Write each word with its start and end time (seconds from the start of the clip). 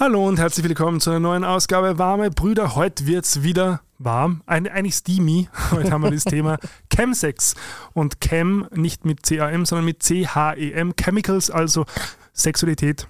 Hallo 0.00 0.28
und 0.28 0.38
herzlich 0.38 0.64
willkommen 0.64 1.00
zu 1.00 1.10
einer 1.10 1.18
neuen 1.18 1.42
Ausgabe 1.42 1.98
Warme 1.98 2.30
Brüder. 2.30 2.76
Heute 2.76 3.08
wird 3.08 3.24
es 3.24 3.42
wieder 3.42 3.80
warm, 3.98 4.42
eigentlich 4.46 4.94
steamy. 4.94 5.48
Heute 5.72 5.90
haben 5.90 6.04
wir 6.04 6.12
das 6.12 6.22
Thema 6.22 6.58
Chemsex. 6.88 7.56
Und 7.94 8.20
Chem 8.20 8.68
nicht 8.72 9.04
mit 9.04 9.26
C-A-M, 9.26 9.66
sondern 9.66 9.84
mit 9.84 10.00
C-H-E-M. 10.04 10.94
Chemicals, 10.94 11.50
also 11.50 11.84
Sexualität 12.32 13.08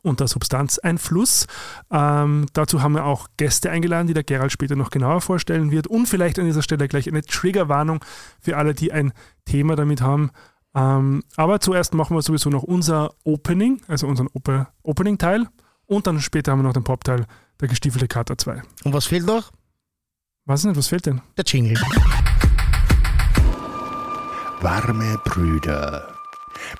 unter 0.00 0.26
Substanzeinfluss. 0.26 1.46
Ähm, 1.90 2.46
dazu 2.54 2.80
haben 2.80 2.94
wir 2.94 3.04
auch 3.04 3.28
Gäste 3.36 3.70
eingeladen, 3.70 4.06
die 4.06 4.14
der 4.14 4.24
Gerald 4.24 4.50
später 4.50 4.76
noch 4.76 4.88
genauer 4.88 5.20
vorstellen 5.20 5.70
wird. 5.72 5.88
Und 5.88 6.06
vielleicht 6.06 6.38
an 6.38 6.46
dieser 6.46 6.62
Stelle 6.62 6.88
gleich 6.88 7.06
eine 7.06 7.20
Triggerwarnung 7.20 8.02
für 8.40 8.56
alle, 8.56 8.72
die 8.72 8.92
ein 8.92 9.12
Thema 9.44 9.76
damit 9.76 10.00
haben. 10.00 10.30
Ähm, 10.74 11.22
aber 11.36 11.60
zuerst 11.60 11.92
machen 11.92 12.16
wir 12.16 12.22
sowieso 12.22 12.48
noch 12.48 12.62
unser 12.62 13.10
Opening, 13.24 13.82
also 13.88 14.06
unseren 14.06 14.28
Op 14.32 14.48
Opening-Teil. 14.84 15.48
Und 15.86 16.06
dann 16.06 16.20
später 16.20 16.52
haben 16.52 16.60
wir 16.60 16.64
noch 16.64 16.72
den 16.72 16.84
Popteil, 16.84 17.26
der 17.60 17.68
gestiefelte 17.68 18.08
Kater 18.08 18.38
2. 18.38 18.62
Und 18.84 18.92
was 18.92 19.06
fehlt 19.06 19.26
noch? 19.26 19.52
Weiß 20.46 20.64
nicht, 20.64 20.76
was 20.76 20.88
fehlt 20.88 21.06
denn? 21.06 21.20
Der 21.36 21.44
Jingle. 21.44 21.76
Warme 24.60 25.18
Brüder 25.24 26.14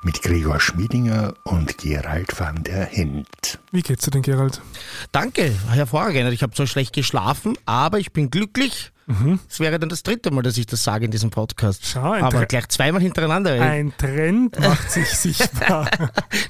mit 0.02 0.22
Gregor 0.22 0.60
Schmiedinger 0.60 1.34
und 1.44 1.76
Gerald 1.78 2.38
van 2.38 2.62
der 2.62 2.86
Hint. 2.86 3.58
Wie 3.72 3.82
geht's 3.82 4.04
dir 4.04 4.10
denn, 4.10 4.22
Gerald? 4.22 4.62
Danke, 5.12 5.54
hervorragend. 5.70 6.32
Ich 6.32 6.42
habe 6.42 6.54
zwar 6.54 6.66
schlecht 6.66 6.94
geschlafen, 6.94 7.58
aber 7.66 7.98
ich 7.98 8.12
bin 8.12 8.30
glücklich 8.30 8.92
Mhm. 9.06 9.38
Es 9.48 9.60
wäre 9.60 9.78
dann 9.78 9.88
das 9.88 10.02
dritte 10.02 10.30
Mal, 10.30 10.42
dass 10.42 10.56
ich 10.56 10.66
das 10.66 10.82
sage 10.82 11.04
in 11.04 11.10
diesem 11.10 11.30
Podcast. 11.30 11.84
Schau, 11.86 12.14
Aber 12.14 12.38
Tre 12.38 12.46
gleich 12.46 12.68
zweimal 12.68 13.02
hintereinander. 13.02 13.52
Ein 13.60 13.92
Trend 13.96 14.58
macht 14.60 14.90
sich 14.90 15.08
sichtbar. 15.16 15.88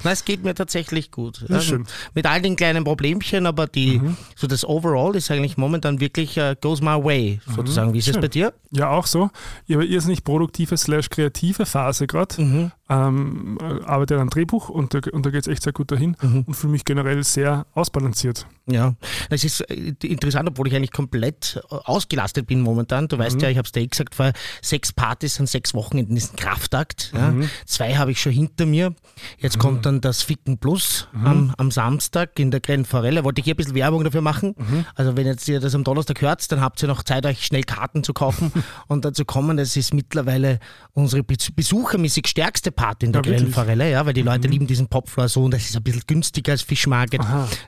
Nein, 0.03 0.13
es 0.13 0.25
geht 0.25 0.43
mir 0.43 0.55
tatsächlich 0.55 1.11
gut. 1.11 1.45
Also, 1.49 1.79
mit 2.13 2.25
all 2.25 2.41
den 2.41 2.55
kleinen 2.55 2.83
Problemchen, 2.83 3.45
aber 3.45 3.67
die, 3.67 3.99
mhm. 3.99 4.17
so 4.35 4.47
das 4.47 4.65
Overall 4.65 5.15
ist 5.15 5.29
eigentlich 5.31 5.57
momentan 5.57 5.99
wirklich 5.99 6.37
uh, 6.37 6.53
goes 6.61 6.81
my 6.81 7.03
way, 7.03 7.39
mhm. 7.45 7.55
sozusagen. 7.55 7.93
Wie 7.93 7.99
ist 7.99 8.07
es 8.07 8.17
bei 8.17 8.27
dir? 8.27 8.53
Ja, 8.71 8.89
auch 8.89 9.07
so. 9.07 9.29
Ich 9.67 9.75
habe 9.75 9.85
irrsinnig 9.85 10.23
produktive 10.23 10.77
slash 10.77 11.09
kreative 11.09 11.65
Phase 11.65 12.07
gerade. 12.07 12.41
Mhm. 12.41 12.71
Ähm, 12.87 13.57
arbeite 13.85 14.19
an 14.19 14.29
Drehbuch 14.29 14.69
und 14.69 14.93
da, 14.93 14.99
und 15.11 15.25
da 15.25 15.31
geht 15.31 15.41
es 15.41 15.47
echt 15.47 15.63
sehr 15.63 15.73
gut 15.73 15.91
dahin 15.91 16.15
mhm. 16.21 16.43
und 16.45 16.53
fühle 16.53 16.71
mich 16.71 16.85
generell 16.85 17.23
sehr 17.23 17.65
ausbalanciert. 17.73 18.45
Ja, 18.67 18.95
es 19.29 19.43
ist 19.43 19.61
äh, 19.69 19.93
interessant, 20.03 20.49
obwohl 20.49 20.67
ich 20.67 20.75
eigentlich 20.75 20.91
komplett 20.91 21.61
äh, 21.69 21.75
ausgelastet 21.75 22.47
bin 22.47 22.61
momentan. 22.61 23.07
Du 23.07 23.17
weißt 23.17 23.35
mhm. 23.35 23.41
ja, 23.41 23.49
ich 23.49 23.57
habe 23.57 23.65
es 23.65 23.71
dir 23.71 23.81
eh 23.81 23.87
gesagt, 23.87 24.15
vor 24.15 24.31
sechs 24.61 24.91
Partys 24.91 25.39
an 25.39 25.45
sechs 25.45 25.75
Wochen 25.75 25.99
in 25.99 26.13
diesem 26.13 26.35
Kraftakt. 26.35 27.11
Ja. 27.13 27.31
Mhm. 27.31 27.49
Zwei 27.65 27.95
habe 27.95 28.11
ich 28.11 28.19
schon 28.19 28.31
hinter 28.31 28.65
mir. 28.65 28.95
Jetzt 29.37 29.57
mhm. 29.57 29.61
kommt 29.61 29.85
dann 29.85 30.01
das 30.01 30.23
Ficken 30.23 30.57
Plus 30.57 31.07
mhm. 31.13 31.27
am, 31.27 31.53
am, 31.57 31.71
Samstag 31.71 32.39
in 32.39 32.49
der 32.49 32.59
Grand 32.59 32.87
Forelle. 32.87 33.23
Wollte 33.23 33.39
ich 33.39 33.45
hier 33.45 33.53
ein 33.53 33.57
bisschen 33.57 33.75
Werbung 33.75 34.03
dafür 34.03 34.21
machen. 34.21 34.55
Mhm. 34.57 34.85
Also 34.95 35.15
wenn 35.15 35.27
jetzt 35.27 35.47
ihr 35.47 35.59
das 35.59 35.75
am 35.75 35.83
Donnerstag 35.83 36.21
hört, 36.21 36.51
dann 36.51 36.61
habt 36.61 36.81
ihr 36.81 36.87
noch 36.87 37.03
Zeit, 37.03 37.25
euch 37.27 37.45
schnell 37.45 37.63
Karten 37.63 38.03
zu 38.03 38.13
kaufen 38.13 38.51
und 38.87 39.05
dazu 39.05 39.25
kommen. 39.25 39.57
Das 39.57 39.77
ist 39.77 39.93
mittlerweile 39.93 40.59
unsere 40.93 41.23
besuchermäßig 41.23 42.27
stärkste 42.27 42.71
Party 42.71 43.05
in 43.05 43.13
der 43.13 43.21
ja, 43.23 43.37
Grand 43.37 43.53
Forelle, 43.53 43.91
ja, 43.91 44.05
weil 44.07 44.13
die 44.13 44.23
Leute 44.23 44.47
lieben 44.47 44.65
diesen 44.65 44.87
Popfloor 44.87 45.29
so 45.29 45.43
und 45.43 45.53
das 45.53 45.65
ist 45.65 45.77
ein 45.77 45.83
bisschen 45.83 46.03
günstiger 46.07 46.53
als 46.53 46.63
Fischmarket. 46.63 47.21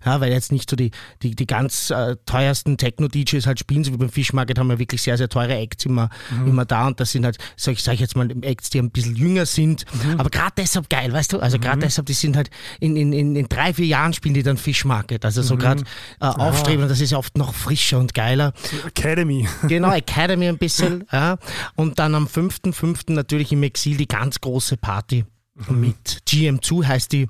Ja, 0.05 0.19
weil 0.21 0.31
jetzt 0.31 0.51
nicht 0.51 0.69
so 0.69 0.75
die, 0.75 0.86
die, 1.23 1.35
die 1.35 1.47
ganz 1.47 1.89
äh, 1.89 2.16
teuersten 2.25 2.77
Techno-DJs 2.77 3.45
halt 3.45 3.59
spielen, 3.59 3.83
so 3.83 3.93
wie 3.93 3.97
beim 3.97 4.09
Fischmarket 4.09 4.59
haben 4.59 4.69
wir 4.69 4.80
wirklich 4.80 5.02
sehr, 5.02 5.17
sehr 5.17 5.30
teure 5.30 5.55
Acts 5.55 5.85
immer, 5.85 6.09
mhm. 6.31 6.47
immer 6.47 6.66
da 6.66 6.88
und 6.88 6.99
das 6.99 7.11
sind 7.11 7.25
halt, 7.25 7.38
sag 7.55 7.73
ich, 7.73 7.83
sag 7.83 7.93
ich 7.93 7.99
jetzt 7.99 8.16
mal, 8.16 8.30
Acts, 8.41 8.69
die 8.69 8.80
ein 8.80 8.91
bisschen 8.91 9.15
jünger 9.15 9.45
sind, 9.45 9.85
mhm. 9.93 10.19
aber 10.19 10.30
gerade 10.30 10.53
deshalb 10.58 10.89
geil, 10.89 11.11
weißt 11.11 11.33
du? 11.33 11.39
Also 11.39 11.59
gerade 11.59 11.77
mhm. 11.77 11.81
deshalb, 11.81 12.08
die 12.08 12.13
sind 12.13 12.35
halt 12.35 12.49
in, 12.80 12.95
in, 12.95 13.13
in, 13.13 13.35
in 13.35 13.47
drei, 13.49 13.73
vier 13.73 13.85
Jahren 13.88 14.13
spielen 14.13 14.33
die 14.33 14.43
dann 14.43 14.58
Fischmarket, 14.58 15.25
also 15.25 15.41
so 15.41 15.55
mhm. 15.55 15.59
gerade 15.59 15.83
äh, 16.19 16.25
aufstreben, 16.25 16.88
das 16.88 17.02
ist 17.02 17.11
ja 17.11 17.17
oft 17.17 17.38
noch 17.38 17.53
frischer 17.53 17.99
und 17.99 18.13
geiler. 18.13 18.53
Academy. 18.85 19.47
Genau, 19.67 19.91
Academy 19.91 20.47
ein 20.47 20.58
bisschen, 20.58 21.03
ja. 21.11 21.38
Und 21.75 21.99
dann 21.99 22.15
am 22.15 22.25
5.5. 22.25 23.11
natürlich 23.11 23.52
im 23.52 23.64
Exil 23.64 23.98
die 23.98 24.08
ganz 24.08 24.39
große 24.39 24.77
Party 24.77 25.25
mit 25.69 26.21
GM2 26.27 26.85
heißt 26.85 27.11
die, 27.11 27.27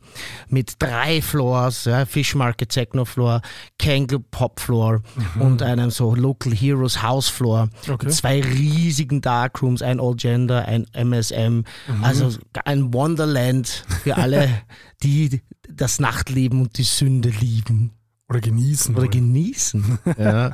mit 0.49 0.75
drei 0.79 1.21
Floors, 1.21 1.85
ja, 1.85 2.05
Fish 2.05 2.35
Market 2.35 2.69
Techno 2.69 3.05
Floor, 3.05 3.41
Kangle 3.79 4.19
Pop 4.19 4.59
Floor 4.59 5.01
mhm. 5.35 5.41
und 5.41 5.61
einem 5.61 5.89
so 5.91 6.13
Local 6.15 6.53
Heroes 6.53 7.01
House 7.01 7.29
Floor. 7.29 7.69
Okay. 7.89 8.09
Zwei 8.09 8.41
riesigen 8.41 9.21
Darkrooms, 9.21 9.81
ein 9.81 9.99
All 9.99 10.15
Gender, 10.15 10.65
ein 10.65 10.85
MSM, 10.93 11.63
mhm. 11.87 12.03
also 12.03 12.33
ein 12.65 12.93
Wonderland 12.93 13.85
für 14.03 14.17
alle, 14.17 14.49
die 15.03 15.41
das 15.69 15.99
Nachtleben 15.99 16.61
und 16.61 16.77
die 16.77 16.83
Sünde 16.83 17.29
lieben. 17.29 17.91
Oder 18.29 18.41
genießen. 18.41 18.95
Oder 18.95 19.07
genießen. 19.07 19.99
ja. 20.17 20.53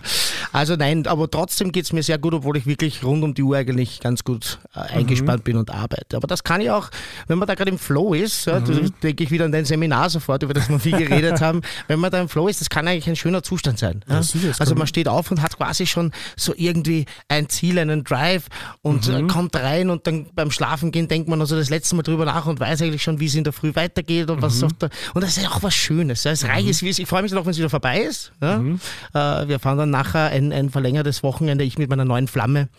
Also 0.52 0.76
nein, 0.76 1.08
aber 1.08 1.30
trotzdem 1.30 1.72
geht 1.72 1.86
es 1.86 1.94
mir 1.94 2.04
sehr 2.04 2.18
gut, 2.18 2.34
obwohl 2.34 2.58
ich 2.58 2.66
wirklich 2.66 3.04
rund 3.04 3.24
um 3.24 3.34
die 3.34 3.44
Uhr 3.44 3.58
eigentlich 3.58 4.00
ganz 4.00 4.24
gut 4.24 4.60
äh, 4.76 4.80
eingespannt 4.80 5.40
mhm. 5.40 5.44
bin 5.44 5.58
und 5.58 5.72
arbeite. 5.72 6.18
Aber 6.18 6.28
das 6.28 6.44
kann 6.44 6.62
ich 6.62 6.70
auch, 6.70 6.90
wenn 7.28 7.38
man 7.38 7.48
da 7.48 7.56
gerade 7.56 7.72
im 7.72 7.80
Flow 7.80 8.14
ist, 8.14 8.46
ja, 8.46 8.60
mhm. 8.60 8.94
denke 9.02 9.24
ich 9.24 9.32
wieder 9.32 9.46
an 9.46 9.52
dein 9.52 9.66
Seminar 9.66 10.10
sofort, 10.10 10.44
über 10.44 10.54
das 10.54 10.70
wir 10.70 10.80
viel 10.80 10.98
geredet 10.98 11.42
haben. 11.42 11.62
Wenn 11.88 12.00
man 12.00 12.12
da 12.12 12.22
im 12.22 12.30
Flow 12.30 12.48
ist, 12.48 12.62
das 12.62 12.70
kann 12.70 12.88
eigentlich 12.88 13.08
ein 13.08 13.16
schöner 13.16 13.44
Zustand 13.44 13.80
sein. 13.80 14.04
Ja? 14.08 14.22
Ja, 14.22 14.52
also 14.60 14.76
man 14.76 14.88
steht 14.88 15.08
auf 15.08 15.32
und 15.32 15.42
hat 15.42 15.58
quasi 15.58 15.86
schon 15.86 16.12
so 16.36 16.54
irgendwie 16.56 17.06
ein 17.28 17.50
Ziel, 17.50 17.80
einen 17.80 18.04
Drive 18.04 18.48
und 18.82 19.08
äh, 19.08 19.22
mhm. 19.22 19.28
kommt 19.28 19.56
rein 19.56 19.90
und 19.90 20.08
dann 20.08 20.28
beim 20.34 20.52
Schlafen 20.52 20.92
gehen 20.92 21.08
denkt 21.08 21.30
man 21.30 21.40
also 21.40 21.56
das 21.56 21.70
letzte 21.70 21.96
Mal 21.96 22.04
drüber 22.04 22.26
nach 22.26 22.46
und 22.46 22.60
weiß 22.60 22.82
eigentlich 22.82 23.04
schon, 23.04 23.20
wie 23.20 23.26
es 23.26 23.36
in 23.36 23.44
der 23.44 23.54
Früh 23.54 23.76
weitergeht 23.76 24.30
und 24.30 24.42
was 24.42 24.62
mhm. 24.62 24.70
da, 24.80 24.90
und 25.14 25.24
das 25.24 25.38
ist 25.38 25.48
auch 25.48 25.62
was 25.62 25.74
Schönes. 25.74 26.26
Es 26.26 26.46
reicht, 26.46 26.82
mhm. 26.82 26.88
ich 26.88 27.08
freue 27.08 27.22
mich 27.22 27.32
noch, 27.32 27.46
wenn 27.46 27.52
es 27.52 27.58
wieder 27.58 27.70
vorbei 27.70 28.02
ist. 28.02 28.32
Ja? 28.42 28.58
Mhm. 28.58 28.80
Äh, 29.14 29.48
wir 29.48 29.60
fahren 29.60 29.78
dann 29.78 29.90
nachher 29.90 30.32
ein, 30.34 30.52
ein 30.52 30.70
verlängertes 30.70 31.24
Wochenende, 31.24 31.64
ich 31.64 31.78
mit 31.78 31.90
meiner 31.90 32.06
neuen 32.06 32.28
Flamme 32.28 32.70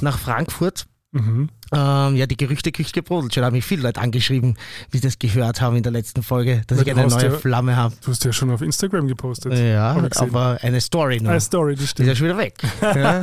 nach 0.00 0.18
Frankfurt. 0.18 0.86
Mhm. 1.12 1.48
Ähm, 1.72 2.16
ja, 2.16 2.26
die 2.26 2.36
Gerüchteküche 2.36 2.90
gebrodelt. 2.92 3.32
Schon 3.34 3.44
haben 3.44 3.52
mich 3.52 3.64
viele 3.64 3.82
Leute 3.82 4.00
angeschrieben, 4.00 4.56
wie 4.90 4.98
sie 4.98 5.04
das 5.04 5.20
gehört 5.20 5.60
haben 5.60 5.76
in 5.76 5.84
der 5.84 5.92
letzten 5.92 6.24
Folge, 6.24 6.62
dass 6.66 6.78
Weil 6.78 6.88
ich 6.88 6.92
eine 6.92 7.06
neue 7.06 7.24
ja, 7.24 7.30
Flamme 7.30 7.76
habe. 7.76 7.94
Du 8.04 8.10
hast 8.10 8.24
ja 8.24 8.32
schon 8.32 8.50
auf 8.50 8.62
Instagram 8.62 9.06
gepostet. 9.06 9.56
Ja, 9.56 9.96
aber 10.16 10.58
eine 10.60 10.80
Story 10.80 11.20
noch. 11.20 11.30
Eine 11.30 11.40
Story, 11.40 11.76
das 11.76 11.90
stimmt. 11.90 12.08
Die 12.08 12.10
ist 12.10 12.18
ja 12.18 12.26
schon 12.26 12.26
wieder 12.26 12.38
weg. 12.38 12.54
ja. 12.82 13.20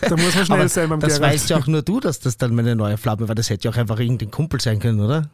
da, 0.00 0.16
muss 0.16 0.34
man 0.34 0.46
schnell 0.46 0.58
aber 0.58 0.68
sein 0.70 0.88
beim 0.88 1.00
Das 1.00 1.16
Gerhard. 1.18 1.34
weißt 1.34 1.50
ja 1.50 1.58
auch 1.58 1.66
nur 1.66 1.82
du, 1.82 2.00
dass 2.00 2.18
das 2.18 2.38
dann 2.38 2.54
meine 2.54 2.74
neue 2.74 2.96
Flamme 2.96 3.28
war. 3.28 3.34
Das 3.34 3.50
hätte 3.50 3.68
ja 3.68 3.74
auch 3.74 3.76
einfach 3.76 4.00
irgendein 4.00 4.30
Kumpel 4.30 4.58
sein 4.58 4.78
können, 4.78 5.00
oder? 5.00 5.28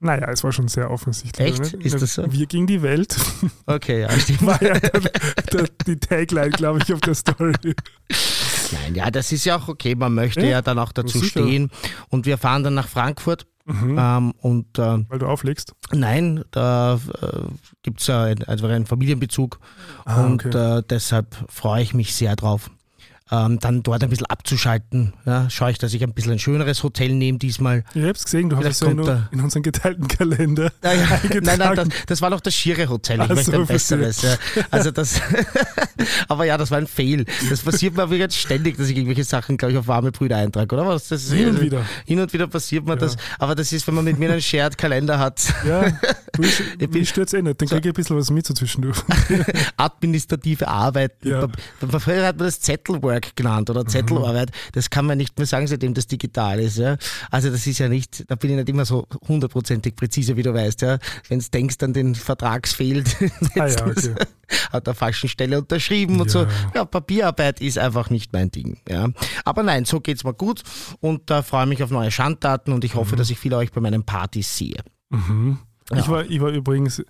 Naja, 0.00 0.28
es 0.30 0.44
war 0.44 0.52
schon 0.52 0.68
sehr 0.68 0.90
offensichtlich. 0.90 1.60
Echt? 1.60 1.76
Ne? 1.76 1.82
Ist 1.82 2.00
das 2.00 2.14
so? 2.14 2.32
Wir 2.32 2.46
gegen 2.46 2.66
die 2.66 2.82
Welt. 2.82 3.16
Okay, 3.66 4.02
ja, 4.02 4.10
stimmt. 4.18 4.46
War 4.46 4.62
ja 4.62 4.78
der, 4.78 5.00
der, 5.52 5.68
die 5.86 5.96
Tagline, 5.96 6.50
glaube 6.50 6.80
ich, 6.82 6.92
auf 6.92 7.00
der 7.00 7.14
Story. 7.14 7.52
Nein, 8.72 8.94
ja, 8.94 9.10
das 9.10 9.32
ist 9.32 9.44
ja 9.44 9.56
auch 9.56 9.68
okay. 9.68 9.94
Man 9.94 10.14
möchte 10.14 10.42
ja, 10.42 10.48
ja 10.48 10.62
dann 10.62 10.78
auch 10.78 10.92
dazu 10.92 11.22
stehen. 11.22 11.70
Und 12.08 12.26
wir 12.26 12.38
fahren 12.38 12.62
dann 12.62 12.74
nach 12.74 12.88
Frankfurt. 12.88 13.46
Mhm. 13.64 13.96
Ähm, 13.98 14.32
und, 14.40 14.78
äh, 14.78 15.04
Weil 15.08 15.18
du 15.18 15.26
auflegst? 15.26 15.74
Nein, 15.92 16.42
da 16.52 16.94
äh, 17.20 17.40
gibt 17.82 18.00
es 18.00 18.06
ja 18.06 18.22
ein, 18.22 18.42
einfach 18.44 18.70
einen 18.70 18.86
Familienbezug. 18.86 19.58
Ah, 20.04 20.24
und 20.24 20.46
okay. 20.46 20.78
äh, 20.78 20.82
deshalb 20.88 21.36
freue 21.50 21.82
ich 21.82 21.92
mich 21.92 22.14
sehr 22.14 22.34
drauf 22.36 22.70
ähm, 23.30 23.58
dann 23.60 23.82
dort 23.82 24.02
ein 24.02 24.10
bisschen 24.10 24.26
abzuschalten. 24.26 25.12
Ja, 25.26 25.48
schaue 25.50 25.70
ich, 25.70 25.78
dass 25.78 25.92
ich 25.94 26.02
ein 26.02 26.12
bisschen 26.12 26.32
ein 26.32 26.38
schöneres 26.38 26.82
Hotel 26.82 27.12
nehme 27.14 27.38
diesmal. 27.38 27.84
Ich 27.94 28.02
habe 28.02 28.12
es 28.12 28.24
gesehen, 28.24 28.48
du 28.48 28.56
hast 28.56 28.66
es 28.66 28.80
ja 28.80 28.88
in, 28.88 28.98
in 29.32 29.40
unseren 29.40 29.62
geteilten 29.62 30.08
Kalender 30.08 30.72
ja, 30.82 30.92
ja. 30.92 31.20
Nein, 31.42 31.58
nein, 31.58 31.76
das, 31.76 31.88
das, 32.06 32.22
war 32.22 32.30
noch 32.30 32.40
das 32.40 32.54
schiere 32.54 32.88
Hotel. 32.88 33.16
Ich 33.16 33.22
Ach 33.22 33.28
möchte 33.34 33.50
so, 33.50 33.58
ein 33.58 33.66
besseres. 33.66 34.24
Also 34.70 34.90
das, 34.90 35.20
aber 36.28 36.44
ja, 36.44 36.56
das 36.56 36.70
war 36.70 36.78
ein 36.78 36.86
Fail. 36.86 37.24
Das 37.50 37.60
passiert 37.60 37.96
mir 37.96 38.06
jetzt 38.16 38.36
ständig, 38.36 38.76
dass 38.76 38.88
ich 38.88 38.96
irgendwelche 38.96 39.24
Sachen, 39.24 39.56
glaube 39.56 39.72
ich, 39.72 39.78
auf 39.78 39.86
warme 39.88 40.12
Brüder 40.12 40.36
eintrage, 40.36 40.74
oder 40.74 40.86
was? 40.86 41.08
Das 41.08 41.30
hin 41.30 41.48
und 41.50 41.60
wieder. 41.60 41.84
Hin 42.06 42.20
und 42.20 42.32
wieder 42.32 42.46
passiert 42.46 42.86
mir 42.86 42.96
das. 42.96 43.16
Aber 43.38 43.54
das 43.54 43.72
ist, 43.72 43.86
wenn 43.86 43.94
man 43.94 44.04
mit 44.04 44.18
mir 44.18 44.30
einen 44.30 44.42
Shared-Kalender 44.42 45.18
hat. 45.18 45.42
Ja, 45.66 45.86
ich 46.78 46.90
bin 46.90 47.04
stürzt 47.04 47.34
eh 47.34 47.42
nicht. 47.42 47.60
Dann 47.60 47.68
kriege 47.68 47.88
ich 47.88 47.92
ein 47.92 47.96
bisschen 47.96 48.16
was 48.16 48.30
mit 48.30 48.46
so 48.46 48.54
zwischendurch. 48.54 48.98
Administrative 49.76 50.66
Arbeit. 50.66 51.12
Ja. 51.24 51.48
Früher 51.98 52.26
hat 52.26 52.36
man 52.38 52.46
das 52.46 52.60
Zettelwork 52.60 53.17
Zettelwerk 53.18 53.36
genannt 53.36 53.70
oder 53.70 53.86
Zettelarbeit. 53.86 54.50
Mhm. 54.50 54.70
Das 54.72 54.90
kann 54.90 55.06
man 55.06 55.18
nicht 55.18 55.36
mehr 55.38 55.46
sagen, 55.46 55.66
seitdem 55.66 55.94
das 55.94 56.06
digital 56.06 56.58
ist. 56.60 56.78
Ja. 56.78 56.96
Also 57.30 57.50
das 57.50 57.66
ist 57.66 57.78
ja 57.78 57.88
nicht, 57.88 58.24
da 58.30 58.34
bin 58.34 58.50
ich 58.50 58.56
nicht 58.56 58.68
immer 58.68 58.84
so 58.84 59.06
hundertprozentig 59.26 59.96
präzise, 59.96 60.36
wie 60.36 60.42
du 60.42 60.54
weißt. 60.54 60.82
Ja. 60.82 60.98
Wenn 61.28 61.38
du 61.40 61.46
denkst 61.52 61.76
an 61.82 61.92
den 61.92 62.14
Vertragsfehlt, 62.14 63.16
ah, 63.58 63.66
ja, 63.66 63.86
okay. 63.86 64.14
hat 64.72 64.86
der 64.86 64.94
falschen 64.94 65.28
Stelle 65.28 65.58
unterschrieben 65.58 66.16
ja. 66.16 66.22
und 66.22 66.30
so. 66.30 66.46
Ja, 66.74 66.84
Papierarbeit 66.84 67.60
ist 67.60 67.78
einfach 67.78 68.10
nicht 68.10 68.32
mein 68.32 68.50
Ding. 68.50 68.78
Ja. 68.88 69.08
Aber 69.44 69.62
nein, 69.62 69.84
so 69.84 70.00
geht 70.00 70.18
es 70.18 70.24
mir 70.24 70.34
gut 70.34 70.62
und 71.00 71.30
da 71.30 71.42
freue 71.42 71.64
ich 71.64 71.68
mich 71.68 71.82
auf 71.82 71.90
neue 71.90 72.10
Schandtaten 72.10 72.72
und 72.72 72.84
ich 72.84 72.94
hoffe, 72.94 73.14
mhm. 73.14 73.18
dass 73.18 73.30
ich 73.30 73.38
viele 73.38 73.56
euch 73.56 73.72
bei 73.72 73.80
meinen 73.80 74.04
Partys 74.04 74.56
sehe. 74.56 74.82
Mhm. 75.10 75.58
Ja. 75.90 75.98
Ich, 75.98 76.08
war, 76.08 76.24
ich 76.24 76.40
war 76.40 76.50
übrigens, 76.50 77.02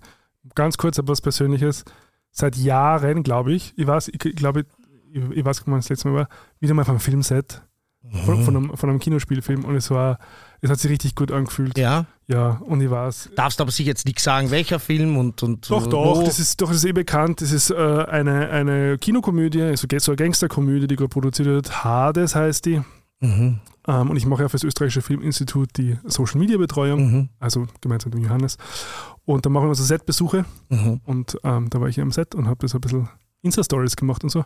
ganz 0.55 0.77
kurz 0.77 0.97
etwas 0.97 1.19
Persönliches, 1.21 1.83
seit 2.31 2.55
Jahren, 2.55 3.23
glaube 3.23 3.53
ich, 3.53 3.73
ich 3.75 3.85
weiß, 3.85 4.07
ich 4.09 4.19
glaube, 4.19 4.65
ich, 5.11 5.23
ich 5.37 5.45
weiß 5.45 5.63
gar 5.65 5.73
nicht, 5.75 5.85
das 5.85 5.89
letzte 5.89 6.09
Mal 6.09 6.15
war, 6.21 6.29
wieder 6.59 6.73
mal 6.73 6.85
vom 6.85 6.99
Filmset. 6.99 7.61
Von, 8.25 8.43
von, 8.45 8.55
einem, 8.55 8.77
von 8.77 8.89
einem 8.89 8.99
Kinospielfilm 8.99 9.65
und 9.65 9.75
es 9.75 9.91
war, 9.91 10.19
es 10.61 10.69
hat 10.69 10.79
sich 10.79 10.89
richtig 10.89 11.15
gut 11.15 11.33
angefühlt. 11.33 11.77
Ja. 11.77 12.05
Ja, 12.27 12.51
und 12.63 12.79
ich 12.79 12.89
weiß. 12.89 13.31
Darfst 13.35 13.59
aber 13.59 13.71
sich 13.71 13.85
jetzt 13.85 14.05
nicht 14.05 14.21
sagen, 14.21 14.51
welcher 14.51 14.79
Film 14.79 15.17
und. 15.17 15.43
und 15.43 15.69
Doch, 15.69 15.85
äh, 15.85 15.89
doch, 15.89 16.17
wo. 16.17 16.23
das 16.23 16.39
ist, 16.39 16.61
doch, 16.61 16.69
das 16.69 16.77
ist 16.77 16.85
eh 16.85 16.93
bekannt. 16.93 17.41
Das 17.41 17.51
ist 17.51 17.71
äh, 17.71 17.75
eine, 17.75 18.49
eine 18.51 18.97
Kinokomödie, 18.97 19.61
also 19.63 19.85
so 19.99 20.11
eine 20.11 20.15
Gangsterkomödie, 20.15 20.87
die 20.87 20.95
gerade 20.95 21.09
produziert 21.09 21.49
wird. 21.49 21.83
Hades 21.83 22.35
heißt 22.35 22.65
die. 22.67 22.81
Mhm. 23.19 23.59
Ähm, 23.85 24.09
und 24.09 24.15
ich 24.15 24.25
mache 24.25 24.43
ja 24.43 24.47
für 24.47 24.55
das 24.55 24.63
Österreichische 24.63 25.01
Filminstitut 25.01 25.69
die 25.75 25.97
Social 26.05 26.39
Media 26.39 26.57
Betreuung, 26.57 27.11
Mhm. 27.11 27.29
also 27.39 27.67
gemeinsam 27.81 28.11
mit 28.11 28.19
dem 28.19 28.23
Johannes. 28.23 28.57
Und 29.25 29.45
da 29.45 29.49
machen 29.49 29.67
wir 29.67 29.75
so 29.75 29.83
Setbesuche. 29.83 30.45
Mhm. 30.69 31.01
Und 31.03 31.37
ähm, 31.43 31.69
da 31.69 31.81
war 31.81 31.89
ich 31.89 31.99
am 31.99 32.11
Set 32.11 32.33
und 32.33 32.47
habe 32.47 32.59
das 32.61 32.75
ein 32.75 32.81
bisschen 32.81 33.09
Insta-Stories 33.41 33.95
gemacht 33.95 34.23
und 34.23 34.29
so. 34.29 34.43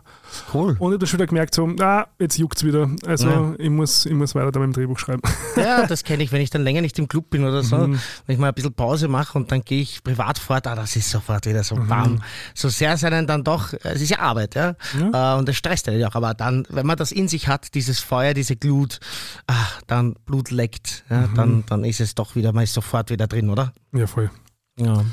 Cool. 0.52 0.76
Und 0.78 0.92
ich 0.92 0.96
habe 0.98 1.06
schon 1.08 1.18
wieder 1.18 1.26
gemerkt, 1.26 1.54
so, 1.54 1.66
na, 1.66 2.06
jetzt 2.20 2.38
juckt 2.38 2.58
es 2.58 2.64
wieder. 2.64 2.88
Also 3.06 3.28
Ja. 3.28 3.54
ich, 3.58 3.68
muss, 3.70 4.06
ich 4.06 4.12
muss 4.14 4.34
weiter 4.36 4.52
da 4.52 4.60
beim 4.60 4.72
Drehbuch 4.72 4.98
schreiben. 4.98 5.20
Ja, 5.56 5.86
das 5.86 6.02
kenne 6.04 6.22
ich, 6.24 6.32
wenn 6.32 6.40
ich 6.40 6.50
dann 6.50 6.62
länger 6.62 6.80
nicht 6.80 6.98
im 6.98 7.06
Club 7.08 7.30
bin 7.30 7.44
oder 7.44 7.62
so, 7.62 7.76
Mhm. 7.76 8.00
wenn 8.26 8.34
ich 8.34 8.38
mal 8.40 8.48
ein 8.48 8.54
bisschen 8.54 8.72
Pause 8.74 9.06
mache 9.08 9.38
und 9.38 9.50
dann 9.52 9.62
gehe 9.62 9.80
ich 9.82 10.02
privat 10.02 10.38
fort, 10.38 10.66
ah, 10.66 10.74
das 10.74 10.96
ist 10.96 11.10
sofort 11.10 11.46
wieder 11.46 11.62
so 11.64 11.76
Mhm. 11.76 11.88
warm. 11.88 12.22
So 12.54 12.68
sehr 12.68 12.92
es 12.92 13.04
einen 13.04 13.26
dann 13.26 13.44
doch, 13.44 13.72
es 13.82 14.00
ist 14.02 14.10
ja 14.10 14.18
Arbeit, 14.20 14.54
ja, 14.56 14.74
äh, 14.94 15.38
und 15.38 15.48
das 15.48 15.56
stresst 15.56 15.86
ja 15.86 16.08
auch, 16.08 16.14
aber 16.14 16.34
dann, 16.34 16.66
wenn 16.70 16.86
man 16.86 16.96
das 16.96 17.12
in 17.12 17.28
sich 17.28 17.46
hat, 17.48 17.74
dieses 17.74 18.00
Feuer, 18.00 18.34
diese 18.34 18.56
Glut, 18.56 18.98
ah, 19.46 19.54
dann 19.86 20.14
Blut 20.26 20.50
leckt, 20.50 21.04
ja, 21.10 21.26
Mhm. 21.28 21.34
dann, 21.34 21.64
dann 21.66 21.84
ist 21.84 22.00
es 22.00 22.14
doch 22.14 22.34
wieder, 22.36 22.52
man 22.52 22.64
ist 22.64 22.74
sofort 22.74 23.10
wieder 23.10 23.26
drin, 23.28 23.48
oder? 23.50 23.72
Ja, 23.92 24.06
voll. 24.06 24.30
Ja. 24.76 25.04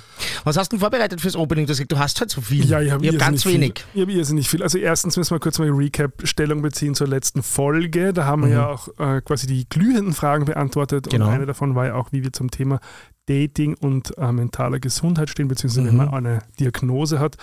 Was 0.44 0.58
hast 0.58 0.72
du 0.72 0.76
denn 0.78 0.82
vorbereitet 0.82 1.22
fürs 1.22 1.36
Opening? 1.36 1.66
Du 1.66 1.72
hast 1.72 1.78
gesagt, 1.78 1.92
du 1.92 2.00
hast 2.00 2.20
halt 2.20 2.30
so 2.32 2.42
viel. 2.42 2.66
Ja, 2.66 2.82
ich 2.82 2.92
habe 2.92 3.08
hab 3.08 3.18
ganz 3.18 3.46
wenig. 3.46 3.80
Viel. 3.80 3.86
Ich 3.94 4.02
habe 4.02 4.12
irrsinnig 4.12 4.50
viel. 4.50 4.64
Also 4.64 4.78
erstens 4.78 5.18
müssen 5.18 5.36
wir 5.36 5.40
kurz 5.40 5.60
mal 5.60 5.70
Recap-Stellung 5.70 6.62
beziehen 6.62 6.96
zur 6.96 7.08
letzten 7.08 7.44
Folge. 7.44 8.14
Da 8.14 8.26
haben 8.26 8.44
wir 8.44 8.50
ja 8.50 8.68
auch 8.68 8.88
äh, 9.00 9.22
quasi 9.22 9.48
die 9.48 9.68
glühenden 9.70 10.14
Fragen 10.14 10.46
beantwortet. 10.46 11.06
Mhm. 11.08 11.10
Genau. 11.10 11.28
Und 11.28 11.34
eine 11.34 11.46
davon 11.46 11.76
war 11.76 11.88
ja 11.88 11.96
auch, 11.96 12.12
wie 12.12 12.24
wir 12.24 12.34
zum 12.34 12.50
Thema 12.52 12.80
Dating 13.28 13.76
und 13.76 14.18
äh, 14.18 14.32
mentaler 14.32 14.80
Gesundheit 14.80 15.30
stehen, 15.30 15.48
beziehungsweise 15.48 15.84
Mhm. 15.84 15.88
wenn 15.88 15.98
man 15.98 16.10
eine 16.10 16.40
Diagnose 16.60 17.20
hat. 17.20 17.38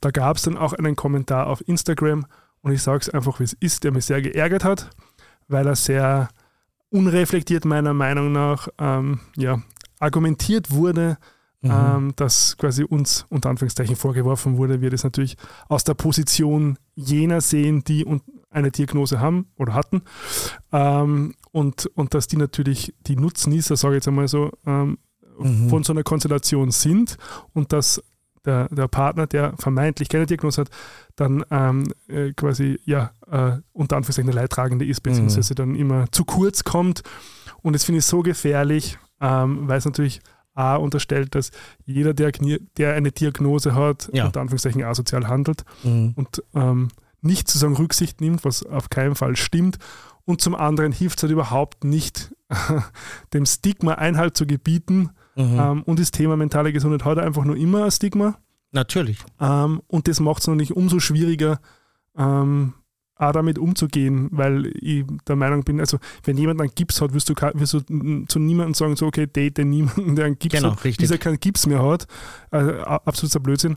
Da 0.00 0.10
gab 0.10 0.36
es 0.36 0.42
dann 0.42 0.56
auch 0.56 0.72
einen 0.72 0.94
Kommentar 0.96 1.46
auf 1.46 1.66
Instagram 1.66 2.26
und 2.60 2.72
ich 2.72 2.82
sage 2.82 2.98
es 3.00 3.08
einfach, 3.08 3.40
wie 3.40 3.44
es 3.44 3.54
ist, 3.54 3.84
der 3.84 3.92
mich 3.92 4.04
sehr 4.04 4.20
geärgert 4.22 4.62
hat, 4.62 4.90
weil 5.48 5.66
er 5.66 5.74
sehr 5.74 6.28
unreflektiert 6.90 7.64
meiner 7.64 7.94
Meinung 7.94 8.32
nach 8.32 8.68
ähm, 8.78 9.20
ja, 9.36 9.62
argumentiert 9.98 10.70
wurde, 10.70 11.16
Mhm. 11.62 11.70
ähm, 11.70 12.12
dass 12.16 12.56
quasi 12.56 12.82
uns 12.84 13.24
unter 13.28 13.48
Anführungszeichen 13.50 13.96
vorgeworfen 13.96 14.56
wurde, 14.56 14.80
wir 14.80 14.90
das 14.90 15.04
natürlich 15.04 15.36
aus 15.68 15.84
der 15.84 15.94
Position 15.94 16.76
jener 16.94 17.40
sehen, 17.40 17.84
die 17.84 18.04
eine 18.50 18.70
Diagnose 18.70 19.20
haben 19.20 19.46
oder 19.56 19.72
hatten 19.74 20.02
ähm, 20.72 21.34
und, 21.52 21.86
und 21.94 22.14
dass 22.14 22.26
die 22.26 22.36
natürlich 22.36 22.94
die 23.06 23.16
Nutznießer, 23.16 23.76
sage 23.76 23.94
ich 23.94 23.98
jetzt 23.98 24.08
einmal 24.08 24.28
so, 24.28 24.50
ähm, 24.66 24.98
Mhm. 25.38 25.70
von 25.70 25.82
so 25.82 25.94
einer 25.94 26.02
Konstellation 26.02 26.70
sind 26.70 27.16
und 27.54 27.72
dass 27.72 28.02
der, 28.44 28.68
der 28.68 28.86
Partner, 28.86 29.26
der 29.26 29.54
vermeintlich 29.56 30.08
keine 30.10 30.26
Diagnose 30.26 30.60
hat, 30.60 30.70
dann 31.16 31.42
ähm, 31.50 31.92
äh, 32.06 32.32
quasi 32.32 32.78
ja 32.84 33.12
äh, 33.30 33.56
unter 33.72 33.96
Anführungszeichen 33.96 34.30
der 34.30 34.34
Leidtragende 34.42 34.84
ist, 34.84 35.00
beziehungsweise 35.00 35.54
dann 35.54 35.74
immer 35.74 36.10
zu 36.12 36.24
kurz 36.24 36.64
kommt. 36.64 37.02
Und 37.62 37.72
das 37.74 37.84
finde 37.84 38.00
ich 38.00 38.04
so 38.04 38.20
gefährlich, 38.20 38.98
ähm, 39.20 39.68
weil 39.68 39.78
es 39.78 39.84
natürlich 39.86 40.20
A 40.54 40.76
unterstellt, 40.76 41.34
dass 41.34 41.50
jeder, 41.84 42.12
der, 42.14 42.32
der 42.76 42.94
eine 42.94 43.10
Diagnose 43.12 43.74
hat, 43.74 44.10
Ja. 44.12 44.26
unter 44.26 44.40
Anführungszeichen 44.40 44.82
asozial 44.84 45.28
handelt 45.28 45.64
Mhm. 45.84 46.12
und 46.16 46.42
ähm, 46.54 46.88
nicht 47.20 47.48
sozusagen 47.48 47.76
Rücksicht 47.76 48.20
nimmt, 48.20 48.44
was 48.44 48.64
auf 48.66 48.90
keinen 48.90 49.14
Fall 49.14 49.36
stimmt. 49.36 49.78
Und 50.24 50.40
zum 50.40 50.54
anderen 50.54 50.92
hilft 50.92 51.18
es 51.18 51.22
halt 51.22 51.32
überhaupt 51.32 51.84
nicht, 51.84 52.34
dem 53.32 53.46
Stigma 53.46 53.94
Einhalt 53.94 54.36
zu 54.36 54.46
gebieten. 54.46 55.10
Mhm. 55.36 55.58
Ähm, 55.58 55.82
und 55.84 55.98
das 55.98 56.10
Thema 56.10 56.36
mentale 56.36 56.72
Gesundheit 56.72 57.04
hat 57.04 57.18
einfach 57.18 57.44
nur 57.44 57.56
immer 57.56 57.84
ein 57.84 57.90
Stigma. 57.90 58.36
Natürlich. 58.72 59.18
Ähm, 59.40 59.80
und 59.86 60.08
das 60.08 60.20
macht 60.20 60.40
es 60.42 60.46
natürlich 60.48 60.74
umso 60.76 60.98
schwieriger, 61.00 61.60
ähm, 62.16 62.74
auch 63.28 63.32
damit 63.32 63.58
umzugehen, 63.58 64.28
weil 64.32 64.66
ich 64.80 65.04
der 65.28 65.36
Meinung 65.36 65.62
bin, 65.62 65.80
also 65.80 65.98
wenn 66.24 66.36
jemand 66.36 66.60
einen 66.60 66.70
Gips 66.74 67.00
hat, 67.00 67.14
wirst 67.14 67.28
du, 67.28 67.34
wirst 67.54 67.74
du 67.74 68.24
zu 68.26 68.38
niemandem 68.38 68.74
sagen, 68.74 68.96
so 68.96 69.06
okay, 69.06 69.26
date 69.26 69.58
niemanden, 69.58 70.16
der 70.16 70.26
einen 70.26 70.38
Gips 70.38 70.54
Genau, 70.56 70.72
hat, 70.72 70.84
richtig. 70.84 70.98
dieser 70.98 71.18
keinen 71.18 71.38
Gips 71.40 71.66
mehr 71.66 71.82
hat. 71.84 72.06
Äh, 72.50 72.56
a- 72.58 73.00
absoluter 73.04 73.40
Blödsinn. 73.40 73.76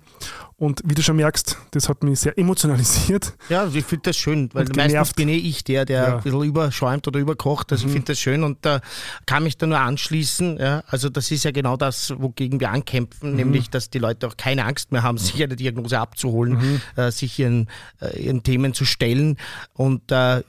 Und 0.58 0.82
wie 0.86 0.96
du 0.96 1.02
schon 1.04 1.18
merkst, 1.18 1.58
das 1.72 1.90
hat 1.90 2.02
mich 2.04 2.18
sehr 2.22 2.38
emotionalisiert. 2.40 3.34
Ja, 3.50 3.68
ich 3.74 3.84
finde 3.84 4.04
das 4.04 4.16
schön, 4.16 4.50
weil 4.54 4.66
meistens 4.74 5.12
bin 5.14 5.28
eh 5.28 5.36
ich 5.36 5.66
der, 5.66 5.84
der 5.84 6.02
Ja. 6.02 6.08
Mhm. 6.12 6.16
ein 6.18 6.24
bisschen 6.24 6.44
überschäumt 6.44 7.08
oder 7.10 7.20
überkocht. 7.20 7.74
Also 7.74 7.88
ich 7.88 7.92
finde 7.92 8.14
das 8.14 8.20
schön 8.20 8.42
und 8.44 8.60
da 8.62 8.80
kann 9.26 9.44
mich 9.44 9.58
da 9.58 9.68
nur 9.68 9.80
anschließen. 9.80 10.58
Ja. 10.58 10.82
Also 10.88 11.10
das 11.10 11.30
ist 11.32 11.44
ja 11.44 11.52
genau 11.52 11.76
das, 11.76 12.14
wogegen 12.18 12.62
wir 12.62 12.72
ankämpfen, 12.72 13.32
Mhm. 13.32 13.36
nämlich, 13.36 13.70
dass 13.70 13.90
die 13.90 14.00
Leute 14.00 14.28
auch 14.28 14.38
keine 14.38 14.64
Angst 14.64 14.94
mehr 14.94 15.04
haben, 15.04 15.18
sich 15.40 15.44
eine 15.44 15.58
Diagnose 15.58 16.00
abzuholen, 16.00 16.54
Mhm. 16.54 16.82
äh, 16.96 17.12
sich 17.12 17.38
ihren, 17.38 17.68
äh, 18.02 18.18
ihren 18.24 18.42
Themen 18.44 18.74
zu 18.74 18.86
stellen 18.86 19.36
und 19.74 20.10
äh, 20.14 20.42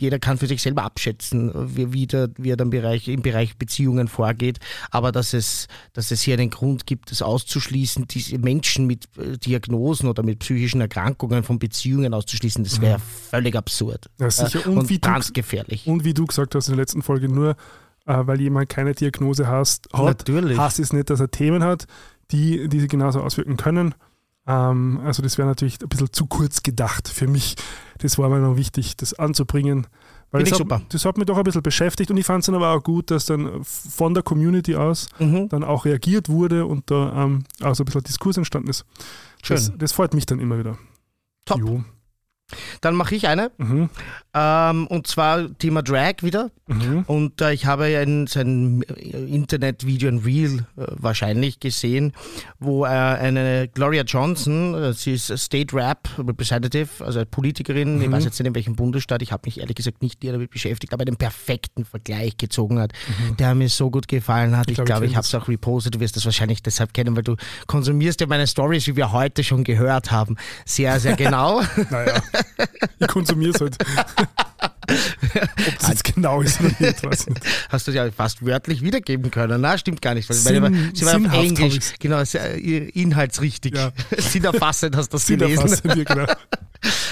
jeder 0.00 0.18
kann 0.18 0.38
für 0.38 0.48
sich 0.48 0.62
selber 0.62 0.82
abschätzen, 0.82 1.52
wie, 1.76 1.92
wie, 1.92 2.06
der, 2.08 2.28
wie 2.38 2.50
er 2.50 2.56
dann 2.56 2.70
Bereich, 2.70 3.06
im 3.06 3.22
Bereich 3.22 3.56
Beziehungen 3.56 4.08
vorgeht. 4.08 4.58
Aber 4.90 5.12
dass 5.12 5.32
es, 5.32 5.68
dass 5.92 6.10
es 6.10 6.22
hier 6.22 6.34
einen 6.34 6.50
Grund 6.50 6.86
gibt, 6.86 7.12
das 7.12 7.22
auszuschließen, 7.22 8.08
diese 8.08 8.38
Menschen 8.38 8.86
mit 8.88 9.04
äh, 9.16 9.27
Diagnosen 9.36 10.08
oder 10.08 10.22
mit 10.22 10.38
psychischen 10.38 10.80
Erkrankungen 10.80 11.42
von 11.42 11.58
Beziehungen 11.58 12.14
auszuschließen, 12.14 12.64
das 12.64 12.80
wäre 12.80 12.98
völlig 13.30 13.54
absurd. 13.56 14.06
Mhm. 14.18 14.24
Ja, 14.24 14.30
sicher. 14.30 14.60
Äh, 14.64 14.68
Und 14.70 14.78
und, 14.78 14.88
wie 14.88 14.98
du- 14.98 15.08
ganz 15.08 15.32
gefährlich. 15.32 15.86
Und 15.86 16.04
wie 16.04 16.14
du 16.14 16.24
gesagt 16.24 16.54
hast 16.54 16.68
in 16.68 16.72
der 16.76 16.82
letzten 16.82 17.02
Folge, 17.02 17.28
nur 17.28 17.50
äh, 18.06 18.26
weil 18.26 18.40
jemand 18.40 18.70
keine 18.70 18.94
Diagnose 18.94 19.46
hast, 19.48 19.88
hat, 19.92 20.04
Natürlich. 20.04 20.56
heißt 20.56 20.78
es 20.78 20.92
nicht, 20.94 21.10
dass 21.10 21.20
er 21.20 21.30
Themen 21.30 21.62
hat, 21.62 21.86
die, 22.30 22.68
die 22.68 22.80
sich 22.80 22.88
genauso 22.88 23.20
auswirken 23.20 23.56
können. 23.58 23.94
Ähm, 24.46 25.00
also 25.04 25.22
das 25.22 25.36
wäre 25.36 25.46
natürlich 25.48 25.80
ein 25.82 25.88
bisschen 25.90 26.12
zu 26.12 26.24
kurz 26.26 26.62
gedacht 26.62 27.08
für 27.08 27.26
mich. 27.28 27.56
Das 27.98 28.16
war 28.16 28.28
mir 28.30 28.38
noch 28.38 28.56
wichtig, 28.56 28.96
das 28.96 29.12
anzubringen. 29.14 29.86
Weil 30.30 30.40
Finde 30.44 30.50
das 30.50 30.58
ich 30.60 30.64
hat, 30.64 30.78
super. 30.80 30.82
das 30.90 31.04
hat 31.06 31.16
mich 31.16 31.26
doch 31.26 31.38
ein 31.38 31.44
bisschen 31.44 31.62
beschäftigt 31.62 32.10
und 32.10 32.16
ich 32.18 32.26
fand 32.26 32.40
es 32.40 32.46
dann 32.46 32.54
aber 32.54 32.70
auch 32.74 32.82
gut, 32.82 33.10
dass 33.10 33.24
dann 33.26 33.64
von 33.64 34.12
der 34.12 34.22
Community 34.22 34.76
aus 34.76 35.08
Mhm. 35.18 35.48
dann 35.48 35.64
auch 35.64 35.84
reagiert 35.86 36.28
wurde 36.28 36.66
und 36.66 36.90
da 36.90 37.24
ähm, 37.24 37.44
auch 37.62 37.74
so 37.74 37.82
ein 37.82 37.86
bisschen 37.86 38.02
Diskurs 38.02 38.36
entstanden 38.36 38.68
ist. 38.68 38.84
Das, 39.48 39.66
Schön. 39.66 39.78
das 39.78 39.92
freut 39.92 40.12
mich 40.14 40.26
dann 40.26 40.38
immer 40.38 40.58
wieder. 40.58 40.76
Top. 41.46 41.58
Jo. 41.60 41.82
Dann 42.80 42.94
mache 42.94 43.14
ich 43.14 43.28
eine. 43.28 43.50
Mhm. 43.58 43.90
Ähm, 44.34 44.86
und 44.86 45.06
zwar 45.06 45.56
Thema 45.58 45.82
Drag 45.82 46.22
wieder. 46.22 46.50
Mhm. 46.66 47.04
Und 47.06 47.40
äh, 47.40 47.52
ich 47.52 47.66
habe 47.66 47.84
ein, 47.84 48.26
sein 48.26 48.82
Internetvideo, 48.82 50.08
ein 50.08 50.18
Reel 50.18 50.66
äh, 50.76 50.84
wahrscheinlich 50.96 51.60
gesehen, 51.60 52.12
wo 52.58 52.84
äh, 52.84 52.88
eine 52.88 53.68
Gloria 53.72 54.02
Johnson, 54.02 54.74
äh, 54.74 54.92
sie 54.92 55.14
ist 55.14 55.36
State 55.38 55.74
Rap 55.74 56.08
Representative, 56.18 56.88
also 57.04 57.22
Politikerin, 57.24 58.00
ich 58.02 58.10
weiß 58.10 58.24
jetzt 58.24 58.38
nicht 58.38 58.46
in 58.46 58.54
welchem 58.54 58.76
Bundesstaat, 58.76 59.22
ich 59.22 59.32
habe 59.32 59.42
mich 59.46 59.60
ehrlich 59.60 59.76
gesagt 59.76 60.02
nicht 60.02 60.22
damit 60.22 60.50
beschäftigt, 60.50 60.92
aber 60.92 61.06
einen 61.06 61.16
perfekten 61.16 61.84
Vergleich 61.84 62.36
gezogen 62.36 62.78
hat, 62.78 62.92
der 63.38 63.54
mir 63.54 63.68
so 63.68 63.90
gut 63.90 64.08
gefallen 64.08 64.56
hat. 64.56 64.68
Ich 64.68 64.74
glaub, 64.74 64.84
ich 64.84 64.86
glaube, 64.86 65.00
kenn 65.02 65.10
ich 65.10 65.16
habe 65.16 65.24
es 65.24 65.34
auch 65.34 65.48
repostet, 65.48 65.94
du 65.94 66.00
wirst 66.00 66.16
das 66.16 66.24
wahrscheinlich 66.26 66.62
deshalb 66.62 66.92
kennen, 66.92 67.16
weil 67.16 67.22
du 67.22 67.36
konsumierst 67.66 68.20
ja 68.20 68.26
meine 68.26 68.46
Stories, 68.46 68.86
wie 68.86 68.96
wir 68.96 69.12
heute 69.12 69.42
schon 69.42 69.64
gehört 69.64 70.10
haben, 70.10 70.36
sehr, 70.66 71.00
sehr 71.00 71.16
genau. 71.16 71.62
Naja, 71.90 72.20
ich 72.98 73.06
konsumiere 73.08 73.52
es 73.54 73.60
halt. 73.60 73.76
Ob 74.88 75.78
das 75.78 75.88
jetzt 75.90 76.04
genau 76.14 76.40
ist 76.40 76.60
oder 76.60 76.70
nicht, 76.78 77.04
weiß 77.04 77.20
ich 77.22 77.26
nicht. 77.28 77.42
Hast 77.68 77.86
du 77.86 77.92
ja 77.92 78.10
fast 78.10 78.44
wörtlich 78.44 78.82
wiedergeben 78.82 79.30
können. 79.30 79.60
Na, 79.60 79.76
stimmt 79.76 80.00
gar 80.00 80.14
nicht. 80.14 80.28
weil 80.30 80.36
Sinn- 80.36 80.62
meine, 80.62 80.90
sie 80.94 81.04
war 81.04 81.16
auf 81.16 81.32
Englisch. 81.44 81.92
Genau, 81.98 82.20
äh, 82.22 82.88
inhaltsrichtig. 82.88 83.76
Ja. 83.76 83.92
Sinnerfassend 84.18 84.96
hast 84.96 85.12
du 85.12 85.16
das 85.18 85.26
gelesen. 85.26 85.78
wir, 85.82 86.04
genau. 86.04 86.26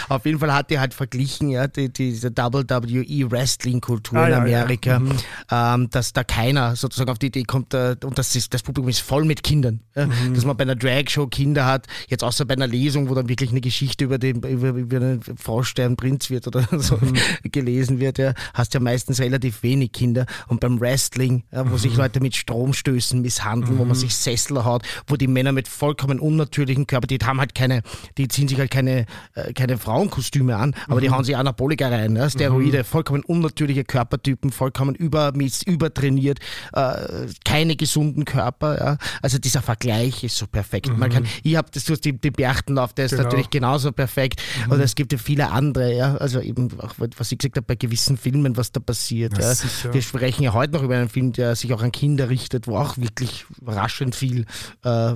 Auf 0.09 0.25
jeden 0.27 0.39
Fall 0.39 0.53
hat 0.55 0.71
die 0.71 0.79
halt 0.79 0.95
verglichen, 0.95 1.51
ja, 1.51 1.67
die, 1.67 1.93
diese 1.93 2.31
WWE 2.31 3.31
Wrestling-Kultur 3.31 4.19
Ah, 4.19 4.27
in 4.27 4.31
ja, 4.33 4.39
Amerika, 4.39 4.91
ja. 4.91 4.99
Mhm. 5.01 5.13
ähm, 5.51 5.91
dass 5.91 6.13
da 6.13 6.25
keiner 6.25 6.77
sozusagen 6.77 7.11
auf 7.11 7.19
die 7.19 7.27
Idee 7.27 7.43
kommt, 7.45 7.75
äh, 7.75 7.97
und 8.05 8.19
das, 8.19 8.35
ist, 8.37 8.53
das 8.55 8.63
Publikum 8.63 8.89
ist 8.89 9.01
voll 9.01 9.25
mit 9.25 9.43
Kindern, 9.43 9.81
ja, 9.95 10.07
Mhm. 10.07 10.35
dass 10.35 10.45
man 10.45 10.57
bei 10.57 10.63
einer 10.63 10.77
Drag-Show 10.77 11.27
Kinder 11.29 11.67
hat, 11.67 11.87
jetzt 12.09 12.23
außer 12.25 12.45
bei 12.45 12.55
einer 12.55 12.67
Lesung, 12.67 13.09
wo 13.09 13.15
dann 13.15 13.29
wirklich 13.29 13.51
eine 13.51 13.61
Geschichte 13.61 14.05
über 14.05 14.19
den, 14.19 14.43
über, 14.43 14.71
über 14.71 14.97
einen 14.97 15.23
Frosch, 15.37 15.75
der 15.75 15.87
ein 15.87 15.97
Prinz 15.97 16.31
wird 16.31 16.47
oder 16.47 16.67
so 16.81 16.97
Mhm. 16.97 17.15
gelesen 17.51 18.01
wird, 18.01 18.19
ja, 18.19 18.33
hast 18.55 18.75
ja 18.75 18.81
meistens 18.81 19.21
relativ 19.21 19.63
wenig 19.63 19.93
Kinder. 19.93 20.27
Und 20.49 20.61
beim 20.61 20.81
Wrestling, 20.81 21.45
ja, 21.53 21.65
wo 21.69 21.75
Mhm. 21.75 21.79
sich 21.79 21.97
Leute 21.97 22.21
mit 22.21 22.35
Stromstößen 22.37 23.21
misshandeln, 23.21 23.79
wo 23.79 23.85
man 23.85 23.95
sich 23.97 24.15
Sessel 24.15 24.65
haut, 24.65 24.83
wo 25.07 25.17
die 25.17 25.27
Männer 25.27 25.53
mit 25.53 25.69
vollkommen 25.69 26.21
unnatürlichen 26.21 26.87
Körper, 26.87 27.07
die 27.07 27.19
haben 27.25 27.41
halt 27.41 27.55
keine, 27.55 27.83
die 28.19 28.29
ziehen 28.29 28.49
sich 28.49 28.59
halt 28.59 28.71
keine, 28.71 29.07
äh, 29.35 29.53
keine 29.53 29.79
Frau 29.79 29.96
Frauenkostüme 29.97 30.57
an, 30.57 30.75
aber 30.89 31.01
die 31.01 31.11
hauen 31.11 31.25
sich 31.25 31.37
Anabolika 31.37 31.89
rein, 31.89 32.13
ne? 32.13 32.29
Steroide, 32.29 32.85
vollkommen 32.85 33.23
unnatürliche 33.25 33.85
Körpertypen, 33.85 34.51
vollkommen 34.53 34.95
über, 34.95 35.33
übertrainiert, 35.67 36.39
äh, 36.75 37.27
keine 37.45 37.77
gesunden 37.77 38.25
Körper. 38.25 38.79
Ja? 38.79 38.99
Also 39.23 39.39
dieser 39.39 39.63
Vergleich 39.63 40.23
ist 40.23 40.37
so 40.37 40.47
perfekt. 40.47 40.97
Man 40.97 41.11
kann, 41.11 41.27
ich 41.43 41.57
habe 41.57 41.69
das, 41.73 41.85
du 41.85 41.93
hast 41.95 42.05
die, 42.05 42.13
die 42.19 42.31
Berchtenlauf, 42.31 42.93
der 42.93 43.07
ist 43.07 43.13
Genau. 43.13 43.25
natürlich 43.25 43.49
genauso 43.51 43.93
perfekt. 43.93 44.43
Oder 44.69 44.85
es 44.85 44.95
gibt 44.95 45.13
ja 45.13 45.19
viele 45.19 45.51
andere, 45.51 45.95
ja. 45.97 46.17
Also 46.17 46.41
eben 46.41 46.69
auch, 46.81 46.95
was 46.99 47.33
ich 47.33 47.39
gesagt 47.39 47.57
habe, 47.57 47.67
bei 47.67 47.77
gewissen 47.77 48.19
Filmen, 48.19 48.57
was 48.57 48.73
da 48.73 48.81
passiert. 48.81 49.39
Ja. 49.39 49.55
Wir 49.93 50.03
sprechen 50.03 50.43
ja 50.43 50.53
heute 50.53 50.75
noch 50.75 50.83
über 50.83 50.97
einen 50.97 51.09
Film, 51.09 51.33
der 51.33 51.57
sich 51.57 51.73
auch 51.73 51.83
an 51.83 51.93
Kinder 51.93 52.29
richtet, 52.29 52.67
wo 52.67 52.77
auch 52.77 52.99
wirklich 52.99 53.47
überraschend 53.61 54.15
viel 54.15 54.45
äh, 54.85 55.15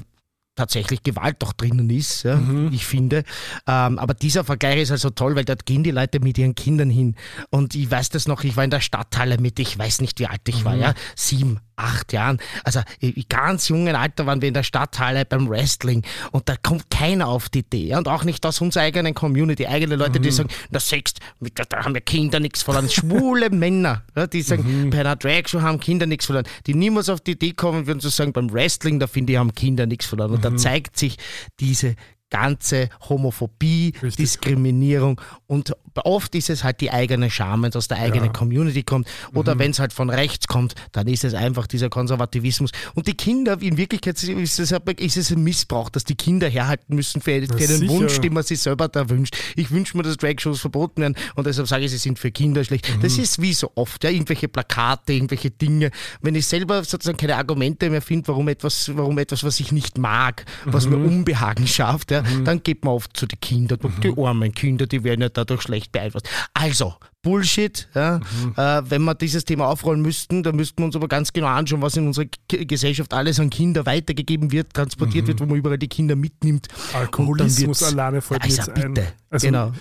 tatsächlich 0.61 1.03
Gewalt 1.03 1.37
doch 1.41 1.53
drinnen 1.53 1.89
ist, 1.91 2.23
ja, 2.25 2.37
Mhm. 2.37 2.71
ich 2.73 2.85
finde. 2.87 3.25
Ähm, 3.67 3.99
aber 3.99 4.15
dieser 4.15 4.45
Vergleich 4.45 4.81
ist 4.83 4.91
also 4.91 5.11
toll, 5.11 5.35
weil 5.37 5.45
dort 5.45 5.65
gehen 5.67 5.83
die 5.83 5.91
Leute 5.91 6.21
mit 6.21 6.37
ihren 6.39 6.55
Kindern 6.55 6.91
hin. 6.91 7.17
Und 7.51 7.75
ich 7.75 7.91
weiß 7.91 8.11
das 8.11 8.29
noch, 8.29 8.45
ich 8.45 8.57
war 8.57 8.65
in 8.65 8.71
der 8.71 8.81
Stadthalle 8.81 9.39
mit, 9.39 9.59
ich 9.59 9.79
weiß 9.79 10.01
nicht, 10.03 10.19
wie 10.21 10.27
alt 10.27 10.43
ich 10.49 10.61
Mhm. 10.61 10.65
war, 10.65 10.75
ja, 10.77 10.95
sieben, 11.17 11.61
acht 11.81 12.13
Jahren. 12.13 12.39
Also 12.65 12.81
im 13.01 13.15
ganz 13.29 13.69
jungen 13.69 13.95
Alter 13.97 14.27
waren 14.27 14.41
wir 14.41 14.49
in 14.49 14.55
der 14.55 14.63
Stadthalle 14.63 15.25
beim 15.25 15.49
Wrestling 15.49 16.03
und 16.33 16.49
da 16.49 16.57
kommt 16.57 16.91
keiner 16.91 17.29
auf 17.29 17.49
die 17.49 17.61
Idee. 17.61 17.95
Und 17.97 18.09
auch 18.09 18.25
nicht 18.25 18.45
aus 18.47 18.61
unserer 18.61 18.85
eigenen 18.85 19.15
Community, 19.15 19.67
eigene 19.67 19.97
Leute, 19.97 20.19
Mhm. 20.19 20.23
die 20.23 20.31
sagen, 20.31 20.49
na 20.71 20.81
sechst, 20.81 21.21
da 21.69 21.85
haben 21.85 21.95
wir 21.95 22.01
Kinder 22.01 22.41
nichts 22.41 22.63
verloren. 22.63 22.89
Schwule 22.89 23.51
Männer, 23.51 24.03
die 24.33 24.43
sagen, 24.43 24.85
Mhm. 24.87 24.91
bei 24.91 25.01
einer 25.01 25.17
Drag-Show 25.17 25.63
haben 25.63 25.81
Kinder 25.81 26.07
nichts 26.07 26.27
verloren. 26.27 26.47
Die 26.67 26.75
niemals 26.75 27.09
auf 27.09 27.21
die 27.21 27.33
Idee 27.33 27.53
kommen 27.53 27.87
würden 27.87 28.01
zu 28.01 28.09
sagen, 28.09 28.33
beim 28.33 28.53
Wrestling, 28.53 28.99
da 29.01 29.07
finde 29.07 29.33
ich, 29.33 29.39
haben 29.39 29.55
Kinder 29.55 29.87
nichts 29.87 30.07
verloren. 30.07 30.31
Mhm. 30.31 30.37
Und 30.37 30.45
da 30.45 30.57
zeigt 30.57 30.99
sich 30.99 31.17
diese 31.61 31.97
ganze 32.31 32.89
Homophobie, 33.09 33.93
Richtig. 34.03 34.17
Diskriminierung 34.17 35.21
und 35.47 35.73
oft 36.05 36.35
ist 36.35 36.51
es 36.51 36.65
halt 36.65 36.81
die 36.81 36.91
eigene 36.91 37.31
Scham, 37.31 37.63
wenn 37.63 37.71
es 37.71 37.77
aus 37.77 37.89
der 37.89 37.99
eigenen 37.99 38.27
Ja. 38.27 38.33
Community 38.33 38.83
kommt 38.83 39.09
oder 39.35 39.59
wenn 39.59 39.73
es 39.73 39.79
halt 39.79 39.93
von 39.93 40.09
rechts 40.09 40.47
kommt, 40.47 40.75
dann 40.93 41.09
ist 41.09 41.25
es 41.25 41.35
einfach 41.35 41.67
dieser 41.67 41.89
Konservativismus. 41.91 42.71
Und 42.95 43.07
die 43.07 43.15
Kinder, 43.15 43.61
in 43.61 43.77
Wirklichkeit 43.77 44.23
ist 44.23 44.59
es, 44.59 44.73
ist 44.99 45.17
es 45.17 45.31
ein 45.31 45.43
Missbrauch, 45.43 45.91
dass 45.91 46.05
die 46.05 46.15
Kinder 46.15 46.49
herhalten 46.49 46.95
müssen 46.95 47.21
für, 47.21 47.43
für 47.43 47.67
den. 47.67 47.89
Wunsch, 47.89 48.21
den 48.21 48.33
man 48.33 48.45
sich 48.45 48.61
selber 48.61 48.89
da 48.89 49.09
wünscht. 49.11 49.37
Ich 49.57 49.71
wünsche 49.71 49.97
mir, 49.97 50.03
dass 50.03 50.17
Drag-Shows 50.17 50.61
verboten 50.61 51.03
werden 51.03 51.17
und 51.35 51.47
deshalb 51.47 51.67
sage 51.69 51.85
ich, 51.85 51.91
sie 51.91 51.99
sind 51.99 52.19
für 52.19 52.31
Kinder 52.31 52.63
schlecht. 52.65 52.89
Das 53.03 53.19
ist 53.19 53.43
wie 53.43 53.53
so 53.53 53.73
oft, 53.75 54.05
ja, 54.05 54.11
irgendwelche 54.11 54.49
Plakate, 54.49 55.13
irgendwelche 55.13 55.51
Dinge. 55.51 55.91
Wenn 56.21 56.35
ich 56.35 56.47
selber 56.47 56.85
sozusagen 56.85 57.19
keine 57.19 57.37
Argumente 57.37 57.91
mehr 57.91 58.03
finde, 58.03 58.29
warum 58.29 58.49
etwas, 58.49 58.91
warum 58.95 59.19
etwas, 59.19 59.43
was 59.45 59.59
ich 59.61 59.73
nicht 59.73 59.99
mag, 59.99 60.45
was 60.65 60.87
mir 60.87 60.97
Unbehagen 60.97 61.67
schafft, 61.67 62.11
ja, 62.11 62.20
dann 62.45 62.63
geht 62.63 62.85
man 62.85 62.95
oft 62.95 63.17
zu 63.17 63.27
den 63.27 63.41
Kindern. 63.41 63.79
Die 64.03 64.15
armen 64.17 64.53
Kinder, 64.53 64.87
die 64.87 65.05
werden 65.05 65.23
ja 65.23 65.29
dadurch 65.29 65.63
schlecht 65.63 65.93
beeinflusst. 65.93 66.29
Also, 66.55 66.95
Bullshit. 67.23 67.89
Ja. 67.95 68.17
Äh, 68.57 68.83
wenn 68.89 69.03
wir 69.03 69.15
dieses 69.15 69.45
Thema 69.45 69.67
aufrollen 69.67 70.01
müssten, 70.01 70.43
dann 70.43 70.57
müssten 70.57 70.79
wir 70.79 70.87
uns 70.87 70.97
aber 70.97 71.09
ganz 71.09 71.33
genau 71.33 71.49
anschauen, 71.49 71.83
was 71.83 71.97
in 71.97 72.07
unserer 72.07 72.27
K 72.49 72.65
Gesellschaft 72.65 73.13
alles 73.13 73.39
an 73.39 73.51
Kinder 73.51 73.85
weitergegeben 73.85 74.53
wird, 74.53 74.73
transportiert 74.73 75.27
wird, 75.27 75.41
wo 75.41 75.47
man 75.47 75.57
überall 75.57 75.79
die 75.79 75.89
Kinder 75.89 76.17
mitnimmt. 76.17 76.69
Alkoholismus 76.95 77.83
alleine 77.83 78.23
fällt 78.23 78.47
mir 78.47 78.59
Also 78.59 78.73
bitte, 78.73 79.13
Also 79.29 79.47
genau. 79.47 79.73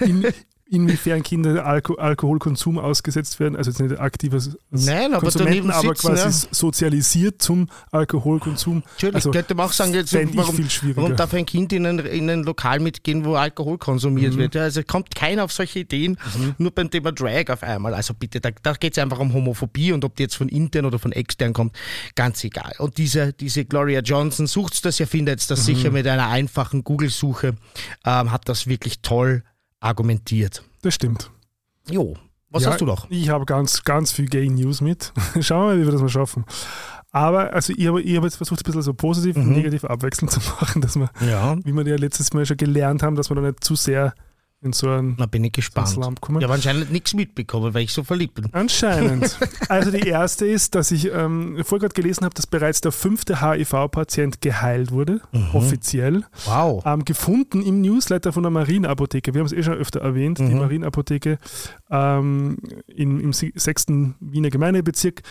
in, 0.00 0.26
inwiefern 0.70 1.22
Kinder 1.22 1.66
Alko 1.66 1.94
Alkoholkonsum 1.96 2.78
ausgesetzt 2.78 3.40
werden, 3.40 3.56
also 3.56 3.70
jetzt 3.70 3.80
nicht 3.80 3.98
aktives 3.98 4.56
Nein, 4.70 5.12
aber 5.12 5.22
Konsumenten, 5.22 5.70
aber 5.70 5.88
sitzen, 5.88 6.14
quasi 6.14 6.46
ja. 6.46 6.54
sozialisiert 6.54 7.42
zum 7.42 7.68
Alkoholkonsum. 7.90 8.82
Natürlich, 8.92 9.14
also, 9.16 9.30
könnte 9.32 9.54
man 9.54 9.66
auch 9.66 9.72
sagen, 9.72 9.92
jetzt, 9.94 10.14
warum, 10.14 10.58
warum 10.94 11.16
darf 11.16 11.34
ein 11.34 11.44
Kind 11.46 11.72
in 11.72 11.86
ein, 11.86 11.98
in 11.98 12.30
ein 12.30 12.44
Lokal 12.44 12.80
mitgehen, 12.80 13.24
wo 13.24 13.34
Alkohol 13.34 13.78
konsumiert 13.78 14.34
Mhm. 14.34 14.38
wird? 14.38 14.54
Ja, 14.54 14.62
also 14.62 14.82
kommt 14.82 15.14
keiner 15.14 15.44
auf 15.44 15.52
solche 15.52 15.80
Ideen, 15.80 16.16
nur 16.58 16.70
beim 16.70 16.90
Thema 16.90 17.12
Drag 17.12 17.48
auf 17.50 17.62
einmal. 17.62 17.94
Also 17.94 18.14
bitte, 18.14 18.40
da, 18.40 18.50
da 18.62 18.72
geht 18.74 18.92
es 18.96 18.98
einfach 19.02 19.18
um 19.18 19.32
Homophobie 19.32 19.92
und 19.92 20.04
ob 20.04 20.16
die 20.16 20.22
jetzt 20.24 20.36
von 20.36 20.48
intern 20.48 20.84
oder 20.84 20.98
von 20.98 21.12
extern 21.12 21.52
kommt, 21.52 21.76
ganz 22.14 22.44
egal. 22.44 22.72
Und 22.78 22.96
diese, 22.98 23.32
diese 23.32 23.64
Gloria 23.64 24.00
Johnson 24.00 24.46
sucht 24.46 24.84
das, 24.84 25.00
ihr 25.00 25.06
findet 25.06 25.40
Mhm. 25.40 25.44
das 25.48 25.64
sicher 25.64 25.90
mit 25.90 26.06
einer 26.06 26.28
einfachen 26.28 26.84
Google-Suche, 26.84 27.54
ähm, 28.04 28.32
hat 28.32 28.48
das 28.48 28.66
wirklich 28.66 29.00
toll 29.02 29.42
argumentiert. 29.80 30.62
Das 30.82 30.94
stimmt. 30.94 31.30
Jo, 31.90 32.16
was 32.50 32.62
Ja, 32.64 32.70
hast 32.70 32.80
du 32.80 32.86
noch? 32.86 33.08
Ich 33.10 33.28
habe 33.30 33.44
ganz, 33.46 33.82
ganz 33.84 34.12
viel 34.12 34.26
Gay 34.26 34.48
News 34.48 34.80
mit. 34.80 35.12
Schauen 35.40 35.68
wir 35.68 35.74
mal, 35.74 35.80
wie 35.80 35.84
wir 35.86 35.92
das 35.92 36.00
mal 36.02 36.08
schaffen. 36.08 36.44
Aber 37.12 37.52
also 37.52 37.72
ich 37.76 37.86
habe, 37.88 38.00
ich 38.02 38.16
habe 38.16 38.26
jetzt 38.26 38.36
versucht, 38.36 38.60
ein 38.60 38.64
bisschen 38.64 38.82
so 38.82 38.94
positiv 38.94 39.36
und 39.36 39.46
Mhm. 39.48 39.52
negativ 39.54 39.84
abwechselnd 39.84 40.30
zu 40.30 40.40
machen, 40.60 40.80
dass 40.80 40.96
wir, 40.96 41.10
Ja, 41.26 41.56
wie 41.64 41.72
wir 41.72 41.84
ja 41.86 41.96
letztes 41.96 42.32
Mal 42.32 42.46
schon 42.46 42.56
gelernt 42.56 43.02
haben, 43.02 43.16
dass 43.16 43.30
wir 43.30 43.34
da 43.34 43.42
nicht 43.42 43.64
zu 43.64 43.74
sehr 43.74 44.14
in 44.62 44.72
so 44.74 44.90
einen 44.90 45.16
da 45.16 45.24
bin 45.26 45.42
ich 45.44 45.52
gespannt. 45.52 45.88
Slump 45.88 46.20
kommen. 46.20 46.38
Ich 46.38 46.44
habe 46.44 46.52
anscheinend 46.54 46.92
nichts 46.92 47.14
mitbekommen, 47.14 47.72
weil 47.72 47.82
ich 47.84 47.92
so 47.94 48.04
verliebt 48.04 48.34
bin. 48.34 48.48
Anscheinend. 48.52 49.38
Also 49.70 49.90
die 49.92 50.06
erste 50.08 50.46
ist, 50.46 50.74
dass 50.74 50.90
ich 50.90 51.10
ähm, 51.12 51.56
vorher 51.64 51.88
gerade 51.88 51.94
gelesen 51.94 52.24
habe, 52.24 52.34
dass 52.34 52.46
bereits 52.46 52.80
der 52.80 52.90
fünfte 52.92 53.40
HIV-Patient 53.40 54.40
geheilt 54.40 54.90
wurde, 54.90 55.20
Mhm. 55.32 55.48
offiziell. 55.54 56.24
Wow. 56.44 56.84
Ähm, 56.84 57.04
gefunden 57.04 57.62
im 57.62 57.80
Newsletter 57.80 58.32
von 58.32 58.42
der 58.42 58.50
Marienapotheke. 58.50 59.32
Wir 59.32 59.38
haben 59.40 59.46
es 59.46 59.52
eh 59.52 59.62
schon 59.62 59.74
öfter 59.74 60.00
erwähnt, 60.00 60.38
die 60.38 60.42
Mhm. 60.42 60.58
Marienapotheke 60.58 61.38
ähm, 61.90 62.58
in, 62.86 63.20
im 63.20 63.32
sechsten 63.32 64.16
Wiener 64.20 64.50
Gemeindebezirk. 64.50 65.22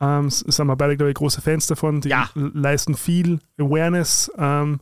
Ähm, 0.00 0.28
sind 0.28 0.66
wir 0.66 0.76
beide, 0.76 0.96
glaube 0.96 1.10
ich, 1.10 1.16
große 1.16 1.40
Fans 1.40 1.66
davon. 1.68 2.00
Die 2.00 2.08
Ja. 2.10 2.28
leisten 2.34 2.94
viel 2.96 3.38
Awareness. 3.58 4.30
Ähm, 4.36 4.80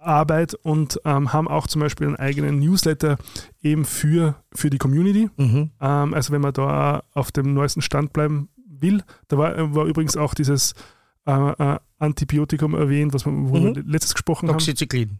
Arbeit 0.00 0.54
und 0.54 1.00
ähm, 1.04 1.32
haben 1.32 1.48
auch 1.48 1.66
zum 1.66 1.80
Beispiel 1.80 2.06
einen 2.06 2.16
eigenen 2.16 2.58
Newsletter 2.58 3.18
eben 3.62 3.84
für, 3.84 4.34
für 4.52 4.70
die 4.70 4.78
Community. 4.78 5.30
Mhm. 5.36 5.70
Ähm, 5.80 6.14
also 6.14 6.32
wenn 6.32 6.40
man 6.40 6.52
da 6.52 7.02
auf 7.14 7.32
dem 7.32 7.54
neuesten 7.54 7.82
Stand 7.82 8.12
bleiben 8.12 8.48
will, 8.66 9.02
da 9.28 9.38
war, 9.38 9.74
war 9.74 9.84
übrigens 9.84 10.16
auch 10.16 10.34
dieses 10.34 10.74
äh, 11.26 11.32
äh, 11.32 11.78
Antibiotikum 11.98 12.74
erwähnt, 12.74 13.12
was 13.12 13.26
wir, 13.26 13.32
Mhm. 13.32 13.76
wir 13.76 13.82
letztes 13.84 14.14
gesprochen 14.14 14.48
haben, 14.48 14.58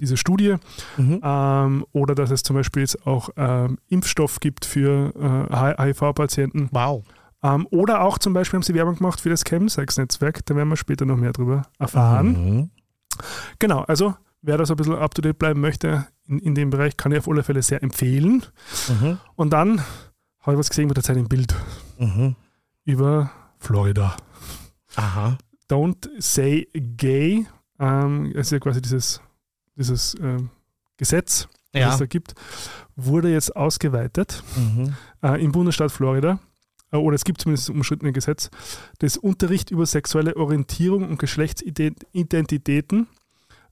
diese 0.00 0.16
Studie. 0.16 0.56
Mhm. 0.96 1.20
Ähm, 1.22 1.87
oder 1.92 2.14
dass 2.14 2.30
es 2.30 2.42
zum 2.42 2.56
Beispiel 2.56 2.82
jetzt 2.82 3.06
auch 3.06 3.28
ähm, 3.37 3.78
Impfstoff 3.88 4.40
gibt 4.40 4.64
für 4.64 5.12
äh, 5.14 5.92
HIV-Patienten. 5.92 6.70
Wow. 6.72 7.04
Ähm, 7.42 7.66
oder 7.70 8.02
auch 8.02 8.18
zum 8.18 8.32
Beispiel 8.32 8.56
haben 8.58 8.62
sie 8.62 8.75
Werbung 8.75 8.96
gemacht 8.96 9.20
für 9.20 9.28
das 9.30 9.44
Chemsex-Netzwerk, 9.44 10.44
da 10.46 10.56
werden 10.56 10.68
wir 10.70 10.76
später 10.76 11.04
noch 11.04 11.16
mehr 11.16 11.32
drüber 11.32 11.62
erfahren. 11.78 12.28
Mhm. 12.28 12.70
Genau, 13.58 13.80
also 13.82 14.14
wer 14.42 14.56
da 14.59 14.64
so 14.66 14.75
ein 14.75 14.76
bisschen 14.76 14.94
up-to-date 14.94 15.38
bleiben 15.38 15.61
möchte 15.61 16.06
in, 16.26 16.38
in 16.38 16.54
dem 16.54 16.70
Bereich, 16.70 16.97
kann 16.97 17.12
ich 17.12 17.18
auf 17.18 17.28
alle 17.28 17.42
Fälle 17.42 17.62
sehr 17.62 17.82
empfehlen. 17.82 18.42
Mhm. 18.88 19.18
Und 19.37 19.50
dann 19.52 19.80
habe 20.40 20.52
ich 20.54 20.59
was 20.59 20.70
gesehen 20.70 20.88
mit 20.88 20.97
der 20.97 21.04
Zeit 21.04 21.16
im 21.16 21.28
Bild 21.28 21.54
Mhm. 21.99 22.37
über 22.85 23.30
Florida. 23.59 24.16
Aha. 24.97 25.37
Don't 25.68 26.09
say 26.18 26.66
gay, 26.75 27.47
ähm, 27.78 28.32
das 28.35 28.47
ist 28.47 28.52
ja 28.52 28.59
quasi 28.59 28.80
dieses, 28.82 29.20
dieses 29.76 30.16
ähm, 30.20 30.50
Gesetz, 30.97 31.47
das 31.73 31.80
Ja. 31.80 31.88
es 31.92 31.99
da 31.99 32.06
gibt, 32.06 32.35
wurde 32.97 33.30
jetzt 33.30 33.54
ausgeweitet 33.54 34.42
Mhm. 34.56 34.94
äh, 35.23 35.42
im 35.44 35.52
Bundesstaat 35.52 35.92
Florida. 35.92 36.40
Äh, 36.90 36.97
Oder 36.97 37.14
es 37.14 37.25
gibt 37.25 37.40
zumindest 37.40 37.68
das 37.68 37.75
umstrittene 37.75 38.12
Gesetz, 38.12 38.50
das 38.99 39.16
Unterricht 39.16 39.70
über 39.70 39.87
sexuelle 39.87 40.35
Orientierung 40.37 41.09
und 41.09 41.18
Geschlechtsidentitäten 41.18 43.06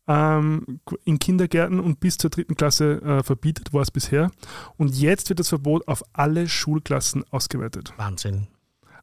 ähm, 0.09 0.81
in 1.05 1.19
Kindergärten 1.19 1.79
und 1.81 2.01
bis 2.01 2.17
zur 2.17 2.31
dritten 2.31 2.55
Klasse 2.57 3.01
äh, 3.03 3.23
verbietet, 3.23 3.73
war 3.73 3.83
es 3.83 3.91
bisher. 3.91 4.31
Und 4.77 4.95
jetzt 4.97 5.29
wird 5.29 5.39
das 5.39 5.51
Verbot 5.51 5.87
auf 5.87 6.03
alle 6.15 6.49
Schulklassen 6.49 7.25
ausgeweitet. 7.31 7.93
Wahnsinn. 7.99 8.47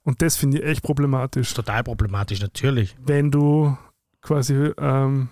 Und 0.04 0.22
das 0.22 0.36
finde 0.36 0.60
ich 0.60 0.66
echt 0.66 0.84
problematisch. 0.84 1.54
Total 1.54 1.84
problematisch, 1.84 2.42
natürlich. 2.42 2.96
wenn 3.04 3.32
du 3.32 3.78
quasi, 4.22 4.54
ähm, 4.78 5.30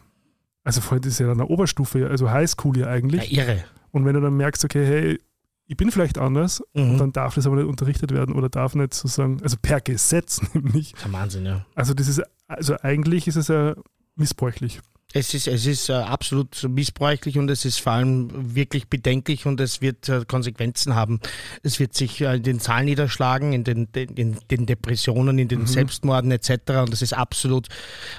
also 0.63 0.81
vorhin 0.81 1.07
ist 1.07 1.19
ja 1.19 1.27
dann 1.27 1.39
eine 1.41 1.49
Oberstufe, 1.49 1.99
ja, 1.99 2.07
also 2.07 2.29
Highschool 2.29 2.77
ja 2.77 2.85
Ja, 2.87 2.91
eigentlich. 2.93 3.31
irre. 3.35 3.63
Und 3.91 4.05
wenn 4.05 4.13
du 4.13 4.21
dann 4.21 4.35
merkst, 4.37 4.63
okay, 4.65 4.85
hey, 4.85 5.19
ich 5.65 5.77
bin 5.77 5.91
vielleicht 5.91 6.17
anders, 6.17 6.61
Mhm. 6.73 6.97
dann 6.97 7.11
darf 7.13 7.35
das 7.35 7.47
aber 7.47 7.55
nicht 7.55 7.67
unterrichtet 7.67 8.11
werden 8.11 8.35
oder 8.35 8.49
darf 8.49 8.75
nicht 8.75 8.93
sozusagen, 8.93 9.41
also 9.41 9.57
per 9.61 9.81
Gesetz 9.81 10.41
nämlich. 10.53 10.93
Das 10.93 11.05
ist 11.05 11.13
Wahnsinn, 11.13 11.45
ja. 11.45 11.65
Also 11.75 11.93
das 11.93 12.07
ist, 12.07 12.21
also 12.47 12.75
eigentlich 12.81 13.27
ist 13.27 13.35
es 13.37 13.47
ja 13.47 13.75
missbräuchlich. 14.15 14.81
Es 15.13 15.33
ist, 15.33 15.47
es 15.47 15.65
ist 15.67 15.89
äh, 15.89 15.93
absolut 15.93 16.63
missbräuchlich 16.67 17.37
und 17.37 17.49
es 17.49 17.65
ist 17.65 17.79
vor 17.79 17.93
allem 17.93 18.55
wirklich 18.55 18.87
bedenklich 18.87 19.45
und 19.45 19.59
es 19.61 19.79
wird 19.79 20.09
äh, 20.09 20.25
Konsequenzen 20.27 20.95
haben. 20.95 21.19
Es 21.61 21.79
wird 21.79 21.93
sich 21.93 22.19
äh, 22.21 22.35
in 22.37 22.43
den 22.43 22.59
Zahlen 22.59 22.85
niederschlagen, 22.85 23.53
in 23.53 23.63
den, 23.63 23.87
in 23.93 24.37
den 24.49 24.65
Depressionen, 24.65 25.37
in 25.39 25.47
den 25.47 25.61
Mhm. 25.61 25.67
Selbstmorden 25.67 26.31
etc. 26.31 26.49
Und 26.81 26.91
das 26.91 27.01
ist 27.01 27.13
absolut 27.13 27.67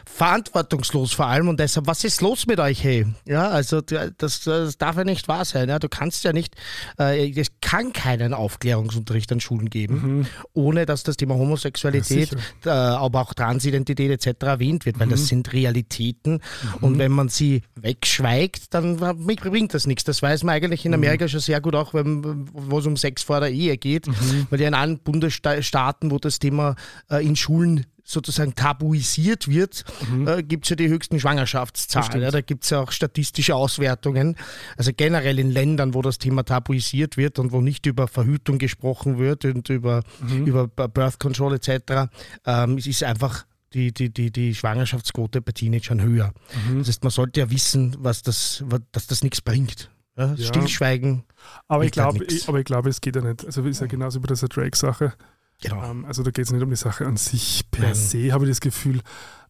verantwortungslos 0.06 1.12
vor 1.12 1.26
allem. 1.26 1.48
Und 1.48 1.60
deshalb, 1.60 1.86
was 1.86 2.04
ist 2.04 2.20
los 2.20 2.46
mit 2.46 2.60
euch, 2.60 2.82
hey? 2.84 3.06
Ja, 3.26 3.48
also 3.48 3.80
das, 3.80 4.42
das 4.44 4.78
darf 4.78 4.96
ja 4.96 5.04
nicht 5.04 5.28
wahr 5.28 5.44
sein. 5.44 5.68
Ja? 5.68 5.78
Du 5.78 5.88
kannst 5.88 6.24
ja 6.24 6.32
nicht, 6.32 6.54
äh, 6.98 7.30
es 7.38 7.48
kann 7.60 7.92
keinen 7.92 8.32
Aufklärungsunterricht 8.34 9.32
an 9.32 9.40
Schulen 9.40 9.68
geben, 9.70 10.26
ohne 10.52 10.86
dass 10.86 11.02
das 11.02 11.16
Thema 11.16 11.34
Homosexualität, 11.34 12.32
Mhm. 12.32 12.38
Ja, 12.64 12.94
äh, 12.94 12.96
aber 12.96 13.20
auch 13.22 13.34
Transidentität 13.34 14.10
etc. 14.26 14.42
erwähnt 14.46 14.86
wird, 14.86 14.98
weil 15.00 15.06
Mhm. 15.06 15.10
das 15.10 15.26
sind 15.26 15.52
Realitäten 15.52 16.40
Und 16.84 16.98
wenn 16.98 17.12
man 17.12 17.28
sie 17.28 17.62
wegschweigt, 17.76 18.74
dann 18.74 18.96
bringt 18.96 19.74
das 19.74 19.86
nichts. 19.86 20.04
Das 20.04 20.22
weiß 20.22 20.44
man 20.44 20.54
eigentlich 20.54 20.84
in 20.84 20.90
Mhm. 20.90 20.94
Amerika 20.98 21.28
schon 21.28 21.40
sehr 21.40 21.60
gut, 21.60 21.74
auch 21.74 21.94
wenn, 21.94 22.48
wo 22.52 22.78
es 22.78 22.86
um 22.86 22.96
Sex 22.96 23.22
vor 23.22 23.40
der 23.40 23.50
Ehe 23.50 23.76
geht, 23.76 24.06
Mhm. 24.06 24.46
weil 24.50 24.60
ja 24.60 24.68
in 24.68 24.74
allen 24.74 24.98
Bundesstaaten, 24.98 26.10
wo 26.10 26.18
das 26.18 26.38
Thema 26.38 26.76
äh, 27.10 27.24
in 27.24 27.36
Schulen 27.36 27.86
sozusagen 28.06 28.54
tabuisiert 28.54 29.48
wird, 29.48 29.82
äh, 30.26 30.42
gibt 30.42 30.66
es 30.66 30.70
ja 30.70 30.76
die 30.76 30.88
höchsten 30.88 31.18
Schwangerschaftszahlen. 31.18 32.18
Mhm. 32.18 32.22
Ja, 32.24 32.30
da 32.30 32.42
gibt 32.42 32.64
es 32.64 32.70
ja 32.70 32.80
auch 32.80 32.92
statistische 32.92 33.54
Auswertungen. 33.54 34.36
Also 34.76 34.90
generell 34.94 35.38
in 35.38 35.50
Ländern, 35.50 35.94
wo 35.94 36.02
das 36.02 36.18
Thema 36.18 36.42
tabuisiert 36.44 37.16
wird 37.16 37.38
und 37.38 37.52
wo 37.52 37.62
nicht 37.62 37.86
über 37.86 38.06
Verhütung 38.06 38.58
gesprochen 38.58 39.18
wird 39.18 39.46
und 39.46 39.70
über, 39.70 40.02
Mhm. 40.20 40.44
über 40.46 40.68
Birth 40.68 41.18
Control 41.18 41.54
etc., 41.54 42.10
ähm, 42.44 42.76
es 42.76 42.86
ist 42.86 43.02
einfach 43.04 43.46
die, 43.74 43.92
die, 43.92 44.10
die, 44.12 44.30
die 44.30 44.54
Schwangerschaftsquote 44.54 45.40
bei 45.42 45.52
Teenagern 45.52 46.00
höher. 46.00 46.32
Mhm. 46.68 46.78
Das 46.78 46.88
heißt, 46.88 47.02
man 47.02 47.10
sollte 47.10 47.40
ja 47.40 47.50
wissen, 47.50 47.96
was 47.98 48.22
das, 48.22 48.62
was, 48.66 48.80
dass 48.92 49.06
das 49.06 49.22
nichts 49.22 49.40
bringt. 49.40 49.90
Ja, 50.16 50.34
Ja. 50.34 50.46
Stillschweigen, 50.46 51.24
Aber 51.68 51.84
ich 51.84 51.88
halt 51.98 52.16
glaube, 52.16 52.26
aber 52.46 52.58
ich 52.60 52.64
glaube, 52.64 52.88
es 52.88 53.00
geht 53.00 53.16
ja 53.16 53.22
nicht. 53.22 53.44
Also 53.44 53.62
ist 53.64 53.80
ja 53.80 53.86
genauso 53.88 54.18
wie 54.20 54.22
bei 54.22 54.28
dieser 54.34 54.48
Drake-Sache. 54.48 55.12
genau. 55.60 55.82
Ähm, 55.90 56.04
also 56.04 56.22
da 56.22 56.30
geht 56.30 56.44
es 56.46 56.52
nicht 56.52 56.62
um 56.62 56.70
die 56.70 56.76
Sache 56.76 57.04
an 57.06 57.16
sich 57.16 57.64
per 57.70 57.86
Nein. 57.86 57.94
se, 57.94 58.32
habe 58.32 58.44
ich 58.44 58.50
das 58.50 58.60
Gefühl. 58.60 59.00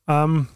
Ähm, 0.09 0.49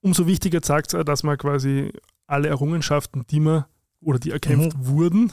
umso 0.00 0.26
wichtiger 0.26 0.62
zeigt 0.62 0.92
es, 0.92 1.04
dass 1.04 1.22
man 1.22 1.38
quasi 1.38 1.92
alle 2.26 2.48
Errungenschaften, 2.48 3.24
die 3.30 3.38
man 3.40 3.64
oder 4.00 4.18
die 4.18 4.32
erkämpft 4.32 4.76
Mhm. 4.76 4.86
wurden, 4.86 5.32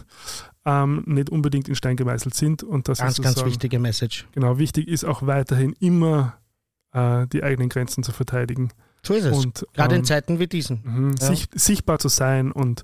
ähm, 0.65 1.03
nicht 1.07 1.31
unbedingt 1.31 1.67
in 1.67 1.73
Stein 1.75 1.95
gemeißelt 1.97 2.35
sind 2.35 2.61
und 2.61 2.87
dass 2.87 2.99
Ganz, 2.99 3.17
es 3.17 3.23
ganz 3.23 3.43
wichtige 3.45 3.79
Message. 3.79 4.27
Genau, 4.33 4.59
wichtig 4.59 4.87
ist 4.87 5.05
auch 5.05 5.25
weiterhin 5.25 5.73
immer 5.79 6.37
äh, 6.93 7.27
die 7.27 7.43
eigenen 7.43 7.69
Grenzen 7.69 8.03
zu 8.03 8.11
verteidigen 8.11 8.69
So 9.05 9.13
ist 9.13 9.25
es. 9.25 9.37
und 9.37 9.65
Gerade 9.73 9.95
ähm, 9.95 9.99
in 10.01 10.05
Zeiten 10.05 10.39
wie 10.39 10.47
diesen. 10.47 10.81
Mhm, 10.83 11.15
Ja. 11.19 11.27
sich, 11.27 11.47
sichtbar 11.53 11.99
zu 11.99 12.07
sein 12.09 12.51
und, 12.51 12.83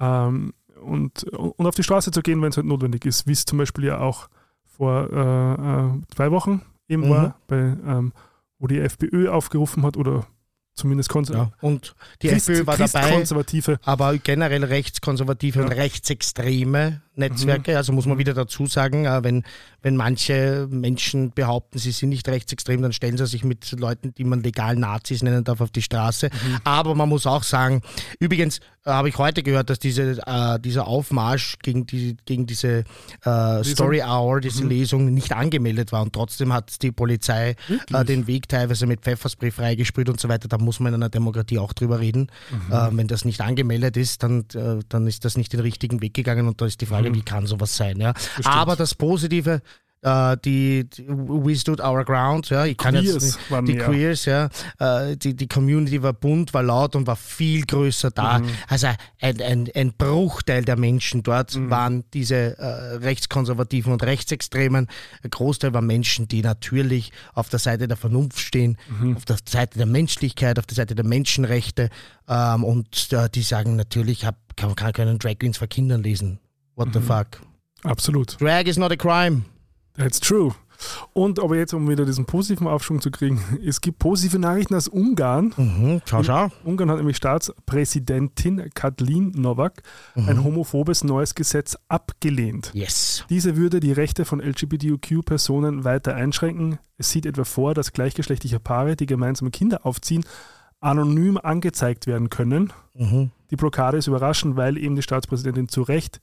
ähm, 0.00 0.52
und, 0.82 1.24
und 1.24 1.66
auf 1.66 1.74
die 1.74 1.82
Straße 1.84 2.10
zu 2.10 2.22
gehen, 2.22 2.42
wenn 2.42 2.50
es 2.50 2.56
halt 2.56 2.66
notwendig 2.66 3.04
ist, 3.04 3.26
wie 3.26 3.32
es 3.32 3.44
zum 3.44 3.58
Beispiel 3.58 3.84
ja 3.84 3.98
auch 3.98 4.28
vor 4.64 5.08
äh, 5.12 5.52
äh, 5.96 6.00
zwei 6.14 6.30
Wochen 6.30 6.62
eben 6.88 7.04
Mhm. 7.06 7.10
war, 7.10 7.36
bei, 7.46 7.56
ähm, 7.56 8.12
wo 8.58 8.66
die 8.66 8.80
FPÖ 8.80 9.28
aufgerufen 9.30 9.82
hat 9.84 9.96
oder 9.96 10.26
zumindest 10.74 11.10
konser 11.10 11.34
Ja. 11.34 11.52
Und 11.60 11.94
die 12.22 12.28
Christ- 12.28 12.48
FPÖ 12.48 12.66
war 12.66 12.76
dabei, 12.78 13.78
aber 13.82 14.16
generell 14.18 14.64
rechtskonservative 14.64 15.58
Ja. 15.60 15.64
Und 15.66 15.72
rechtsextreme 15.72 17.02
Netzwerke. 17.14 17.76
Also 17.76 17.92
muss 17.92 18.06
man 18.06 18.18
wieder 18.18 18.34
dazu 18.34 18.66
sagen, 18.66 19.04
äh, 19.04 19.22
wenn, 19.22 19.44
wenn 19.82 19.96
manche 19.96 20.66
Menschen 20.70 21.32
behaupten, 21.32 21.78
sie 21.78 21.92
sind 21.92 22.08
nicht 22.10 22.28
rechtsextrem, 22.28 22.80
dann 22.82 22.92
stellen 22.92 23.16
sie 23.16 23.26
sich 23.26 23.44
mit 23.44 23.72
Leuten, 23.78 24.14
die 24.14 24.24
man 24.24 24.42
legal 24.42 24.76
Nazis 24.76 25.22
nennen 25.22 25.44
darf, 25.44 25.60
auf 25.60 25.70
die 25.70 25.82
Straße. 25.82 26.30
Mhm. 26.32 26.56
Aber 26.64 26.94
man 26.94 27.08
muss 27.08 27.26
auch 27.26 27.42
sagen, 27.42 27.82
übrigens 28.18 28.58
äh, 28.84 28.90
habe 28.90 29.08
ich 29.08 29.18
heute 29.18 29.42
gehört, 29.42 29.70
dass 29.70 29.78
diese, 29.78 30.18
äh, 30.26 30.58
dieser 30.58 30.86
Aufmarsch 30.86 31.56
gegen, 31.62 31.86
die, 31.86 32.16
gegen 32.24 32.46
diese 32.46 32.84
äh, 33.24 33.64
Story 33.64 34.02
Hour, 34.02 34.40
diese 34.40 34.62
Mhm. 34.64 34.68
Lesung 34.70 35.14
nicht 35.14 35.32
angemeldet 35.32 35.92
war 35.92 36.02
und 36.02 36.12
trotzdem 36.12 36.52
hat 36.52 36.82
die 36.82 36.92
Polizei 36.92 37.56
äh, 37.92 38.04
den 38.04 38.26
Weg 38.26 38.48
teilweise 38.48 38.86
mit 38.86 39.00
Pfefferspray 39.02 39.50
freigesprüht 39.50 40.08
und 40.08 40.20
so 40.20 40.28
weiter. 40.28 40.48
Da 40.48 40.58
muss 40.58 40.80
man 40.80 40.94
in 40.94 41.02
einer 41.02 41.10
Demokratie 41.10 41.58
auch 41.58 41.72
drüber 41.72 42.00
reden. 42.00 42.30
Mhm. 42.50 42.96
Wenn 42.96 43.06
das 43.06 43.24
nicht 43.24 43.40
angemeldet 43.40 43.96
ist, 43.96 44.22
dann, 44.22 44.44
dann 44.88 45.06
ist 45.06 45.24
das 45.24 45.36
nicht 45.36 45.52
den 45.52 45.60
richtigen 45.60 46.00
Weg 46.00 46.14
gegangen 46.14 46.46
und 46.48 46.60
da 46.60 46.66
ist 46.66 46.80
die 46.80 46.86
Frage, 46.86 47.01
Mhm. 47.10 47.14
wie 47.16 47.22
kann 47.22 47.46
sowas 47.46 47.76
sein? 47.76 47.98
Ja? 48.00 48.14
Aber 48.44 48.76
das 48.76 48.94
Positive, 48.94 49.60
äh, 50.04 50.36
die, 50.44 50.88
die 50.90 51.06
We 51.08 51.54
Stood 51.54 51.80
Our 51.80 52.04
Ground, 52.04 52.50
ja, 52.50 52.64
ich 52.64 52.76
kann 52.76 52.96
jetzt 52.96 53.18
Queers 53.18 53.38
waren 53.50 53.66
die. 53.66 53.76
Queers, 53.76 54.24
ja, 54.24 54.48
äh, 54.80 55.16
die, 55.16 55.34
die 55.36 55.46
Community 55.46 56.02
war 56.02 56.12
bunt, 56.12 56.52
war 56.54 56.64
laut 56.64 56.96
und 56.96 57.06
war 57.06 57.14
viel 57.14 57.64
größer 57.64 58.10
da. 58.10 58.40
Mhm. 58.40 58.48
Also 58.66 58.88
ein, 59.20 59.40
ein, 59.40 59.70
ein 59.72 59.92
Bruchteil 59.92 60.64
der 60.64 60.76
Menschen 60.76 61.22
dort 61.22 61.54
Mhm. 61.54 61.70
waren 61.70 62.04
diese 62.14 62.58
äh, 62.58 62.96
Rechtskonservativen 62.96 63.92
und 63.92 64.02
Rechtsextremen. 64.02 64.88
Ein 65.22 65.30
Großteil 65.30 65.72
waren 65.72 65.86
Menschen, 65.86 66.26
die 66.26 66.42
natürlich 66.42 67.12
auf 67.34 67.48
der 67.48 67.60
Seite 67.60 67.86
der 67.86 67.96
Vernunft 67.96 68.40
stehen, 68.40 68.78
Mhm. 68.88 69.16
auf 69.16 69.24
der 69.24 69.36
Seite 69.48 69.78
der 69.78 69.86
Menschlichkeit, 69.86 70.58
auf 70.58 70.66
der 70.66 70.74
Seite 70.74 70.96
der 70.96 71.04
Menschenrechte 71.04 71.90
ähm, 72.28 72.64
und 72.64 73.12
äh, 73.12 73.28
die 73.30 73.42
sagen 73.42 73.76
natürlich, 73.76 74.24
hab, 74.26 74.34
kann, 74.56 74.74
kann 74.74 74.92
können 74.92 75.20
Drag 75.20 75.38
Queens 75.38 75.58
vor 75.58 75.68
Kindern 75.68 76.02
lesen. 76.02 76.40
What 76.76 76.88
Mhm. 76.88 76.92
the 76.94 77.00
fuck? 77.00 77.26
Absolut. 77.84 78.40
Drag 78.40 78.66
is 78.66 78.76
not 78.78 78.92
a 78.92 78.96
crime. 78.96 79.42
That's 79.96 80.20
true. 80.20 80.52
Und 81.12 81.38
aber 81.38 81.56
jetzt, 81.56 81.74
um 81.74 81.88
wieder 81.88 82.04
diesen 82.04 82.24
positiven 82.24 82.66
Aufschwung 82.66 83.00
zu 83.00 83.10
kriegen, 83.12 83.40
es 83.64 83.80
gibt 83.80 83.98
positive 84.00 84.38
Nachrichten 84.38 84.74
aus 84.74 84.88
Ungarn. 84.88 85.52
Mhm. 85.56 86.00
Schau, 86.06 86.22
schau. 86.24 86.48
Ungarn 86.64 86.90
hat 86.90 86.96
nämlich 86.98 87.16
Staatspräsidentin 87.18 88.70
Katlin 88.74 89.30
Novak 89.36 89.82
ein 90.14 90.42
homophobes 90.42 91.04
neues 91.04 91.34
Gesetz 91.34 91.76
abgelehnt. 91.88 92.70
Yes. 92.74 93.24
Diese 93.30 93.56
würde 93.56 93.80
die 93.80 93.92
Rechte 93.92 94.24
von 94.24 94.40
LGBTQ-Personen 94.40 95.84
weiter 95.84 96.14
einschränken. 96.14 96.78
Es 96.98 97.10
sieht 97.10 97.26
etwa 97.26 97.44
vor, 97.44 97.74
dass 97.74 97.92
gleichgeschlechtliche 97.92 98.60
Paare, 98.60 98.96
die 98.96 99.06
gemeinsam 99.06 99.50
Kinder 99.50 99.86
aufziehen, 99.86 100.24
anonym 100.80 101.38
angezeigt 101.38 102.06
werden 102.06 102.28
können. 102.28 102.72
Mhm. 102.94 103.30
Die 103.50 103.56
Blockade 103.56 103.98
ist 103.98 104.06
überraschend, 104.08 104.56
weil 104.56 104.76
eben 104.78 104.96
die 104.96 105.02
Staatspräsidentin 105.02 105.68
zu 105.68 105.82
Recht 105.82 106.20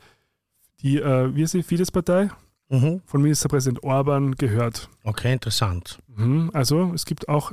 die, 0.81 0.97
äh, 0.97 1.33
wie 1.35 1.43
ist 1.43 1.51
sie, 1.51 1.63
Fidesz-Partei 1.63 2.29
Mhm. 2.71 3.01
von 3.05 3.21
Ministerpräsident 3.21 3.83
Orban 3.83 4.35
gehört. 4.35 4.89
Okay, 5.03 5.33
interessant. 5.33 5.99
Mhm. 6.15 6.51
Also 6.53 6.91
es 6.93 7.05
gibt 7.05 7.27
auch 7.27 7.51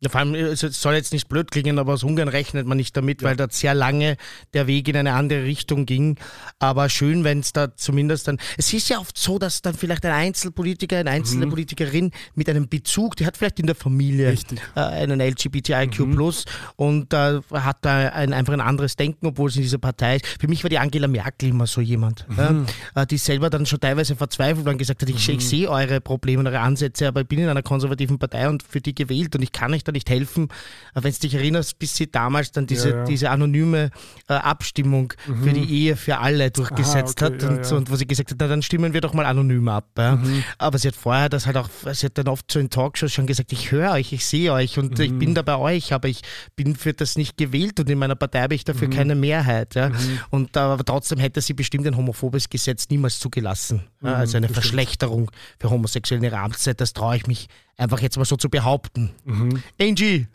Ja, 0.00 0.10
vor 0.10 0.20
allem, 0.20 0.36
es 0.36 0.60
soll 0.60 0.94
jetzt 0.94 1.12
nicht 1.12 1.28
blöd 1.28 1.50
klingen, 1.50 1.76
aber 1.80 1.92
aus 1.92 2.04
Ungarn 2.04 2.28
rechnet 2.28 2.68
man 2.68 2.76
nicht 2.76 2.96
damit, 2.96 3.24
weil 3.24 3.34
dort 3.34 3.52
sehr 3.52 3.74
lange 3.74 4.16
der 4.54 4.68
Weg 4.68 4.86
in 4.86 4.96
eine 4.96 5.14
andere 5.14 5.42
Richtung 5.42 5.86
ging. 5.86 6.16
Aber 6.60 6.88
schön, 6.88 7.24
wenn 7.24 7.40
es 7.40 7.52
da 7.52 7.74
zumindest 7.74 8.28
dann. 8.28 8.38
Es 8.56 8.72
ist 8.72 8.88
ja 8.90 8.98
oft 9.00 9.18
so, 9.18 9.40
dass 9.40 9.60
dann 9.60 9.74
vielleicht 9.74 10.06
ein 10.06 10.12
Einzelpolitiker, 10.12 10.98
eine 10.98 11.10
einzelne 11.10 11.46
Mhm. 11.46 11.50
Politikerin 11.50 12.10
mit 12.36 12.48
einem 12.48 12.68
Bezug, 12.68 13.16
die 13.16 13.26
hat 13.26 13.36
vielleicht 13.36 13.58
in 13.58 13.66
der 13.66 13.74
Familie 13.74 14.36
äh, 14.76 14.80
einen 14.80 15.20
LGBTIQ 15.20 15.98
Mhm. 16.06 16.32
und 16.76 17.12
äh, 17.12 17.40
hat 17.52 17.78
da 17.80 18.10
ein, 18.10 18.32
einfach 18.32 18.52
ein 18.52 18.60
anderes 18.60 18.94
Denken, 18.94 19.26
obwohl 19.26 19.50
sie 19.50 19.58
in 19.58 19.62
dieser 19.64 19.78
Partei 19.78 20.16
ist. 20.16 20.26
Für 20.40 20.46
mich 20.46 20.62
war 20.62 20.70
die 20.70 20.78
Angela 20.78 21.08
Merkel 21.08 21.48
immer 21.48 21.66
so 21.66 21.80
jemand, 21.80 22.24
Mhm. 22.28 22.66
ja, 22.94 23.02
äh, 23.02 23.06
die 23.06 23.18
selber 23.18 23.50
dann 23.50 23.66
schon 23.66 23.80
teilweise 23.80 24.14
verzweifelt 24.14 24.64
war 24.64 24.70
und 24.74 24.78
gesagt 24.78 25.02
hat, 25.02 25.08
ich, 25.08 25.28
ich 25.28 25.44
sehe 25.44 25.68
eure 25.68 26.00
Probleme 26.00 26.38
und 26.38 26.46
eure 26.46 26.60
Ansätze, 26.60 27.08
aber 27.08 27.22
ich 27.22 27.26
bin 27.26 27.40
in 27.40 27.48
einer 27.48 27.62
konservativen 27.64 28.20
Partei 28.20 28.48
und 28.48 28.62
für 28.62 28.80
die 28.80 28.94
gewählt 28.94 29.34
und 29.34 29.42
ich 29.42 29.50
kann 29.50 29.74
euch 29.74 29.82
da 29.88 29.92
nicht 29.92 30.08
helfen. 30.10 30.48
Wenn 30.94 31.12
du 31.12 31.18
dich 31.18 31.34
erinnerst, 31.34 31.78
bis 31.78 31.96
sie 31.96 32.10
damals 32.10 32.52
dann 32.52 32.66
diese, 32.66 32.90
Ja, 32.90 32.96
ja. 32.98 33.04
diese 33.04 33.30
anonyme 33.30 33.90
äh, 34.28 34.34
Abstimmung 34.34 35.12
für 35.42 35.52
die 35.52 35.64
Ehe 35.82 35.96
für 35.96 36.18
alle 36.18 36.50
durchgesetzt 36.50 37.22
okay, 37.22 37.34
hat 37.34 37.42
und, 37.44 37.72
und 37.72 37.90
wo 37.90 37.96
sie 37.96 38.06
gesagt 38.06 38.30
hat, 38.30 38.36
na, 38.40 38.46
dann 38.48 38.62
stimmen 38.62 38.92
wir 38.92 39.00
doch 39.00 39.14
mal 39.14 39.26
anonym 39.26 39.68
ab. 39.68 39.86
Mhm. 39.96 40.44
Aber 40.58 40.78
sie 40.78 40.88
hat 40.88 40.96
vorher 40.96 41.28
das 41.28 41.46
halt 41.46 41.56
auch, 41.56 41.68
sie 41.92 42.06
hat 42.06 42.18
dann 42.18 42.28
oft 42.28 42.50
so 42.50 42.58
in 42.58 42.70
Talkshows 42.70 43.12
schon 43.12 43.26
gesagt, 43.26 43.52
ich 43.52 43.70
höre 43.72 43.92
euch, 43.92 44.12
ich 44.12 44.24
sehe 44.26 44.52
euch 44.52 44.78
und 44.78 44.98
ich 45.00 45.10
Mhm. 45.10 45.18
bin 45.18 45.34
da 45.34 45.42
bei 45.42 45.56
euch, 45.56 45.92
aber 45.92 46.08
ich 46.08 46.20
bin 46.56 46.76
für 46.76 46.92
das 46.92 47.16
nicht 47.16 47.36
gewählt 47.36 47.80
und 47.80 47.88
in 47.90 47.98
meiner 47.98 48.14
Partei 48.16 48.40
habe 48.42 48.54
ich 48.54 48.62
Mhm. 48.62 48.72
dafür 48.72 48.90
keine 48.90 49.14
Mehrheit. 49.14 49.74
Ja. 49.74 49.90
Und 50.30 50.56
äh, 50.56 50.60
aber 50.60 50.84
trotzdem 50.84 51.18
hätte 51.18 51.40
sie 51.40 51.54
bestimmt 51.54 51.86
ein 51.86 51.96
homophobes 51.96 52.48
Gesetz 52.48 52.88
niemals 52.90 53.18
zugelassen. 53.20 53.82
Also 54.02 54.36
eine 54.36 54.48
Mhm. 54.48 54.52
Verschlechterung 54.54 55.30
für 55.58 55.70
Homosexuelle 55.70 56.18
in 56.26 56.32
ihrer 56.32 56.42
Amtszeit, 56.42 56.80
das 56.80 56.92
traue 56.92 57.16
ich 57.16 57.26
mich 57.26 57.48
einfach 57.78 58.00
jetzt 58.00 58.16
mal 58.18 58.24
so 58.24 58.36
zu 58.36 58.50
behaupten. 58.50 59.10
Mhm. 59.24 59.62
Angie, 59.80 60.26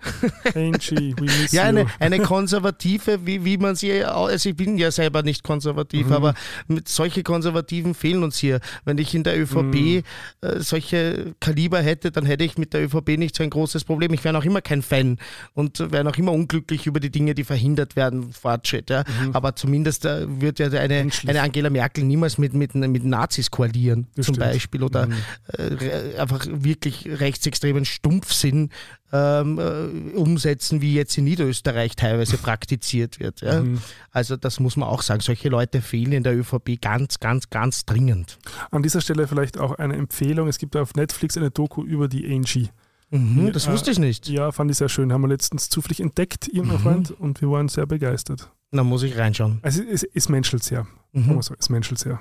Angie, 0.55 1.13
we 1.17 1.23
miss 1.25 1.51
ja, 1.51 1.63
you. 1.63 1.67
eine, 1.69 1.85
eine 1.99 2.19
konservative, 2.19 3.25
wie, 3.25 3.43
wie 3.43 3.57
man 3.57 3.75
sie, 3.75 4.03
also 4.03 4.49
ich 4.49 4.55
bin 4.55 4.77
ja 4.77 4.91
selber 4.91 5.23
nicht 5.23 5.43
konservativ, 5.43 6.07
Mhm. 6.07 6.13
aber 6.13 6.33
mit 6.67 6.87
solche 6.87 7.21
Konservativen 7.21 7.93
fehlen 7.95 8.23
uns 8.23 8.37
hier. 8.37 8.61
Wenn 8.85 8.97
ich 8.97 9.13
in 9.13 9.23
der 9.23 9.37
ÖVP 9.39 9.75
Mhm. 9.75 10.03
äh, 10.41 10.59
solche 10.61 11.35
Kaliber 11.41 11.81
hätte, 11.81 12.11
dann 12.11 12.25
hätte 12.25 12.45
ich 12.45 12.57
mit 12.57 12.73
der 12.73 12.83
ÖVP 12.85 13.17
nicht 13.17 13.35
so 13.35 13.43
ein 13.43 13.49
großes 13.49 13.83
Problem. 13.83 14.13
Ich 14.13 14.23
wäre 14.23 14.33
noch 14.33 14.45
immer 14.45 14.61
kein 14.61 14.81
Fan 14.81 15.17
und 15.53 15.79
wäre 15.91 16.05
noch 16.05 16.17
immer 16.17 16.31
unglücklich 16.31 16.87
über 16.87 17.01
die 17.01 17.11
Dinge, 17.11 17.35
die 17.35 17.43
verhindert 17.43 17.97
werden, 17.97 18.31
Fortschritt. 18.31 18.89
Ja. 18.89 19.03
Aber 19.33 19.55
zumindest 19.55 20.05
äh, 20.05 20.25
wird 20.41 20.59
ja 20.59 20.67
eine, 20.69 21.03
Mhm. 21.03 21.11
Eine 21.27 21.41
Angela 21.41 21.69
Merkel 21.69 22.05
niemals 22.05 22.37
mit, 22.37 22.53
mit, 22.53 22.73
mit 22.73 23.03
Nazis 23.03 23.51
koalieren, 23.51 24.07
Das 24.15 24.27
zum 24.27 24.35
stimmt. 24.35 24.51
Beispiel, 24.51 24.83
oder 24.83 25.07
Mhm. 25.07 25.13
äh, 25.57 26.17
einfach 26.19 26.45
wirklich 26.49 27.09
rechtsextremen 27.33 27.85
Stumpfsinn 27.85 28.69
ähm, 29.11 29.59
äh, 29.59 30.15
umsetzen, 30.15 30.81
wie 30.81 30.93
jetzt 30.93 31.17
in 31.17 31.23
Niederösterreich 31.25 31.95
teilweise 31.95 32.37
praktiziert 32.37 33.19
wird. 33.19 33.41
Ja? 33.41 33.61
Mhm. 33.61 33.81
Also 34.11 34.37
das 34.37 34.59
muss 34.59 34.77
man 34.77 34.87
auch 34.87 35.01
sagen. 35.01 35.21
Solche 35.21 35.49
Leute 35.49 35.81
fehlen 35.81 36.11
in 36.11 36.23
der 36.23 36.37
ÖVP 36.37 36.79
ganz, 36.81 37.19
ganz, 37.19 37.49
ganz 37.49 37.85
dringend. 37.85 38.37
An 38.71 38.83
dieser 38.83 39.01
Stelle 39.01 39.27
vielleicht 39.27 39.57
auch 39.57 39.73
eine 39.77 39.95
Empfehlung. 39.95 40.47
Es 40.47 40.57
gibt 40.57 40.75
auf 40.75 40.93
Netflix 40.95 41.37
eine 41.37 41.51
Doku 41.51 41.83
über 41.83 42.07
die 42.07 42.31
Angie. 42.33 42.69
Mhm, 43.09 43.51
das 43.51 43.67
äh, 43.67 43.71
wusste 43.71 43.91
ich 43.91 43.99
nicht. 43.99 44.27
Ja, 44.29 44.51
fand 44.51 44.71
ich 44.71 44.77
sehr 44.77 44.89
schön. 44.89 45.11
Haben 45.13 45.21
wir 45.21 45.27
letztens 45.27 45.69
zufällig 45.69 45.99
entdeckt, 45.99 46.47
irgendein 46.47 46.77
Mhm. 46.79 46.83
Freund, 46.83 47.11
und 47.11 47.41
wir 47.41 47.49
waren 47.51 47.67
sehr 47.67 47.85
begeistert. 47.85 48.49
Da 48.71 48.83
muss 48.83 49.03
ich 49.03 49.17
reinschauen. 49.17 49.59
Also 49.61 49.83
es, 49.83 50.03
es 50.03 50.29
menschelt 50.29 50.63
sehr. 50.63 50.87
Mhm. 51.11 51.37
Also, 51.37 51.53
es 51.59 51.69
menschelt 51.69 51.99
sehr. 51.99 52.19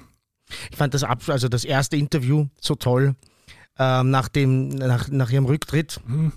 Ich 0.70 0.76
fand 0.76 0.92
das, 0.92 1.02
also 1.02 1.48
das 1.48 1.64
erste 1.64 1.96
Interview 1.96 2.46
so 2.60 2.74
toll. 2.74 3.14
Ähm, 3.82 4.10
nach, 4.10 4.28
dem, 4.28 4.68
nach, 4.68 5.08
nach 5.08 5.30
ihrem 5.30 5.46
Rücktritt 5.46 6.00
Mhm. 6.06 6.32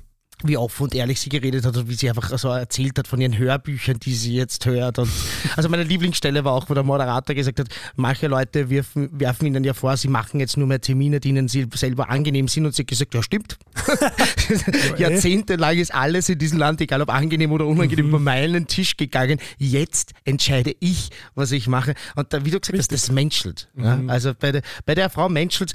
Wie 0.47 0.57
offen 0.57 0.83
und 0.83 0.95
ehrlich 0.95 1.19
sie 1.19 1.29
geredet 1.29 1.65
hat 1.65 1.77
und 1.77 1.89
wie 1.89 1.95
sie 1.95 2.09
einfach 2.09 2.37
so 2.37 2.49
erzählt 2.49 2.97
hat 2.97 3.07
von 3.07 3.19
ihren 3.21 3.37
Hörbüchern, 3.37 3.99
die 3.99 4.13
sie 4.13 4.35
jetzt 4.35 4.65
hört. 4.65 4.99
Und 4.99 5.09
also 5.55 5.69
meine 5.69 5.83
Lieblingsstelle 5.83 6.43
war 6.43 6.53
auch, 6.53 6.69
wo 6.69 6.73
der 6.73 6.83
Moderator 6.83 7.35
gesagt 7.35 7.59
hat, 7.59 7.67
manche 7.95 8.27
Leute 8.27 8.69
werfen, 8.69 9.09
werfen 9.11 9.47
ihnen 9.47 9.63
ja 9.63 9.73
vor, 9.73 9.95
sie 9.97 10.07
machen 10.07 10.39
jetzt 10.39 10.57
nur 10.57 10.67
mehr 10.67 10.81
Termine, 10.81 11.19
die 11.19 11.29
ihnen 11.29 11.47
sie 11.47 11.67
selber 11.73 12.09
angenehm 12.09 12.47
sind 12.47 12.65
und 12.65 12.75
sie 12.75 12.83
hat 12.83 12.87
gesagt, 12.87 13.13
ja 13.13 13.23
stimmt. 13.23 13.57
Jahrzehntelang 14.97 15.77
ist 15.77 15.93
alles 15.93 16.29
in 16.29 16.37
diesem 16.37 16.59
Land, 16.59 16.81
egal 16.81 17.01
ob 17.01 17.09
angenehm 17.09 17.51
oder 17.51 17.65
unangenehm, 17.65 18.09
über 18.09 18.19
meinen 18.19 18.67
Tisch 18.67 18.97
gegangen. 18.97 19.39
Jetzt 19.57 20.13
entscheide 20.23 20.75
ich, 20.79 21.09
was 21.35 21.51
ich 21.51 21.67
mache. 21.67 21.93
Und 22.15 22.33
da, 22.33 22.45
wie 22.45 22.51
du 22.51 22.59
gesagt 22.59 22.77
hast, 22.77 22.91
das 22.91 23.11
menschelt. 23.11 23.69
Ja? 23.77 23.99
Also 24.07 24.33
bei 24.37 24.51
der, 24.51 24.61
bei 24.85 24.95
der 24.95 25.09
Frau 25.09 25.29
menschelt 25.29 25.73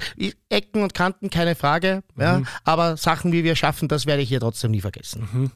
Ecken 0.49 0.83
und 0.83 0.93
Kanten, 0.93 1.29
keine 1.29 1.55
Frage. 1.55 2.03
Ja? 2.17 2.41
Aber 2.63 2.97
Sachen, 2.97 3.31
wie 3.31 3.43
wir 3.43 3.55
schaffen, 3.55 3.87
das 3.87 4.05
werde 4.05 4.21
ich 4.21 4.29
hier 4.29 4.39
trotzdem 4.39 4.60
trotzdem 4.61 4.71
nie 4.71 4.81
vergessen. 4.81 5.51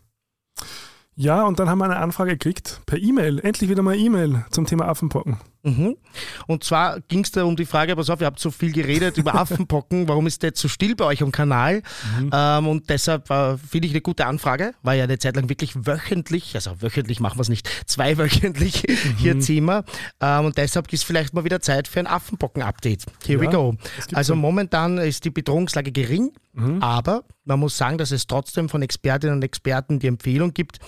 Ja, 1.15 1.44
und 1.44 1.60
dann 1.60 1.70
haben 1.70 1.78
wir 1.78 1.86
eine 1.86 1.98
Anfrage 1.98 2.32
gekriegt 2.32 2.82
per 2.86 2.98
E-Mail. 2.98 3.39
Endlich 3.39 3.70
wieder 3.70 3.84
mal 3.84 3.96
E-Mail 3.96 4.46
zum 4.50 4.65
Thema 4.65 4.88
Affenpocken. 4.88 5.38
Mhm. 5.65 5.97
Und 6.45 6.63
zwar 6.63 7.01
ging 7.01 7.23
es 7.23 7.32
da 7.32 7.43
um 7.43 7.56
die 7.56 7.65
Frage, 7.65 7.95
pass 7.95 8.10
auf, 8.12 8.21
ihr 8.21 8.28
habt 8.28 8.39
so 8.39 8.51
viel 8.51 8.71
geredet 8.71 9.17
über 9.17 9.34
Affenpocken, 9.41 10.08
warum 10.08 10.28
ist 10.28 10.43
der 10.43 10.49
jetzt 10.49 10.62
so 10.62 10.67
still 10.67 10.95
bei 10.95 11.06
euch 11.06 11.23
am 11.23 11.32
Kanal? 11.32 11.82
Mhm. 12.19 12.30
Ähm, 12.32 12.67
und 12.67 12.89
deshalb 12.89 13.30
äh, 13.32 13.58
finde 13.58 13.88
ich 13.88 13.93
eine 13.93 14.01
gute 14.01 14.28
Anfrage, 14.28 14.75
war 14.84 14.93
ja 14.93 15.06
eine 15.06 15.17
Zeit 15.17 15.36
lang 15.36 15.49
wirklich 15.49 15.75
wöchentlich, 15.75 16.54
also 16.54 16.82
wöchentlich 16.82 17.19
machen 17.19 17.38
wir 17.38 17.41
es 17.41 17.49
nicht, 17.49 17.67
zweiwöchentlich 17.88 18.84
mhm. 18.88 19.17
hier 19.17 19.39
Thema. 19.39 19.84
Ähm, 20.21 20.45
und 20.45 20.58
deshalb 20.58 20.93
ist 20.93 21.04
vielleicht 21.04 21.34
mal 21.34 21.43
wieder 21.43 21.62
Zeit 21.62 21.88
für 21.88 21.99
ein 21.99 22.08
Affenpocken-Update. 22.08 23.06
Here 23.25 23.43
ja, 23.43 23.49
we 23.49 23.51
go. 23.51 23.75
Also 24.13 24.34
so. 24.34 24.39
momentan 24.39 24.99
ist 24.99 25.25
die 25.25 25.32
Bedrohungslage 25.32 25.91
gering, 25.91 26.32
mhm. 26.54 26.82
aber 26.82 27.23
man 27.45 27.60
muss 27.60 27.78
sagen, 27.78 27.97
dass 27.97 28.12
es 28.12 28.28
trotzdem 28.28 28.69
von 28.69 28.82
Expertinnen 28.82 29.36
und 29.36 29.43
Experten 29.43 29.99
die 29.99 30.08
Empfehlung 30.08 30.54
gibt, 30.54 30.80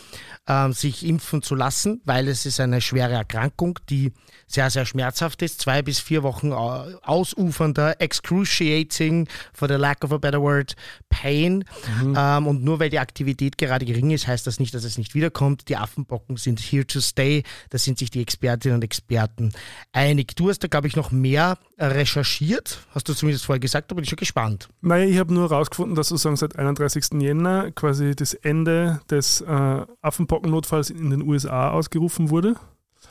äh, 0.47 0.71
sich 0.71 1.05
impfen 1.05 1.41
zu 1.41 1.55
lassen, 1.55 2.01
weil 2.05 2.27
es 2.27 2.45
ist 2.45 2.59
eine 2.59 2.81
schwere 2.81 3.13
Erkrankung, 3.13 3.79
die 3.89 4.11
sehr, 4.47 4.66
sehr 4.69 4.85
schmerzhaft 4.85 5.41
ist. 5.41 5.61
Zwei 5.61 5.81
bis 5.81 5.99
vier 5.99 6.23
Wochen 6.23 6.51
ausufernder, 6.51 7.99
excruciating, 8.01 9.27
for 9.53 9.67
the 9.67 9.75
lack 9.75 10.03
of 10.03 10.11
a 10.11 10.17
better 10.17 10.41
word, 10.41 10.75
Pain. 11.09 11.63
Mhm. 12.01 12.15
Ähm, 12.17 12.47
und 12.47 12.63
nur 12.63 12.79
weil 12.79 12.89
die 12.89 12.99
Aktivität 12.99 13.57
gerade 13.57 13.85
gering 13.85 14.11
ist, 14.11 14.27
heißt 14.27 14.45
das 14.45 14.59
nicht, 14.59 14.73
dass 14.73 14.83
es 14.83 14.97
nicht 14.97 15.15
wiederkommt. 15.15 15.69
Die 15.69 15.77
Affenbocken 15.77 16.37
sind 16.37 16.59
here 16.59 16.85
to 16.85 16.99
stay. 16.99 17.43
Da 17.69 17.77
sind 17.77 17.97
sich 17.99 18.09
die 18.09 18.21
Expertinnen 18.21 18.75
und 18.75 18.83
Experten 18.83 19.51
einig. 19.93 20.35
Du 20.35 20.49
hast 20.49 20.59
da, 20.59 20.67
glaube 20.67 20.87
ich, 20.87 20.95
noch 20.95 21.11
mehr 21.11 21.57
recherchiert. 21.77 22.79
Hast 22.91 23.07
du 23.09 23.13
zumindest 23.13 23.45
vorher 23.45 23.59
gesagt, 23.59 23.91
da 23.91 23.95
bin 23.95 24.03
ich 24.03 24.09
schon 24.09 24.17
gespannt. 24.17 24.69
Nein, 24.81 25.09
ich 25.09 25.17
habe 25.17 25.33
nur 25.33 25.49
herausgefunden, 25.49 25.95
dass 25.95 26.09
sozusagen 26.09 26.35
seit 26.35 26.57
31. 26.57 27.21
Jänner 27.21 27.71
quasi 27.71 28.15
das 28.15 28.33
Ende 28.33 29.01
des 29.09 29.41
äh, 29.41 29.85
Affenpockennotfalls 30.01 30.89
in 30.89 31.09
den 31.09 31.21
USA 31.21 31.71
ausgerufen 31.71 32.29
wurde. 32.29 32.55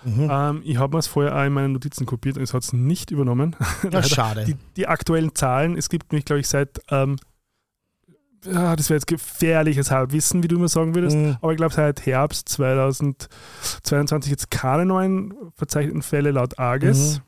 Mhm. 0.05 0.29
Ähm, 0.31 0.63
ich 0.65 0.79
habe 0.79 0.95
mir 0.95 0.99
es 1.01 1.07
vorher 1.07 1.37
auch 1.37 1.45
in 1.45 1.53
meinen 1.53 1.73
Notizen 1.73 2.07
kopiert 2.07 2.37
und 2.37 2.43
es 2.43 2.55
hat 2.55 2.63
es 2.63 2.73
nicht 2.73 3.11
übernommen. 3.11 3.57
Ja, 3.91 4.03
schade. 4.03 4.45
Die, 4.45 4.57
die, 4.77 4.87
aktuellen 4.87 5.35
Zahlen, 5.35 5.77
es 5.77 5.89
gibt 5.89 6.13
mich, 6.13 6.25
glaube 6.25 6.41
ich, 6.41 6.49
seit, 6.49 6.81
ähm, 6.91 7.17
ja, 8.45 8.77
das 8.77 8.91
wäre 8.91 8.97
jetzt 8.97 9.07
gefährliches 9.07 9.91
Halbwissen, 9.91 10.43
wie 10.43 10.49
du 10.49 10.57
immer 10.57 10.69
sagen 10.69 10.95
würdest, 10.95 11.17
mhm. 11.17 11.37
aber 11.41 11.53
ich 11.53 11.57
glaube, 11.57 11.75
seit 11.75 12.05
Herbst 12.07 12.49
2022 12.49 14.31
jetzt 14.31 14.51
keine 14.51 14.87
neuen 14.87 15.35
verzeichneten 15.55 16.03
Fälle 16.03 16.31
laut 16.31 16.59
AGES. 16.59 17.19
Mhm. 17.19 17.23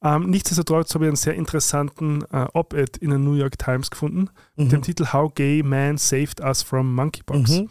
Ähm, 0.00 0.30
nichtsdestotrotz 0.30 0.94
habe 0.94 1.06
ich 1.06 1.08
einen 1.08 1.16
sehr 1.16 1.34
interessanten 1.34 2.22
äh, 2.30 2.46
Op-Ed 2.52 2.98
in 2.98 3.10
der 3.10 3.18
New 3.18 3.34
York 3.34 3.58
Times 3.58 3.90
gefunden 3.90 4.30
mhm. 4.54 4.64
mit 4.64 4.72
dem 4.72 4.82
Titel 4.82 5.06
How 5.12 5.32
Gay 5.34 5.62
Man 5.64 5.98
Saved 5.98 6.40
Us 6.40 6.62
from 6.62 6.94
Monkeypox. 6.94 7.50
Mhm. 7.50 7.68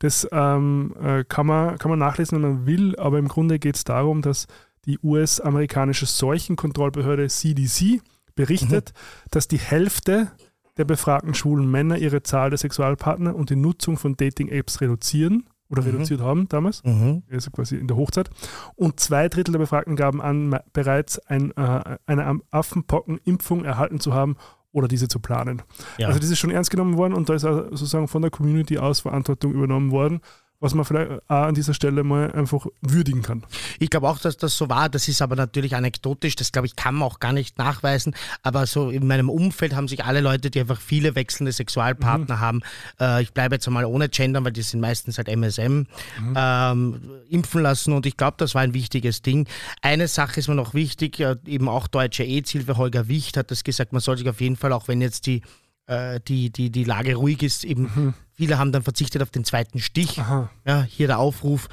Das 0.00 0.26
ähm, 0.32 0.94
äh, 1.00 1.24
kann, 1.24 1.46
man, 1.46 1.78
kann 1.78 1.90
man 1.90 2.00
nachlesen, 2.00 2.42
wenn 2.42 2.50
man 2.50 2.66
will, 2.66 2.96
aber 2.96 3.18
im 3.18 3.28
Grunde 3.28 3.58
geht 3.60 3.76
es 3.76 3.84
darum, 3.84 4.22
dass 4.22 4.46
die 4.86 4.98
US-amerikanische 5.02 6.06
Seuchenkontrollbehörde 6.06 7.28
CDC 7.28 8.00
berichtet, 8.34 8.92
mhm. 8.94 9.28
dass 9.30 9.46
die 9.46 9.58
Hälfte 9.58 10.32
der 10.78 10.84
befragten 10.84 11.34
schwulen 11.34 11.70
Männer 11.70 11.98
ihre 11.98 12.22
Zahl 12.22 12.50
der 12.50 12.58
Sexualpartner 12.58 13.34
und 13.34 13.50
die 13.50 13.56
Nutzung 13.56 13.98
von 13.98 14.16
Dating-Apps 14.16 14.80
reduzieren 14.80 15.44
oder 15.70 15.82
mhm. 15.82 15.90
reduziert 15.90 16.20
haben 16.20 16.48
damals, 16.48 16.82
mhm. 16.84 17.22
also 17.30 17.50
quasi 17.50 17.76
in 17.76 17.88
der 17.88 17.96
Hochzeit. 17.96 18.30
Und 18.74 19.00
zwei 19.00 19.28
Drittel 19.28 19.52
der 19.52 19.58
Befragten 19.58 19.96
gaben 19.96 20.20
an, 20.20 20.58
bereits 20.72 21.18
ein, 21.26 21.52
äh, 21.56 21.98
eine 22.06 22.40
Affenpockenimpfung 22.50 23.64
erhalten 23.64 24.00
zu 24.00 24.14
haben 24.14 24.36
oder 24.72 24.88
diese 24.88 25.08
zu 25.08 25.18
planen. 25.20 25.62
Ja. 25.98 26.08
Also 26.08 26.20
das 26.20 26.30
ist 26.30 26.38
schon 26.38 26.50
ernst 26.50 26.70
genommen 26.70 26.96
worden 26.96 27.14
und 27.14 27.28
da 27.28 27.34
ist 27.34 27.44
auch 27.44 27.64
sozusagen 27.70 28.08
von 28.08 28.22
der 28.22 28.30
Community 28.30 28.78
aus 28.78 29.00
Verantwortung 29.00 29.52
übernommen 29.52 29.90
worden 29.90 30.20
was 30.60 30.74
man 30.74 30.84
vielleicht 30.84 31.10
auch 31.28 31.44
an 31.44 31.54
dieser 31.54 31.72
Stelle 31.72 32.02
mal 32.02 32.32
einfach 32.32 32.66
würdigen 32.80 33.22
kann. 33.22 33.44
Ich 33.78 33.90
glaube 33.90 34.08
auch, 34.08 34.18
dass 34.18 34.36
das 34.36 34.56
so 34.56 34.68
war. 34.68 34.88
Das 34.88 35.06
ist 35.06 35.22
aber 35.22 35.36
natürlich 35.36 35.76
anekdotisch. 35.76 36.34
Das 36.34 36.50
glaube 36.50 36.66
ich 36.66 36.74
kann 36.74 36.96
man 36.96 37.06
auch 37.06 37.20
gar 37.20 37.32
nicht 37.32 37.58
nachweisen. 37.58 38.14
Aber 38.42 38.66
so 38.66 38.90
in 38.90 39.06
meinem 39.06 39.30
Umfeld 39.30 39.74
haben 39.74 39.86
sich 39.86 40.04
alle 40.04 40.20
Leute, 40.20 40.50
die 40.50 40.60
einfach 40.60 40.80
viele 40.80 41.14
wechselnde 41.14 41.52
Sexualpartner 41.52 42.36
mhm. 42.36 42.40
haben, 42.40 42.60
äh, 43.00 43.22
ich 43.22 43.32
bleibe 43.32 43.54
jetzt 43.54 43.68
einmal 43.68 43.84
ohne 43.84 44.08
Gendern, 44.08 44.44
weil 44.44 44.52
die 44.52 44.62
sind 44.62 44.80
meistens 44.80 45.16
halt 45.18 45.28
MSM, 45.28 45.70
mhm. 45.70 45.86
ähm, 46.34 47.00
impfen 47.28 47.62
lassen. 47.62 47.92
Und 47.92 48.04
ich 48.06 48.16
glaube, 48.16 48.36
das 48.38 48.54
war 48.56 48.62
ein 48.62 48.74
wichtiges 48.74 49.22
Ding. 49.22 49.46
Eine 49.80 50.08
Sache 50.08 50.40
ist 50.40 50.48
mir 50.48 50.56
noch 50.56 50.74
wichtig, 50.74 51.20
äh, 51.20 51.36
eben 51.46 51.68
auch 51.68 51.86
deutsche 51.86 52.24
AIDS-Hilfe, 52.24 52.76
Holger 52.76 53.06
Wicht 53.06 53.36
hat 53.36 53.52
das 53.52 53.62
gesagt, 53.62 53.92
man 53.92 54.00
soll 54.00 54.18
sich 54.18 54.28
auf 54.28 54.40
jeden 54.40 54.56
Fall, 54.56 54.72
auch 54.72 54.88
wenn 54.88 55.00
jetzt 55.00 55.26
die 55.26 55.42
äh, 55.86 56.20
die, 56.26 56.50
die, 56.50 56.70
die 56.70 56.84
Lage 56.84 57.14
ruhig 57.14 57.42
ist, 57.42 57.64
eben 57.64 57.90
mhm. 57.94 58.14
Viele 58.38 58.58
haben 58.58 58.70
dann 58.70 58.84
verzichtet 58.84 59.20
auf 59.20 59.30
den 59.30 59.44
zweiten 59.44 59.80
Stich. 59.80 60.18
Aha. 60.20 60.48
Ja, 60.64 60.82
hier 60.82 61.08
der 61.08 61.18
Aufruf. 61.18 61.68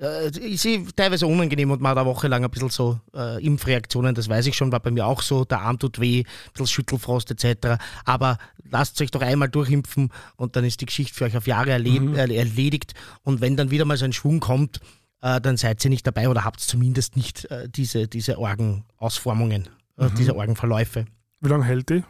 Äh, 0.00 0.28
ist 0.28 0.66
teilweise 0.96 1.26
unangenehm 1.26 1.72
und 1.72 1.80
man 1.80 1.90
hat 1.90 1.98
eine 1.98 2.06
Woche 2.06 2.28
lang 2.28 2.44
ein 2.44 2.50
bisschen 2.50 2.70
so 2.70 3.00
äh, 3.14 3.44
Impfreaktionen, 3.44 4.14
das 4.14 4.28
weiß 4.28 4.46
ich 4.46 4.56
schon, 4.56 4.72
war 4.72 4.80
bei 4.80 4.90
mir 4.90 5.06
auch 5.06 5.22
so, 5.22 5.44
der 5.44 5.60
Arm 5.60 5.78
tut 5.78 6.00
weh, 6.00 6.20
ein 6.20 6.52
bisschen 6.52 6.66
Schüttelfrost 6.66 7.30
etc. 7.30 7.82
Aber 8.04 8.38
lasst 8.68 9.00
euch 9.00 9.10
doch 9.10 9.22
einmal 9.22 9.48
durchimpfen 9.48 10.10
und 10.36 10.56
dann 10.56 10.64
ist 10.64 10.80
die 10.80 10.86
Geschichte 10.86 11.14
für 11.14 11.24
euch 11.24 11.36
auf 11.36 11.46
Jahre 11.46 11.70
erled 11.70 12.02
mhm. 12.02 12.16
erledigt. 12.16 12.94
Und 13.22 13.40
wenn 13.40 13.56
dann 13.56 13.70
wieder 13.70 13.84
mal 13.84 13.96
so 13.96 14.04
ein 14.04 14.12
Schwung 14.12 14.40
kommt, 14.40 14.80
äh, 15.20 15.40
dann 15.40 15.56
seid 15.56 15.84
ihr 15.84 15.90
nicht 15.90 16.06
dabei 16.06 16.28
oder 16.28 16.44
habt 16.44 16.60
zumindest 16.60 17.16
nicht 17.16 17.44
äh, 17.50 17.68
diese, 17.68 18.06
diese 18.06 18.38
Orgenausformungen, 18.38 19.68
äh, 19.98 20.04
mhm. 20.04 20.14
diese 20.16 20.36
Orgenverläufe. 20.36 21.06
Wie 21.40 21.48
lange 21.48 21.64
hält 21.64 21.90
die? 21.90 22.04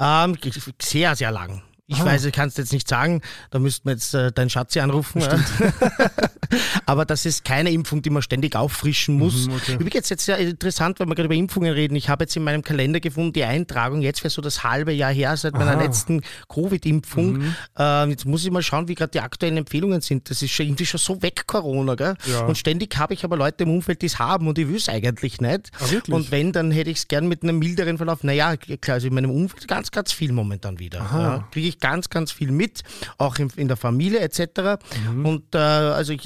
Ähm, 0.00 0.36
sehr, 0.80 1.16
sehr 1.16 1.30
lang. 1.30 1.62
Ich 1.92 2.00
ah. 2.00 2.06
weiß, 2.06 2.24
ich 2.24 2.32
kann 2.32 2.48
es 2.48 2.56
jetzt 2.56 2.72
nicht 2.72 2.88
sagen, 2.88 3.20
da 3.50 3.58
müssten 3.58 3.86
wir 3.86 3.92
jetzt 3.92 4.14
äh, 4.14 4.32
deinen 4.32 4.50
Schatzi 4.50 4.80
anrufen. 4.80 5.22
Aber 6.86 7.04
das 7.04 7.26
ist 7.26 7.44
keine 7.44 7.70
Impfung, 7.70 8.02
die 8.02 8.10
man 8.10 8.22
ständig 8.22 8.56
auffrischen 8.56 9.16
muss. 9.16 9.46
Mhm, 9.46 9.54
okay. 9.54 9.76
Übrigens 9.78 10.08
jetzt 10.08 10.24
sehr 10.24 10.38
interessant, 10.38 11.00
wenn 11.00 11.08
wir 11.08 11.14
gerade 11.14 11.26
über 11.26 11.34
Impfungen 11.34 11.72
reden. 11.72 11.96
Ich 11.96 12.08
habe 12.08 12.24
jetzt 12.24 12.36
in 12.36 12.44
meinem 12.44 12.62
Kalender 12.62 13.00
gefunden, 13.00 13.32
die 13.32 13.44
Eintragung 13.44 14.02
jetzt 14.02 14.22
wäre 14.22 14.30
so 14.30 14.42
das 14.42 14.64
halbe 14.64 14.92
Jahr 14.92 15.12
her 15.12 15.36
seit 15.36 15.54
Aha. 15.54 15.64
meiner 15.64 15.82
letzten 15.82 16.22
Covid-Impfung. 16.48 17.32
Mhm. 17.34 17.54
Äh, 17.78 18.08
jetzt 18.10 18.24
muss 18.24 18.44
ich 18.44 18.50
mal 18.50 18.62
schauen, 18.62 18.88
wie 18.88 18.94
gerade 18.94 19.10
die 19.10 19.20
aktuellen 19.20 19.56
Empfehlungen 19.56 20.00
sind. 20.00 20.30
Das 20.30 20.42
ist 20.42 20.50
schon 20.50 20.66
irgendwie 20.66 20.86
schon 20.86 21.00
so 21.00 21.22
weg, 21.22 21.46
Corona. 21.46 21.94
Gell? 21.94 22.14
Ja. 22.26 22.46
Und 22.46 22.58
ständig 22.58 22.96
habe 22.98 23.14
ich 23.14 23.24
aber 23.24 23.36
Leute 23.36 23.64
im 23.64 23.70
Umfeld, 23.70 24.02
die 24.02 24.06
es 24.06 24.18
haben 24.18 24.48
und 24.48 24.58
ich 24.58 24.68
will 24.68 24.76
es 24.76 24.88
eigentlich 24.88 25.40
nicht. 25.40 25.70
Ah, 25.80 26.12
und 26.12 26.30
wenn, 26.30 26.52
dann 26.52 26.70
hätte 26.70 26.90
ich 26.90 26.98
es 26.98 27.08
gern 27.08 27.28
mit 27.28 27.42
einem 27.42 27.58
milderen 27.58 27.96
Verlauf. 27.96 28.24
Naja, 28.24 28.56
klar, 28.56 28.94
also 28.94 29.08
in 29.08 29.14
meinem 29.14 29.30
Umfeld 29.30 29.68
ganz, 29.68 29.90
ganz 29.90 30.12
viel 30.12 30.32
momentan 30.32 30.78
wieder. 30.78 30.98
Ja, 30.98 31.48
Kriege 31.50 31.68
ich 31.68 31.78
ganz, 31.78 32.10
ganz 32.10 32.32
viel 32.32 32.50
mit, 32.52 32.82
auch 33.18 33.38
in, 33.38 33.50
in 33.56 33.68
der 33.68 33.76
Familie 33.76 34.20
etc. 34.20 34.78
Mhm. 35.12 35.26
Und 35.26 35.54
äh, 35.54 35.58
also 35.58 36.12
ich, 36.12 36.24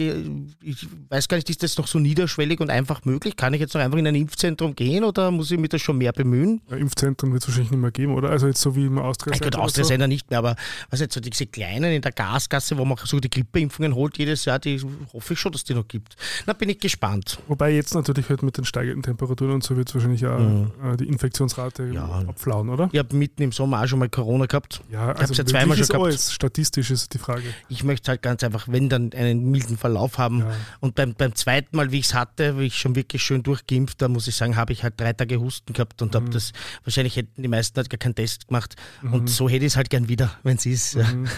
ich, 0.62 0.87
weiß 1.09 1.29
gar 1.29 1.37
nicht, 1.37 1.48
ist 1.50 1.62
das 1.62 1.76
noch 1.79 1.87
so 1.87 1.98
niederschwellig 1.98 2.61
und 2.61 2.70
einfach 2.70 3.05
möglich? 3.05 3.37
Kann 3.37 3.55
ich 3.55 3.61
jetzt 3.61 3.74
noch 3.74 3.81
einfach 3.81 3.98
in 3.98 4.07
ein 4.07 4.14
Impfzentrum 4.14 4.74
gehen 4.74 5.05
oder 5.05 5.31
muss 5.31 5.50
ich 5.50 5.59
mich 5.59 5.70
da 5.70 5.79
schon 5.79 5.98
mehr 5.98 6.12
bemühen? 6.12 6.61
Ja, 6.70 6.76
Impfzentrum 6.76 7.33
wird 7.33 7.42
es 7.42 7.48
wahrscheinlich 7.48 7.70
nicht 7.70 7.81
mehr 7.81 7.90
geben, 7.90 8.14
oder? 8.14 8.31
Also 8.31 8.46
jetzt 8.46 8.61
so 8.61 8.74
wie 8.76 8.87
im 8.87 8.98
Austria 8.98 9.35
Sender. 9.35 9.50
Gut, 9.50 9.57
Austria 9.57 9.85
Sender 9.85 10.07
so. 10.07 10.09
nicht 10.09 10.31
mehr, 10.31 10.38
aber 10.38 10.57
was 10.90 11.00
jetzt 11.00 11.14
so 11.14 11.20
diese 11.20 11.46
kleinen 11.46 11.92
in 11.92 12.02
der 12.02 12.12
Gasgasse, 12.12 12.76
wo 12.79 12.85
man 12.85 12.98
so 13.05 13.20
die 13.20 13.31
Grippeimpfungen 13.31 13.94
holt 13.94 14.18
jedes 14.18 14.44
Jahr, 14.44 14.59
die 14.59 14.81
hoffe 15.12 15.35
ich 15.35 15.40
schon, 15.40 15.52
dass 15.52 15.64
die 15.64 15.74
noch 15.74 15.88
gibt. 15.88 16.16
Da 16.46 16.52
bin 16.52 16.68
ich 16.68 16.79
gespannt. 16.79 17.38
Wobei 17.48 17.72
jetzt 17.72 17.94
natürlich 17.94 18.29
halt 18.29 18.42
mit 18.42 18.57
den 18.57 18.64
steigenden 18.64 19.02
Temperaturen 19.02 19.52
und 19.52 19.64
so 19.64 19.76
wird 19.76 19.88
es 19.88 19.94
wahrscheinlich 19.94 20.26
auch 20.26 20.38
mhm. 20.38 20.96
Die 20.98 21.09
Infektionsrate 21.09 21.90
ja. 21.92 22.24
abflauen, 22.26 22.68
oder? 22.68 22.88
Ich 22.92 22.98
habe 22.98 23.14
mitten 23.16 23.42
im 23.42 23.52
Sommer 23.52 23.83
auch 23.83 23.87
schon 23.87 23.98
mal 23.98 24.09
Corona 24.09 24.46
gehabt. 24.46 24.83
Ja, 24.90 25.12
also 25.12 25.33
ich 25.33 25.38
habe 25.38 25.50
ja 25.50 25.59
zweimal 25.59 25.76
schon 25.76 25.87
gehabt. 25.87 26.05
Alles. 26.05 26.33
Statistisch 26.33 26.90
ist 26.90 27.12
die 27.14 27.18
Frage. 27.18 27.42
Ich 27.68 27.85
möchte 27.85 28.11
halt 28.11 28.22
ganz 28.22 28.42
einfach, 28.44 28.68
wenn 28.68 28.88
dann 28.88 29.12
einen 29.12 29.50
milden 29.50 29.76
Verlauf 29.76 30.05
haben. 30.18 30.40
Ja. 30.40 30.52
Und 30.80 30.94
beim, 30.94 31.14
beim 31.14 31.34
zweiten 31.34 31.76
Mal, 31.76 31.92
wie 31.92 31.98
ich 31.98 32.06
es 32.06 32.14
hatte, 32.14 32.58
wie 32.58 32.64
ich 32.66 32.76
schon 32.76 32.96
wirklich 32.96 33.22
schön 33.22 33.42
durchgeimpft, 33.42 34.00
da 34.00 34.08
muss 34.08 34.28
ich 34.28 34.36
sagen, 34.36 34.56
habe 34.56 34.72
ich 34.72 34.82
halt 34.82 35.00
drei 35.00 35.12
Tage 35.12 35.40
Husten 35.40 35.72
gehabt 35.72 36.02
und 36.02 36.12
mhm. 36.12 36.16
habe 36.16 36.30
das, 36.30 36.52
wahrscheinlich 36.84 37.16
hätten 37.16 37.42
die 37.42 37.48
meisten 37.48 37.76
halt 37.76 37.90
gar 37.90 37.98
keinen 37.98 38.14
Test 38.14 38.48
gemacht. 38.48 38.76
Mhm. 39.02 39.12
Und 39.12 39.30
so 39.30 39.48
hätte 39.48 39.64
ich 39.64 39.72
es 39.72 39.76
halt 39.76 39.90
gern 39.90 40.08
wieder, 40.08 40.30
wenn 40.42 40.56
es 40.56 40.66
ist. 40.66 40.96
Mhm. 40.96 41.26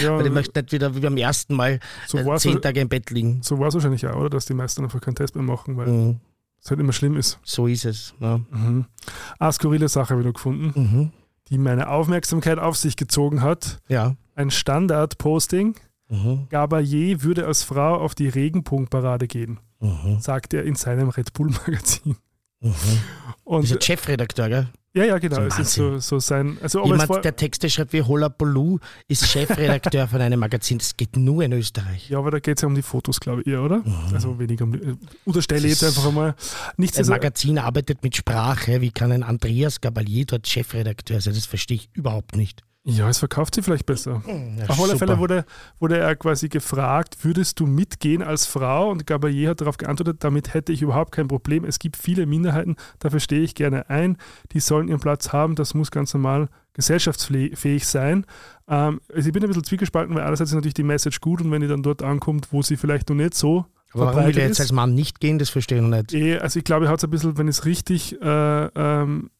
Ja, 0.00 0.16
Weil 0.16 0.24
ich 0.24 0.32
möchte 0.32 0.58
nicht 0.58 0.72
wieder 0.72 0.94
wie 0.96 1.00
beim 1.00 1.18
ersten 1.18 1.54
Mal 1.54 1.78
so 2.06 2.16
äh, 2.16 2.36
zehn 2.38 2.62
Tage 2.62 2.80
im 2.80 2.88
Bett 2.88 3.10
liegen. 3.10 3.42
So 3.42 3.58
war 3.58 3.68
es 3.68 3.74
wahrscheinlich 3.74 4.06
auch, 4.06 4.16
oder? 4.16 4.30
Dass 4.30 4.46
die 4.46 4.54
meisten 4.54 4.82
einfach 4.82 5.02
keinen 5.02 5.16
Test 5.16 5.34
mehr 5.34 5.44
machen, 5.44 5.76
weil 5.76 5.86
mhm. 5.86 6.20
es 6.62 6.70
halt 6.70 6.80
immer 6.80 6.94
schlimm 6.94 7.16
ist. 7.16 7.38
So 7.42 7.66
ist 7.66 7.84
es. 7.84 8.14
Ja. 8.18 8.40
Mhm. 8.50 8.86
Eine 9.38 9.52
skurrile 9.52 9.88
Sache 9.90 10.18
wieder 10.18 10.32
gefunden, 10.32 10.72
mhm. 10.74 11.12
die 11.50 11.58
meine 11.58 11.88
Aufmerksamkeit 11.88 12.58
auf 12.58 12.78
sich 12.78 12.96
gezogen 12.96 13.42
hat. 13.42 13.80
Ja 13.88 14.16
ein 14.34 14.50
Standard-Posting. 14.50 15.76
Mhm. 16.12 16.46
Gabayé 16.50 17.22
würde 17.22 17.46
als 17.46 17.62
Frau 17.62 17.96
auf 17.96 18.14
die 18.14 18.28
Regenbogenparade 18.28 19.26
gehen, 19.26 19.58
Mhm. 19.80 20.20
sagt 20.20 20.52
er 20.54 20.64
in 20.64 20.74
seinem 20.74 21.08
Red 21.08 21.32
Bull-Magazin. 21.32 22.16
Mhm. 22.60 22.72
Und 23.44 23.64
Ist 23.64 23.70
ja 23.72 23.80
Chefredakteur, 23.80 24.48
gell? 24.48 24.68
ja, 24.94 25.04
ja, 25.04 25.18
genau. 25.18 25.36
So 25.36 25.42
Es 25.42 25.58
ist 25.58 25.72
so, 25.72 25.98
so 25.98 26.18
sein. 26.20 26.58
Also, 26.62 26.84
Jemand, 26.84 27.24
der 27.24 27.34
Texte 27.34 27.68
schreibt 27.70 27.92
wie 27.94 28.02
Hola 28.02 28.28
Polou, 28.28 28.78
ist 29.08 29.26
Chefredakteur 29.26 30.06
von 30.08 30.20
einem 30.20 30.38
Magazin. 30.38 30.78
Das 30.78 30.96
geht 30.96 31.16
nur 31.16 31.42
in 31.42 31.52
Österreich. 31.52 32.10
ja, 32.10 32.18
aber 32.18 32.30
da 32.30 32.38
geht 32.40 32.58
es 32.58 32.62
ja 32.62 32.68
um 32.68 32.74
die 32.74 32.82
Fotos, 32.82 33.18
glaube 33.18 33.40
ich, 33.40 33.48
eher, 33.48 33.62
oder? 33.62 33.78
Mhm. 33.78 33.94
Also 34.14 34.38
weniger 34.38 34.64
um 34.64 34.72
die. 34.74 34.78
äh, 34.80 34.96
Unterstelle 35.24 35.66
jetzt 35.66 35.82
einfach 35.82 36.06
einmal. 36.06 36.34
Nichts 36.76 36.98
Ein 36.98 37.06
Magazin 37.06 37.58
arbeitet 37.58 38.02
mit 38.02 38.14
Sprache. 38.16 38.80
Wie 38.82 38.90
kann 38.92 39.10
ein 39.10 39.22
Andreas 39.24 39.80
Gabalier 39.80 40.26
dort 40.26 40.46
Chefredakteur 40.46 41.20
sein? 41.22 41.34
Das 41.34 41.46
verstehe 41.46 41.78
ich 41.78 41.88
überhaupt 41.94 42.36
nicht. 42.36 42.62
Ja, 42.84 43.08
es 43.08 43.18
verkauft 43.18 43.54
sie 43.54 43.62
vielleicht 43.62 43.86
besser. 43.86 44.22
Ja, 44.26 44.68
Auf 44.68 44.82
alle. 44.82 44.96
Fälle 44.96 45.18
wurde, 45.18 45.44
wurde 45.78 45.98
er 45.98 46.16
quasi 46.16 46.48
gefragt, 46.48 47.18
würdest 47.22 47.60
du 47.60 47.66
mitgehen 47.66 48.22
als 48.22 48.46
Frau? 48.46 48.90
Und 48.90 49.04
Gabayé 49.04 49.48
hat 49.48 49.60
darauf 49.60 49.76
geantwortet, 49.76 50.24
damit 50.24 50.52
hätte 50.52 50.72
ich 50.72 50.82
überhaupt 50.82 51.12
kein 51.12 51.28
Problem. 51.28 51.64
Es 51.64 51.78
gibt 51.78 51.96
viele 51.96 52.26
Minderheiten, 52.26 52.74
dafür 52.98 53.20
stehe 53.20 53.42
ich 53.42 53.54
gerne 53.54 53.88
ein. 53.88 54.16
Die 54.52 54.58
sollen 54.58 54.88
ihren 54.88 54.98
Platz 54.98 55.32
haben, 55.32 55.54
das 55.54 55.74
muss 55.74 55.92
ganz 55.92 56.12
normal 56.12 56.48
gesellschaftsfähig 56.72 57.86
sein. 57.86 58.26
Ähm, 58.66 59.00
also 59.14 59.28
ich 59.28 59.32
bin 59.32 59.44
ein 59.44 59.48
bisschen 59.48 59.64
zwiegespalten, 59.64 60.14
weil 60.16 60.24
einerseits 60.24 60.50
ist 60.50 60.56
natürlich 60.56 60.74
die 60.74 60.82
Message 60.82 61.20
gut 61.20 61.40
und 61.40 61.52
wenn 61.52 61.60
die 61.60 61.68
dann 61.68 61.84
dort 61.84 62.02
ankommt, 62.02 62.48
wo 62.50 62.62
sie 62.62 62.76
vielleicht 62.76 63.08
noch 63.08 63.16
nicht 63.16 63.34
so 63.34 63.64
Aber 63.92 64.06
warum 64.06 64.26
will 64.26 64.38
er 64.38 64.48
jetzt 64.48 64.60
als 64.60 64.72
Mann 64.72 64.94
nicht 64.94 65.20
gehen? 65.20 65.38
Das 65.38 65.50
verstehe 65.50 65.78
ich 65.78 65.84
noch 65.84 65.96
nicht. 65.96 66.14
Eh, 66.14 66.38
also 66.38 66.58
ich 66.58 66.64
glaube, 66.64 66.86
er 66.86 66.90
hat 66.90 66.98
es 66.98 67.04
ein 67.04 67.10
bisschen, 67.10 67.38
wenn 67.38 67.46
ich 67.46 67.58
es 67.58 67.64
richtig 67.64 68.20
äh, 68.20 68.64
ähm, 68.74 69.30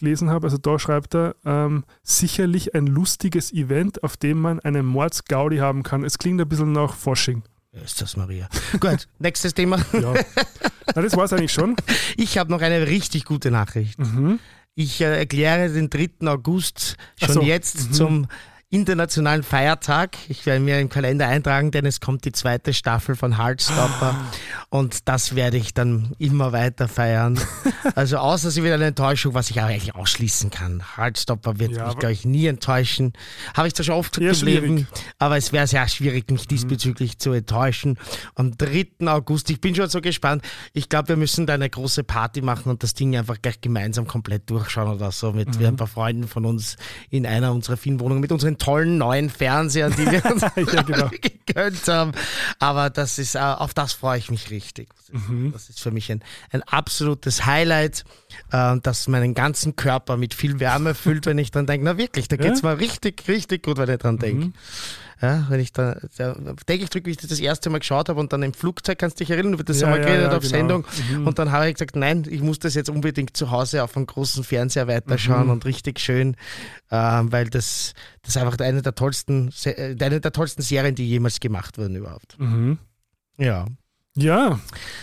gelesen 0.00 0.28
habe, 0.30 0.46
also 0.48 0.58
da 0.58 0.78
schreibt 0.78 1.14
er, 1.14 1.36
ähm, 1.44 1.84
sicherlich 2.02 2.74
ein 2.74 2.86
lustiges 2.86 3.52
Event, 3.52 4.02
auf 4.02 4.16
dem 4.16 4.40
man 4.40 4.58
einen 4.60 4.84
Mordsgaudi 4.84 5.58
haben 5.58 5.82
kann. 5.84 6.04
Es 6.04 6.18
klingt 6.18 6.40
ein 6.40 6.48
bisschen 6.48 6.72
nach 6.72 6.94
Forsching. 6.94 7.42
Ist 7.72 8.00
das 8.02 8.16
Maria? 8.16 8.48
Gut, 8.80 9.06
nächstes 9.20 9.54
Thema. 9.54 9.78
Ja. 9.92 10.12
Na, 10.94 11.02
das 11.02 11.16
war 11.16 11.24
es 11.24 11.32
eigentlich 11.32 11.52
schon. 11.52 11.76
Ich 12.16 12.36
habe 12.36 12.50
noch 12.50 12.60
eine 12.60 12.86
richtig 12.88 13.24
gute 13.24 13.50
Nachricht. 13.52 13.98
Mhm. 14.00 14.40
Ich 14.74 15.00
äh, 15.00 15.18
erkläre 15.18 15.68
den 15.72 15.88
3. 15.88 16.26
August 16.26 16.96
schon 17.22 17.34
so. 17.34 17.42
jetzt 17.42 17.88
Mhm. 17.88 17.92
zum 17.92 18.26
internationalen 18.72 19.42
Feiertag. 19.42 20.16
Ich 20.28 20.46
werde 20.46 20.60
mir 20.60 20.78
im 20.78 20.88
Kalender 20.88 21.26
eintragen, 21.26 21.72
denn 21.72 21.84
es 21.86 21.98
kommt 22.00 22.24
die 22.24 22.30
zweite 22.30 22.72
Staffel 22.72 23.16
von 23.16 23.36
Heartstopper 23.36 24.14
Ah. 24.14 24.30
und 24.68 25.08
das 25.08 25.34
werde 25.34 25.56
ich 25.56 25.74
dann 25.74 26.12
immer 26.18 26.52
weiter 26.52 26.86
feiern. 26.86 27.38
also 27.96 28.18
außer 28.18 28.52
sie 28.52 28.62
wird 28.62 28.74
eine 28.74 28.86
Enttäuschung, 28.86 29.34
was 29.34 29.50
ich 29.50 29.60
auch 29.60 29.64
eigentlich 29.66 29.96
ausschließen 29.96 30.50
kann. 30.50 30.84
Heartstopper 30.96 31.58
wird 31.58 31.72
Ja, 31.72 31.78
mich, 31.78 31.82
aber- 31.90 31.98
glaube 31.98 32.12
ich, 32.12 32.24
nie 32.24 32.46
enttäuschen. 32.46 33.12
Habe 33.56 33.66
ich 33.66 33.74
zwar 33.74 33.84
schon 33.86 33.94
oft 33.96 34.16
im 34.18 34.30
Leben, 34.46 34.86
aber 35.18 35.36
es 35.36 35.52
wäre 35.52 35.66
sehr 35.66 35.88
schwierig, 35.88 36.30
mich 36.30 36.46
diesbezüglich 36.46 37.18
zu 37.18 37.32
enttäuschen. 37.32 37.98
Am 38.36 38.56
3. 38.56 38.86
August, 39.08 39.50
ich 39.50 39.60
bin 39.60 39.74
schon 39.74 39.88
so 39.88 40.00
gespannt. 40.00 40.44
Ich 40.74 40.88
glaube, 40.88 41.08
wir 41.08 41.16
müssen 41.16 41.44
da 41.44 41.54
eine 41.54 41.68
große 41.68 42.04
Party 42.04 42.40
machen 42.40 42.70
und 42.70 42.84
das 42.84 42.94
Ding 42.94 43.16
einfach 43.16 43.42
gleich 43.42 43.60
gemeinsam 43.60 44.06
komplett 44.06 44.48
durchschauen 44.48 44.94
oder 44.94 45.10
so 45.10 45.32
mit 45.32 45.58
Mhm. 45.58 45.66
ein 45.66 45.76
paar 45.76 45.88
Freunden 45.88 46.28
von 46.28 46.44
uns 46.44 46.76
in 47.10 47.26
einer 47.26 47.52
unserer 47.52 47.76
vielen 47.76 47.98
Wohnungen 47.98 48.20
mit 48.20 48.30
unseren 48.30 48.58
tollen 48.60 48.98
neuen 48.98 49.28
Fernsehern, 49.30 49.92
die 49.96 50.08
wir 50.10 50.24
uns 50.26 50.42
Ja, 50.72 50.82
genau. 50.82 51.08
gegönnt 51.10 51.88
haben. 51.88 52.12
Aber 52.60 52.90
das 52.90 53.18
ist, 53.18 53.34
äh, 53.34 53.38
auf 53.40 53.74
das 53.74 53.92
freue 53.94 54.18
ich 54.18 54.30
mich 54.30 54.50
richtig. 54.50 54.88
Das 54.94 55.08
ist, 55.08 55.28
Mhm. 55.28 55.52
das 55.52 55.68
ist 55.68 55.80
für 55.80 55.90
mich 55.90 56.12
ein, 56.12 56.22
ein 56.52 56.62
absolutes 56.62 57.44
Highlight, 57.46 58.04
äh, 58.52 58.76
das 58.82 59.08
meinen 59.08 59.34
ganzen 59.34 59.74
Körper 59.74 60.16
mit 60.16 60.34
viel 60.34 60.60
Wärme 60.60 60.94
füllt, 60.94 61.26
wenn 61.26 61.38
ich 61.38 61.50
dran 61.50 61.66
denke. 61.66 61.84
Na 61.84 61.96
wirklich, 61.98 62.28
da 62.28 62.36
Ja? 62.36 62.42
geht 62.42 62.52
es 62.52 62.62
mir 62.62 62.78
richtig, 62.78 63.26
richtig 63.26 63.64
gut, 63.64 63.78
wenn 63.78 63.90
ich 63.90 63.98
dran 63.98 64.18
denke. 64.18 64.44
Mhm. 64.46 64.52
Ja, 65.22 65.46
wenn 65.50 65.60
ich 65.60 65.72
da, 65.72 66.00
da 66.16 66.34
denke 66.66 66.84
ich 66.84 66.90
zurück, 66.90 67.04
wie 67.04 67.10
ich 67.10 67.18
das 67.18 67.28
das 67.28 67.40
erste 67.40 67.68
Mal 67.68 67.78
geschaut 67.80 68.08
habe 68.08 68.18
und 68.18 68.32
dann 68.32 68.42
im 68.42 68.54
Flugzeug, 68.54 68.98
kannst 68.98 69.20
du 69.20 69.24
dich 69.24 69.30
erinnern, 69.30 69.52
über 69.52 69.64
das 69.64 69.80
Ja, 69.80 69.88
haben 69.88 69.94
wir 69.96 70.00
ja, 70.00 70.06
geredet 70.06 70.30
ja, 70.30 70.36
auf 70.38 70.42
genau. 70.42 70.50
Sendung. 70.56 70.84
Mhm. 71.12 71.26
Und 71.26 71.38
dann 71.38 71.52
habe 71.52 71.68
ich 71.68 71.74
gesagt, 71.74 71.94
nein, 71.94 72.26
ich 72.28 72.40
muss 72.40 72.58
das 72.58 72.74
jetzt 72.74 72.88
unbedingt 72.88 73.36
zu 73.36 73.50
Hause 73.50 73.82
auf 73.82 73.96
einem 73.96 74.06
großen 74.06 74.44
Fernseher 74.44 74.88
weiterschauen 74.88 75.44
Mhm. 75.46 75.50
und 75.50 75.64
richtig 75.66 76.00
schön, 76.00 76.36
ähm, 76.90 77.30
weil 77.32 77.50
das, 77.50 77.92
das 78.22 78.36
ist 78.36 78.42
einfach 78.42 78.58
eine 78.58 78.80
der 78.80 78.94
tollsten, 78.94 79.52
äh, 79.64 79.94
eine 80.00 80.20
der 80.20 80.32
tollsten 80.32 80.62
Serien, 80.62 80.94
die 80.94 81.06
jemals 81.06 81.38
gemacht 81.38 81.76
wurden 81.76 81.96
überhaupt. 81.96 82.38
Mhm. 82.38 82.78
Ja. 83.36 83.66
Ja, 84.22 84.58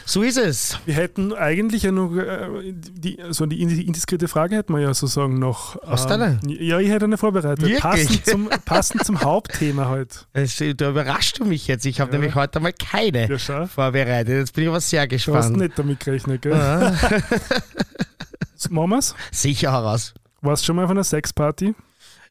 So 0.06 0.22
ist 0.22 0.38
es. 0.38 0.80
wir 0.86 0.94
hätten 0.94 1.34
eigentlich 1.34 1.84
ja 1.84 1.92
noch 1.92 2.16
äh, 2.16 2.72
die, 2.74 3.18
so 3.32 3.46
die 3.46 3.62
indiskrete 3.62 4.28
Frage 4.28 4.56
hätten 4.56 4.74
wir 4.74 4.82
ja 4.82 4.94
sozusagen 4.94 5.40
noch. 5.40 5.82
Hast 5.86 6.10
du 6.10 6.14
eine? 6.14 6.40
Ja, 6.46 6.80
ich 6.80 6.90
hätte 6.90 7.06
eine 7.06 7.18
vorbereitet. 7.18 7.62
Wirklich? 7.62 7.80
Passend 7.82 8.26
zum, 8.26 8.50
passend 8.66 9.06
zum 9.06 9.22
Hauptthema 9.22 9.90
heute. 9.90 10.20
Es, 10.34 10.58
da 10.78 10.90
überraschst 10.90 11.40
du 11.40 11.46
mich 11.46 11.68
jetzt. 11.68 11.86
Ich 11.86 12.00
habe 12.00 12.12
Ja. 12.12 12.18
nämlich 12.20 12.36
heute 12.36 12.60
mal 12.60 12.74
keine 12.74 13.28
Ja, 13.30 13.66
vorbereitet. 13.68 14.38
Jetzt 14.40 14.54
bin 14.54 14.64
ich 14.66 14.70
aber 14.70 14.82
sehr 14.82 15.08
Du 15.08 15.16
hast 15.16 15.26
gespannt. 15.26 15.58
nicht 15.58 15.80
damit 15.80 16.00
gerechnet, 16.00 16.42
gell? 16.44 16.52
Ja. 16.54 16.94
Machen 18.70 18.90
wir's? 18.90 19.16
Sicher 19.32 19.72
heraus. 19.72 20.14
Warst 20.42 20.64
du 20.64 20.68
schon 20.68 20.76
mal 20.76 20.86
auf 20.86 20.92
einer 20.92 21.04
Sexparty? 21.04 21.74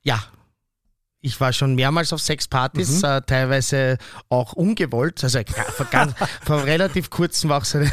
Ja. 0.02 0.20
Ich 1.26 1.40
war 1.40 1.52
schon 1.52 1.74
mehrmals 1.74 2.12
auf 2.12 2.20
Sexpartys, 2.20 3.02
Mhm. 3.02 3.08
äh, 3.08 3.20
teilweise 3.22 3.98
auch 4.28 4.52
ungewollt. 4.52 5.24
Also 5.24 5.40
vor, 5.76 5.86
ganz, 5.90 6.12
vor 6.44 6.64
relativ 6.64 7.10
kurzem 7.10 7.50
war 7.50 7.58
auch 7.58 7.64
so 7.64 7.78
eine, 7.78 7.90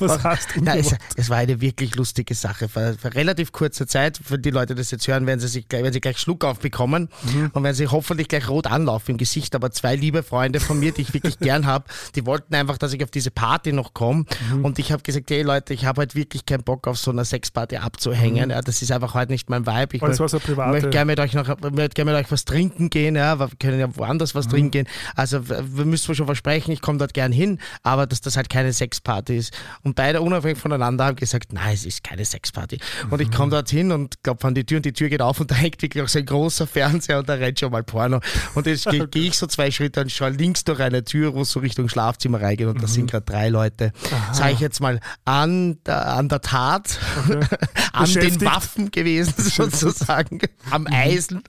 Was 0.00 0.24
heißt 0.24 0.48
Nein, 0.60 0.78
es, 0.80 0.94
es 1.16 1.30
war 1.30 1.36
eine 1.38 1.60
wirklich 1.60 1.94
lustige 1.94 2.34
Sache. 2.34 2.68
Vor, 2.68 2.94
vor 3.00 3.14
relativ 3.14 3.52
kurzer 3.52 3.86
Zeit, 3.86 4.18
für 4.22 4.38
die 4.38 4.50
Leute, 4.50 4.74
die 4.74 4.80
das 4.80 4.90
jetzt 4.90 5.06
hören, 5.06 5.26
werden 5.26 5.38
sie, 5.38 5.46
sich, 5.48 5.68
gleich- 5.68 5.82
werden 5.82 5.92
sie 5.92 6.00
gleich 6.00 6.18
Schluck 6.18 6.44
aufbekommen 6.44 7.08
Mhm. 7.22 7.50
und 7.52 7.62
werden 7.62 7.76
sie 7.76 7.86
hoffentlich 7.86 8.26
gleich 8.28 8.48
rot 8.48 8.66
anlaufen 8.66 9.12
im 9.12 9.16
Gesicht. 9.16 9.54
Aber 9.54 9.70
zwei 9.70 9.94
liebe 9.94 10.22
Freunde 10.24 10.58
von 10.58 10.78
mir, 10.80 10.90
die 10.92 11.02
ich 11.02 11.14
wirklich 11.14 11.38
gern 11.38 11.66
habe, 11.66 11.84
die 12.16 12.26
wollten 12.26 12.52
einfach, 12.54 12.78
dass 12.78 12.92
ich 12.92 13.04
auf 13.04 13.10
diese 13.12 13.30
Party 13.30 13.72
noch 13.72 13.94
komme. 13.94 14.24
Mhm. 14.52 14.64
Und 14.64 14.78
ich 14.80 14.90
habe 14.90 15.02
gesagt, 15.04 15.30
hey 15.30 15.42
Leute, 15.42 15.72
ich 15.72 15.84
habe 15.84 16.00
halt 16.00 16.14
wirklich 16.16 16.46
keinen 16.46 16.64
Bock 16.64 16.88
auf 16.88 16.98
so 16.98 17.10
einer 17.12 17.24
Sexparty 17.24 17.76
abzuhängen. 17.76 18.50
Ja, 18.50 18.60
das 18.60 18.82
ist 18.82 18.90
einfach 18.90 19.14
heute 19.14 19.30
nicht 19.30 19.48
mein 19.48 19.66
Vibe. 19.66 19.96
Ich 19.96 20.02
möchte- 20.02 20.18
war 20.18 20.28
so 20.28 20.40
private. 20.40 20.72
möchte 20.72 20.90
gerne 20.90 21.06
mit 21.12 21.20
euch 21.20 21.34
noch 21.34 21.46
möchte 21.70 21.94
gerne 21.94 22.12
mit 22.12 22.20
euch 22.24 22.30
was 22.32 22.44
trinken 22.44 22.71
gehen, 22.90 23.16
ja, 23.16 23.38
wir 23.38 23.48
können 23.58 23.78
ja 23.80 23.94
woanders 23.96 24.34
Mhm. 24.34 24.38
was 24.38 24.48
trinken 24.48 24.70
gehen. 24.70 24.86
Also 25.16 25.48
wir 25.48 25.84
müssen 25.84 26.14
schon 26.14 26.26
versprechen, 26.26 26.72
ich 26.72 26.80
komme 26.80 26.98
dort 26.98 27.14
gern 27.14 27.32
hin, 27.32 27.58
aber 27.82 28.06
dass 28.06 28.20
das 28.20 28.36
halt 28.36 28.48
keine 28.50 28.72
Sexparty 28.72 29.36
ist. 29.36 29.52
Und 29.82 29.94
beide 29.96 30.20
unabhängig 30.20 30.58
voneinander 30.58 31.04
haben 31.06 31.16
gesagt, 31.16 31.52
nein, 31.52 31.74
es 31.74 31.84
ist 31.84 32.02
keine 32.04 32.24
Sexparty. 32.24 32.78
Und 33.10 33.20
ich 33.20 33.28
Mhm. 33.28 33.32
komme 33.32 33.50
dort 33.50 33.70
hin 33.70 33.92
und 33.92 34.22
klopfe 34.22 34.46
an 34.48 34.54
die 34.54 34.64
Tür 34.64 34.78
und 34.78 34.86
die 34.86 34.92
Tür 34.92 35.08
geht 35.08 35.22
auf 35.22 35.40
und 35.40 35.50
da 35.50 35.54
hängt 35.62 35.80
wirklich 35.82 36.02
auch 36.02 36.08
so 36.08 36.18
ein 36.18 36.26
großer 36.26 36.66
Fernseher 36.66 37.18
und 37.18 37.28
da 37.28 37.34
rennt 37.34 37.58
schon 37.60 37.72
mal 37.72 37.82
Porno. 37.82 38.20
Und 38.54 38.66
jetzt 38.66 38.86
gehe 38.86 39.06
geh 39.10 39.26
ich 39.28 39.38
so 39.38 39.46
zwei 39.46 39.70
Schritte 39.70 40.00
und 40.00 40.10
schaue 40.12 40.30
links 40.30 40.64
durch 40.64 40.80
eine 40.80 41.04
Tür, 41.04 41.34
wo 41.34 41.42
es 41.42 41.50
so 41.50 41.60
Richtung 41.60 41.88
Schlafzimmer 41.88 42.40
reingeht 42.40 42.66
und 42.66 42.82
da 42.82 42.86
sind 42.86 43.10
gerade 43.10 43.24
drei 43.24 43.48
Leute. 43.48 43.92
Sage 44.32 44.52
ich 44.54 44.60
jetzt 44.60 44.80
mal 44.80 45.00
an 45.24 45.78
der, 45.86 46.06
an 46.14 46.28
der 46.28 46.40
Tat, 46.40 46.98
an 47.92 48.12
den. 48.12 48.40
Waffen 48.42 48.90
gewesen 48.90 49.34
sozusagen, 49.36 50.40
am 50.70 50.86
Eisen. 50.86 51.42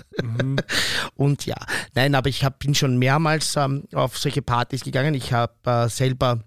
Und 1.16 1.46
ja, 1.46 1.56
nein, 1.96 2.16
aber 2.16 2.30
ich 2.30 2.44
hab, 2.44 2.60
bin 2.60 2.74
schon 2.76 2.98
mehrmals 2.98 3.56
ähm, 3.56 3.84
auf 3.94 4.18
solche 4.18 4.42
Partys 4.42 4.84
gegangen. 4.84 5.14
Ich 5.14 5.32
habe 5.34 5.54
äh, 5.66 5.90
selber 5.90 6.40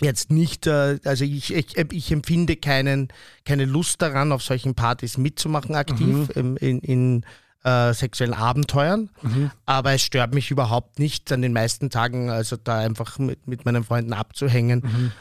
jetzt 0.00 0.30
nicht, 0.30 0.66
äh, 0.66 0.98
also 1.04 1.24
ich, 1.24 1.54
ich, 1.54 1.76
ich 1.76 2.10
empfinde 2.12 2.56
keinen, 2.56 3.08
keine 3.44 3.64
Lust 3.66 4.02
daran, 4.02 4.32
auf 4.32 4.42
solchen 4.42 4.74
Partys 4.74 5.18
mitzumachen 5.18 5.74
aktiv 5.74 6.28
im- 6.34 6.56
in, 6.56 6.78
in 6.80 7.26
äh, 7.64 7.92
sexuellen 7.94 8.34
Abenteuern. 8.34 9.10
Aber 9.66 9.92
es 9.92 10.02
stört 10.02 10.34
mich 10.34 10.50
überhaupt 10.50 10.98
nicht, 10.98 11.30
an 11.30 11.42
den 11.42 11.52
meisten 11.52 11.90
Tagen 11.90 12.28
also 12.30 12.56
da 12.56 12.78
einfach 12.78 13.18
mit, 13.20 13.46
mit 13.46 13.64
meinen 13.64 13.84
Freunden 13.84 14.12
abzuhängen. 14.14 15.12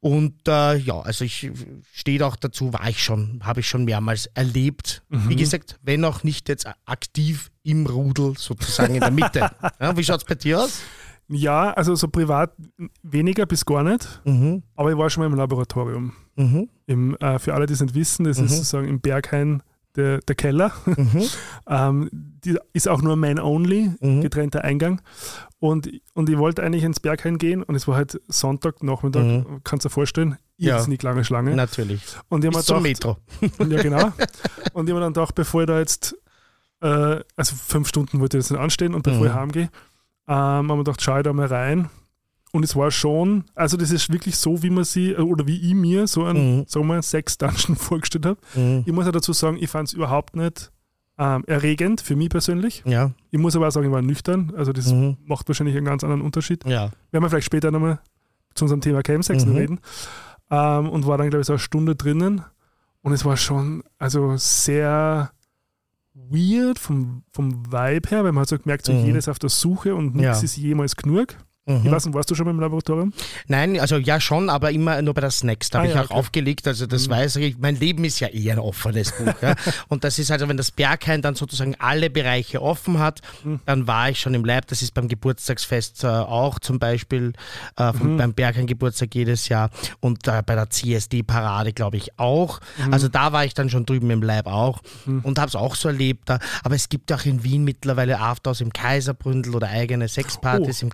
Und 0.00 0.46
äh, 0.46 0.76
ja, 0.76 1.00
also 1.00 1.24
ich 1.24 1.50
stehe 1.92 2.24
auch 2.24 2.36
dazu, 2.36 2.72
war 2.72 2.88
ich 2.88 3.02
schon, 3.02 3.40
habe 3.42 3.60
ich 3.60 3.68
schon 3.68 3.84
mehrmals 3.84 4.26
erlebt. 4.34 5.02
Wie 5.08 5.36
gesagt, 5.36 5.78
wenn 5.82 6.04
auch 6.04 6.22
nicht 6.22 6.48
jetzt 6.48 6.68
aktiv 6.84 7.50
im 7.62 7.86
Rudel 7.86 8.34
sozusagen 8.36 8.94
in 8.94 9.00
der 9.00 9.10
Mitte. 9.10 9.50
ja, 9.80 9.96
wie 9.96 10.04
schaut 10.04 10.20
es 10.20 10.24
bei 10.24 10.34
dir 10.34 10.60
aus? 10.60 10.82
Ja, 11.28 11.72
also 11.72 11.94
so 11.96 12.08
privat 12.08 12.52
weniger 13.02 13.46
bis 13.46 13.64
gar 13.64 13.82
nicht. 13.82 14.20
Mhm. 14.24 14.62
Aber 14.76 14.90
ich 14.92 14.98
war 14.98 15.10
schon 15.10 15.22
mal 15.22 15.26
im 15.26 15.34
Laboratorium. 15.34 16.12
Mhm. 16.36 16.68
Im, 16.86 17.16
äh, 17.16 17.38
für 17.38 17.54
alle, 17.54 17.66
die 17.66 17.72
es 17.72 17.80
nicht 17.80 17.94
wissen, 17.94 18.24
das 18.24 18.38
ist 18.38 18.50
sozusagen 18.52 18.86
im 18.86 19.00
Berghain 19.00 19.62
der, 19.96 20.18
der 20.20 20.34
Keller. 20.34 20.72
Mhm. 20.84 21.22
ähm, 21.68 22.08
die 22.12 22.56
ist 22.72 22.88
auch 22.88 23.02
nur 23.02 23.16
Man-Only, 23.16 23.92
Mhm. 24.00 24.20
getrennter 24.20 24.62
Eingang. 24.64 25.00
Und, 25.58 25.90
und 26.14 26.28
ich 26.28 26.38
wollte 26.38 26.62
eigentlich 26.62 26.84
ins 26.84 27.00
Berghain 27.00 27.38
gehen 27.38 27.62
und 27.62 27.74
es 27.74 27.88
war 27.88 27.96
halt 27.96 28.20
Sonntag, 28.28 28.82
Nachmittag, 28.82 29.24
Mhm. 29.24 29.60
kannst 29.64 29.84
du 29.84 29.88
dir 29.88 29.92
vorstellen, 29.94 30.36
Ja. 30.58 30.76
irrsinnig 30.76 31.02
lange 31.02 31.24
Schlange. 31.24 31.54
Natürlich. 31.56 32.02
Und 32.28 32.44
ich 32.44 32.50
Bis 32.50 32.66
zum 32.66 32.82
gedacht, 32.82 32.82
Metro. 32.82 33.16
ja 33.70 33.82
genau. 33.82 34.12
Und 34.74 34.86
ich 34.88 34.92
habe 34.94 35.00
dann 35.00 35.12
gedacht, 35.14 35.34
bevor 35.34 35.62
ich 35.62 35.66
da 35.66 35.78
jetzt, 35.78 36.16
äh, 36.82 37.20
also 37.36 37.56
fünf 37.56 37.88
Stunden 37.88 38.20
wollte 38.20 38.36
ich 38.38 38.44
jetzt 38.44 38.50
nicht 38.50 38.60
anstehen 38.60 38.94
und 38.94 39.02
bevor 39.02 39.20
Mhm. 39.22 39.26
ich 39.26 39.32
heimgehe, 39.34 39.70
ähm, 40.28 40.34
habe 40.36 40.62
ich 40.66 40.68
mir 40.72 40.78
gedacht, 40.78 41.02
schau 41.02 41.16
ich 41.16 41.22
da 41.24 41.32
mal 41.32 41.46
rein. 41.46 41.88
Und 42.56 42.62
es 42.64 42.74
war 42.74 42.90
schon, 42.90 43.44
also 43.54 43.76
das 43.76 43.90
ist 43.90 44.10
wirklich 44.12 44.36
so, 44.36 44.62
wie 44.62 44.70
man 44.70 44.84
sie, 44.84 45.10
äh, 45.12 45.18
oder 45.20 45.46
wie 45.46 45.58
ich 45.60 45.74
mir 45.74 46.06
so 46.06 46.24
ein, 46.24 46.36
Mhm. 46.60 46.64
sagen 46.66 46.86
wir, 46.86 47.02
Sex-Dungeon 47.02 47.76
vorgestellt 47.76 48.24
habe. 48.26 48.38
Mhm. 48.54 48.82
Ich 48.86 48.92
muss 48.92 49.04
ja 49.06 49.12
dazu 49.12 49.32
sagen, 49.32 49.58
ich 49.60 49.68
fand 49.70 49.88
es 49.88 49.94
überhaupt 49.94 50.34
nicht 50.36 50.72
ähm, 51.18 51.44
erregend 51.46 52.00
für 52.02 52.14
mich 52.16 52.28
persönlich. 52.28 52.82
Ja. 52.84 53.10
Ich 53.30 53.38
muss 53.38 53.56
aber 53.56 53.68
auch 53.68 53.70
sagen, 53.70 53.86
ich 53.86 53.92
war 53.92 54.02
nüchtern. 54.02 54.52
Also 54.56 54.72
das 54.72 54.92
Mhm. 54.92 55.16
macht 55.24 55.48
wahrscheinlich 55.48 55.74
einen 55.76 55.86
ganz 55.86 56.02
anderen 56.04 56.20
Unterschied. 56.22 56.64
Ja. 56.66 56.90
Werden 57.10 57.24
wir 57.24 57.30
vielleicht 57.30 57.46
später 57.46 57.70
nochmal 57.70 58.00
zu 58.54 58.64
unserem 58.66 58.80
Thema 58.82 59.02
Chemsex 59.02 59.46
Mhm. 59.46 59.56
reden. 59.56 59.80
Ähm, 60.50 60.88
und 60.90 61.06
war 61.06 61.16
dann, 61.18 61.28
glaube 61.30 61.40
ich, 61.42 61.46
so 61.46 61.54
eine 61.54 61.58
Stunde 61.60 61.94
drinnen. 61.96 62.42
Und 63.02 63.12
es 63.12 63.24
war 63.24 63.36
schon 63.38 63.82
also 63.98 64.34
sehr 64.36 65.30
weird 66.14 66.78
vom, 66.78 67.22
vom 67.32 67.66
Vibe 67.66 68.08
her, 68.08 68.24
weil 68.24 68.32
man 68.32 68.42
hat 68.42 68.48
so 68.48 68.58
gemerkt, 68.58 68.84
so 68.86 68.92
Mhm. 68.92 69.04
jedes 69.06 69.28
auf 69.28 69.38
der 69.38 69.50
Suche 69.50 69.94
und 69.94 70.14
nichts 70.16 70.38
Ja. 70.40 70.44
ist 70.44 70.56
jemals 70.56 70.96
genug. 70.96 71.36
Mhm. 71.68 71.78
Ich 71.84 71.90
nicht, 72.04 72.14
warst 72.14 72.30
du 72.30 72.36
schon 72.36 72.44
mal 72.46 72.52
im 72.52 72.60
Laboratorium? 72.60 73.12
Nein, 73.48 73.80
also 73.80 73.96
ja 73.96 74.20
schon, 74.20 74.50
aber 74.50 74.70
immer 74.70 75.02
nur 75.02 75.14
bei 75.14 75.20
der 75.20 75.32
Snacks. 75.32 75.68
Da 75.68 75.78
Ah, 75.78 75.80
habe 75.80 75.88
ich 75.88 75.94
ja, 75.96 76.00
auch 76.02 76.10
okay. 76.10 76.14
aufgelegt, 76.20 76.68
also 76.68 76.86
das 76.86 77.08
Mhm. 77.08 77.10
weiß 77.10 77.36
ich. 77.36 77.58
Mein 77.58 77.74
Leben 77.74 78.04
ist 78.04 78.20
ja 78.20 78.28
eher 78.28 78.52
ein 78.52 78.58
offenes 78.60 79.10
Buch. 79.10 79.34
ja. 79.42 79.56
Und 79.88 80.04
das 80.04 80.20
ist 80.20 80.30
also, 80.30 80.48
wenn 80.48 80.56
das 80.56 80.70
Berghain 80.70 81.22
dann 81.22 81.34
sozusagen 81.34 81.74
alle 81.80 82.08
Bereiche 82.08 82.62
offen 82.62 83.00
hat, 83.00 83.20
Mhm. 83.42 83.58
dann 83.66 83.86
war 83.88 84.10
ich 84.10 84.20
schon 84.20 84.32
im 84.34 84.44
Lab. 84.44 84.68
Das 84.68 84.80
ist 84.80 84.94
beim 84.94 85.08
Geburtstagsfest 85.08 86.04
äh, 86.04 86.06
auch 86.06 86.60
zum 86.60 86.78
Beispiel, 86.78 87.32
äh, 87.76 87.92
vom, 87.92 88.12
Mhm. 88.12 88.16
beim 88.18 88.32
Berghain 88.34 88.68
Geburtstag 88.68 89.12
jedes 89.16 89.48
Jahr 89.48 89.70
und 89.98 90.28
äh, 90.28 90.42
bei 90.46 90.54
der 90.54 90.70
CSD-Parade, 90.70 91.72
glaube 91.72 91.96
ich, 91.96 92.16
auch. 92.16 92.60
Mhm. 92.78 92.92
Also 92.92 93.08
da 93.08 93.32
war 93.32 93.44
ich 93.44 93.54
dann 93.54 93.70
schon 93.70 93.84
drüben 93.86 94.08
im 94.10 94.22
Lab 94.22 94.46
auch 94.46 94.82
und 95.04 95.36
habe 95.38 95.48
es 95.48 95.56
auch 95.56 95.74
so 95.74 95.88
erlebt. 95.88 96.28
Da. 96.28 96.38
Aber 96.62 96.76
es 96.76 96.88
gibt 96.88 97.12
auch 97.12 97.24
in 97.24 97.42
Wien 97.42 97.64
mittlerweile 97.64 98.20
Afters 98.20 98.60
im 98.60 98.72
Kaiserbründel 98.72 99.52
oder 99.56 99.66
eigene 99.68 100.06
Sexpartys 100.06 100.82
Oh, 100.84 100.86
im 100.86 100.86
und 100.86 100.92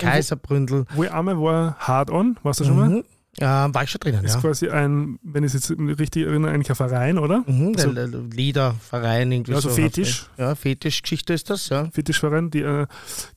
wo- 0.70 0.74
Kaiserbründel. 0.84 0.96
Wo 0.96 1.02
ich 1.04 1.12
einmal 1.12 1.38
war, 1.40 1.76
Hard 1.78 2.10
On, 2.10 2.36
warst 2.42 2.60
du 2.60 2.64
schon 2.64 2.76
mal? 2.76 2.88
Mhm. 2.88 3.04
Äh, 3.38 3.44
war 3.46 3.82
ich 3.82 3.88
schon 3.90 3.98
drinnen, 4.00 4.22
Ist 4.26 4.34
ja. 4.34 4.40
quasi 4.42 4.68
ein, 4.68 5.18
wenn 5.22 5.42
ich 5.42 5.54
es 5.54 5.66
jetzt 5.68 5.80
richtig 5.98 6.26
erinnere, 6.26 6.50
eigentlich 6.50 6.68
ein 6.68 6.76
Verein, 6.76 7.16
oder? 7.18 7.42
Mhm, 7.46 7.72
Also- 7.74 7.92
der 7.92 8.06
Liederverein, 8.08 9.32
irgendwie 9.32 9.52
Ja, 9.52 9.60
so. 9.60 9.70
Fetisch. 9.70 10.26
Ja, 10.36 10.54
Fetischgeschichte 10.54 11.32
ist 11.32 11.48
das, 11.48 11.68
ja. 11.70 11.86
Fetischverein, 11.90 12.50
die, 12.50 12.60
äh, 12.60 12.86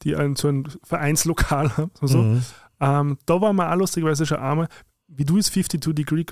die 0.03 0.15
ein, 0.17 0.35
so 0.35 0.49
ein 0.49 0.67
Vereinslokal 0.83 1.69
haben. 1.77 1.91
So. 2.01 2.17
Mhm. 2.17 2.41
Ähm, 2.81 3.17
da 3.25 3.39
war 3.39 3.53
man 3.53 3.71
auch 3.71 3.77
lustigerweise 3.77 4.25
schon 4.25 4.39
einmal, 4.39 4.67
wie 5.07 5.23
du 5.23 5.37
es 5.37 5.49
52 5.49 5.93
Degree, 5.95 6.25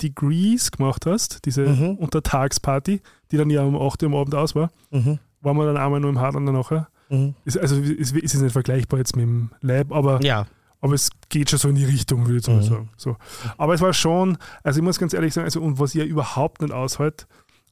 Degrees 0.00 0.70
gemacht 0.70 1.06
hast, 1.06 1.44
diese 1.44 1.62
Mhm. 1.66 1.96
Untertagsparty, 1.96 3.00
die 3.32 3.36
dann 3.36 3.50
ja 3.50 3.62
um 3.62 3.74
8 3.74 4.02
Uhr 4.04 4.10
am 4.10 4.14
Abend 4.14 4.34
aus 4.36 4.54
war, 4.54 4.70
Mhm. 4.92 5.18
waren 5.40 5.56
wir 5.56 5.66
dann 5.66 5.76
einmal 5.76 5.98
nur 5.98 6.10
im 6.10 6.20
Hard 6.20 6.36
On 6.36 6.46
dann 6.46 6.54
nachher. 6.54 6.88
Mhm. 7.08 7.34
Ist, 7.44 7.58
also 7.58 7.76
ist, 7.76 8.14
ist 8.14 8.34
es 8.34 8.40
nicht 8.40 8.52
vergleichbar 8.52 8.98
jetzt 8.98 9.16
mit 9.16 9.24
dem 9.26 9.50
Lab, 9.60 9.92
aber, 9.92 10.22
Ja, 10.22 10.46
aber 10.80 10.94
es 10.94 11.10
geht 11.28 11.50
schon 11.50 11.58
so 11.58 11.68
in 11.68 11.74
die 11.76 11.84
Richtung, 11.84 12.26
würde 12.26 12.38
ich 12.38 12.46
Mhm. 12.46 12.62
sagen. 12.62 12.88
So. 12.96 13.16
Aber 13.56 13.74
es 13.74 13.80
war 13.80 13.92
schon, 13.92 14.38
also 14.62 14.78
ich 14.80 14.84
muss 14.84 14.98
ganz 14.98 15.12
ehrlich 15.14 15.34
sagen, 15.34 15.44
also, 15.46 15.60
und 15.60 15.78
was 15.78 15.94
ihr 15.94 16.04
überhaupt 16.04 16.62
nicht 16.62 16.72
aushält, 16.72 17.26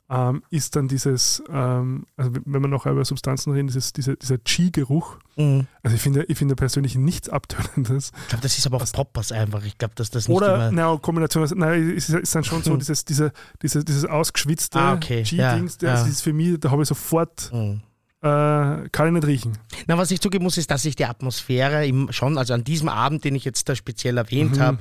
ähm, 0.09 0.45
ist 0.51 0.77
dann 0.77 0.87
dieses, 0.87 1.43
ähm, 1.51 2.07
also 2.17 2.31
wenn 2.45 2.63
wir 2.63 2.69
noch 2.69 2.87
über 2.87 3.05
Substanzen 3.05 3.53
reden, 3.53 3.67
dieses, 3.67 3.93
dieser, 3.93 4.15
dieser 4.15 4.39
Chi-Geruch. 4.39 5.19
mhm. 5.35 5.67
Also 5.83 5.97
ich 5.97 6.01
finde, 6.03 6.23
ich 6.29 6.39
finde 6.39 6.55
persönlich 6.55 6.95
nichts 6.95 7.29
Abtönendes. 7.29 8.13
ich 8.23 8.29
glaube, 8.29 8.43
das 8.43 8.57
ist 8.57 8.67
aber 8.69 8.77
auch 8.77 8.93
Poppers 8.93 9.33
einfach. 9.33 9.65
Ich 9.65 9.77
glaube, 9.79 9.95
dass 9.97 10.11
das 10.11 10.29
nicht 10.29 10.37
Oder, 10.37 10.71
na, 10.71 10.97
Kombination, 10.97 11.49
nein, 11.57 11.91
es 11.97 12.09
ist, 12.09 12.15
ist 12.21 12.35
dann 12.37 12.45
schon 12.45 12.63
so 12.63 12.71
Hm. 12.73 12.79
dieses, 12.79 13.05
diese, 13.05 13.33
diese, 13.63 13.85
dieses 13.85 14.05
ausgeschwitzte 14.05 14.79
Ah, 14.79 14.95
okay, 14.95 15.25
Chi-Dings, 15.25 15.79
ja, 15.83 15.91
das 15.91 16.03
ja. 16.03 16.07
ist 16.07 16.21
für 16.23 16.33
mich, 16.33 16.59
da 16.61 16.71
habe 16.71 16.83
ich 16.83 16.89
sofort, 16.89 17.51
Mhm. 17.53 17.81
Äh, 18.27 18.89
kann 18.91 19.07
ich 19.09 19.13
nicht 19.13 19.27
riechen. 19.27 19.53
Na, 19.87 19.97
was 19.99 20.11
ich 20.11 20.21
zugeben 20.21 20.45
muss, 20.45 20.59
ist, 20.59 20.71
dass 20.71 20.85
ich 20.85 20.97
die 20.97 21.05
Atmosphäre 21.05 21.87
im, 21.87 22.11
schon, 22.13 22.37
also 22.39 22.55
an 22.55 22.65
diesem 22.65 22.89
Abend, 22.89 23.25
den 23.25 23.35
ich 23.35 23.45
jetzt 23.45 23.69
da 23.69 23.75
speziell 23.75 24.17
erwähnt 24.19 24.57
Mhm. 24.57 24.61
habe, 24.61 24.79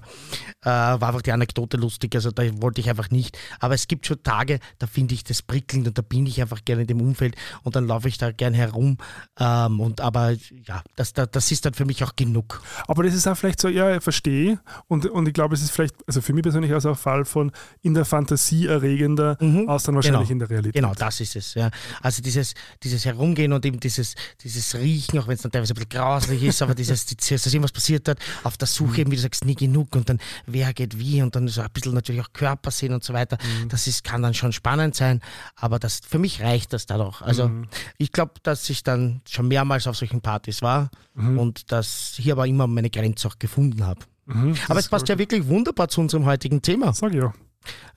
äh, 0.65 0.69
war 0.69 1.03
einfach 1.09 1.21
die 1.21 1.31
Anekdote 1.31 1.77
lustig, 1.77 2.13
also 2.15 2.31
da 2.31 2.43
wollte 2.61 2.81
ich 2.81 2.89
einfach 2.89 3.09
nicht. 3.11 3.37
Aber 3.59 3.73
es 3.75 3.87
gibt 3.87 4.05
schon 4.07 4.21
Tage, 4.23 4.59
da 4.79 4.87
finde 4.87 5.13
ich 5.13 5.23
das 5.23 5.41
prickelnd 5.41 5.87
und 5.87 5.97
da 5.97 6.01
bin 6.01 6.25
ich 6.25 6.41
einfach 6.41 6.65
gerne 6.65 6.81
in 6.81 6.87
dem 6.87 7.01
Umfeld 7.01 7.35
und 7.63 7.75
dann 7.75 7.87
laufe 7.87 8.07
ich 8.07 8.17
da 8.17 8.31
gern 8.31 8.53
herum. 8.53 8.97
Ähm, 9.39 9.79
und 9.79 10.01
aber 10.01 10.31
ja, 10.65 10.83
das, 10.95 11.13
das, 11.13 11.29
das 11.31 11.51
ist 11.51 11.65
dann 11.65 11.73
für 11.73 11.85
mich 11.85 12.03
auch 12.03 12.15
genug. 12.15 12.61
Aber 12.87 13.03
das 13.03 13.13
ist 13.13 13.27
auch 13.27 13.37
vielleicht 13.37 13.61
so, 13.61 13.67
ja, 13.69 13.95
ich 13.95 14.03
verstehe. 14.03 14.59
Und, 14.87 15.05
und 15.05 15.27
ich 15.27 15.33
glaube, 15.33 15.55
es 15.55 15.61
ist 15.61 15.71
vielleicht, 15.71 15.95
also 16.07 16.21
für 16.21 16.33
mich 16.33 16.43
persönlich 16.43 16.73
auch 16.73 16.83
ein 16.83 16.95
Fall 16.95 17.25
von 17.25 17.51
in 17.81 17.93
der 17.93 18.05
Fantasie 18.05 18.67
erregender, 18.67 19.37
Mhm. 19.39 19.69
aus 19.69 19.83
dann 19.83 19.95
wahrscheinlich 19.95 20.27
Genau. 20.27 20.31
in 20.31 20.39
der 20.39 20.49
Realität. 20.49 20.73
Genau, 20.81 20.93
das 20.95 21.19
ist 21.19 21.35
es. 21.35 21.53
Ja. 21.53 21.69
Also 22.01 22.21
dieses, 22.21 22.53
dieses 22.83 23.05
Herumgehen 23.05 23.53
und 23.53 23.65
eben 23.65 23.79
dieses, 23.79 24.15
dieses 24.43 24.73
Riechen, 24.75 25.19
auch 25.19 25.27
wenn 25.27 25.35
es 25.35 25.41
dann 25.41 25.51
teilweise 25.51 25.73
ein 25.73 25.75
bisschen 25.75 25.89
grauslich 25.89 26.43
ist, 26.43 26.61
aber 26.61 26.73
dieses, 26.75 27.05
dieses, 27.05 27.43
dass 27.43 27.53
irgendwas 27.53 27.71
passiert 27.71 28.07
hat, 28.07 28.17
auf 28.43 28.57
der 28.57 28.67
Suche 28.67 29.01
eben, 29.01 29.11
wie 29.11 29.15
du 29.15 29.21
sagst, 29.21 29.45
nie 29.45 29.55
genug 29.55 29.95
und 29.95 30.09
dann 30.09 30.19
wer 30.55 30.73
geht 30.73 30.97
wie 30.97 31.21
und 31.21 31.35
dann 31.35 31.47
so 31.47 31.61
ein 31.61 31.67
bisschen 31.71 31.93
natürlich 31.93 32.21
auch 32.21 32.33
Körper 32.33 32.71
sehen 32.71 32.93
und 32.93 33.03
so 33.03 33.13
weiter. 33.13 33.37
Das 33.69 33.87
ist, 33.87 34.03
kann 34.03 34.21
dann 34.21 34.33
schon 34.33 34.53
spannend 34.53 34.95
sein, 34.95 35.19
aber 35.55 35.77
das, 35.77 35.99
für 36.07 36.17
mich 36.17 36.41
reicht 36.41 36.73
das 36.73 36.85
dann 36.85 37.01
auch. 37.01 37.21
Also 37.21 37.51
ich 37.97 38.11
glaube, 38.11 38.33
dass 38.41 38.69
ich 38.69 38.83
dann 38.83 39.21
schon 39.27 39.47
mehrmals 39.47 39.85
auf 39.85 39.97
solchen 39.97 40.21
Partys 40.21 40.61
war 40.61 40.89
und 41.15 41.71
dass 41.71 42.13
hier 42.15 42.33
aber 42.33 42.47
immer 42.47 42.67
meine 42.67 42.89
Grenze 42.89 43.27
auch 43.27 43.37
gefunden 43.37 43.85
habe. 43.85 43.99
Mhm, 44.25 44.55
Aber 44.69 44.79
es 44.79 44.89
passt 44.89 45.07
ja 45.09 45.17
wirklich 45.17 45.47
wunderbar 45.47 45.87
zu 45.87 46.01
unserem 46.01 46.25
heutigen 46.25 46.61
Thema. 46.61 46.93
Sag 46.93 47.11
ich 47.13 47.17
ja. 47.21 47.33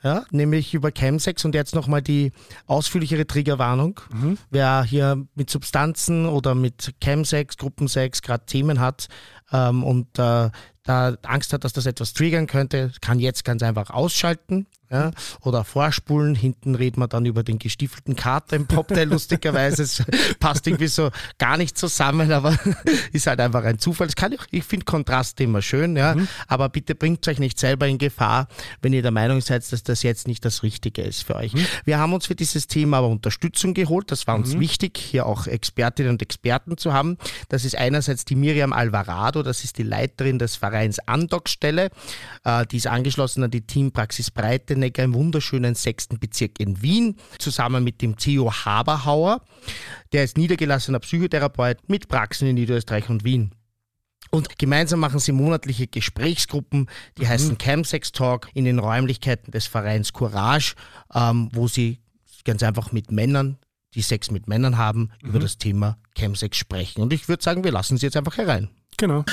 Ja, 0.02 0.24
nämlich 0.30 0.72
über 0.74 0.90
Chemsex 0.90 1.44
und 1.44 1.54
jetzt 1.54 1.74
nochmal 1.74 2.00
die 2.02 2.32
ausführlichere 2.66 3.26
Triggerwarnung. 3.26 4.00
Mhm. 4.12 4.38
Wer 4.50 4.82
hier 4.84 5.26
mit 5.34 5.50
Substanzen 5.50 6.26
oder 6.26 6.54
mit 6.54 6.94
Chemsex, 7.02 7.56
Gruppensex 7.56 8.22
gerade 8.22 8.46
Themen 8.46 8.80
hat 8.80 9.08
ähm, 9.52 9.84
und 9.84 10.18
äh, 10.18 10.50
da 10.88 11.16
Angst 11.22 11.52
hat, 11.52 11.64
dass 11.64 11.72
das 11.72 11.86
etwas 11.86 12.12
triggern 12.14 12.46
könnte, 12.46 12.92
kann 13.00 13.18
jetzt 13.18 13.44
ganz 13.44 13.62
einfach 13.62 13.90
ausschalten 13.90 14.66
ja, 14.90 15.10
oder 15.40 15.64
vorspulen. 15.64 16.34
Hinten 16.34 16.74
reden 16.74 17.00
wir 17.00 17.08
dann 17.08 17.26
über 17.26 17.42
den 17.42 17.58
gestiefelten 17.58 18.16
Kater 18.16 18.56
im 18.56 18.66
Popteil, 18.66 19.08
lustigerweise. 19.10 19.82
Es 19.82 20.04
passt 20.38 20.66
irgendwie 20.66 20.88
so 20.88 21.10
gar 21.38 21.56
nicht 21.56 21.76
zusammen, 21.78 22.30
aber 22.30 22.58
ist 23.12 23.26
halt 23.26 23.40
einfach 23.40 23.64
ein 23.64 23.78
Zufall. 23.78 24.06
Das 24.06 24.16
kann 24.16 24.32
ich, 24.32 24.40
ich 24.50 24.64
finde 24.64 24.84
Kontraste 24.84 25.44
immer 25.44 25.62
schön, 25.62 25.96
ja, 25.96 26.14
aber 26.46 26.68
bitte 26.68 26.94
bringt 26.94 27.26
euch 27.28 27.38
nicht 27.38 27.58
selber 27.58 27.86
in 27.86 27.98
Gefahr, 27.98 28.48
wenn 28.82 28.92
ihr 28.92 29.02
der 29.02 29.10
Meinung 29.10 29.40
seid, 29.40 29.70
dass 29.72 29.82
das 29.82 30.02
jetzt 30.02 30.28
nicht 30.28 30.44
das 30.44 30.62
Richtige 30.62 31.02
ist 31.02 31.24
für 31.24 31.36
euch. 31.36 31.52
Wir 31.84 31.98
haben 31.98 32.12
uns 32.12 32.26
für 32.26 32.34
dieses 32.34 32.66
Thema 32.66 32.98
aber 32.98 33.08
Unterstützung 33.08 33.74
geholt. 33.74 34.10
Das 34.10 34.26
war 34.26 34.34
uns 34.34 34.58
wichtig, 34.58 34.98
hier 34.98 35.26
auch 35.26 35.46
Expertinnen 35.46 36.12
und 36.12 36.22
Experten 36.22 36.76
zu 36.76 36.92
haben. 36.92 37.16
Das 37.48 37.64
ist 37.64 37.76
einerseits 37.76 38.24
die 38.24 38.34
Miriam 38.34 38.72
Alvarado, 38.72 39.42
das 39.42 39.64
ist 39.64 39.78
die 39.78 39.82
Leiterin 39.82 40.38
des 40.38 40.56
Vereins 40.56 40.98
Andockstelle. 41.00 41.90
Äh, 42.44 42.66
die 42.66 42.76
ist 42.76 42.86
angeschlossen 42.86 43.44
an 43.44 43.50
die 43.50 43.62
Teampraxis 43.62 44.30
Breitenegger 44.78 45.04
im 45.04 45.14
wunderschönen 45.14 45.74
sechsten 45.74 46.18
Bezirk 46.18 46.60
in 46.60 46.80
Wien, 46.82 47.16
zusammen 47.38 47.84
mit 47.84 48.00
dem 48.00 48.16
Theo 48.16 48.52
Haberhauer. 48.52 49.42
Der 50.12 50.24
ist 50.24 50.38
niedergelassener 50.38 51.00
Psychotherapeut 51.00 51.88
mit 51.88 52.08
Praxen 52.08 52.48
in 52.48 52.54
Niederösterreich 52.54 53.08
und 53.10 53.24
Wien. 53.24 53.50
Und 54.30 54.58
gemeinsam 54.58 55.00
machen 55.00 55.20
sie 55.20 55.32
monatliche 55.32 55.86
Gesprächsgruppen, 55.86 56.88
die 57.16 57.26
heißen 57.26 57.56
Camsex 57.58 58.12
Talk 58.12 58.48
in 58.54 58.66
den 58.66 58.78
Räumlichkeiten 58.78 59.52
des 59.52 59.66
Vereins 59.66 60.12
Courage, 60.12 60.74
ähm, 61.14 61.48
wo 61.52 61.66
sie 61.66 61.98
ganz 62.44 62.62
einfach 62.62 62.92
mit 62.92 63.10
Männern, 63.10 63.58
die 63.94 64.02
Sex 64.02 64.30
mit 64.30 64.46
Männern 64.46 64.76
haben, 64.76 65.10
über 65.22 65.38
das 65.38 65.56
Thema 65.56 65.98
Camsex 66.14 66.58
sprechen. 66.58 67.00
Und 67.00 67.12
ich 67.12 67.28
würde 67.28 67.42
sagen, 67.42 67.64
wir 67.64 67.72
lassen 67.72 67.96
sie 67.96 68.06
jetzt 68.06 68.16
einfach 68.16 68.36
herein. 68.36 68.68
Genau. 68.98 69.24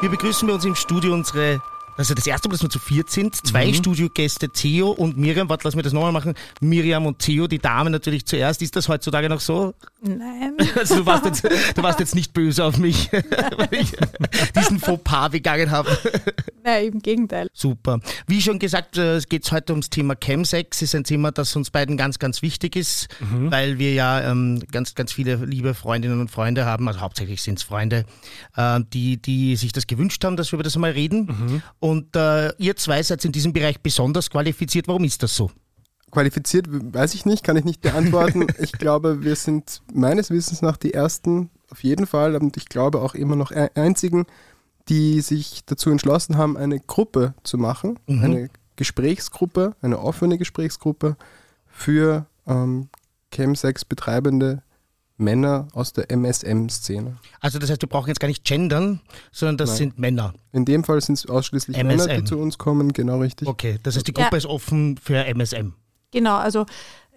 Wir 0.00 0.10
begrüßen 0.10 0.46
bei 0.48 0.54
uns 0.54 0.64
im 0.64 0.74
Studio 0.74 1.12
unsere, 1.14 1.62
also 1.96 2.14
das 2.14 2.26
erste 2.26 2.48
Mal, 2.48 2.54
dass 2.54 2.62
wir 2.62 2.70
zu 2.70 2.78
viert 2.78 3.10
sind, 3.10 3.34
zwei 3.46 3.72
Studiogäste, 3.72 4.48
Theo 4.48 4.90
und 4.90 5.16
Miriam. 5.16 5.48
Warte, 5.48 5.64
lass 5.64 5.76
mir 5.76 5.82
das 5.82 5.92
nochmal 5.92 6.12
machen. 6.12 6.34
Miriam 6.60 7.06
und 7.06 7.18
Theo, 7.18 7.46
die 7.46 7.58
Damen 7.58 7.92
natürlich 7.92 8.26
zuerst. 8.26 8.62
Ist 8.62 8.76
das 8.76 8.88
heutzutage 8.88 9.28
noch 9.28 9.40
so? 9.40 9.74
Nein. 10.06 10.56
Also 10.76 10.96
du 10.96 11.06
warst 11.06 11.24
jetzt, 11.24 11.44
du 11.44 11.82
warst 11.82 12.00
jetzt 12.00 12.14
nicht 12.14 12.34
böse 12.34 12.64
auf 12.64 12.78
mich, 12.78 13.10
weil 13.56 13.68
ich 13.72 13.92
diesen 14.54 14.78
Fauxpas 14.78 15.30
begangen 15.30 15.70
habe. 15.70 15.96
Nein, 16.64 16.92
im 16.94 16.98
Gegenteil. 17.00 17.48
Super. 17.52 18.00
Wie 18.26 18.42
schon 18.42 18.58
gesagt, 18.58 18.98
äh, 18.98 19.16
es 19.16 19.28
geht 19.28 19.50
heute 19.50 19.72
ums 19.72 19.90
Thema 19.90 20.14
Chemsex. 20.16 20.82
Ist 20.82 20.94
ein 20.94 21.04
Thema, 21.04 21.32
das 21.32 21.54
uns 21.56 21.70
beiden 21.70 21.96
ganz, 21.96 22.18
ganz 22.18 22.42
wichtig 22.42 22.76
ist, 22.76 23.08
weil 23.20 23.78
wir 23.78 23.94
ja 23.94 24.30
ähm, 24.30 24.62
ganz, 24.70 24.94
ganz 24.94 25.12
viele 25.12 25.36
liebe 25.36 25.74
Freundinnen 25.74 26.20
und 26.20 26.30
Freunde 26.30 26.64
haben, 26.64 26.88
also 26.88 27.00
hauptsächlich 27.00 27.42
sind 27.42 27.58
es 27.58 27.64
Freunde, 27.64 28.04
äh, 28.56 28.80
die, 28.92 29.16
die 29.20 29.56
sich 29.56 29.72
das 29.72 29.86
gewünscht 29.86 30.22
haben, 30.24 30.36
dass 30.36 30.52
wir 30.52 30.56
über 30.56 30.64
das 30.64 30.74
einmal 30.74 30.92
reden. 30.92 31.62
Und 31.80 32.14
äh, 32.16 32.52
ihr 32.58 32.76
zwei 32.76 33.02
seid 33.02 33.24
in 33.24 33.32
diesem 33.32 33.52
Bereich 33.52 33.80
besonders 33.80 34.30
qualifiziert. 34.30 34.88
Warum 34.88 35.04
ist 35.04 35.22
das 35.22 35.34
so? 35.36 35.50
Qualifiziert 36.14 36.66
weiß 36.70 37.14
ich 37.14 37.26
nicht, 37.26 37.44
kann 37.44 37.56
ich 37.56 37.64
nicht 37.64 37.82
beantworten. 37.82 38.46
ich 38.58 38.72
glaube, 38.72 39.22
wir 39.22 39.36
sind 39.36 39.82
meines 39.92 40.30
Wissens 40.30 40.62
nach 40.62 40.76
die 40.78 40.94
Ersten, 40.94 41.50
auf 41.70 41.82
jeden 41.84 42.06
Fall, 42.06 42.34
und 42.36 42.56
ich 42.56 42.66
glaube 42.66 43.00
auch 43.00 43.14
immer 43.14 43.36
noch 43.36 43.50
einzigen, 43.50 44.24
die 44.88 45.20
sich 45.20 45.62
dazu 45.66 45.90
entschlossen 45.90 46.36
haben, 46.38 46.56
eine 46.56 46.78
Gruppe 46.80 47.34
zu 47.42 47.58
machen, 47.58 47.98
Mhm. 48.06 48.22
eine 48.24 48.50
Gesprächsgruppe, 48.76 49.74
eine 49.82 49.98
offene 49.98 50.38
Gesprächsgruppe 50.38 51.16
für 51.66 52.26
ähm, 52.46 52.88
Chemsex 53.32 53.84
betreibende 53.84 54.62
Männer 55.16 55.68
aus 55.72 55.92
der 55.92 56.10
MSM-Szene. 56.10 57.16
Also 57.40 57.58
das 57.58 57.70
heißt, 57.70 57.80
wir 57.82 57.88
brauchen 57.88 58.08
jetzt 58.08 58.18
gar 58.20 58.28
nicht 58.28 58.44
gendern, 58.44 59.00
sondern 59.32 59.56
das 59.58 59.70
Nein. 59.70 59.78
sind 59.78 59.98
Männer. 59.98 60.34
In 60.52 60.64
dem 60.64 60.82
Fall 60.84 61.00
sind 61.00 61.14
es 61.14 61.26
ausschließlich 61.26 61.76
Männer, 61.76 62.06
die 62.06 62.12
MSM. 62.14 62.26
zu 62.26 62.38
uns 62.38 62.58
kommen, 62.58 62.92
genau 62.92 63.20
richtig. 63.20 63.46
Okay, 63.48 63.78
das 63.82 63.96
heißt, 63.96 64.06
die 64.08 64.12
Ja. 64.16 64.24
Gruppe 64.24 64.36
ist 64.38 64.46
offen 64.46 64.96
für 64.96 65.24
MSM. 65.24 65.72
Genau, 66.14 66.36
also 66.36 66.64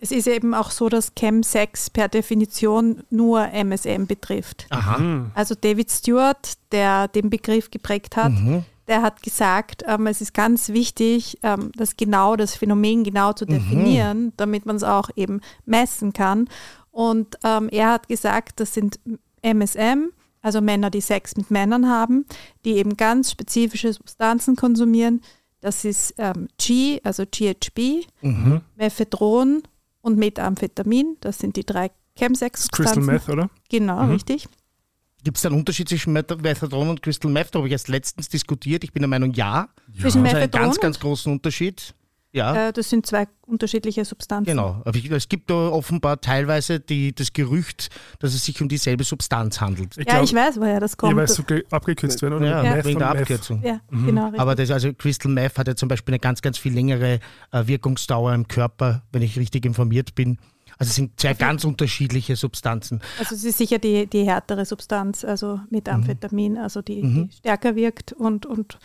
es 0.01 0.11
ist 0.11 0.27
eben 0.27 0.53
auch 0.53 0.71
so, 0.71 0.89
dass 0.89 1.13
Chemsex 1.17 1.89
per 1.89 2.07
Definition 2.07 3.03
nur 3.09 3.47
MSM 3.53 4.05
betrifft. 4.05 4.67
Aha. 4.69 5.27
Also 5.33 5.55
David 5.55 5.89
Stewart, 5.89 6.53
der 6.71 7.07
den 7.07 7.29
Begriff 7.29 7.71
geprägt 7.71 8.15
hat, 8.17 8.31
Mhm. 8.33 8.63
der 8.87 9.01
hat 9.01 9.23
gesagt, 9.23 9.83
ähm, 9.87 10.05
es 10.07 10.21
ist 10.21 10.33
ganz 10.33 10.69
wichtig, 10.69 11.37
ähm, 11.43 11.71
das 11.75 11.97
genau, 11.97 12.35
das 12.35 12.55
Phänomen 12.55 13.03
genau 13.03 13.33
zu 13.33 13.45
definieren, 13.45 14.33
damit 14.37 14.65
man 14.65 14.75
es 14.75 14.83
auch 14.83 15.09
eben 15.15 15.41
messen 15.65 16.13
kann. 16.13 16.47
Und 16.91 17.37
ähm, 17.43 17.69
er 17.69 17.91
hat 17.91 18.07
gesagt, 18.07 18.59
das 18.59 18.73
sind 18.73 18.99
MSM, 19.41 20.09
also 20.41 20.61
Männer, 20.61 20.89
die 20.89 21.01
Sex 21.01 21.35
mit 21.35 21.49
Männern 21.51 21.89
haben, 21.89 22.25
die 22.65 22.73
eben 22.77 22.97
ganz 22.97 23.31
spezifische 23.31 23.93
Substanzen 23.93 24.55
konsumieren. 24.55 25.21
Das 25.61 25.85
ist 25.85 26.13
ähm, 26.17 26.47
G, 26.57 26.99
also 27.03 27.23
GHB, 27.25 28.05
Mhm. 28.21 28.61
Mephedron 28.75 29.63
und 30.01 30.17
Methamphetamin. 30.17 31.17
Das 31.21 31.39
sind 31.39 31.55
die 31.55 31.65
drei 31.65 31.89
Crystal 31.89 31.97
Chemsex-Substanzen. 32.17 33.05
Meth, 33.05 33.29
oder? 33.29 33.49
Genau, 33.69 34.03
Mhm. 34.03 34.11
richtig. 34.11 34.47
Gibt 35.23 35.37
es 35.37 35.43
da 35.43 35.49
einen 35.49 35.57
Unterschied 35.59 35.89
zwischen 35.89 36.13
Meth- 36.13 36.41
Methadon 36.41 36.89
und 36.89 37.01
Crystal 37.01 37.29
Meth? 37.31 37.49
Da 37.53 37.59
habe 37.59 37.67
ich 37.67 37.71
erst 37.71 37.87
letztens 37.89 38.29
diskutiert. 38.29 38.83
Ich 38.83 38.93
bin 38.93 39.01
der 39.01 39.07
Meinung, 39.09 39.33
ja. 39.33 39.69
Zwischen 39.91 40.05
Also 40.05 40.19
einen 40.19 40.33
Mephedron 40.33 40.61
ganz, 40.61 40.79
ganz 40.79 40.99
großen 40.99 41.31
Unterschied. 41.31 41.93
Ja. 42.33 42.67
Äh, 42.67 42.73
das 42.73 42.89
sind 42.89 43.05
zwei 43.05 43.27
unterschiedliche 43.47 44.03
Substanzen. 44.05 44.51
Genau. 44.51 44.83
Es 44.85 45.29
gibt 45.29 45.49
da 45.49 45.69
offenbar 45.69 46.19
teilweise 46.21 46.79
die, 46.79 47.15
das 47.15 47.31
Gerücht, 47.33 47.89
dass 48.19 48.33
es 48.33 48.43
sich 48.45 48.61
um 48.61 48.67
dieselbe 48.67 49.03
Substanz 49.05 49.61
handelt. 49.61 49.97
Ich 49.97 50.05
Ja, 50.05 50.15
glaub, 50.15 50.23
ich 50.25 50.33
weiß, 50.35 50.59
woher 50.59 50.79
das 50.79 50.97
kommt. 50.97 51.13
jeweils 51.13 51.35
so 51.35 51.43
ge- 51.43 51.63
abgekürzt 51.71 52.21
werden, 52.21 52.35
oder? 52.35 52.63
Ja, 52.63 52.75
Meth 52.75 52.85
wegen 52.85 52.99
der. 52.99 53.09
Abkürzung. 53.09 53.61
ja, 53.63 53.79
genau. 53.89 54.25
Richtig. 54.25 54.39
Aber 54.41 54.55
das, 54.55 54.69
also 54.71 54.93
Crystal 54.93 55.31
Meth 55.31 55.57
hat 55.57 55.67
ja 55.67 55.75
zum 55.75 55.87
Beispiel 55.89 56.13
eine 56.13 56.19
ganz, 56.19 56.41
ganz 56.41 56.57
viel 56.57 56.73
längere 56.73 57.19
äh, 57.51 57.65
Wirkungsdauer 57.67 58.33
im 58.33 58.47
Körper, 58.47 59.03
wenn 59.11 59.21
ich 59.21 59.39
richtig 59.39 59.65
informiert 59.65 60.13
bin. 60.13 60.37
Also 60.79 60.89
es 60.89 60.95
sind 60.95 61.19
zwei 61.19 61.33
ganz 61.33 61.63
unterschiedliche 61.63 62.35
Substanzen. 62.35 63.01
also 63.17 63.33
es 63.33 63.43
ist 63.45 63.57
sicher 63.57 63.79
die, 63.79 64.05
die 64.05 64.25
härtere 64.25 64.63
Substanz, 64.65 65.23
also 65.25 65.61
Methamphetamin, 65.71 66.51
Mhm. 66.53 66.57
also 66.59 66.81
die, 66.83 67.01
die 67.01 67.29
stärker 67.35 67.75
wirkt 67.75 68.13
und, 68.13 68.45
und 68.45 68.77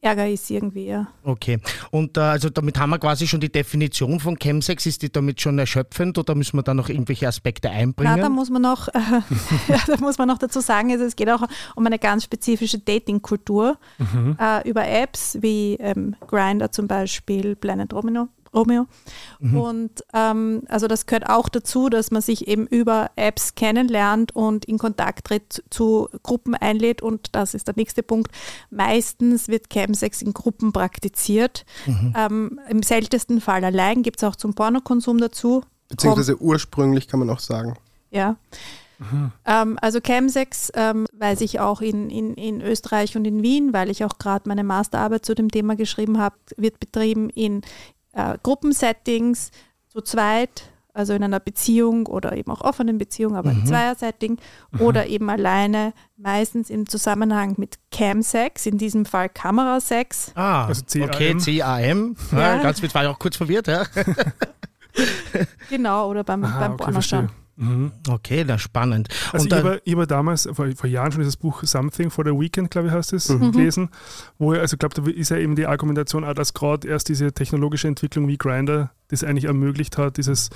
Ärger 0.00 0.28
ist 0.28 0.50
irgendwie, 0.50 0.86
ja. 0.86 1.08
Okay. 1.24 1.58
Und 1.90 2.16
äh, 2.16 2.20
also 2.20 2.50
damit 2.50 2.78
haben 2.78 2.90
wir 2.90 2.98
quasi 2.98 3.26
schon 3.26 3.40
die 3.40 3.50
Definition 3.50 4.20
von 4.20 4.38
Chemsex. 4.38 4.86
Ist 4.86 5.02
die 5.02 5.10
damit 5.10 5.40
schon 5.40 5.58
erschöpfend 5.58 6.18
oder 6.18 6.34
müssen 6.34 6.56
wir 6.56 6.62
da 6.62 6.74
noch 6.74 6.88
irgendwelche 6.88 7.26
Aspekte 7.26 7.70
einbringen? 7.70 8.14
Na, 8.16 8.22
da 8.22 8.28
muss 8.28 8.50
man 8.50 8.62
noch, 8.62 8.88
äh, 8.88 8.92
ja, 9.68 9.78
da 9.86 9.96
muss 9.98 10.18
man 10.18 10.28
noch 10.28 10.38
dazu 10.38 10.60
sagen, 10.60 10.92
also 10.92 11.04
es 11.04 11.16
geht 11.16 11.30
auch 11.30 11.42
um 11.74 11.86
eine 11.86 11.98
ganz 11.98 12.24
spezifische 12.24 12.78
Dating-Kultur 12.78 13.78
äh, 14.38 14.68
über 14.68 14.86
Apps 14.86 15.38
wie 15.40 15.74
ähm, 15.80 16.14
Grinder 16.26 16.70
zum 16.70 16.86
Beispiel, 16.86 17.56
Planet 17.56 17.92
Romeo. 18.56 18.86
Romeo. 19.40 19.68
Und 19.68 20.04
ähm, 20.14 20.62
also 20.68 20.88
das 20.88 21.06
gehört 21.06 21.28
auch 21.28 21.48
dazu, 21.48 21.88
dass 21.88 22.10
man 22.10 22.22
sich 22.22 22.48
eben 22.48 22.66
über 22.66 23.10
Apps 23.16 23.54
kennenlernt 23.54 24.34
und 24.34 24.64
in 24.64 24.78
Kontakt 24.78 25.26
tritt 25.26 25.62
zu 25.70 26.08
Gruppen 26.22 26.54
einlädt. 26.54 27.02
Und 27.02 27.28
das 27.36 27.54
ist 27.54 27.68
der 27.68 27.74
nächste 27.76 28.02
Punkt. 28.02 28.32
Meistens 28.70 29.48
wird 29.48 29.70
Chemsex 29.70 30.22
in 30.22 30.32
Gruppen 30.32 30.72
praktiziert. 30.72 31.64
Ähm, 32.16 32.58
Im 32.68 32.82
seltensten 32.82 33.40
Fall 33.40 33.64
allein 33.64 34.02
gibt 34.02 34.20
es 34.20 34.24
auch 34.24 34.36
zum 34.36 34.54
Pornokonsum 34.54 35.18
dazu. 35.18 35.62
Beziehungsweise 35.88 36.40
ursprünglich 36.40 37.06
kann 37.08 37.20
man 37.20 37.30
auch 37.30 37.40
sagen. 37.40 37.76
Ja. 38.10 38.36
Ähm, 39.44 39.78
also 39.82 40.00
Chemsex 40.00 40.72
ähm, 40.74 41.06
weiß 41.12 41.42
ich 41.42 41.60
auch 41.60 41.80
in, 41.80 42.08
in, 42.08 42.34
in 42.34 42.62
Österreich 42.62 43.16
und 43.16 43.26
in 43.26 43.42
Wien, 43.42 43.72
weil 43.72 43.90
ich 43.90 44.04
auch 44.04 44.18
gerade 44.18 44.48
meine 44.48 44.64
Masterarbeit 44.64 45.26
zu 45.26 45.34
dem 45.34 45.50
Thema 45.50 45.76
geschrieben 45.76 46.18
habe, 46.18 46.36
wird 46.56 46.80
betrieben 46.80 47.28
in 47.30 47.60
äh, 48.16 48.38
Gruppensettings 48.42 49.50
zu 49.88 50.00
zweit, 50.00 50.70
also 50.92 51.12
in 51.12 51.22
einer 51.22 51.40
Beziehung 51.40 52.06
oder 52.06 52.34
eben 52.36 52.50
auch 52.50 52.62
offenen 52.62 52.96
Beziehung, 52.96 53.36
aber 53.36 53.50
im 53.50 53.66
Zweiersetting 53.66 54.38
oder 54.78 55.06
eben 55.06 55.28
alleine, 55.28 55.92
meistens 56.16 56.70
im 56.70 56.88
Zusammenhang 56.88 57.54
mit 57.58 57.76
Camsex, 57.92 58.64
in 58.64 58.78
diesem 58.78 59.04
Fall 59.04 59.28
Kamerasex. 59.28 60.32
Ah, 60.34 60.64
Also 60.66 60.82
CAM. 60.90 61.02
okay, 61.02 61.34
CAM. 61.34 62.16
Ja. 62.32 62.38
Ja. 62.56 62.62
ganz 62.62 62.80
mit 62.80 62.94
war 62.94 63.02
ich 63.04 63.08
auch 63.10 63.18
kurz 63.18 63.36
verwirrt. 63.36 63.66
Ja. 63.68 63.84
Genau, 65.68 66.08
oder 66.10 66.24
beim, 66.24 66.42
Aha, 66.44 66.58
beim 66.60 66.72
okay, 66.72 66.84
Pornoschauen. 66.84 67.28
Mhm. 67.56 67.92
Okay, 68.08 68.44
na 68.46 68.58
spannend. 68.58 69.08
Also 69.32 69.44
Und 69.44 69.52
ich 69.52 69.58
habe, 69.58 69.80
ich 69.84 69.94
habe 69.94 70.06
damals, 70.06 70.48
vor, 70.52 70.66
vor 70.76 70.88
Jahren 70.90 71.10
schon 71.12 71.22
dieses 71.22 71.36
Buch 71.38 71.62
Something 71.64 72.10
for 72.10 72.24
the 72.24 72.32
Weekend, 72.32 72.70
glaube 72.70 72.88
ich, 72.88 72.94
heißt 72.94 73.12
es, 73.14 73.30
Mhm. 73.30 73.52
gelesen, 73.52 73.88
wo 74.38 74.52
er, 74.52 74.60
also 74.60 74.74
ich 74.74 74.78
glaube, 74.78 74.94
da 74.94 75.10
ist 75.10 75.30
ja 75.30 75.38
eben 75.38 75.56
die 75.56 75.66
Argumentation 75.66 76.24
auch, 76.24 76.34
dass 76.34 76.52
gerade 76.54 76.86
erst 76.86 77.08
diese 77.08 77.32
technologische 77.32 77.88
Entwicklung 77.88 78.28
wie 78.28 78.36
Grinder 78.36 78.90
das 79.08 79.24
eigentlich 79.24 79.46
ermöglicht 79.46 79.96
hat, 79.96 80.18
dieses 80.18 80.50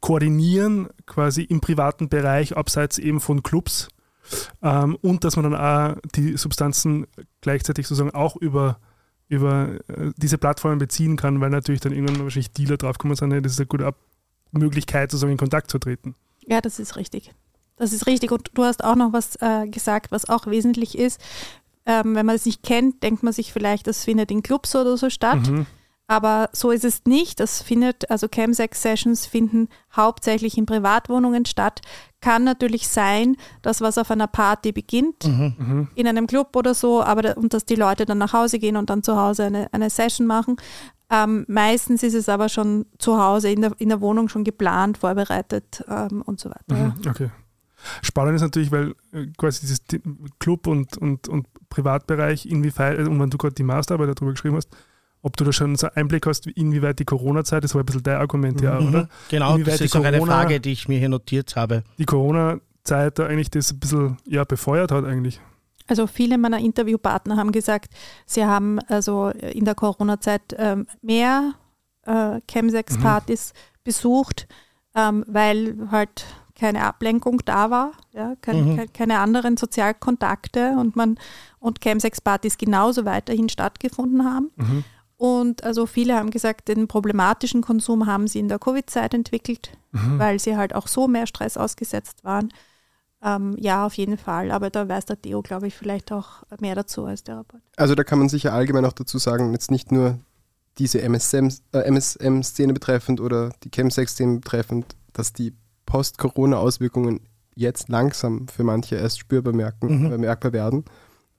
Koordinieren 0.00 0.88
quasi 1.06 1.42
im 1.42 1.60
privaten 1.60 2.08
Bereich, 2.08 2.56
abseits 2.56 2.98
eben 2.98 3.20
von 3.20 3.42
Clubs 3.42 3.88
ähm, 4.62 4.96
und 5.02 5.22
dass 5.22 5.36
man 5.36 5.50
dann 5.50 5.54
auch 5.54 5.96
die 6.14 6.36
Substanzen 6.36 7.06
gleichzeitig 7.40 7.86
sozusagen 7.86 8.14
auch 8.14 8.36
über 8.36 8.78
über 9.28 9.70
äh, 9.88 10.12
diese 10.16 10.38
Plattformen 10.38 10.78
beziehen 10.78 11.16
kann, 11.16 11.40
weil 11.40 11.50
natürlich 11.50 11.80
dann 11.80 11.92
irgendwann 11.92 12.22
wahrscheinlich 12.22 12.52
Dealer 12.52 12.76
draufkommen 12.76 13.16
sind, 13.16 13.32
hey, 13.32 13.42
das 13.42 13.52
ist 13.52 13.58
eine 13.58 13.66
gute 13.66 13.84
Ab 13.84 13.96
Möglichkeit, 14.58 15.10
sozusagen 15.10 15.32
in 15.32 15.38
Kontakt 15.38 15.70
zu 15.70 15.78
treten. 15.78 16.14
Ja, 16.46 16.60
das 16.60 16.78
ist 16.78 16.96
richtig. 16.96 17.32
Das 17.76 17.92
ist 17.92 18.06
richtig. 18.06 18.32
Und 18.32 18.50
du 18.54 18.64
hast 18.64 18.82
auch 18.82 18.96
noch 18.96 19.12
was 19.12 19.36
äh, 19.40 19.68
gesagt, 19.68 20.10
was 20.10 20.28
auch 20.28 20.46
wesentlich 20.46 20.96
ist. 20.96 21.20
Ähm, 21.84 22.14
wenn 22.14 22.26
man 22.26 22.34
es 22.36 22.46
nicht 22.46 22.62
kennt, 22.62 23.02
denkt 23.02 23.22
man 23.22 23.32
sich 23.32 23.52
vielleicht, 23.52 23.86
das 23.86 24.04
findet 24.04 24.30
in 24.30 24.42
Clubs 24.42 24.74
oder 24.74 24.96
so 24.96 25.10
statt. 25.10 25.48
Mhm. 25.48 25.66
Aber 26.08 26.50
so 26.52 26.70
ist 26.70 26.84
es 26.84 27.04
nicht. 27.04 27.40
Das 27.40 27.62
findet, 27.62 28.08
also 28.10 28.28
Chemsex-Sessions 28.28 29.26
finden 29.26 29.68
hauptsächlich 29.94 30.56
in 30.56 30.64
Privatwohnungen 30.66 31.46
statt. 31.46 31.80
Kann 32.20 32.44
natürlich 32.44 32.86
sein, 32.88 33.36
dass 33.62 33.80
was 33.80 33.98
auf 33.98 34.10
einer 34.12 34.28
Party 34.28 34.70
beginnt, 34.72 35.24
Mhm. 35.26 35.88
in 35.96 36.06
einem 36.06 36.26
Club 36.28 36.54
oder 36.54 36.74
so, 36.74 37.02
aber 37.02 37.36
und 37.36 37.52
dass 37.54 37.64
die 37.64 37.74
Leute 37.74 38.04
dann 38.06 38.18
nach 38.18 38.32
Hause 38.32 38.58
gehen 38.60 38.76
und 38.76 38.88
dann 38.88 39.02
zu 39.02 39.16
Hause 39.16 39.44
eine, 39.44 39.72
eine 39.72 39.90
Session 39.90 40.26
machen. 40.28 40.56
Ähm, 41.10 41.44
meistens 41.48 42.02
ist 42.02 42.14
es 42.14 42.28
aber 42.28 42.48
schon 42.48 42.86
zu 42.98 43.20
Hause 43.22 43.50
in 43.50 43.60
der, 43.62 43.72
in 43.78 43.88
der 43.88 44.00
Wohnung 44.00 44.28
schon 44.28 44.42
geplant, 44.44 44.98
vorbereitet 44.98 45.84
ähm, 45.88 46.22
und 46.22 46.38
so 46.40 46.50
weiter. 46.50 46.62
ja. 46.70 46.76
Mhm, 46.88 46.94
Okay. 47.08 47.30
Spannend 48.02 48.34
ist 48.36 48.42
natürlich, 48.42 48.72
weil 48.72 48.94
äh, 49.12 49.26
quasi 49.36 49.60
dieses 49.60 49.84
Di- 49.84 50.00
Club- 50.40 50.66
und, 50.66 50.96
und, 50.96 51.28
und 51.28 51.46
Privatbereich, 51.68 52.46
inwieweit, 52.46 52.98
also, 52.98 53.10
und 53.10 53.20
wenn 53.20 53.30
du 53.30 53.38
gerade 53.38 53.54
die 53.54 53.62
Masterarbeit 53.62 54.08
darüber 54.16 54.32
geschrieben 54.32 54.56
hast, 54.56 54.68
ob 55.26 55.36
du 55.36 55.44
da 55.44 55.52
schon 55.52 55.74
so 55.76 55.86
einen 55.88 55.96
Einblick 55.96 56.24
hast, 56.26 56.46
wie- 56.46 56.52
inwieweit 56.52 56.98
die 57.00 57.04
Corona-Zeit, 57.04 57.64
das 57.64 57.74
war 57.74 57.82
ein 57.82 57.86
bisschen 57.86 58.02
dein 58.04 58.16
Argument, 58.18 58.60
ja, 58.60 58.78
Mhm. 58.80 58.88
oder? 58.88 59.08
Genau, 59.28 59.48
das 59.50 59.58
Inwieweit 59.58 59.80
die 59.80 59.84
ist 59.84 59.96
auch 59.96 60.04
eine 60.04 60.18
Corona- 60.18 60.32
Frage, 60.32 60.60
die 60.60 60.72
ich 60.72 60.86
mir 60.88 60.98
hier 60.98 61.08
notiert 61.08 61.56
habe. 61.56 61.82
Die 61.98 62.04
Corona-Zeit 62.04 63.18
da 63.18 63.26
eigentlich 63.26 63.50
das 63.50 63.72
ein 63.72 63.80
bisschen 63.80 64.16
ja, 64.26 64.44
befeuert 64.44 64.92
hat 64.92 65.04
eigentlich. 65.04 65.40
Also 65.88 66.06
viele 66.06 66.38
meiner 66.38 66.58
Interviewpartner 66.58 67.36
haben 67.36 67.52
gesagt, 67.52 67.92
sie 68.24 68.44
haben 68.44 68.78
also 68.88 69.28
in 69.30 69.64
der 69.64 69.74
Corona-Zeit 69.74 70.54
ähm, 70.58 70.86
mehr 71.02 71.54
äh, 72.06 72.40
Chemsex-Partys 72.48 73.52
besucht, 73.84 74.46
ähm, 74.94 75.24
weil 75.26 75.76
halt 75.90 76.24
keine 76.58 76.84
Ablenkung 76.84 77.40
da 77.44 77.70
war, 77.70 77.92
ja, 78.14 78.34
kein, 78.40 78.64
Mhm. 78.72 78.76
kein, 78.76 78.92
keine 78.92 79.18
anderen 79.18 79.56
Sozialkontakte 79.56 80.74
und 80.78 80.96
man 80.96 81.18
und 81.58 81.80
Chemsex-Partys 81.82 82.58
genauso 82.58 83.04
weiterhin 83.04 83.48
stattgefunden 83.48 84.24
haben. 84.24 84.50
Mhm. 84.56 84.84
Und 85.18 85.64
also 85.64 85.86
viele 85.86 86.14
haben 86.16 86.30
gesagt, 86.30 86.68
den 86.68 86.88
problematischen 86.88 87.62
Konsum 87.62 88.06
haben 88.06 88.26
sie 88.28 88.38
in 88.38 88.48
der 88.48 88.58
Covid-Zeit 88.58 89.14
entwickelt, 89.14 89.70
Mhm. 89.92 90.18
weil 90.18 90.38
sie 90.38 90.56
halt 90.56 90.74
auch 90.74 90.88
so 90.88 91.08
mehr 91.08 91.26
Stress 91.26 91.56
ausgesetzt 91.56 92.22
waren. 92.22 92.52
Ähm, 93.22 93.56
ja, 93.58 93.86
auf 93.86 93.94
jeden 93.94 94.18
Fall. 94.18 94.50
Aber 94.50 94.68
da 94.68 94.86
weiß 94.88 95.06
der 95.06 95.20
Theo, 95.20 95.40
glaube 95.40 95.68
ich, 95.68 95.74
vielleicht 95.74 96.12
auch 96.12 96.42
mehr 96.60 96.74
dazu 96.74 97.06
als 97.06 97.24
der 97.24 97.38
Rapport. 97.38 97.62
Also 97.76 97.94
da 97.94 98.04
kann 98.04 98.18
man 98.18 98.28
sicher 98.28 98.52
allgemein 98.52 98.84
auch 98.84 98.92
dazu 98.92 99.16
sagen, 99.16 99.52
jetzt 99.52 99.70
nicht 99.70 99.90
nur 99.90 100.18
diese 100.78 101.00
MSM, 101.00 101.48
äh, 101.72 101.78
MSM-Szene 101.90 102.74
betreffend 102.74 103.18
oder 103.22 103.50
die 103.64 103.70
Chemsex-Szene 103.70 104.40
betreffend, 104.40 104.96
dass 105.14 105.32
die 105.32 105.54
Post-Corona-Auswirkungen 105.86 107.20
jetzt 107.54 107.88
langsam 107.88 108.48
für 108.48 108.64
manche 108.64 108.96
erst 108.96 109.18
spürbar 109.18 109.54
merken, 109.54 110.00
Mhm. 110.06 110.12
äh, 110.12 110.18
merkbar 110.18 110.52
werden. 110.52 110.84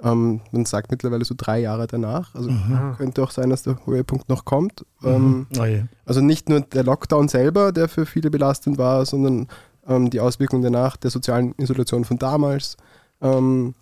Ähm, 0.02 0.41
man 0.52 0.66
sagt 0.66 0.91
mittlerweile 0.91 1.26
so 1.26 1.34
drei 1.36 1.60
Jahre 1.60 1.88
danach. 1.88 2.36
Also 2.36 2.52
Mhm. 2.52 2.95
könnte 2.98 3.24
auch 3.24 3.32
sein, 3.32 3.50
dass 3.50 3.64
der 3.64 3.80
Höhepunkt 3.86 4.30
noch 4.30 4.45
kommt. 4.45 4.86
Ähm, 5.04 5.48
Oh 5.58 5.66
also 6.06 6.22
nicht 6.22 6.50
nur 6.50 6.62
der 6.62 6.84
Lockdown 6.84 7.28
selber, 7.30 7.72
der 7.72 7.88
für 7.89 8.06
viele 8.06 8.30
belastend 8.30 8.78
war, 8.78 9.06
sondern 9.06 9.48
ähm, 9.88 10.10
die 10.10 10.20
Auswirkungen 10.20 10.62
danach, 10.62 10.98
der 10.98 11.10
sozialen 11.10 11.54
Isolation 11.58 12.06
von 12.06 12.20
damals. 12.20 12.78
Ähm, 13.22 13.74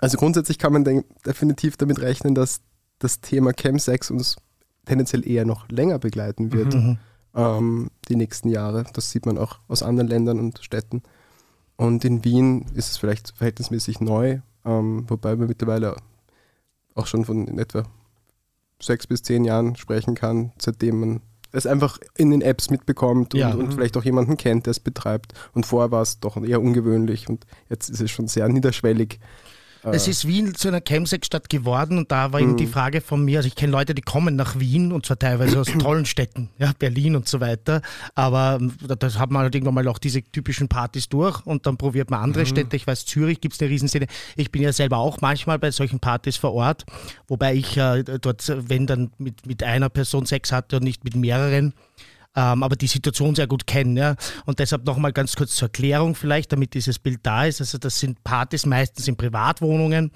also 0.00 0.16
grundsätzlich 0.16 0.58
kann 0.58 0.72
man 0.72 0.84
denk, 0.84 1.06
definitiv 1.24 1.76
damit 1.76 2.00
rechnen, 2.00 2.34
dass 2.36 2.60
das 3.00 3.20
Thema 3.20 3.52
Chemsex 3.52 4.10
uns 4.12 4.36
tendenziell 4.84 5.26
eher 5.28 5.44
noch 5.44 5.68
länger 5.68 5.98
begleiten 5.98 6.52
wird, 6.52 6.74
Mhm. 6.74 6.98
ähm, 7.34 7.90
die 8.08 8.16
nächsten 8.16 8.48
Jahre. 8.48 8.84
Das 8.92 9.10
sieht 9.10 9.26
man 9.26 9.38
auch 9.38 9.58
aus 9.66 9.82
anderen 9.82 10.08
Ländern 10.08 10.38
und 10.38 10.60
Städten. 10.62 11.02
Und 11.76 12.04
in 12.04 12.24
Wien 12.24 12.66
ist 12.74 12.90
es 12.90 12.96
vielleicht 12.96 13.32
verhältnismäßig 13.36 14.00
neu, 14.00 14.38
ähm, 14.64 15.04
wobei 15.08 15.36
man 15.36 15.48
mittlerweile 15.48 15.96
auch 16.94 17.06
schon 17.06 17.24
von 17.24 17.46
in 17.46 17.58
etwa 17.58 17.84
sechs 18.80 19.06
bis 19.06 19.22
zehn 19.22 19.44
Jahren 19.44 19.76
sprechen 19.76 20.14
kann, 20.14 20.52
seitdem 20.58 21.00
man 21.00 21.20
es 21.50 21.66
einfach 21.66 21.98
in 22.16 22.30
den 22.30 22.42
Apps 22.42 22.70
mitbekommt 22.70 23.34
und, 23.34 23.40
Ja. 23.40 23.54
und 23.54 23.72
vielleicht 23.72 23.96
auch 23.96 24.04
jemanden 24.04 24.36
kennt, 24.36 24.66
der 24.66 24.72
es 24.72 24.80
betreibt. 24.80 25.32
Und 25.54 25.64
vorher 25.66 25.90
war 25.90 26.02
es 26.02 26.20
doch 26.20 26.36
eher 26.42 26.60
ungewöhnlich 26.60 27.28
und 27.28 27.46
jetzt 27.70 27.88
ist 27.88 28.00
es 28.00 28.10
schon 28.10 28.28
sehr 28.28 28.48
niederschwellig. 28.48 29.18
Es 29.84 30.08
ist 30.08 30.26
Wien 30.26 30.54
zu 30.54 30.68
einer 30.68 30.80
Chemsex-Stadt 30.80 31.48
geworden 31.48 31.98
und 31.98 32.10
da 32.10 32.32
war 32.32 32.40
eben 32.40 32.56
die 32.56 32.66
Frage 32.66 33.00
von 33.00 33.24
mir, 33.24 33.38
also 33.38 33.46
ich 33.46 33.54
kenne 33.54 33.70
Leute, 33.72 33.94
die 33.94 34.02
kommen 34.02 34.34
nach 34.34 34.58
Wien 34.58 34.90
und 34.92 35.06
zwar 35.06 35.18
teilweise 35.18 35.60
aus 35.60 35.66
tollen 35.78 36.04
Städten, 36.04 36.50
ja, 36.58 36.72
Berlin 36.78 37.14
und 37.16 37.28
so 37.28 37.40
weiter, 37.40 37.80
aber 38.14 38.58
ähm, 38.60 38.72
da- 38.86 38.96
das 38.96 39.18
hat 39.18 39.30
man 39.30 39.42
halt 39.42 39.54
irgendwann 39.54 39.74
mal 39.74 39.86
auch 39.88 39.98
diese 39.98 40.22
typischen 40.22 40.68
Partys 40.68 41.08
durch 41.08 41.44
und 41.46 41.66
dann 41.66 41.76
probiert 41.76 42.10
man 42.10 42.20
andere 42.20 42.44
Städte. 42.46 42.74
Ich 42.76 42.86
weiß, 42.86 43.06
Zürich 43.06 43.40
gibt 43.40 43.54
es 43.54 43.60
eine 43.60 43.70
Riesenszene. 43.70 44.06
Ich 44.36 44.50
bin 44.50 44.62
ja 44.62 44.72
selber 44.72 44.98
auch 44.98 45.20
manchmal 45.20 45.58
bei 45.58 45.70
solchen 45.70 46.00
Partys 46.00 46.36
vor 46.36 46.52
Ort, 46.54 46.84
wobei 47.28 47.54
ich 47.54 47.76
äh, 47.76 48.02
dort, 48.20 48.52
wenn 48.68 48.86
dann 48.86 49.10
mit, 49.18 49.46
mit 49.46 49.62
einer 49.62 49.88
Person 49.88 50.26
Sex 50.26 50.50
hatte 50.50 50.76
und 50.78 50.82
nicht 50.84 51.04
mit 51.04 51.14
mehreren 51.14 51.72
ähm, 52.36 52.62
aber 52.62 52.76
die 52.76 52.86
Situation 52.86 53.34
sehr 53.34 53.46
gut 53.46 53.66
kennen. 53.66 53.96
Ja? 53.96 54.16
Und 54.46 54.58
deshalb 54.58 54.86
nochmal 54.86 55.12
ganz 55.12 55.34
kurz 55.36 55.54
zur 55.56 55.66
Erklärung 55.66 56.14
vielleicht, 56.14 56.52
damit 56.52 56.74
dieses 56.74 56.98
Bild 56.98 57.20
da 57.22 57.44
ist. 57.44 57.60
Also 57.60 57.78
das 57.78 57.98
sind 57.98 58.22
Partys 58.24 58.66
meistens 58.66 59.08
in 59.08 59.16
Privatwohnungen, 59.16 60.12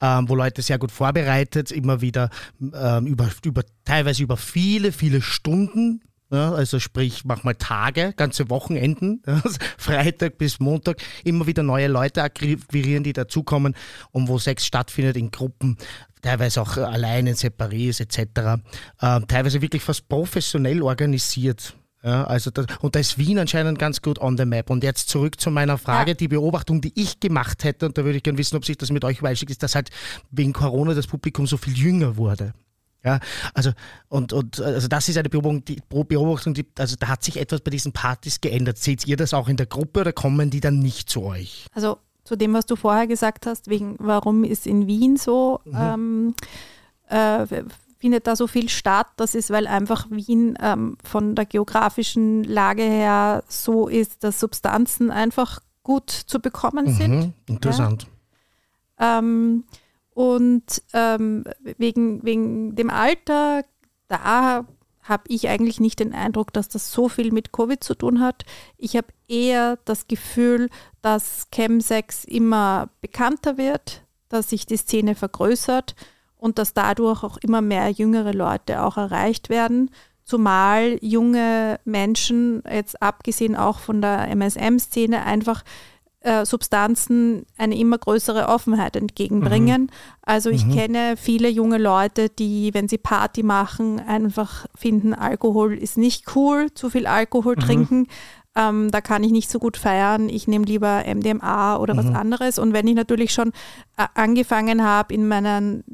ähm, 0.00 0.28
wo 0.28 0.34
Leute 0.34 0.62
sehr 0.62 0.78
gut 0.78 0.92
vorbereitet, 0.92 1.70
immer 1.70 2.00
wieder 2.00 2.30
ähm, 2.60 3.06
über, 3.06 3.28
über, 3.44 3.62
teilweise 3.84 4.22
über 4.22 4.36
viele, 4.36 4.92
viele 4.92 5.20
Stunden. 5.20 6.02
Ja, 6.30 6.52
also 6.52 6.78
sprich, 6.78 7.24
manchmal 7.24 7.54
Tage, 7.54 8.12
ganze 8.14 8.50
Wochenenden, 8.50 9.22
Freitag 9.78 10.36
bis 10.36 10.60
Montag, 10.60 10.98
immer 11.24 11.46
wieder 11.46 11.62
neue 11.62 11.88
Leute 11.88 12.22
akquirieren, 12.22 13.02
die 13.02 13.14
dazukommen 13.14 13.74
und 14.10 14.28
wo 14.28 14.38
Sex 14.38 14.66
stattfindet 14.66 15.16
in 15.16 15.30
Gruppen, 15.30 15.78
teilweise 16.22 16.62
auch 16.62 16.76
alleine, 16.76 17.34
separiert 17.34 18.00
etc. 18.00 18.60
Ähm, 19.00 19.26
teilweise 19.28 19.60
wirklich 19.62 19.82
fast 19.82 20.08
professionell 20.08 20.82
organisiert. 20.82 21.74
Ja, 22.02 22.24
also 22.24 22.50
das, 22.52 22.66
und 22.80 22.94
da 22.94 23.00
ist 23.00 23.18
Wien 23.18 23.38
anscheinend 23.40 23.78
ganz 23.78 24.00
gut 24.00 24.20
on 24.20 24.36
the 24.38 24.44
map. 24.44 24.70
Und 24.70 24.84
jetzt 24.84 25.08
zurück 25.08 25.40
zu 25.40 25.50
meiner 25.50 25.78
Frage, 25.78 26.12
Ja. 26.12 26.14
die 26.14 26.28
Beobachtung, 26.28 26.80
die 26.80 26.92
ich 26.94 27.18
gemacht 27.18 27.64
hätte, 27.64 27.86
und 27.86 27.98
da 27.98 28.04
würde 28.04 28.16
ich 28.18 28.22
gerne 28.22 28.38
wissen, 28.38 28.56
ob 28.56 28.64
sich 28.64 28.78
das 28.78 28.92
mit 28.92 29.04
euch 29.04 29.18
übereinschlägt, 29.18 29.50
ist, 29.50 29.62
dass 29.64 29.74
halt 29.74 29.90
wegen 30.30 30.52
Corona 30.52 30.94
das 30.94 31.08
Publikum 31.08 31.46
so 31.48 31.56
viel 31.56 31.76
jünger 31.76 32.16
wurde. 32.16 32.54
Ja, 33.04 33.20
also 33.54 33.72
und, 34.08 34.32
und 34.32 34.60
also 34.60 34.88
das 34.88 35.08
ist 35.08 35.16
eine 35.16 35.28
Beobachtung, 35.28 35.64
die, 35.64 35.80
Beobachtung, 35.88 36.54
die, 36.54 36.66
also 36.78 36.96
da 36.98 37.08
hat 37.08 37.22
sich 37.22 37.36
etwas 37.36 37.60
bei 37.60 37.70
diesen 37.70 37.92
Partys 37.92 38.40
geändert. 38.40 38.78
Seht 38.78 39.06
ihr 39.06 39.16
das 39.16 39.34
auch 39.34 39.48
in 39.48 39.56
der 39.56 39.66
Gruppe 39.66 40.00
oder 40.00 40.12
kommen 40.12 40.50
die 40.50 40.60
dann 40.60 40.80
nicht 40.80 41.08
zu 41.08 41.22
euch? 41.22 41.66
Also 41.72 41.98
zu 42.28 42.36
dem, 42.36 42.52
was 42.52 42.66
du 42.66 42.76
vorher 42.76 43.06
gesagt 43.06 43.46
hast, 43.46 43.70
wegen 43.70 43.96
warum 43.98 44.44
ist 44.44 44.66
in 44.66 44.86
Wien 44.86 45.16
so, 45.16 45.60
ähm, 45.74 46.34
äh, 47.08 47.46
findet 47.98 48.26
da 48.26 48.36
so 48.36 48.46
viel 48.46 48.68
statt. 48.68 49.06
Das 49.16 49.34
ist, 49.34 49.48
weil 49.48 49.66
einfach 49.66 50.10
Wien 50.10 50.58
ähm, 50.60 50.98
von 51.02 51.34
der 51.34 51.46
geografischen 51.46 52.44
Lage 52.44 52.82
her 52.82 53.44
so 53.48 53.88
ist, 53.88 54.22
dass 54.24 54.40
Substanzen 54.40 55.10
einfach 55.10 55.60
gut 55.82 56.10
zu 56.10 56.38
bekommen 56.38 56.92
sind. 56.92 57.10
Mhm, 57.10 57.32
interessant. 57.46 58.06
Ähm, 58.98 59.64
und 60.12 60.82
ähm, 60.92 61.44
wegen, 61.78 62.22
wegen 62.24 62.76
dem 62.76 62.90
Alter, 62.90 63.64
da 64.08 64.66
habe 65.08 65.24
ich 65.28 65.48
eigentlich 65.48 65.80
nicht 65.80 66.00
den 66.00 66.14
Eindruck, 66.14 66.52
dass 66.52 66.68
das 66.68 66.92
so 66.92 67.08
viel 67.08 67.32
mit 67.32 67.52
Covid 67.52 67.82
zu 67.82 67.94
tun 67.94 68.20
hat. 68.20 68.44
Ich 68.76 68.96
habe 68.96 69.08
eher 69.26 69.78
das 69.84 70.06
Gefühl, 70.06 70.68
dass 71.02 71.48
Chemsex 71.52 72.24
immer 72.24 72.90
bekannter 73.00 73.56
wird, 73.56 74.02
dass 74.28 74.50
sich 74.50 74.66
die 74.66 74.76
Szene 74.76 75.14
vergrößert 75.14 75.94
und 76.36 76.58
dass 76.58 76.74
dadurch 76.74 77.24
auch 77.24 77.38
immer 77.38 77.60
mehr 77.60 77.90
jüngere 77.90 78.32
Leute 78.32 78.82
auch 78.82 78.96
erreicht 78.96 79.48
werden. 79.48 79.90
Zumal 80.24 80.98
junge 81.00 81.80
Menschen, 81.84 82.62
jetzt 82.70 83.00
abgesehen 83.00 83.56
auch 83.56 83.78
von 83.78 84.02
der 84.02 84.28
MSM-Szene, 84.28 85.24
einfach 85.24 85.64
äh, 86.20 86.44
Substanzen 86.44 87.46
eine 87.56 87.78
immer 87.78 87.98
größere 87.98 88.48
Offenheit 88.48 88.96
entgegenbringen. 88.96 89.90
Also 90.22 90.50
ich 90.50 90.68
kenne 90.68 91.14
viele 91.16 91.48
junge 91.48 91.78
Leute, 91.78 92.28
die, 92.28 92.74
wenn 92.74 92.88
sie 92.88 92.98
Party 92.98 93.42
machen, 93.42 94.00
einfach 94.00 94.66
finden, 94.74 95.14
Alkohol 95.14 95.74
ist 95.74 95.96
nicht 95.96 96.34
cool, 96.34 96.72
zu 96.74 96.90
viel 96.90 97.06
Alkohol 97.06 97.54
trinken. 97.56 98.08
Ähm, 98.56 98.90
da 98.90 99.00
kann 99.00 99.22
ich 99.22 99.30
nicht 99.30 99.48
so 99.48 99.60
gut 99.60 99.76
feiern. 99.76 100.28
Ich 100.28 100.48
nehme 100.48 100.64
lieber 100.64 101.04
MDMA 101.06 101.76
oder 101.76 101.96
was 101.96 102.06
anderes. 102.06 102.58
Und 102.58 102.72
wenn 102.72 102.88
ich 102.88 102.96
natürlich 102.96 103.32
schon 103.32 103.52
äh, 103.96 104.06
angefangen 104.14 104.82
habe, 104.82 105.14
in 105.14 105.28
meinen 105.28 105.84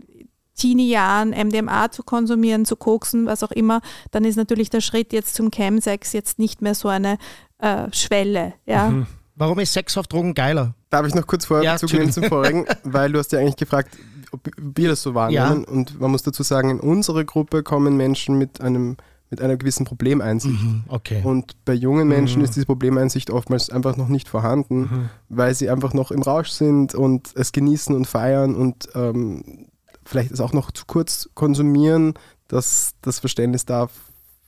Teenie-Jahren 0.56 1.30
MDMA 1.30 1.90
zu 1.90 2.02
konsumieren, 2.02 2.64
zu 2.64 2.76
koksen, 2.76 3.26
was 3.26 3.42
auch 3.42 3.50
immer, 3.50 3.80
dann 4.12 4.24
ist 4.24 4.36
natürlich 4.36 4.70
der 4.70 4.80
Schritt 4.80 5.12
jetzt 5.12 5.34
zum 5.34 5.50
Chemsex 5.50 6.12
jetzt 6.12 6.38
nicht 6.38 6.62
mehr 6.62 6.74
so 6.74 6.88
eine 6.88 7.18
äh, 7.58 7.92
Schwelle. 7.92 8.54
Ja. 8.64 9.04
Warum 9.36 9.58
ist 9.58 9.72
Sex 9.72 9.96
auf 9.98 10.06
Drogen 10.06 10.34
geiler? 10.34 10.74
Darf 10.90 11.06
ich 11.06 11.14
noch 11.14 11.26
kurz 11.26 11.46
vorher 11.46 11.64
Ja, 11.64 11.72
Bezug 11.74 11.92
nehmen 11.92 12.12
zum 12.12 12.24
vorigen, 12.24 12.66
weil 12.84 13.12
du 13.12 13.18
hast 13.18 13.32
ja 13.32 13.40
eigentlich 13.40 13.56
gefragt, 13.56 13.96
ob 14.30 14.48
wir 14.56 14.88
das 14.88 15.02
so 15.02 15.14
wahrnehmen. 15.14 15.64
Und 15.64 16.00
man 16.00 16.10
muss 16.10 16.22
dazu 16.22 16.42
sagen, 16.42 16.70
in 16.70 16.80
unsere 16.80 17.24
Gruppe 17.24 17.62
kommen 17.62 17.96
Menschen 17.96 18.38
mit 18.38 18.60
einem 18.60 18.96
mit 19.30 19.40
einer 19.40 19.56
gewissen 19.56 19.84
Problemeinsicht. 19.84 20.62
Mhm, 20.62 20.84
okay. 20.86 21.20
Und 21.24 21.56
bei 21.64 21.72
jungen 21.72 22.06
Menschen 22.06 22.42
ist 22.42 22.54
diese 22.54 22.66
Problemeinsicht 22.66 23.30
oftmals 23.30 23.68
einfach 23.68 23.96
noch 23.96 24.06
nicht 24.06 24.28
vorhanden, 24.28 25.10
weil 25.28 25.54
sie 25.54 25.70
einfach 25.70 25.92
noch 25.92 26.12
im 26.12 26.22
Rausch 26.22 26.50
sind 26.50 26.94
und 26.94 27.32
es 27.34 27.50
genießen 27.50 27.96
und 27.96 28.06
feiern 28.06 28.54
und 28.54 28.88
ähm, 28.94 29.66
vielleicht 30.04 30.30
es 30.30 30.40
auch 30.40 30.52
noch 30.52 30.70
zu 30.70 30.84
kurz 30.86 31.30
konsumieren, 31.34 32.14
dass 32.46 32.94
das 33.02 33.18
Verständnis 33.18 33.64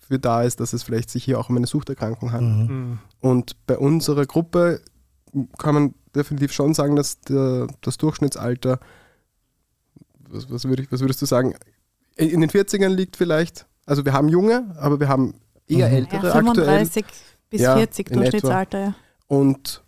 dafür 0.07 0.19
da 0.19 0.43
ist, 0.43 0.61
dass 0.61 0.73
es 0.73 0.83
vielleicht 0.83 1.11
sich 1.11 1.25
hier 1.25 1.39
auch 1.39 1.49
um 1.49 1.57
eine 1.57 1.67
Suchterkrankung 1.67 2.33
handelt. 2.33 2.71
Mhm. 2.71 2.99
Und 3.21 3.57
bei 3.67 3.77
unserer 3.77 4.25
Gruppe 4.27 4.81
kann 5.59 5.75
man 5.75 5.95
definitiv 6.15 6.53
schon 6.53 6.75
sagen, 6.75 6.97
dass 6.97 7.21
der, 7.21 7.67
das 7.81 7.99
Durchschnittsalter, 7.99 8.79
was, 10.29 10.51
was, 10.51 10.65
würd 10.65 10.81
ich, 10.81 10.93
was 10.93 11.01
würdest 11.01 11.21
du 11.23 11.27
sagen, 11.27 11.55
in 12.17 12.41
den 12.41 12.51
40ern 12.51 12.89
liegt 12.89 13.17
vielleicht. 13.17 13.67
Also 13.85 14.05
wir 14.05 14.13
haben 14.13 14.29
junge, 14.29 14.75
aber 14.79 15.01
wir 15.01 15.09
haben 15.09 15.35
eher 15.67 15.89
Mhm. 15.89 15.95
ältere 15.95 16.27
Ja, 16.29 16.35
aktuell. 16.35 16.67
35 16.67 17.05
bis 17.51 17.61
Ja, 17.61 17.77
40 17.77 18.07
in 18.11 18.13
etwa. 18.13 18.21
Durchschnittsalter, 18.23 18.79
ja. 18.81 18.95
Und 19.29 19.85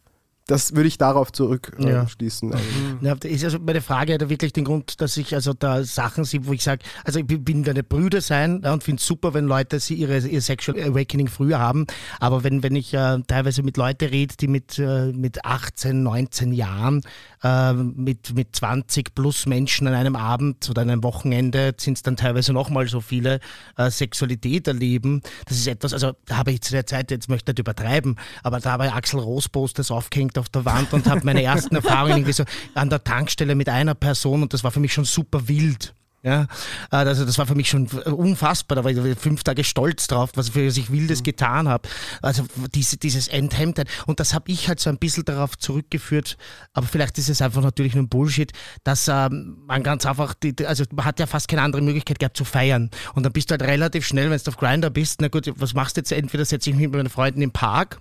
das 0.49 0.75
würde 0.75 0.89
ich 0.89 0.97
darauf 0.97 1.31
zurückschließen. 1.31 1.89
Ja. 1.91 2.03
Äh, 2.03 2.09
schließen 2.09 2.53
eigentlich. 2.53 3.03
Ja, 3.03 3.15
da 3.15 3.29
ist 3.29 3.45
also 3.45 3.59
meine 3.61 3.83
Frage 3.83 4.15
hat 4.15 4.23
ja 4.23 4.31
wirklich 4.31 4.55
den 4.55 4.65
Grund, 4.65 5.01
dass 5.01 5.17
ich 5.19 5.35
also 5.35 5.53
da 5.53 5.85
Sachen 5.85 6.25
sehe, 6.25 6.47
wo 6.47 6.53
ich 6.55 6.63
sage, 6.63 6.83
also 7.05 7.21
ich 7.21 7.27
bin- 7.27 7.63
deine 7.65 7.83
Brüder 7.83 8.23
sein 8.23 8.63
ja, 8.65 8.73
und 8.73 8.83
finde 8.83 9.01
es 9.01 9.07
super, 9.07 9.35
wenn 9.35 9.45
Leute 9.45 9.79
sie 9.79 9.95
ihre, 9.95 10.19
ihr 10.19 10.41
Sexual 10.41 10.81
Awakening 10.81 11.29
früher 11.29 11.59
haben. 11.59 11.87
Aber 12.19 12.45
wenn, 12.45 12.63
wenn 12.63 12.77
ich 12.77 12.95
äh, 12.95 13.19
teilweise 13.27 13.63
mit 13.63 13.77
Leuten 13.77 14.07
rede, 14.09 14.35
die 14.41 14.49
mit, 14.49 14.79
äh, 14.79 15.13
mit 15.13 15.45
18, 15.45 16.03
19 16.03 16.53
Jahren 16.53 17.03
äh, 17.45 17.75
mit, 17.75 18.35
mit 18.35 18.57
20 18.57 19.15
plus 19.15 19.45
Menschen 19.45 19.87
an 19.87 19.93
einem 19.95 20.17
Abend 20.17 20.71
oder 20.71 20.81
einem 20.81 21.03
Wochenende 21.03 21.75
sind 21.79 21.99
es 21.99 22.03
dann 22.03 22.17
teilweise 22.17 22.55
nochmal 22.55 22.89
so 22.89 23.03
viele 23.03 23.41
äh, 23.77 23.91
Sexualität 23.91 24.67
erleben. 24.67 25.21
Das 25.47 25.59
ist 25.59 25.67
etwas, 25.69 25.93
also 25.93 26.13
da 26.25 26.39
habe 26.39 26.53
ich 26.53 26.63
zu 26.63 26.73
der 26.73 26.87
Zeit, 26.87 27.11
jetzt 27.11 27.29
möchte 27.29 27.51
ich 27.51 27.57
nicht 27.57 27.59
übertreiben, 27.59 28.17
aber 28.43 28.61
da 28.61 28.73
habe 28.73 28.87
ich 28.87 28.93
Axel 28.93 29.21
Rose 29.21 29.51
Posters 29.51 29.91
aufgehängt 29.91 30.38
auf 30.39 30.49
der 30.49 30.65
Wand 30.65 30.93
und 30.93 31.07
habe 31.07 31.21
meine 31.25 31.43
ersten 31.43 31.77
Erfahrungen 31.77 32.31
so 32.33 32.45
an 32.75 32.91
der 32.91 33.03
Tankstelle 33.03 33.55
mit 33.55 33.69
einer 33.69 33.95
Person 33.95 34.43
und 34.43 34.53
das 34.53 34.65
war 34.65 34.71
für 34.71 34.81
mich 34.81 34.93
schon 34.93 35.05
super 35.05 35.49
wild. 35.49 35.95
Ja, 36.25 36.43
äh, 36.91 36.97
also 36.97 37.25
das 37.25 37.39
war 37.39 37.47
für 37.47 37.55
mich 37.55 37.69
schon 37.69 37.87
unfassbar, 37.87 38.75
da 38.75 38.83
war 38.83 38.91
ich 38.91 39.19
fünf 39.19 39.45
Tage 39.45 39.63
stolz 39.63 40.09
drauf, 40.09 40.31
was 40.35 40.49
für 40.49 40.63
ich 40.63 40.91
Wildes 40.91 41.23
getan 41.23 41.69
habe. 41.69 41.89
Also 42.23 42.45
diese, 42.75 42.97
dieses 42.97 43.29
Enthemmtheit. 43.29 43.89
Und 44.07 44.19
das 44.19 44.35
habe 44.35 44.51
ich 44.51 44.69
halt 44.69 44.81
so 44.81 44.91
ein 44.91 44.99
bisschen 44.99 45.25
darauf 45.25 45.57
zurückgeführt, 45.57 46.37
aber 46.73 46.87
vielleicht 46.89 47.19
ist 47.19 47.29
es 47.29 47.41
einfach 47.41 47.63
natürlich 47.63 47.95
nur 47.95 48.03
ein 48.03 48.09
Bullshit, 48.09 48.51
dass 48.83 49.07
ähm, 49.07 49.59
man 49.67 49.85
ganz 49.85 50.07
einfach, 50.07 50.35
die- 50.35 50.67
also 50.67 50.83
man 50.93 51.05
hat 51.05 51.21
ja 51.21 51.27
fast 51.27 51.47
keine 51.47 51.63
andere 51.63 51.83
Möglichkeit 51.83 52.19
gehabt 52.19 52.37
zu 52.37 52.45
feiern. 52.45 52.91
Und 53.15 53.23
dann 53.23 53.33
bist 53.33 53.51
du 53.51 53.53
halt 53.53 53.63
relativ 53.63 54.05
schnell, 54.05 54.29
wenn 54.29 54.39
du 54.39 54.49
auf 54.49 54.57
Grinder 54.57 54.91
bist, 54.91 55.21
na 55.21 55.29
gut, 55.29 55.49
was 55.55 55.73
machst 55.75 55.97
du 55.97 56.01
jetzt? 56.01 56.11
Entweder 56.11 56.45
setze 56.45 56.69
ich 56.71 56.75
mich 56.77 56.87
mit 56.89 56.95
meinen 56.97 57.11
Freunden 57.11 57.43
im 57.43 57.53
Park 57.53 58.01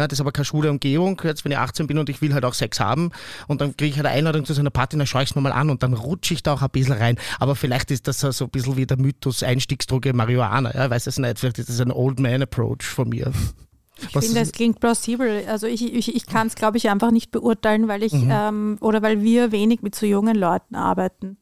ja, 0.00 0.08
das 0.08 0.16
ist 0.16 0.20
aber 0.20 0.32
keine 0.32 0.44
schwule 0.44 0.70
Umgebung, 0.70 1.20
jetzt 1.24 1.44
wenn 1.44 1.52
ich 1.52 1.58
18 1.58 1.86
bin 1.86 1.98
und 1.98 2.08
ich 2.08 2.20
will 2.20 2.34
halt 2.34 2.44
auch 2.44 2.54
Sex 2.54 2.80
haben 2.80 3.10
und 3.46 3.60
dann 3.60 3.76
kriege 3.76 3.90
ich 3.90 3.96
halt 3.96 4.06
eine 4.06 4.16
Einladung 4.16 4.44
zu 4.44 4.54
so 4.54 4.60
einer 4.60 4.70
Party, 4.70 4.96
dann 4.96 5.06
schaue 5.06 5.22
ich 5.22 5.30
es 5.30 5.34
mir 5.36 5.42
mal 5.42 5.52
an 5.52 5.70
und 5.70 5.82
dann 5.82 5.94
rutsche 5.94 6.34
ich 6.34 6.42
da 6.42 6.54
auch 6.54 6.62
ein 6.62 6.70
bisschen 6.70 6.94
rein. 6.94 7.16
Aber 7.38 7.54
vielleicht 7.54 7.90
ist 7.90 8.08
das 8.08 8.20
so 8.20 8.44
ein 8.44 8.50
bisschen 8.50 8.76
wie 8.76 8.86
der 8.86 8.98
Mythos 8.98 9.42
Einstiegsdroge 9.42 10.12
Marihuana, 10.12 10.74
ja, 10.74 10.84
ich 10.84 10.90
weiß 10.90 11.06
es 11.06 11.18
nicht, 11.18 11.38
vielleicht 11.38 11.58
ist 11.58 11.68
das 11.68 11.80
ein 11.80 11.92
Old 11.92 12.18
Man 12.18 12.42
Approach 12.42 12.82
von 12.82 13.08
mir. 13.08 13.32
Ich 13.98 14.08
finde, 14.18 14.40
es 14.40 14.52
klingt 14.52 14.80
plausibel. 14.80 15.44
Also 15.46 15.66
ich, 15.66 15.92
ich, 15.92 16.14
ich 16.14 16.26
kann 16.26 16.46
es, 16.46 16.54
glaube 16.54 16.78
ich, 16.78 16.88
einfach 16.88 17.10
nicht 17.10 17.30
beurteilen, 17.30 17.86
weil 17.88 18.02
ich 18.02 18.12
Mhm. 18.12 18.30
ähm, 18.30 18.78
oder 18.80 19.02
weil 19.02 19.22
wir 19.22 19.52
wenig 19.52 19.82
mit 19.82 19.94
so 19.94 20.06
jungen 20.06 20.36
Leuten 20.36 20.74
arbeiten. 20.74 21.36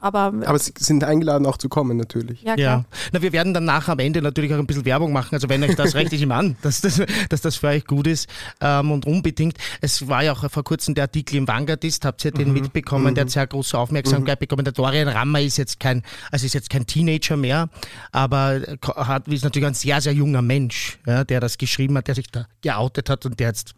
Aber, 0.00 0.32
Aber 0.46 0.58
sie 0.58 0.72
sind 0.76 1.04
eingeladen 1.04 1.46
auch 1.46 1.56
zu 1.56 1.68
kommen 1.68 1.96
natürlich. 1.96 2.42
ja, 2.42 2.50
Ja, 2.50 2.56
klar. 2.56 2.84
na, 3.12 3.22
wir 3.22 3.32
werden 3.32 3.54
dann 3.54 3.64
nachher 3.64 3.92
am 3.92 4.00
Ende 4.00 4.20
natürlich 4.20 4.52
auch 4.52 4.58
ein 4.58 4.66
bisschen 4.66 4.84
Werbung 4.84 5.12
machen. 5.12 5.34
Also 5.34 5.48
wenn 5.48 5.62
euch 5.62 5.76
das 5.76 5.94
recht 5.94 6.12
ist 6.12 6.22
im 6.22 6.32
an, 6.32 6.56
dass 6.62 6.80
das, 6.80 7.00
dass 7.28 7.40
das 7.40 7.56
für 7.56 7.68
euch 7.68 7.84
gut 7.84 8.08
ist 8.08 8.28
ähm, 8.60 8.90
und 8.90 9.06
unbedingt. 9.06 9.56
Es 9.80 10.08
war 10.08 10.24
ja 10.24 10.32
auch 10.32 10.50
vor 10.50 10.64
kurzem 10.64 10.94
der 10.94 11.04
Artikel 11.04 11.36
im 11.36 11.46
Vanguardist, 11.46 12.04
habt 12.04 12.24
ihr 12.24 12.32
den 12.32 12.52
mitbekommen, 12.52 13.14
der 13.14 13.22
hat 13.22 13.30
sehr 13.30 13.46
große 13.46 13.78
Aufmerksamkeit 13.78 14.40
bekommen. 14.40 14.64
Der 14.64 14.72
Dorian 14.72 15.06
Rammer 15.08 15.40
ist 15.40 15.56
jetzt 15.56 15.78
kein, 15.78 16.02
also 16.32 16.46
ist 16.46 16.54
jetzt 16.54 16.68
kein 16.68 16.86
Teenager 16.86 17.36
mehr, 17.36 17.68
aber 18.10 18.60
hat, 18.96 19.28
ist 19.28 19.44
natürlich 19.44 19.68
ein 19.68 19.74
sehr, 19.74 20.00
sehr 20.00 20.12
junger 20.12 20.42
Mensch, 20.42 20.98
ja, 21.06 21.22
der 21.22 21.38
das 21.40 21.58
geschrieben 21.58 21.96
hat, 21.96 22.08
der 22.08 22.16
sich 22.16 22.26
da 22.30 22.46
geoutet 22.62 23.08
hat 23.08 23.24
und 23.24 23.38
der 23.38 23.48
jetzt 23.48 23.74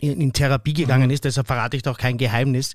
in, 0.00 0.32
Therapie 0.32 0.72
gegangen 0.72 1.10
ist, 1.10 1.24
deshalb 1.24 1.46
verrate 1.46 1.76
ich 1.76 1.82
da 1.82 1.90
auch 1.92 1.98
kein 1.98 2.18
Geheimnis. 2.18 2.74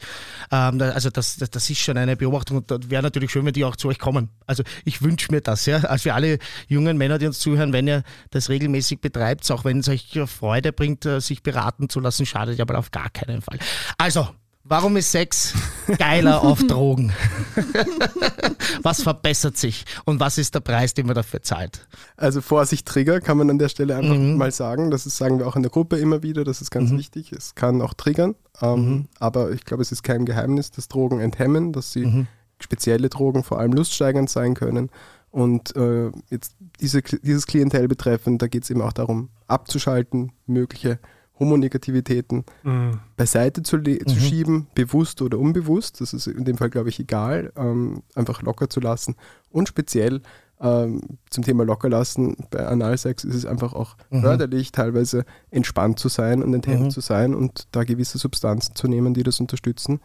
Ähm, 0.51 0.81
also 0.81 1.09
das, 1.09 1.37
das, 1.37 1.49
das 1.49 1.69
ist 1.69 1.79
schon 1.79 1.97
eine 1.97 2.15
Beobachtung 2.15 2.57
und 2.57 2.71
da 2.71 2.77
wäre 2.87 3.03
natürlich 3.03 3.31
schön, 3.31 3.45
wenn 3.45 3.53
die 3.53 3.65
auch 3.65 3.75
zu 3.75 3.87
euch 3.87 3.99
kommen. 3.99 4.29
Also 4.45 4.63
ich 4.83 5.01
wünsche 5.01 5.31
mir 5.31 5.41
das, 5.41 5.65
ja. 5.65 5.77
Also 5.77 6.03
für 6.03 6.13
alle 6.13 6.39
jungen 6.67 6.97
Männer, 6.97 7.17
die 7.17 7.27
uns 7.27 7.39
zuhören, 7.39 7.73
wenn 7.73 7.87
ihr 7.87 8.03
das 8.31 8.49
regelmäßig 8.49 9.01
betreibt, 9.01 9.49
auch 9.51 9.65
wenn 9.65 9.79
es 9.79 9.89
euch 9.89 10.19
Freude 10.27 10.71
bringt, 10.73 11.05
äh, 11.05 11.19
sich 11.19 11.43
beraten 11.43 11.89
zu 11.89 11.99
lassen, 11.99 12.25
schadet 12.25 12.57
ja 12.57 12.63
aber 12.63 12.77
auf 12.77 12.91
gar 12.91 13.09
keinen 13.09 13.41
Fall. 13.41 13.59
Also, 13.97 14.27
warum 14.65 14.97
ist 14.97 15.11
Sex 15.11 15.53
geiler 15.97 16.41
auf 16.41 16.61
Drogen? 16.67 17.13
was 18.81 19.01
verbessert 19.01 19.57
sich 19.57 19.85
und 20.05 20.19
was 20.19 20.37
ist 20.37 20.55
der 20.55 20.59
Preis, 20.59 20.93
den 20.93 21.05
man 21.05 21.15
dafür 21.15 21.41
zahlt? 21.41 21.87
Also 22.17 22.41
Vorsicht 22.41 22.85
Trigger 22.87 23.21
kann 23.21 23.37
man 23.37 23.49
an 23.49 23.57
der 23.59 23.69
Stelle 23.69 23.95
einfach 23.95 24.15
Mhm. 24.15 24.37
mal 24.37 24.51
sagen. 24.51 24.91
Das 24.91 25.05
ist, 25.05 25.17
sagen 25.17 25.39
wir 25.39 25.47
auch 25.47 25.55
in 25.55 25.63
der 25.63 25.71
Gruppe 25.71 25.97
immer 25.97 26.23
wieder, 26.23 26.43
das 26.43 26.61
ist 26.61 26.71
ganz 26.71 26.91
wichtig. 26.91 27.31
Es 27.31 27.55
kann 27.55 27.81
auch 27.81 27.93
triggern, 27.93 28.35
ähm, 28.61 28.75
Mhm. 28.89 29.05
aber 29.19 29.51
ich 29.51 29.65
glaube, 29.65 29.81
es 29.83 29.91
ist 29.91 30.03
kein 30.03 30.25
Geheimnis, 30.25 30.71
dass 30.71 30.87
Drogen 30.87 31.19
enthemmen, 31.19 31.71
dass 31.73 31.91
sie 31.93 32.05
Mhm. 32.05 32.27
spezielle 32.59 33.09
Drogen 33.09 33.43
vor 33.43 33.59
allem 33.59 33.73
luststeigernd 33.73 34.29
sein 34.29 34.53
können. 34.53 34.89
Und 35.31 35.75
äh, 35.75 36.11
jetzt 36.29 36.55
diese, 36.79 37.01
dieses 37.01 37.45
Klientel 37.45 37.87
betreffend, 37.89 38.41
da 38.41 38.47
geht 38.47 38.63
es 38.63 38.69
eben 38.69 38.81
auch 38.81 38.93
darum, 38.93 39.29
abzuschalten, 39.47 40.31
mögliche 40.47 40.97
Homonegativitäten 41.39 42.45
Mhm. 42.63 42.99
beiseite 43.17 43.63
zu, 43.63 43.77
le- 43.77 43.99
zu 44.05 44.19
schieben, 44.19 44.67
bewusst 44.75 45.21
oder 45.21 45.37
unbewusst. 45.37 46.01
Das 46.01 46.13
ist 46.13 46.27
in 46.27 46.45
dem 46.45 46.57
Fall, 46.57 46.69
glaube 46.69 46.89
ich, 46.89 46.99
egal. 46.99 47.51
Ähm, 47.55 48.03
einfach 48.15 48.41
locker 48.41 48.69
zu 48.69 48.79
lassen. 48.79 49.15
Und 49.49 49.67
speziell 49.67 50.21
ähm, 50.61 51.01
zum 51.29 51.43
Thema 51.43 51.65
lockerlassen, 51.65 52.37
bei 52.49 52.65
Analsex 52.65 53.25
ist 53.25 53.35
es 53.35 53.45
einfach 53.45 53.73
auch 53.73 53.97
förderlich, 54.09 54.71
teilweise 54.71 55.25
entspannt 55.51 55.99
zu 55.99 56.07
sein 56.07 56.41
und 56.41 56.53
enthemmt 56.53 56.93
zu 56.93 57.01
sein 57.01 57.35
und 57.35 57.67
da 57.71 57.83
gewisse 57.83 58.17
Substanzen 58.17 58.73
zu 58.73 58.87
nehmen, 58.87 59.13
die 59.13 59.23
das 59.23 59.41
unterstützen, 59.41 59.99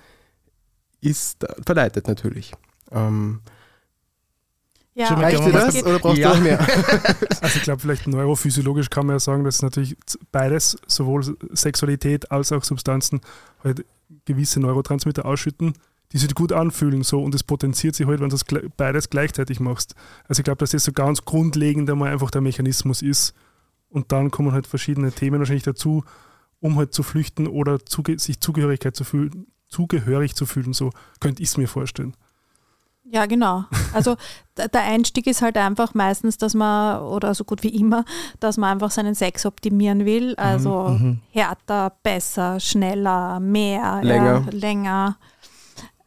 ist 1.01 1.47
verleitet 1.65 2.09
natürlich. 2.09 2.53
Ähm, 2.91 3.41
Ja, 4.95 5.07
Schon 5.07 5.19
reicht 5.21 5.45
dir 5.45 5.53
das 5.53 5.83
oder 5.85 5.99
brauchst 6.01 6.19
Ja. 6.19 6.31
du 6.31 6.37
noch 6.37 6.43
mehr? 6.43 6.59
Also 7.41 7.57
ich 7.57 7.63
glaube, 7.63 7.81
vielleicht 7.81 8.07
neurophysiologisch 8.07 8.91
kann 8.91 9.07
man 9.07 9.17
ja 9.17 9.21
sagen, 9.21 9.45
dass 9.45 9.63
natürlich 9.63 9.97
beides, 10.33 10.77
sowohl 10.87 11.37
Sexualität 11.53 12.31
als 12.31 12.53
auch 12.53 12.65
Substanzen, 12.65 13.21
halt 13.63 13.85
gewisse 14.25 14.61
Neurotransmitter 14.61 15.25
ausschütten, 15.25 15.75
die 16.13 16.19
sich 16.19 16.35
gut 16.35 16.53
anfühlen 16.53 17.03
so 17.05 17.23
und 17.23 17.35
es 17.35 17.45
potenziert 17.45 17.95
sich 17.95 18.07
halt, 18.07 18.21
wenn 18.21 18.29
du 18.31 18.37
das 18.37 18.45
beides 18.77 19.11
gleichzeitig 19.11 19.61
machst. 19.61 19.95
Also 20.27 20.41
ich 20.41 20.45
glaube, 20.45 20.59
dass 20.59 20.73
das 20.73 20.85
so 20.85 20.93
ganz 20.93 21.25
grundlegend 21.25 21.89
einmal 21.89 22.11
einfach 22.13 22.31
der 22.33 22.41
Mechanismus 22.41 23.01
ist 23.01 23.33
und 23.89 24.11
dann 24.11 24.31
kommen 24.33 24.53
halt 24.53 24.67
verschiedene 24.67 25.13
Themen 25.13 25.39
wahrscheinlich 25.39 25.63
dazu, 25.63 26.05
um 26.59 26.77
halt 26.77 26.93
zu 26.93 27.03
flüchten 27.05 27.47
oder 27.47 27.85
zuge 27.87 28.19
sich 28.19 28.41
Zugehörigkeit 28.41 28.97
zu 28.97 29.05
fühlen, 29.05 29.47
zugehörig 29.69 30.35
zu 30.35 30.47
fühlen, 30.47 30.73
so 30.73 30.91
könnte 31.21 31.43
ich 31.43 31.49
es 31.51 31.57
mir 31.57 31.69
vorstellen. 31.69 32.15
Ja, 33.13 33.27
genau. 33.27 33.65
Also 33.93 34.17
der 34.57 34.83
Einstieg 34.83 35.27
ist 35.27 35.43
halt 35.43 35.57
einfach 35.57 35.95
meistens, 35.95 36.39
dass 36.39 36.55
man, 36.55 37.03
oder 37.03 37.35
so 37.35 37.45
gut 37.45 37.63
wie 37.63 37.75
immer, 37.77 38.05
dass 38.39 38.57
man 38.57 38.71
einfach 38.71 38.91
seinen 38.91 39.15
Sex 39.15 39.47
optimieren 39.47 40.05
will. 40.05 40.35
Also 40.37 40.99
härter, 41.31 41.93
besser, 42.03 42.61
schneller, 42.61 43.41
mehr, 43.41 44.01
Länger. 44.03 44.45
Ja, 44.47 44.51
länger. 44.51 45.17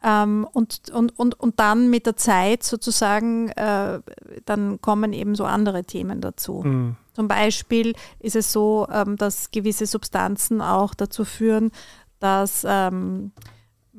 Ähm, 0.04 0.46
und, 0.52 0.92
und, 0.94 1.18
und, 1.18 1.40
und 1.40 1.60
dann 1.60 1.90
mit 1.90 2.06
der 2.06 2.18
Zeit 2.18 2.64
sozusagen, 2.64 3.50
äh, 3.50 4.02
dann 4.46 4.82
kommen 4.82 5.14
eben 5.14 5.34
so 5.36 5.46
andere 5.46 5.86
Themen 5.86 6.20
dazu. 6.20 6.62
Mhm. 6.64 6.98
Zum 7.14 7.28
Beispiel 7.28 7.94
ist 8.20 8.36
es 8.36 8.52
so, 8.52 8.88
ähm, 8.92 9.16
dass 9.16 9.52
gewisse 9.52 9.86
Substanzen 9.86 10.62
auch 10.62 10.94
dazu 10.94 11.24
führen, 11.24 11.72
dass 12.20 12.66
ähm, 12.68 13.32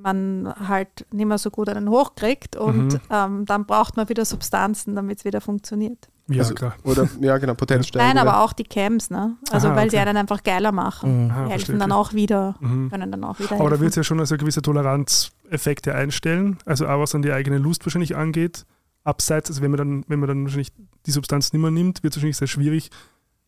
man 0.05 0.55
halt 0.69 1.07
nicht 1.13 1.27
mehr 1.27 1.39
so 1.39 1.51
gut 1.51 1.69
einen 1.69 1.89
hochkriegt 1.91 2.55
und 2.57 2.93
Mhm. 2.95 3.01
ähm, 3.11 3.45
dann 3.47 3.67
braucht 3.67 3.97
man 3.97 4.09
wieder 4.09 4.25
Substanzen, 4.25 4.95
damit 4.95 5.19
es 5.19 5.25
wieder 5.25 5.41
funktioniert. 5.41 6.09
Ja, 6.29 6.39
Also, 6.43 6.55
klar. 6.55 6.75
Oder, 6.85 7.07
ja, 7.21 7.37
genau, 7.39 7.53
Potenzsteigerung. 7.55 8.15
Nein, 8.15 8.19
aber 8.27 8.43
auch 8.43 8.53
die 8.55 8.65
Cams, 8.65 9.11
ne? 9.11 9.37
Also 9.51 9.67
Aha, 9.69 9.77
weil 9.77 9.89
okay. 9.89 9.97
sie 9.97 9.99
einen 9.99 10.17
einfach 10.17 10.43
geiler 10.43 10.73
machen. 10.73 11.31
Aha, 11.31 11.45
Die 11.47 11.51
helfen 11.53 11.79
dann 11.79 11.93
auch 11.93 12.13
wieder, 12.15 12.55
Mhm. 12.61 12.89
können 12.91 13.11
dann 13.11 13.25
auch 13.25 13.39
wieder 13.41 13.53
Aber 13.53 13.65
da 13.65 13.71
helfen. 13.71 13.81
wird 13.83 13.91
es 13.91 13.97
ja 13.97 14.05
schon 14.05 14.21
also 14.21 14.37
gewisse 14.39 14.63
Toleranzeffekte 14.63 15.95
einstellen, 15.95 16.59
also 16.65 16.87
auch 16.87 17.01
was 17.01 17.15
an 17.15 17.23
die 17.23 17.33
eigene 17.33 17.59
Lust 17.59 17.85
wahrscheinlich 17.85 18.17
angeht. 18.17 18.65
Abseits, 19.03 19.51
also 19.51 19.61
wenn 19.61 19.71
man 19.71 19.79
dann, 19.79 20.05
wenn 20.09 20.19
man 20.19 20.29
dann 20.29 20.45
wahrscheinlich 20.45 20.73
die 21.07 21.11
Substanz 21.11 21.53
nicht 21.53 21.61
mehr 21.61 21.71
nimmt, 21.71 22.03
wird 22.03 22.15
es 22.15 22.17
wahrscheinlich 22.19 22.39
sehr 22.39 22.49
schwierig 22.49 22.91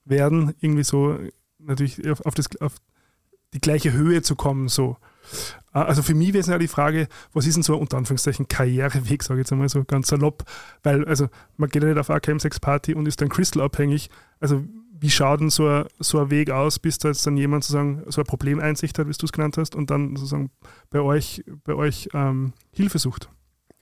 werden, 0.05 0.55
irgendwie 0.61 0.85
so 0.85 1.17
natürlich 1.59 2.09
auf, 2.11 2.21
auf, 2.27 2.35
das, 2.35 2.49
auf 2.61 2.75
die 3.55 3.61
gleiche 3.61 3.93
Höhe 3.93 4.21
zu 4.21 4.37
kommen. 4.37 4.69
So. 4.69 4.99
Ah, 5.73 5.83
Also 5.83 6.03
für 6.03 6.15
mich 6.15 6.29
wäre 6.33 6.41
es 6.41 6.47
ja 6.47 6.59
die 6.59 6.69
Frage, 6.69 7.09
was 7.33 7.47
ist 7.47 7.55
denn 7.57 7.63
so 7.63 7.75
ein 7.75 7.81
unter 7.81 7.97
Anführungszeichen 7.99 8.49
Karriereweg, 8.49 9.23
sage 9.23 9.41
ich 9.41 9.45
jetzt 9.45 9.53
einmal 9.53 9.69
so 9.69 9.85
ganz 9.85 10.09
salopp, 10.09 10.45
weil 10.83 11.05
also 11.07 11.29
man 11.57 11.69
geht 11.69 11.83
ja 11.83 11.89
nicht 11.89 11.99
auf 11.99 12.11
eine 12.11 12.21
Chemsex-Party 12.21 12.95
und 12.95 13.07
ist 13.07 13.21
dann 13.21 13.29
Crystal 13.29 13.63
abhängig. 13.63 14.09
Also 14.41 14.65
wie 14.99 15.11
schaut 15.11 15.41
denn 15.41 15.51
so 15.51 15.69
ein, 15.69 15.85
so 15.99 16.19
ein 16.21 16.31
Weg 16.31 16.51
aus, 16.51 16.79
bis 16.79 16.99
da 16.99 17.09
jetzt 17.09 17.27
dann 17.27 17.37
jemand 17.37 17.65
sozusagen 17.65 18.03
so 18.07 18.23
ein 18.23 18.27
Problemeinsicht 18.27 18.99
hat, 18.99 19.07
wie 19.07 19.13
du 19.13 19.27
es 19.27 19.33
genannt 19.33 19.59
hast, 19.59 19.75
und 19.75 19.91
dann 19.91 20.17
sozusagen 20.17 20.51
bei 20.89 21.01
euch, 21.01 21.45
bei 21.65 21.75
euch 21.75 22.09
ähm, 22.15 22.55
Hilfe 22.73 22.99
sucht? 22.99 23.29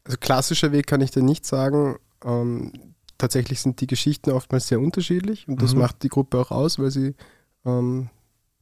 Also 0.03 0.19
klassischer 0.19 0.73
Weg 0.73 0.89
kann 0.89 1.01
ich 1.01 1.13
dir 1.13 1.23
nicht 1.23 1.47
sagen. 1.47 1.97
Ähm, 2.25 2.73
tatsächlich 3.17 3.61
sind 3.61 3.81
die 3.81 3.87
Geschichten 3.87 4.31
oftmals 4.33 4.67
sehr 4.67 4.81
unterschiedlich 4.81 5.47
und 5.47 5.63
das 5.63 5.75
Mhm. 5.75 5.81
macht 5.83 6.03
die 6.03 6.09
Gruppe 6.09 6.39
auch 6.39 6.51
aus, 6.51 6.81
weil 6.81 6.91
sie 6.91 7.15
ähm, 7.65 8.11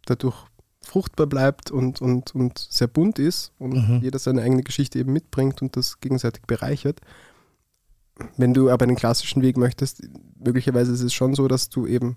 dadurch 0.04 0.36
fruchtbar 0.84 1.26
bleibt 1.26 1.70
und, 1.70 2.00
und, 2.02 2.34
und 2.34 2.58
sehr 2.70 2.88
bunt 2.88 3.18
ist 3.18 3.52
und 3.58 3.72
Mhm. 3.88 3.98
jeder 4.02 4.18
seine 4.18 4.42
eigene 4.42 4.62
Geschichte 4.62 4.98
eben 4.98 5.12
mitbringt 5.12 5.62
und 5.62 5.76
das 5.76 6.00
gegenseitig 6.00 6.42
bereichert. 6.46 7.00
Wenn 8.36 8.52
du 8.54 8.70
aber 8.70 8.86
den 8.86 8.96
klassischen 8.96 9.42
Weg 9.42 9.56
möchtest, 9.56 10.02
möglicherweise 10.38 10.92
ist 10.92 11.02
es 11.02 11.14
schon 11.14 11.34
so, 11.34 11.48
dass 11.48 11.68
du 11.68 11.86
eben 11.86 12.16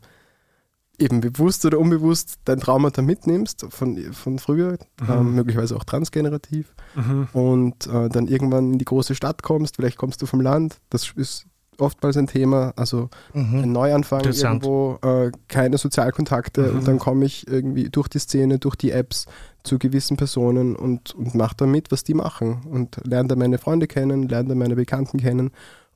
eben 0.98 1.20
bewusst 1.20 1.66
oder 1.66 1.78
unbewusst 1.78 2.36
dein 2.46 2.60
Traumata 2.62 3.02
mitnimmst 3.02 3.66
von, 3.70 3.98
von 4.14 4.40
früher, 4.40 4.78
Mhm. 5.02 5.10
ähm, 5.10 5.36
möglicherweise 5.36 5.76
auch 5.76 5.84
transgenerativ 5.84 6.74
Mhm. 6.96 7.28
und 7.34 7.88
äh, 7.88 8.08
dann 8.08 8.28
irgendwann 8.28 8.72
in 8.74 8.80
die 8.80 8.86
große 8.86 9.14
Stadt 9.14 9.44
kommst, 9.44 9.76
vielleicht 9.76 9.98
kommst 9.98 10.22
du 10.22 10.26
vom 10.26 10.40
Land, 10.40 10.78
das 10.90 11.12
ist 11.18 11.48
oftmals 11.78 12.18
ein 12.18 12.28
Thema, 12.28 12.74
also 12.76 13.10
Mhm. 13.34 13.64
ein 13.64 13.72
Neuanfang 13.72 14.24
irgendwo, 14.24 14.98
äh, 15.04 15.32
keine 15.48 15.78
Sozialkontakte 15.78 16.62
Mhm. 16.72 16.78
und 16.80 16.88
dann 16.88 17.00
komme 17.00 17.26
ich 17.26 17.48
irgendwie 17.48 17.90
durch 17.90 18.08
die 18.08 18.20
Szene, 18.20 18.60
durch 18.60 18.76
die 18.76 18.92
Apps 18.92 19.26
zu 19.64 19.80
gewissen 19.80 20.16
Personen 20.18 20.76
und, 20.76 21.14
und 21.16 21.34
mache 21.36 21.56
da 21.58 21.66
mit, 21.66 21.92
was 21.92 22.04
die 22.04 22.14
machen 22.14 22.62
und 22.70 22.98
lerne 23.04 23.30
da 23.30 23.36
meine 23.36 23.58
Freunde 23.58 23.88
kennen, 23.88 24.28
lerne 24.28 24.50
da 24.50 24.56
meine 24.56 24.76
Bekannten 24.76 25.20
kennen 25.20 25.52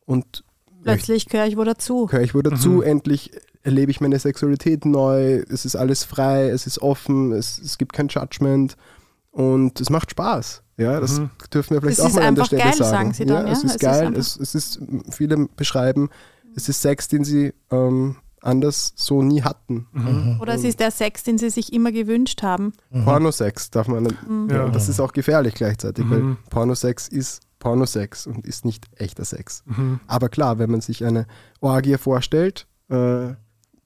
und 0.05 0.43
Plötzlich 0.81 1.25
gehöre 1.27 1.45
ich 1.47 1.57
wo 1.57 1.63
dazu. 1.65 2.05
gehöre 2.05 2.23
ich 2.23 2.33
wo 2.33 2.41
dazu, 2.41 2.69
Mhm. 2.69 2.81
endlich 2.83 3.31
erlebe 3.63 3.91
ich 3.91 3.99
meine 3.99 4.17
Sexualität 4.17 4.85
neu, 4.85 5.43
es 5.49 5.65
ist 5.65 5.75
alles 5.75 6.05
frei, 6.05 6.47
es 6.49 6.65
ist 6.65 6.81
offen, 6.81 7.33
es, 7.33 7.59
es 7.59 7.77
gibt 7.77 7.91
kein 7.93 8.07
Judgment 8.07 8.77
und 9.31 9.79
es 9.79 9.89
macht 9.89 10.11
Spaß. 10.11 10.63
Ja, 10.77 10.99
das 10.99 11.19
Mhm. 11.19 11.29
dürfen 11.53 11.71
wir 11.75 11.81
vielleicht 11.81 11.99
Es 11.99 12.05
auch 12.05 12.09
ist 12.09 12.15
mal 12.15 12.23
an 12.25 12.35
der 12.35 12.45
Stelle 12.45 12.63
geil, 12.63 12.73
sagen. 12.73 12.89
sagen 12.89 13.13
sie 13.13 13.25
dann, 13.25 13.47
ja, 13.47 13.51
es 13.51 13.63
ja? 13.63 13.63
ist 13.63 13.63
Es 13.65 13.71
ist 13.75 13.79
geil, 13.81 14.07
einfach- 14.07 14.19
es, 14.19 14.37
es 14.37 14.55
ist, 14.55 14.79
viele 15.11 15.47
beschreiben, 15.57 16.09
es 16.55 16.69
ist 16.69 16.81
Sex, 16.81 17.07
den 17.09 17.23
sie 17.25 17.53
ähm, 17.71 18.15
anders 18.41 18.93
so 18.95 19.21
nie 19.21 19.41
hatten. 19.43 19.87
Mhm. 19.91 20.37
Oder 20.41 20.53
es 20.53 20.63
ist 20.63 20.79
der 20.79 20.91
Sex, 20.91 21.23
den 21.23 21.37
sie 21.37 21.49
sich 21.49 21.73
immer 21.73 21.91
gewünscht 21.91 22.41
haben. 22.43 22.71
Pornosex 23.03 23.69
darf 23.71 23.89
man, 23.89 24.03
Mhm. 24.03 24.47
Ja. 24.49 24.69
das 24.69 24.87
ist 24.87 25.01
auch 25.01 25.11
gefährlich 25.11 25.55
gleichzeitig, 25.55 26.05
Mhm. 26.05 26.11
weil 26.11 26.37
Pornosex 26.49 27.09
ist 27.09 27.41
Pornosex 27.59 28.25
und 28.25 28.45
ist 28.47 28.63
nicht 28.63 28.85
echter 28.95 29.25
Sex. 29.25 29.63
Mhm. 29.65 29.99
Aber 30.07 30.29
klar, 30.29 30.59
wenn 30.59 30.71
man 30.71 30.79
sich 30.79 31.03
eine 31.03 31.27
Orgie 31.59 31.97
vorstellt, 31.97 32.65
äh, 32.89 33.33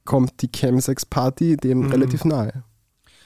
kommt 0.05 0.41
die 0.43 0.49
Chemsex-Party 0.55 1.57
dem 1.57 1.79
Mhm. 1.85 1.91
relativ 1.91 2.23
nahe. 2.25 2.63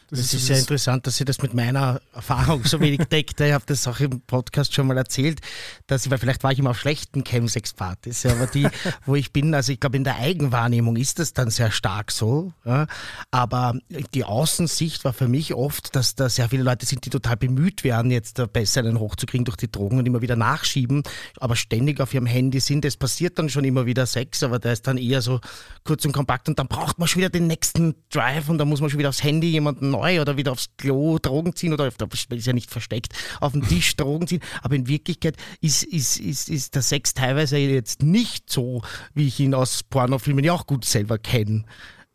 Das, 0.09 0.19
das 0.21 0.33
ist 0.35 0.47
ja 0.47 0.57
interessant, 0.57 1.05
dass 1.05 1.17
Sie 1.17 1.25
das 1.25 1.41
mit 1.41 1.53
meiner 1.53 1.99
Erfahrung 2.13 2.63
so 2.63 2.79
wenig 2.79 2.99
deckt. 3.11 3.41
Ich 3.41 3.51
habe 3.51 3.65
das 3.67 3.85
auch 3.87 3.99
im 3.99 4.21
Podcast 4.21 4.73
schon 4.73 4.87
mal 4.87 4.97
erzählt, 4.97 5.41
dass 5.85 6.05
ich, 6.05 6.11
weil 6.11 6.17
vielleicht 6.17 6.45
war 6.45 6.51
ich 6.53 6.59
immer 6.59 6.69
auf 6.69 6.79
schlechten 6.79 7.25
Chemsex-Partys, 7.25 8.25
aber 8.25 8.47
die, 8.47 8.69
wo 9.05 9.15
ich 9.15 9.33
bin, 9.33 9.53
also 9.53 9.73
ich 9.73 9.81
glaube, 9.81 9.97
in 9.97 10.05
der 10.05 10.15
Eigenwahrnehmung 10.15 10.95
ist 10.95 11.19
das 11.19 11.33
dann 11.33 11.49
sehr 11.49 11.71
stark 11.71 12.11
so. 12.11 12.53
Ja. 12.63 12.87
Aber 13.31 13.77
die 14.13 14.23
Außensicht 14.23 15.03
war 15.03 15.11
für 15.11 15.27
mich 15.27 15.53
oft, 15.53 15.93
dass 15.93 16.15
da 16.15 16.29
sehr 16.29 16.47
viele 16.47 16.63
Leute 16.63 16.85
sind, 16.85 17.03
die 17.03 17.09
total 17.09 17.35
bemüht 17.35 17.83
werden, 17.83 18.09
jetzt 18.09 18.41
besser 18.53 18.79
einen 18.79 19.01
hochzukriegen 19.01 19.43
durch 19.43 19.57
die 19.57 19.69
Drogen 19.69 19.99
und 19.99 20.05
immer 20.05 20.21
wieder 20.21 20.37
nachschieben, 20.37 21.03
aber 21.37 21.57
ständig 21.57 21.99
auf 21.99 22.13
ihrem 22.13 22.27
Handy 22.27 22.61
sind. 22.61 22.85
Es 22.85 22.95
passiert 22.95 23.37
dann 23.39 23.49
schon 23.49 23.65
immer 23.65 23.85
wieder 23.85 24.05
Sex, 24.05 24.41
aber 24.41 24.57
der 24.57 24.71
ist 24.71 24.87
dann 24.87 24.97
eher 24.97 25.21
so 25.21 25.41
kurz 25.83 26.05
und 26.05 26.13
kompakt 26.13 26.47
und 26.47 26.57
dann 26.59 26.69
braucht 26.69 26.97
man 26.97 27.09
schon 27.09 27.19
wieder 27.19 27.29
den 27.29 27.47
nächsten 27.47 27.95
Drive 28.09 28.47
und 28.47 28.57
dann 28.57 28.69
muss 28.69 28.79
man 28.79 28.89
schon 28.89 28.99
wieder 28.99 29.09
aufs 29.09 29.21
Handy 29.21 29.49
jemanden 29.49 29.96
neu 29.99 30.21
oder 30.21 30.37
wieder 30.37 30.51
aufs 30.51 30.69
Klo 30.77 31.17
Drogen 31.19 31.55
ziehen 31.55 31.73
oder 31.73 31.87
auf 31.87 31.97
der, 31.97 32.07
ist 32.11 32.47
ja 32.47 32.53
nicht 32.53 32.71
versteckt, 32.71 33.13
auf 33.39 33.53
den 33.53 33.63
Tisch 33.63 33.95
Drogen 33.95 34.27
ziehen. 34.27 34.41
Aber 34.61 34.75
in 34.75 34.87
Wirklichkeit 34.87 35.35
ist, 35.61 35.83
ist, 35.83 36.19
ist, 36.19 36.49
ist 36.49 36.75
der 36.75 36.81
Sex 36.81 37.13
teilweise 37.13 37.57
jetzt 37.57 38.03
nicht 38.03 38.49
so, 38.49 38.81
wie 39.13 39.27
ich 39.27 39.39
ihn 39.39 39.53
aus 39.53 39.83
Pornofilmen 39.83 40.43
ja 40.43 40.53
auch 40.53 40.67
gut 40.67 40.85
selber 40.85 41.17
kenne. 41.17 41.65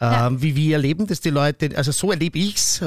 Ja. 0.00 0.26
Ähm, 0.26 0.42
wie, 0.42 0.56
wie 0.56 0.72
erleben 0.72 1.06
das 1.06 1.20
die 1.20 1.30
Leute? 1.30 1.70
Also 1.76 1.92
so 1.92 2.10
erlebe 2.10 2.38
ich 2.38 2.56
es. 2.56 2.84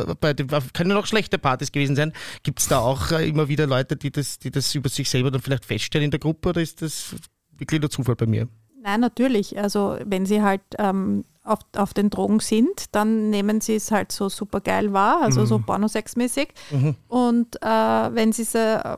Können 0.74 0.90
noch 0.90 1.06
schlechte 1.06 1.38
Partys 1.38 1.72
gewesen 1.72 1.96
sein. 1.96 2.12
Gibt 2.44 2.60
es 2.60 2.68
da 2.68 2.80
auch 2.80 3.12
äh, 3.12 3.28
immer 3.28 3.48
wieder 3.48 3.68
Leute, 3.68 3.96
die 3.96 4.12
das, 4.12 4.38
die 4.38 4.52
das 4.52 4.76
über 4.76 4.90
sich 4.90 5.10
selber 5.10 5.32
dann 5.32 5.42
vielleicht 5.42 5.64
feststellen 5.64 6.06
in 6.06 6.12
der 6.12 6.20
Gruppe 6.20 6.50
oder 6.50 6.62
ist 6.62 6.82
das 6.82 7.16
wirklich 7.58 7.80
nur 7.80 7.90
Zufall 7.90 8.16
bei 8.16 8.26
mir? 8.26 8.50
Nein, 8.84 9.00
natürlich. 9.00 9.58
Also 9.58 9.98
wenn 10.06 10.26
sie 10.26 10.42
halt 10.42 10.62
ähm, 10.78 11.24
auf, 11.46 11.60
auf 11.78 11.94
den 11.94 12.10
Drogen 12.10 12.40
sind, 12.40 12.86
dann 12.92 13.30
nehmen 13.30 13.62
sie 13.62 13.76
es 13.76 13.92
halt 13.92 14.12
so 14.12 14.30
super 14.30 14.62
geil 14.62 14.94
wahr, 14.94 15.22
also 15.22 15.42
mhm. 15.42 15.46
so 15.46 15.56
Pornosex-mäßig. 15.60 16.48
Mhm. 16.72 16.96
Und 17.08 17.56
äh, 17.62 17.68
wenn, 17.68 18.34
sie, 18.34 18.44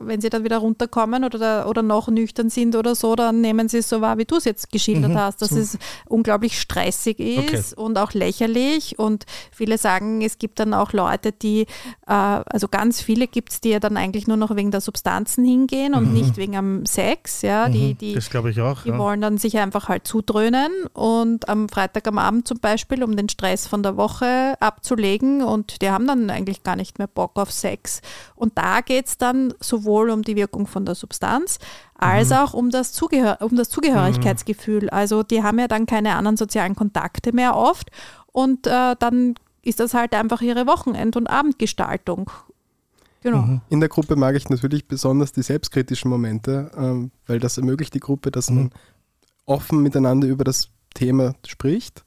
wenn 0.00 0.20
sie 0.22 0.30
dann 0.30 0.44
wieder 0.44 0.58
runterkommen 0.58 1.24
oder, 1.24 1.68
oder 1.68 1.82
noch 1.82 2.08
nüchtern 2.08 2.48
sind 2.48 2.74
oder 2.74 2.94
so, 2.94 3.14
dann 3.14 3.42
nehmen 3.42 3.68
sie 3.68 3.78
es 3.78 3.88
so 3.90 4.00
wahr, 4.00 4.16
wie 4.16 4.24
du 4.24 4.36
es 4.36 4.46
jetzt 4.46 4.72
geschildert 4.72 5.10
mhm. 5.10 5.18
hast, 5.18 5.42
dass 5.42 5.50
so. 5.50 5.58
es 5.58 5.78
unglaublich 6.06 6.58
stressig 6.58 7.20
ist 7.20 7.74
okay. 7.74 7.82
und 7.82 7.98
auch 7.98 8.14
lächerlich. 8.14 8.98
Und 8.98 9.26
viele 9.52 9.76
sagen, 9.76 10.22
es 10.22 10.38
gibt 10.38 10.58
dann 10.58 10.72
auch 10.72 10.94
Leute, 10.94 11.32
die, 11.32 11.62
äh, 12.06 12.12
also 12.12 12.66
ganz 12.68 13.02
viele 13.02 13.26
gibt 13.26 13.52
es, 13.52 13.60
die 13.60 13.70
ja 13.70 13.80
dann 13.80 13.98
eigentlich 13.98 14.26
nur 14.26 14.38
noch 14.38 14.56
wegen 14.56 14.70
der 14.70 14.80
Substanzen 14.80 15.44
hingehen 15.44 15.94
und 15.94 16.08
mhm. 16.08 16.14
nicht 16.14 16.38
wegen 16.38 16.56
am 16.56 16.86
Sex. 16.86 17.42
Ja, 17.42 17.68
die, 17.68 17.92
mhm. 17.92 17.98
die, 17.98 18.14
das 18.14 18.30
glaube 18.30 18.50
ich 18.50 18.60
auch. 18.62 18.84
Die 18.84 18.88
ja. 18.88 18.98
wollen 18.98 19.20
dann 19.20 19.36
sich 19.36 19.58
einfach 19.58 19.90
halt 19.90 20.06
zudröhnen 20.06 20.72
und 20.94 21.48
am 21.50 21.68
Freitag 21.68 22.08
am 22.08 22.16
Abend 22.16 22.37
Abend 22.38 22.48
zum 22.48 22.60
Beispiel, 22.60 23.02
um 23.02 23.16
den 23.16 23.28
Stress 23.28 23.66
von 23.66 23.82
der 23.82 23.96
Woche 23.96 24.54
abzulegen 24.60 25.42
und 25.42 25.82
die 25.82 25.90
haben 25.90 26.06
dann 26.06 26.30
eigentlich 26.30 26.62
gar 26.62 26.76
nicht 26.76 26.98
mehr 26.98 27.08
Bock 27.08 27.36
auf 27.36 27.50
Sex. 27.50 28.00
Und 28.36 28.56
da 28.56 28.80
geht 28.80 29.06
es 29.06 29.18
dann 29.18 29.54
sowohl 29.60 30.10
um 30.10 30.22
die 30.22 30.36
Wirkung 30.36 30.66
von 30.66 30.84
der 30.84 30.94
Substanz 30.94 31.58
als 31.94 32.30
mhm. 32.30 32.36
auch 32.36 32.54
um 32.54 32.70
das, 32.70 32.92
Zugehör 32.92 33.38
um 33.40 33.56
das 33.56 33.68
Zugehörigkeitsgefühl. 33.70 34.84
Mhm. 34.84 34.88
Also 34.92 35.22
die 35.22 35.42
haben 35.42 35.58
ja 35.58 35.68
dann 35.68 35.86
keine 35.86 36.14
anderen 36.14 36.36
sozialen 36.36 36.76
Kontakte 36.76 37.32
mehr 37.32 37.56
oft 37.56 37.90
und 38.32 38.66
äh, 38.66 38.94
dann 38.98 39.34
ist 39.62 39.80
das 39.80 39.94
halt 39.94 40.14
einfach 40.14 40.40
ihre 40.40 40.66
Wochenend- 40.66 41.16
und 41.16 41.26
Abendgestaltung. 41.26 42.30
Genau. 43.22 43.42
Mhm. 43.42 43.60
In 43.68 43.80
der 43.80 43.88
Gruppe 43.88 44.14
mag 44.14 44.36
ich 44.36 44.48
natürlich 44.48 44.86
besonders 44.86 45.32
die 45.32 45.42
selbstkritischen 45.42 46.08
Momente, 46.08 46.70
ähm, 46.76 47.10
weil 47.26 47.40
das 47.40 47.58
ermöglicht 47.58 47.94
die 47.94 48.00
Gruppe, 48.00 48.30
dass 48.30 48.48
mhm. 48.48 48.56
man 48.56 48.70
offen 49.44 49.82
miteinander 49.82 50.28
über 50.28 50.44
das 50.44 50.68
Thema 50.94 51.34
spricht 51.46 52.04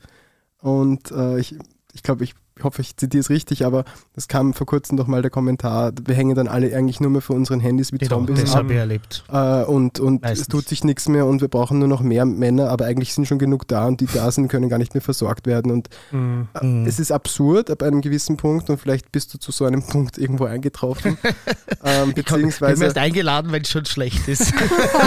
und 0.61 1.11
äh, 1.11 1.39
ich, 1.39 1.55
ich 1.93 2.03
glaube, 2.03 2.23
ich 2.23 2.33
ich 2.35 2.35
hoffe, 2.63 2.81
ich 2.81 2.97
zitiere 2.97 3.21
es 3.21 3.29
richtig, 3.29 3.65
aber 3.65 3.85
es 4.15 4.27
kam 4.27 4.53
vor 4.53 4.67
kurzem 4.67 4.97
doch 4.97 5.07
mal 5.07 5.21
der 5.21 5.31
Kommentar, 5.31 5.91
wir 6.05 6.15
hängen 6.15 6.35
dann 6.35 6.47
alle 6.47 6.75
eigentlich 6.75 6.99
nur 6.99 7.11
mehr 7.11 7.21
vor 7.21 7.35
unseren 7.35 7.59
Handys 7.59 7.91
wie 7.91 7.97
genau, 7.97 8.17
Zombies 8.17 8.41
das 8.41 8.55
habe 8.55 8.73
ich 8.73 8.79
erlebt. 8.79 9.23
Äh, 9.31 9.63
und 9.63 9.99
und 9.99 10.23
es 10.23 10.47
tut 10.47 10.67
sich 10.67 10.83
nichts 10.83 11.07
mehr 11.07 11.25
und 11.25 11.41
wir 11.41 11.47
brauchen 11.47 11.79
nur 11.79 11.87
noch 11.87 12.01
mehr 12.01 12.25
Männer, 12.25 12.69
aber 12.69 12.85
eigentlich 12.85 13.13
sind 13.13 13.27
schon 13.27 13.39
genug 13.39 13.67
da 13.67 13.85
und 13.87 14.01
die 14.01 14.07
da 14.07 14.31
sind, 14.31 14.47
können 14.47 14.69
gar 14.69 14.77
nicht 14.77 14.93
mehr 14.93 15.01
versorgt 15.01 15.47
werden. 15.47 15.71
Und 15.71 15.89
mhm. 16.11 16.47
äh, 16.61 16.87
es 16.87 16.99
ist 16.99 17.11
absurd 17.11 17.69
ab 17.69 17.83
einem 17.83 18.01
gewissen 18.01 18.37
Punkt 18.37 18.69
und 18.69 18.77
vielleicht 18.79 19.11
bist 19.11 19.33
du 19.33 19.37
zu 19.37 19.51
so 19.51 19.65
einem 19.65 19.85
Punkt 19.85 20.17
irgendwo 20.17 20.45
eingetroffen. 20.45 21.17
ähm, 21.83 22.13
beziehungsweise, 22.13 22.73
ich 22.73 22.79
bin 22.79 22.85
erst 22.85 22.97
eingeladen, 22.97 23.51
wenn 23.51 23.61
es 23.61 23.69
schon 23.69 23.85
schlecht 23.85 24.27
ist. 24.27 24.53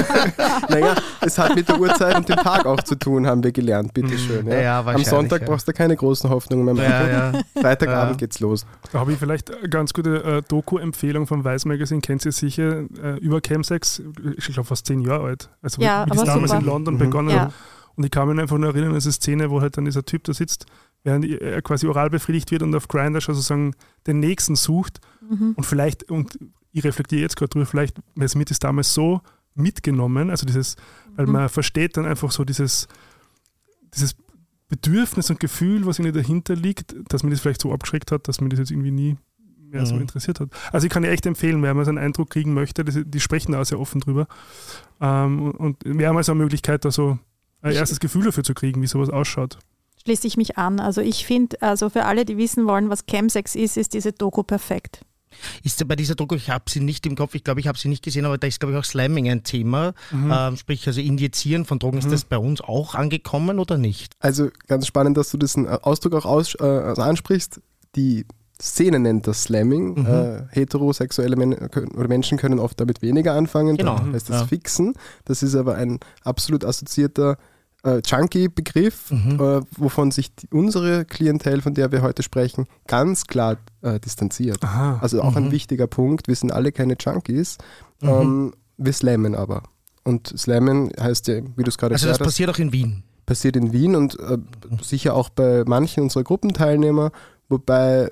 naja, 0.69 0.95
es 1.21 1.39
hat 1.39 1.55
mit 1.55 1.69
der 1.69 1.81
Uhrzeit 1.81 2.17
und 2.17 2.29
dem 2.29 2.37
Tag 2.37 2.67
auch 2.67 2.83
zu 2.83 2.97
tun, 2.97 3.27
haben 3.27 3.43
wir 3.43 3.53
gelernt, 3.53 3.95
bitteschön. 3.95 4.47
Ja. 4.49 4.61
Ja, 4.61 4.87
Am 4.87 5.05
Sonntag 5.05 5.45
brauchst 5.45 5.69
du 5.69 5.73
keine 5.73 5.97
großen 5.97 6.31
Hoffnungen 6.31 6.65
mehr 6.65 6.75
machen. 6.75 7.44
Freitagabend 7.61 8.19
geht's 8.19 8.41
los. 8.41 8.67
Da 8.93 9.01
habe 9.01 9.13
ich 9.13 9.19
vielleicht 9.19 9.53
eine 9.53 9.69
ganz 9.69 9.93
gute 9.93 10.23
äh, 10.25 10.43
Doku-Empfehlung 10.43 11.27
vom 11.27 11.45
Weiß 11.45 11.65
Magazine, 11.65 12.01
kennt 12.01 12.25
ihr 12.25 12.33
sicher, 12.33 12.85
äh, 13.03 13.19
über 13.19 13.41
Chemsex, 13.41 14.03
ich 14.37 14.45
glaube 14.47 14.65
fast 14.65 14.87
zehn 14.87 15.01
Jahre 15.01 15.25
alt. 15.25 15.51
Also 15.63 15.81
ja, 15.83 16.07
wie 16.07 16.11
das 16.11 16.25
damals 16.25 16.51
super. 16.51 16.61
in 16.61 16.67
London 16.67 16.95
mhm. 16.95 16.99
begonnen 16.99 17.31
ja. 17.31 17.41
hat. 17.43 17.53
Und 17.97 18.05
ich 18.05 18.11
kann 18.11 18.29
mich 18.29 18.39
einfach 18.39 18.59
nur 18.59 18.71
erinnern, 18.71 18.91
an 18.91 18.97
diese 18.97 19.13
Szene, 19.13 19.51
wo 19.51 19.61
halt 19.61 19.77
dann 19.77 19.85
dieser 19.85 20.05
Typ 20.05 20.25
da 20.25 20.35
sitzt, 20.35 20.67
während 21.05 21.25
er 21.25 21.63
quasi 21.63 21.87
oral 21.87 22.11
befriedigt 22.11 22.51
wird 22.51 22.63
und 22.63 22.75
auf 22.75 22.89
Grindr 22.89 23.21
schon 23.21 23.35
sozusagen 23.35 23.75
den 24.07 24.19
nächsten 24.19 24.57
sucht. 24.57 25.01
Mhm. 25.29 25.53
Und 25.57 25.65
vielleicht, 25.65 26.11
und 26.11 26.39
ich 26.73 26.83
reflektiere 26.83 27.23
jetzt 27.23 27.37
gerade 27.37 27.51
drüber, 27.51 27.67
vielleicht, 27.67 27.99
weil 28.17 28.27
es 28.27 28.35
mit 28.35 28.51
ist 28.51 28.65
damals 28.65 28.93
so 28.95 29.21
mitgenommen, 29.55 30.31
also 30.31 30.45
dieses, 30.45 30.77
weil 31.15 31.27
mhm. 31.27 31.33
man 31.33 31.49
versteht 31.49 31.97
dann 31.97 32.07
einfach 32.07 32.33
so 32.33 32.45
dieses, 32.45 32.89
dieses 33.95 34.17
Bedürfnis 34.69 35.31
und 35.31 35.41
Gefühl, 35.41 35.87
was 35.87 35.99
irgendwie 35.99 36.21
dahinter 36.21 36.57
liegt, 36.57 36.95
dass 37.09 37.23
mir 37.23 37.31
das 37.31 37.41
vielleicht 37.41 37.61
so 37.61 37.73
abgeschreckt 37.73 38.13
hat, 38.13 38.29
dass 38.29 38.41
mir 38.41 38.49
das 38.49 38.59
jetzt 38.59 38.71
irgendwie 38.71 38.91
nie 38.91 39.17
mehr 39.59 39.83
mhm. 39.83 39.87
so 39.87 39.97
interessiert 39.97 40.41
hat. 40.41 40.49
Also 40.73 40.87
ich 40.87 40.93
kann 40.93 41.03
dir 41.03 41.11
echt 41.11 41.27
empfehlen, 41.27 41.63
wer 41.63 41.75
mal 41.75 41.85
so 41.85 41.91
einen 41.91 41.99
Eindruck 41.99 42.31
kriegen 42.31 42.55
möchte, 42.55 42.85
die, 42.85 43.05
die 43.05 43.21
sprechen 43.21 43.53
da 43.53 43.65
sehr 43.65 43.81
offen 43.81 44.01
drüber. 44.01 44.27
Ähm, 45.01 45.51
und 45.51 45.79
wir 45.85 46.09
haben 46.09 46.17
also 46.17 46.33
eine 46.33 46.43
Möglichkeit, 46.43 46.85
da 46.85 46.91
so 46.91 47.19
ein 47.61 47.73
erstes 47.73 48.01
Gefühl 48.01 48.25
dafür 48.25 48.45
zu 48.45 48.55
kriegen, 48.55 48.81
wie 48.83 48.87
sowas 48.87 49.11
ausschaut. 49.11 49.59
Schließe 50.03 50.27
ich 50.27 50.37
mich 50.37 50.59
an. 50.59 50.81
Also 50.81 51.01
ich 51.01 51.27
finde, 51.27 51.61
also 51.63 51.89
für 51.89 52.05
alle, 52.05 52.25
die 52.25 52.37
wissen 52.37 52.67
wollen, 52.67 52.91
was 52.91 53.07
Chemsex 53.07 53.55
ist, 53.55 53.77
ist 53.77 53.95
diese 53.95 54.13
Doku 54.13 54.43
perfekt. 54.43 55.01
Ist 55.63 55.87
bei 55.87 55.97
dieser 55.97 56.15
Doku, 56.15 56.35
ich 56.35 56.51
habe 56.51 56.65
sie 56.69 56.81
nicht 56.81 57.07
im 57.07 57.17
Kopf, 57.17 57.35
ich 57.35 57.45
glaube, 57.45 57.61
ich 57.61 57.69
habe 57.69 57.79
sie 57.79 57.89
nicht 57.89 58.03
gesehen, 58.03 58.25
aber 58.25 58.39
da 58.39 58.47
ist, 58.47 58.61
glaube 58.61 58.73
ich, 58.73 58.79
auch 58.79 58.85
Slamming 58.85 59.29
ein 59.29 59.43
Thema. 59.43 59.95
Mhm. 60.11 60.33
Ähm, 60.35 60.57
sprich, 60.57 60.87
also 60.87 61.01
Injizieren 61.01 61.65
von 61.65 61.79
Drogen, 61.79 61.97
mhm. 61.97 62.05
ist 62.05 62.13
das 62.13 62.25
bei 62.25 62.39
uns 62.39 62.61
auch 62.61 62.95
angekommen 62.95 63.59
oder 63.59 63.79
nicht? 63.79 64.15
Also 64.21 64.49
ganz 64.67 64.87
spannend, 64.87 65.17
dass 65.17 65.31
du 65.31 65.39
diesen 65.39 65.69
Ausdruck 65.69 66.15
auch 66.15 66.27
aus, 66.27 66.55
äh, 66.59 66.63
also 66.63 67.03
ansprichst. 67.03 67.61
Die 67.97 68.27
Szene 68.61 68.99
nennt 68.99 69.27
das 69.27 69.45
Slamming. 69.45 70.01
Mhm. 70.01 70.07
Äh, 70.07 70.43
heterosexuelle 70.51 71.37
Men 71.37 71.55
oder 71.55 72.09
Menschen 72.09 72.39
können 72.39 72.59
oft 72.59 72.81
damit 72.81 73.03
weniger 73.03 73.35
anfangen. 73.35 73.77
Genau. 73.77 73.97
Das 73.99 74.15
heißt 74.15 74.31
das 74.31 74.41
ja. 74.43 74.47
Fixen. 74.47 74.95
Das 75.25 75.43
ist 75.43 75.55
aber 75.55 75.75
ein 75.75 75.99
absolut 76.23 76.65
assoziierter 76.65 77.37
äh, 77.85 78.01
Junkie-Begriff, 78.05 79.11
mhm. 79.11 79.41
äh, 79.41 79.61
wovon 79.77 80.11
sich 80.11 80.35
die, 80.35 80.49
unsere 80.51 81.05
Klientel, 81.05 81.61
von 81.61 81.75
der 81.75 81.93
wir 81.93 82.03
heute 82.03 82.23
sprechen, 82.23 82.67
ganz 82.87 83.27
klar 83.27 83.59
äh, 83.83 84.01
distanziert. 84.01 84.63
Aha. 84.65 84.99
Also 85.01 85.23
auch 85.23 85.33
mhm. 85.33 85.47
ein 85.47 85.53
wichtiger 85.53 85.87
Punkt. 85.87 86.27
Wir 86.27 86.35
sind 86.37 86.51
alle 86.51 86.73
keine 86.73 86.97
Junkies. 86.99 87.59
Mhm. 88.01 88.09
Ähm, 88.09 88.55
wir 88.77 88.93
slammen 88.93 89.35
aber. 89.35 89.63
Und 90.03 90.29
slammen 90.39 90.91
heißt 90.99 91.29
ja, 91.29 91.41
wie 91.57 91.63
du 91.63 91.69
es 91.69 91.79
gerade 91.79 91.95
gesagt 91.95 91.95
hast. 91.95 92.05
Also 92.05 92.09
das 92.09 92.19
passiert 92.19 92.51
auch 92.51 92.59
in 92.59 92.73
Wien. 92.73 93.03
Passiert 93.27 93.57
in 93.57 93.73
Wien 93.73 93.97
und 93.97 94.19
äh, 94.19 94.39
sicher 94.83 95.15
auch 95.15 95.31
bei 95.31 95.65
manchen 95.67 96.03
unserer 96.03 96.25
Gruppenteilnehmer, 96.25 97.11
wobei 97.49 98.11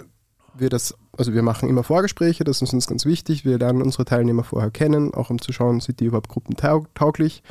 wir 0.55 0.71
das, 0.71 0.95
also 1.17 1.35
wir 1.35 1.43
machen 1.43 1.69
immer 1.69 1.83
Vorgespräche, 1.83 2.45
das 2.45 2.63
ist 2.63 2.73
uns 2.73 2.87
ganz 2.87 3.05
wichtig. 3.05 3.45
Wir 3.45 3.59
lernen 3.59 3.83
unsere 3.83 4.05
Teilnehmer 4.05 4.45
vorher 4.45 4.71
kennen, 4.71 5.13
auch 5.13 5.31
um 5.31 5.41
zu 5.41 5.53
schauen, 5.53 5.81
sind 5.81 6.01
die 6.01 6.07
überhaupt 6.07 6.29
gruppentauglich. 6.29 7.43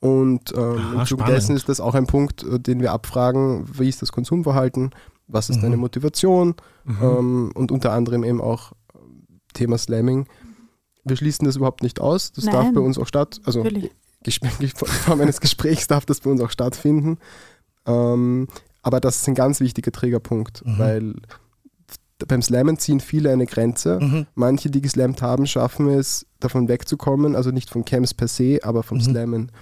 Und 0.00 0.52
ähm, 0.56 0.78
Aha, 0.78 1.00
im 1.00 1.06
Zuge 1.06 1.24
dessen 1.24 1.56
ist 1.56 1.68
das 1.68 1.80
auch 1.80 1.94
ein 1.94 2.06
Punkt, 2.06 2.44
äh, 2.44 2.60
den 2.60 2.80
wir 2.80 2.92
abfragen, 2.92 3.64
wie 3.78 3.88
ist 3.88 4.00
das 4.00 4.12
Konsumverhalten, 4.12 4.90
was 5.26 5.50
ist 5.50 5.56
mhm. 5.56 5.62
deine 5.62 5.76
Motivation 5.76 6.54
mhm. 6.84 6.98
ähm, 7.02 7.52
und 7.54 7.72
unter 7.72 7.92
anderem 7.92 8.22
eben 8.22 8.40
auch 8.40 8.72
äh, 8.72 8.98
Thema 9.54 9.76
Slamming. 9.76 10.26
Wir 11.04 11.16
schließen 11.16 11.46
das 11.46 11.56
überhaupt 11.56 11.82
nicht 11.82 12.00
aus, 12.00 12.32
das 12.32 12.44
Nein. 12.44 12.54
darf 12.54 12.72
bei 12.74 12.80
uns 12.80 12.98
auch 12.98 13.06
statt, 13.06 13.40
also 13.44 13.64
in 13.64 14.68
Form 14.76 15.20
eines 15.20 15.40
Gesprächs 15.40 15.86
darf 15.88 16.06
das 16.06 16.20
bei 16.20 16.30
uns 16.30 16.40
auch 16.40 16.50
stattfinden. 16.50 17.18
Ähm, 17.86 18.46
aber 18.82 19.00
das 19.00 19.16
ist 19.16 19.28
ein 19.28 19.34
ganz 19.34 19.60
wichtiger 19.60 19.90
Triggerpunkt, 19.90 20.64
mhm. 20.64 20.78
weil 20.78 21.14
beim 22.26 22.42
Slammen 22.42 22.78
ziehen 22.78 23.00
viele 23.00 23.30
eine 23.30 23.46
Grenze. 23.46 24.00
Mhm. 24.00 24.26
Manche, 24.34 24.70
die 24.70 24.80
geslammt 24.80 25.22
haben, 25.22 25.46
schaffen 25.46 25.88
es, 25.88 26.26
davon 26.40 26.68
wegzukommen, 26.68 27.36
also 27.36 27.50
nicht 27.50 27.70
von 27.70 27.84
Camps 27.84 28.14
per 28.14 28.28
se, 28.28 28.60
aber 28.62 28.82
vom 28.82 28.98
mhm. 28.98 29.02
Slammen. 29.02 29.52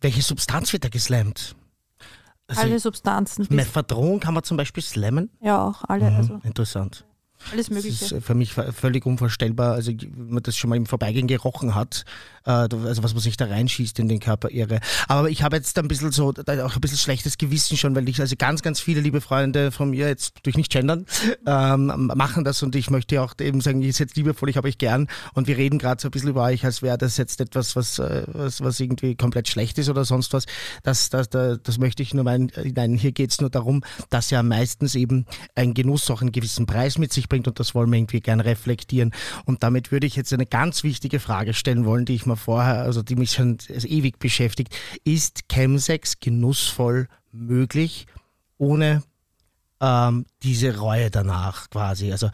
Welche 0.00 0.22
Substanz 0.22 0.72
wird 0.72 0.84
da 0.84 0.88
geslammt? 0.88 1.54
Also 2.46 2.62
alle 2.62 2.78
Substanzen. 2.80 3.46
Mephadron 3.50 4.18
kann 4.18 4.34
man 4.34 4.42
zum 4.42 4.56
Beispiel 4.56 4.82
slammen? 4.82 5.30
Ja, 5.40 5.64
auch 5.64 5.84
alle. 5.84 6.10
Mhm. 6.10 6.16
Also. 6.16 6.40
Interessant. 6.42 7.06
Alles 7.52 7.70
Mögliche. 7.70 7.98
Das 8.00 8.12
ist 8.12 8.24
für 8.24 8.34
mich 8.34 8.52
völlig 8.52 9.06
unvorstellbar. 9.06 9.72
Also, 9.72 9.92
wenn 9.92 10.30
man 10.30 10.42
das 10.42 10.56
schon 10.56 10.70
mal 10.70 10.76
im 10.76 10.86
Vorbeigehen 10.86 11.26
gerochen 11.26 11.74
hat, 11.74 12.04
äh, 12.44 12.50
also 12.50 13.02
was 13.02 13.14
man 13.14 13.20
sich 13.20 13.36
da 13.36 13.46
reinschießt 13.46 13.98
in 13.98 14.08
den 14.08 14.20
Körper, 14.20 14.50
irre. 14.50 14.80
Aber 15.08 15.30
ich 15.30 15.42
habe 15.42 15.56
jetzt 15.56 15.78
ein 15.78 15.88
bisschen 15.88 16.12
so, 16.12 16.28
auch 16.28 16.34
ein 16.74 16.80
bisschen 16.80 16.98
schlechtes 16.98 17.38
Gewissen 17.38 17.76
schon, 17.76 17.94
weil 17.94 18.08
ich, 18.08 18.20
also 18.20 18.36
ganz, 18.36 18.62
ganz 18.62 18.80
viele 18.80 19.00
liebe 19.00 19.20
Freunde 19.20 19.72
von 19.72 19.90
mir, 19.90 20.08
jetzt 20.08 20.34
durch 20.42 20.56
nicht 20.56 20.70
gendern, 20.70 21.06
ähm, 21.46 22.10
machen 22.14 22.44
das 22.44 22.62
und 22.62 22.74
ich 22.76 22.90
möchte 22.90 23.20
auch 23.22 23.34
eben 23.40 23.60
sagen, 23.60 23.82
ich 23.82 23.98
jetzt 23.98 24.16
liebevoll, 24.16 24.48
ich 24.48 24.56
habe 24.56 24.68
euch 24.68 24.78
gern 24.78 25.08
und 25.34 25.46
wir 25.46 25.56
reden 25.56 25.78
gerade 25.78 26.00
so 26.00 26.08
ein 26.08 26.10
bisschen 26.10 26.30
über 26.30 26.44
euch, 26.44 26.64
als 26.64 26.82
wäre 26.82 26.98
das 26.98 27.16
jetzt 27.16 27.40
etwas, 27.40 27.76
was, 27.76 27.98
äh, 27.98 28.24
was, 28.28 28.60
was 28.62 28.80
irgendwie 28.80 29.14
komplett 29.14 29.48
schlecht 29.48 29.78
ist 29.78 29.88
oder 29.88 30.04
sonst 30.04 30.32
was. 30.32 30.46
Das, 30.82 31.10
das, 31.10 31.28
das, 31.28 31.58
das 31.62 31.78
möchte 31.78 32.02
ich 32.02 32.14
nur 32.14 32.24
meinen, 32.24 32.50
nein, 32.74 32.94
hier 32.94 33.12
geht 33.12 33.30
es 33.30 33.40
nur 33.40 33.50
darum, 33.50 33.82
dass 34.08 34.30
ja 34.30 34.42
meistens 34.42 34.94
eben 34.94 35.26
ein 35.54 35.74
Genuss 35.74 36.10
auch 36.10 36.20
einen 36.20 36.32
gewissen 36.32 36.66
Preis 36.66 36.98
mit 36.98 37.12
sich 37.12 37.28
bringt 37.30 37.48
und 37.48 37.58
das 37.58 37.74
wollen 37.74 37.90
wir 37.90 37.98
irgendwie 37.98 38.20
gerne 38.20 38.44
reflektieren. 38.44 39.12
Und 39.46 39.62
damit 39.62 39.90
würde 39.90 40.06
ich 40.06 40.16
jetzt 40.16 40.34
eine 40.34 40.44
ganz 40.44 40.84
wichtige 40.84 41.18
Frage 41.18 41.54
stellen 41.54 41.86
wollen, 41.86 42.04
die 42.04 42.14
ich 42.14 42.26
mir 42.26 42.36
vorher, 42.36 42.82
also 42.82 43.02
die 43.02 43.16
mich 43.16 43.30
schon 43.30 43.56
ewig 43.68 44.18
beschäftigt. 44.18 44.76
Ist 45.04 45.48
Chemsex 45.48 46.20
genussvoll 46.20 47.08
möglich, 47.32 48.06
ohne 48.58 49.02
ähm, 49.80 50.26
diese 50.42 50.76
Reue 50.78 51.10
danach 51.10 51.70
quasi. 51.70 52.12
Also 52.12 52.30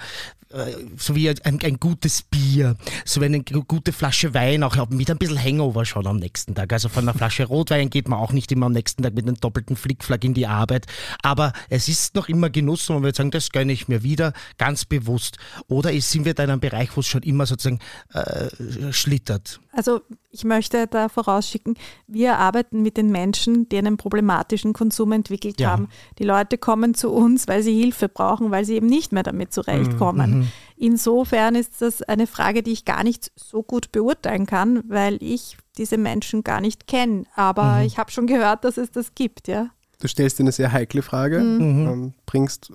so 0.96 1.14
wie 1.16 1.28
ein, 1.28 1.60
ein, 1.62 1.80
gutes 1.80 2.22
Bier, 2.22 2.76
so 3.04 3.20
wie 3.20 3.26
eine 3.26 3.42
gute 3.42 3.92
Flasche 3.92 4.32
Wein, 4.32 4.62
auch 4.62 4.88
mit 4.90 5.10
ein 5.10 5.18
bisschen 5.18 5.42
Hangover 5.42 5.84
schon 5.84 6.06
am 6.06 6.18
nächsten 6.18 6.54
Tag. 6.54 6.72
Also 6.72 6.88
von 6.88 7.04
einer 7.04 7.16
Flasche 7.16 7.44
Rotwein 7.44 7.90
geht 7.90 8.08
man 8.08 8.20
auch 8.20 8.32
nicht 8.32 8.52
immer 8.52 8.66
am 8.66 8.72
nächsten 8.72 9.02
Tag 9.02 9.14
mit 9.14 9.26
einem 9.26 9.36
doppelten 9.36 9.76
Flickflack 9.76 10.24
in 10.24 10.34
die 10.34 10.46
Arbeit. 10.46 10.86
Aber 11.22 11.52
es 11.68 11.88
ist 11.88 12.14
noch 12.14 12.28
immer 12.28 12.48
Genuss 12.48 12.88
und 12.88 12.96
man 12.96 13.02
würde 13.04 13.16
sagen, 13.16 13.32
das 13.32 13.50
gönne 13.50 13.72
ich 13.72 13.88
mir 13.88 14.02
wieder, 14.02 14.32
ganz 14.56 14.84
bewusst. 14.84 15.38
Oder 15.66 15.92
sind 16.00 16.24
wir 16.24 16.34
da 16.34 16.44
in 16.44 16.50
einem 16.50 16.60
Bereich, 16.60 16.96
wo 16.96 17.00
es 17.00 17.06
schon 17.06 17.22
immer 17.22 17.46
sozusagen 17.46 17.80
äh, 18.12 18.92
schlittert? 18.92 19.60
Also 19.72 20.00
ich 20.30 20.44
möchte 20.44 20.86
da 20.86 21.08
vorausschicken, 21.08 21.76
wir 22.06 22.38
arbeiten 22.38 22.82
mit 22.82 22.96
den 22.96 23.10
Menschen, 23.10 23.68
die 23.68 23.76
einen 23.78 23.96
problematischen 23.96 24.72
Konsum 24.72 25.12
entwickelt 25.12 25.60
ja. 25.60 25.70
haben. 25.70 25.88
Die 26.18 26.24
Leute 26.24 26.56
kommen 26.56 26.94
zu 26.94 27.10
uns, 27.10 27.46
weil 27.46 27.62
sie 27.62 27.78
Hilfe 27.78 28.08
brauchen, 28.08 28.50
weil 28.50 28.64
sie 28.64 28.74
eben 28.74 28.86
nicht 28.86 29.12
mehr 29.12 29.22
damit 29.22 29.52
zurechtkommen. 29.52 30.35
Mhm. 30.35 30.35
Insofern 30.76 31.54
ist 31.54 31.80
das 31.80 32.02
eine 32.02 32.26
Frage, 32.26 32.62
die 32.62 32.72
ich 32.72 32.84
gar 32.84 33.02
nicht 33.02 33.32
so 33.36 33.62
gut 33.62 33.92
beurteilen 33.92 34.46
kann, 34.46 34.82
weil 34.88 35.18
ich 35.22 35.56
diese 35.78 35.98
Menschen 35.98 36.44
gar 36.44 36.60
nicht 36.60 36.86
kenne. 36.86 37.24
Aber 37.34 37.76
mhm. 37.76 37.86
ich 37.86 37.98
habe 37.98 38.10
schon 38.10 38.26
gehört, 38.26 38.64
dass 38.64 38.76
es 38.76 38.90
das 38.90 39.14
gibt, 39.14 39.48
ja. 39.48 39.70
Du 40.00 40.08
stellst 40.08 40.38
dir 40.38 40.44
eine 40.44 40.52
sehr 40.52 40.72
heikle 40.72 41.02
Frage, 41.02 41.40
mhm. 41.40 41.88
ähm, 41.88 42.14
bringst 42.26 42.72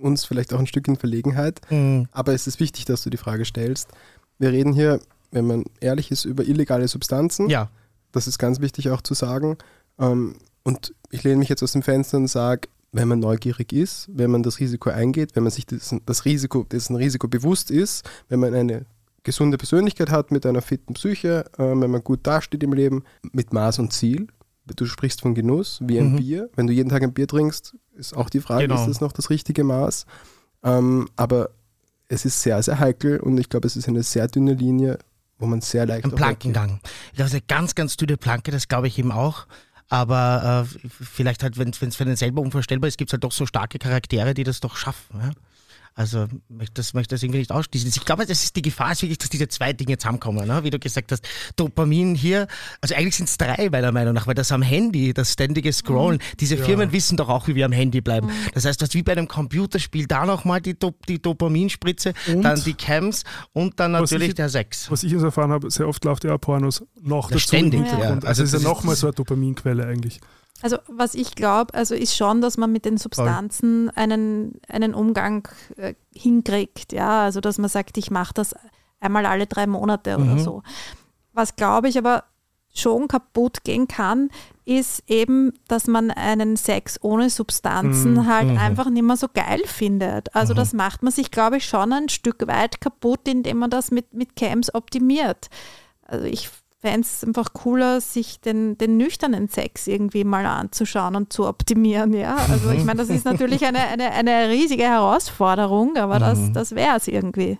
uns 0.00 0.24
vielleicht 0.24 0.52
auch 0.52 0.58
ein 0.58 0.66
Stück 0.66 0.88
in 0.88 0.96
Verlegenheit, 0.96 1.60
mhm. 1.70 2.08
aber 2.10 2.34
es 2.34 2.48
ist 2.48 2.58
wichtig, 2.58 2.84
dass 2.86 3.02
du 3.04 3.10
die 3.10 3.16
Frage 3.16 3.44
stellst. 3.44 3.88
Wir 4.38 4.50
reden 4.50 4.72
hier 4.72 5.00
wenn 5.32 5.46
man 5.46 5.64
ehrlich 5.80 6.10
ist, 6.10 6.24
über 6.24 6.44
illegale 6.44 6.86
Substanzen. 6.86 7.48
Ja. 7.48 7.70
Das 8.12 8.28
ist 8.28 8.38
ganz 8.38 8.60
wichtig 8.60 8.90
auch 8.90 9.00
zu 9.00 9.14
sagen. 9.14 9.56
Ähm, 9.98 10.36
und 10.62 10.94
ich 11.10 11.24
lehne 11.24 11.38
mich 11.38 11.48
jetzt 11.48 11.62
aus 11.62 11.72
dem 11.72 11.82
Fenster 11.82 12.18
und 12.18 12.28
sage, 12.28 12.68
wenn 12.92 13.08
man 13.08 13.18
neugierig 13.18 13.72
ist, 13.72 14.08
wenn 14.12 14.30
man 14.30 14.42
das 14.42 14.60
Risiko 14.60 14.90
eingeht, 14.90 15.34
wenn 15.34 15.42
man 15.42 15.50
sich 15.50 15.66
dessen, 15.66 16.02
das 16.04 16.24
Risiko, 16.24 16.64
dessen 16.64 16.94
Risiko 16.94 17.26
bewusst 17.26 17.70
ist, 17.70 18.08
wenn 18.28 18.40
man 18.40 18.54
eine 18.54 18.84
gesunde 19.24 19.56
Persönlichkeit 19.56 20.10
hat 20.10 20.30
mit 20.30 20.44
einer 20.44 20.62
fitten 20.62 20.94
Psyche, 20.94 21.44
äh, 21.56 21.62
wenn 21.62 21.90
man 21.90 22.04
gut 22.04 22.26
dasteht 22.26 22.62
im 22.62 22.72
Leben, 22.72 23.04
mit 23.32 23.52
Maß 23.52 23.78
und 23.78 23.92
Ziel. 23.92 24.28
Du 24.76 24.86
sprichst 24.86 25.22
von 25.22 25.34
Genuss, 25.34 25.80
wie 25.82 25.98
ein 25.98 26.12
mhm. 26.12 26.16
Bier. 26.16 26.50
Wenn 26.54 26.66
du 26.66 26.72
jeden 26.72 26.88
Tag 26.88 27.02
ein 27.02 27.12
Bier 27.12 27.26
trinkst, 27.26 27.74
ist 27.94 28.16
auch 28.16 28.30
die 28.30 28.40
Frage, 28.40 28.68
genau. 28.68 28.80
ist 28.80 28.86
das 28.86 29.00
noch 29.00 29.12
das 29.12 29.30
richtige 29.30 29.64
Maß? 29.64 30.06
Ähm, 30.62 31.08
aber 31.16 31.50
es 32.08 32.24
ist 32.24 32.42
sehr, 32.42 32.62
sehr 32.62 32.78
heikel 32.78 33.20
und 33.20 33.38
ich 33.38 33.48
glaube, 33.48 33.66
es 33.66 33.76
ist 33.76 33.88
eine 33.88 34.02
sehr 34.02 34.28
dünne 34.28 34.54
Linie, 34.54 34.98
wo 35.38 35.46
man 35.46 35.60
sehr 35.60 35.86
leicht. 35.86 36.04
Ein 36.04 36.12
Plankengang. 36.12 36.80
Das 37.16 37.28
ist 37.28 37.32
eine 37.32 37.42
ganz, 37.48 37.74
ganz 37.74 37.96
dünne 37.96 38.16
Planke, 38.16 38.50
das 38.50 38.68
glaube 38.68 38.86
ich 38.86 38.98
eben 38.98 39.12
auch. 39.12 39.46
Aber 39.92 40.66
äh, 40.66 40.88
vielleicht 40.88 41.42
halt, 41.42 41.58
wenn 41.58 41.68
es 41.68 41.96
für 41.96 42.06
den 42.06 42.16
selber 42.16 42.40
unvorstellbar 42.40 42.88
ist, 42.88 42.96
gibt 42.96 43.10
es 43.10 43.12
halt 43.12 43.24
doch 43.24 43.30
so 43.30 43.44
starke 43.44 43.78
Charaktere, 43.78 44.32
die 44.32 44.42
das 44.42 44.60
doch 44.60 44.74
schaffen. 44.74 45.20
Ja? 45.20 45.32
Also 45.94 46.26
das, 46.72 46.94
möchte 46.94 47.14
das 47.14 47.22
irgendwie 47.22 47.40
nicht 47.40 47.52
ausschließen. 47.52 47.88
Ich 47.88 48.04
glaube, 48.04 48.24
das 48.24 48.44
ist 48.44 48.56
die 48.56 48.62
Gefahr 48.62 48.92
ist 48.92 49.02
wirklich, 49.02 49.18
dass 49.18 49.28
diese 49.28 49.48
zwei 49.48 49.72
Dinge 49.74 49.98
zusammenkommen. 49.98 50.46
Ne? 50.46 50.64
Wie 50.64 50.70
du 50.70 50.78
gesagt 50.78 51.12
hast, 51.12 51.26
Dopamin 51.56 52.14
hier, 52.14 52.46
also 52.80 52.94
eigentlich 52.94 53.16
sind 53.16 53.28
es 53.28 53.36
drei 53.36 53.68
meiner 53.70 53.92
Meinung 53.92 54.14
nach, 54.14 54.26
weil 54.26 54.34
das 54.34 54.52
am 54.52 54.62
Handy, 54.62 55.12
das 55.12 55.32
ständige 55.32 55.72
Scrollen, 55.72 56.18
mhm. 56.18 56.36
diese 56.40 56.56
ja. 56.56 56.64
Firmen 56.64 56.92
wissen 56.92 57.16
doch 57.18 57.28
auch, 57.28 57.46
wie 57.46 57.54
wir 57.54 57.66
am 57.66 57.72
Handy 57.72 58.00
bleiben. 58.00 58.28
Mhm. 58.28 58.32
Das 58.54 58.64
heißt, 58.64 58.80
dass 58.80 58.94
wie 58.94 59.02
bei 59.02 59.12
einem 59.12 59.28
Computerspiel 59.28 60.06
da 60.06 60.24
nochmal 60.24 60.62
die, 60.62 60.78
Dop 60.78 61.04
die 61.06 61.20
Dopaminspritze, 61.20 62.14
und? 62.28 62.42
dann 62.42 62.62
die 62.62 62.74
Cams 62.74 63.24
und 63.52 63.78
dann 63.78 63.92
natürlich 63.92 64.28
ich, 64.28 64.34
der 64.34 64.48
Sex. 64.48 64.90
Was 64.90 65.02
ich 65.02 65.12
jetzt 65.12 65.22
erfahren 65.22 65.50
habe, 65.50 65.70
sehr 65.70 65.86
oft 65.86 66.04
läuft 66.04 66.24
ja 66.24 66.38
Pornos 66.38 66.84
noch 67.02 67.28
das 67.28 67.42
dazu 67.42 67.48
ständig, 67.48 67.80
im 67.80 67.86
Hintergrund. 67.86 68.22
Ja. 68.22 68.28
Also, 68.28 68.42
also 68.42 68.56
ist 68.56 68.62
ja 68.62 68.68
nochmal 68.68 68.96
so 68.96 69.08
eine 69.08 69.14
Dopaminquelle 69.14 69.86
eigentlich. 69.86 70.20
Also 70.62 70.78
was 70.88 71.14
ich 71.14 71.34
glaube, 71.34 71.74
also 71.74 71.94
ist 71.94 72.16
schon, 72.16 72.40
dass 72.40 72.56
man 72.56 72.72
mit 72.72 72.84
den 72.84 72.96
Substanzen 72.96 73.90
einen, 73.90 74.60
einen 74.68 74.94
Umgang 74.94 75.48
äh, 75.76 75.94
hinkriegt. 76.14 76.92
Ja, 76.92 77.24
also 77.24 77.40
dass 77.40 77.58
man 77.58 77.68
sagt, 77.68 77.98
ich 77.98 78.10
mache 78.10 78.34
das 78.34 78.54
einmal 79.00 79.26
alle 79.26 79.46
drei 79.46 79.66
Monate 79.66 80.16
mhm. 80.16 80.32
oder 80.32 80.38
so. 80.38 80.62
Was 81.32 81.56
glaube 81.56 81.88
ich 81.88 81.98
aber 81.98 82.24
schon 82.74 83.08
kaputt 83.08 83.64
gehen 83.64 83.86
kann, 83.86 84.30
ist 84.64 85.02
eben, 85.06 85.52
dass 85.68 85.86
man 85.86 86.10
einen 86.10 86.56
Sex 86.56 86.98
ohne 87.02 87.28
Substanzen 87.28 88.14
mhm. 88.14 88.26
halt 88.26 88.48
mhm. 88.48 88.58
einfach 88.58 88.88
nicht 88.88 89.02
mehr 89.02 89.16
so 89.16 89.26
geil 89.32 89.62
findet. 89.66 90.34
Also 90.34 90.54
mhm. 90.54 90.58
das 90.58 90.72
macht 90.72 91.02
man 91.02 91.12
sich, 91.12 91.30
glaube 91.30 91.58
ich, 91.58 91.66
schon 91.66 91.92
ein 91.92 92.08
Stück 92.08 92.46
weit 92.46 92.80
kaputt, 92.80 93.26
indem 93.26 93.58
man 93.58 93.70
das 93.70 93.90
mit, 93.90 94.14
mit 94.14 94.36
Cams 94.36 94.74
optimiert. 94.74 95.50
Also 96.06 96.26
ich 96.26 96.48
fände 96.82 97.06
es 97.06 97.24
einfach 97.24 97.52
cooler, 97.52 98.00
sich 98.00 98.40
den, 98.40 98.76
den 98.76 98.96
nüchternen 98.96 99.48
Sex 99.48 99.86
irgendwie 99.86 100.24
mal 100.24 100.44
anzuschauen 100.44 101.14
und 101.14 101.32
zu 101.32 101.46
optimieren. 101.46 102.12
Ja? 102.12 102.36
Also 102.50 102.70
ich 102.70 102.84
meine, 102.84 102.98
das 102.98 103.08
ist 103.08 103.24
natürlich 103.24 103.64
eine, 103.64 103.78
eine, 103.78 104.10
eine 104.10 104.48
riesige 104.50 104.82
Herausforderung, 104.82 105.96
aber 105.96 106.18
das, 106.18 106.38
mhm. 106.38 106.52
das 106.52 106.74
wäre 106.74 106.96
es 106.96 107.06
irgendwie. 107.06 107.58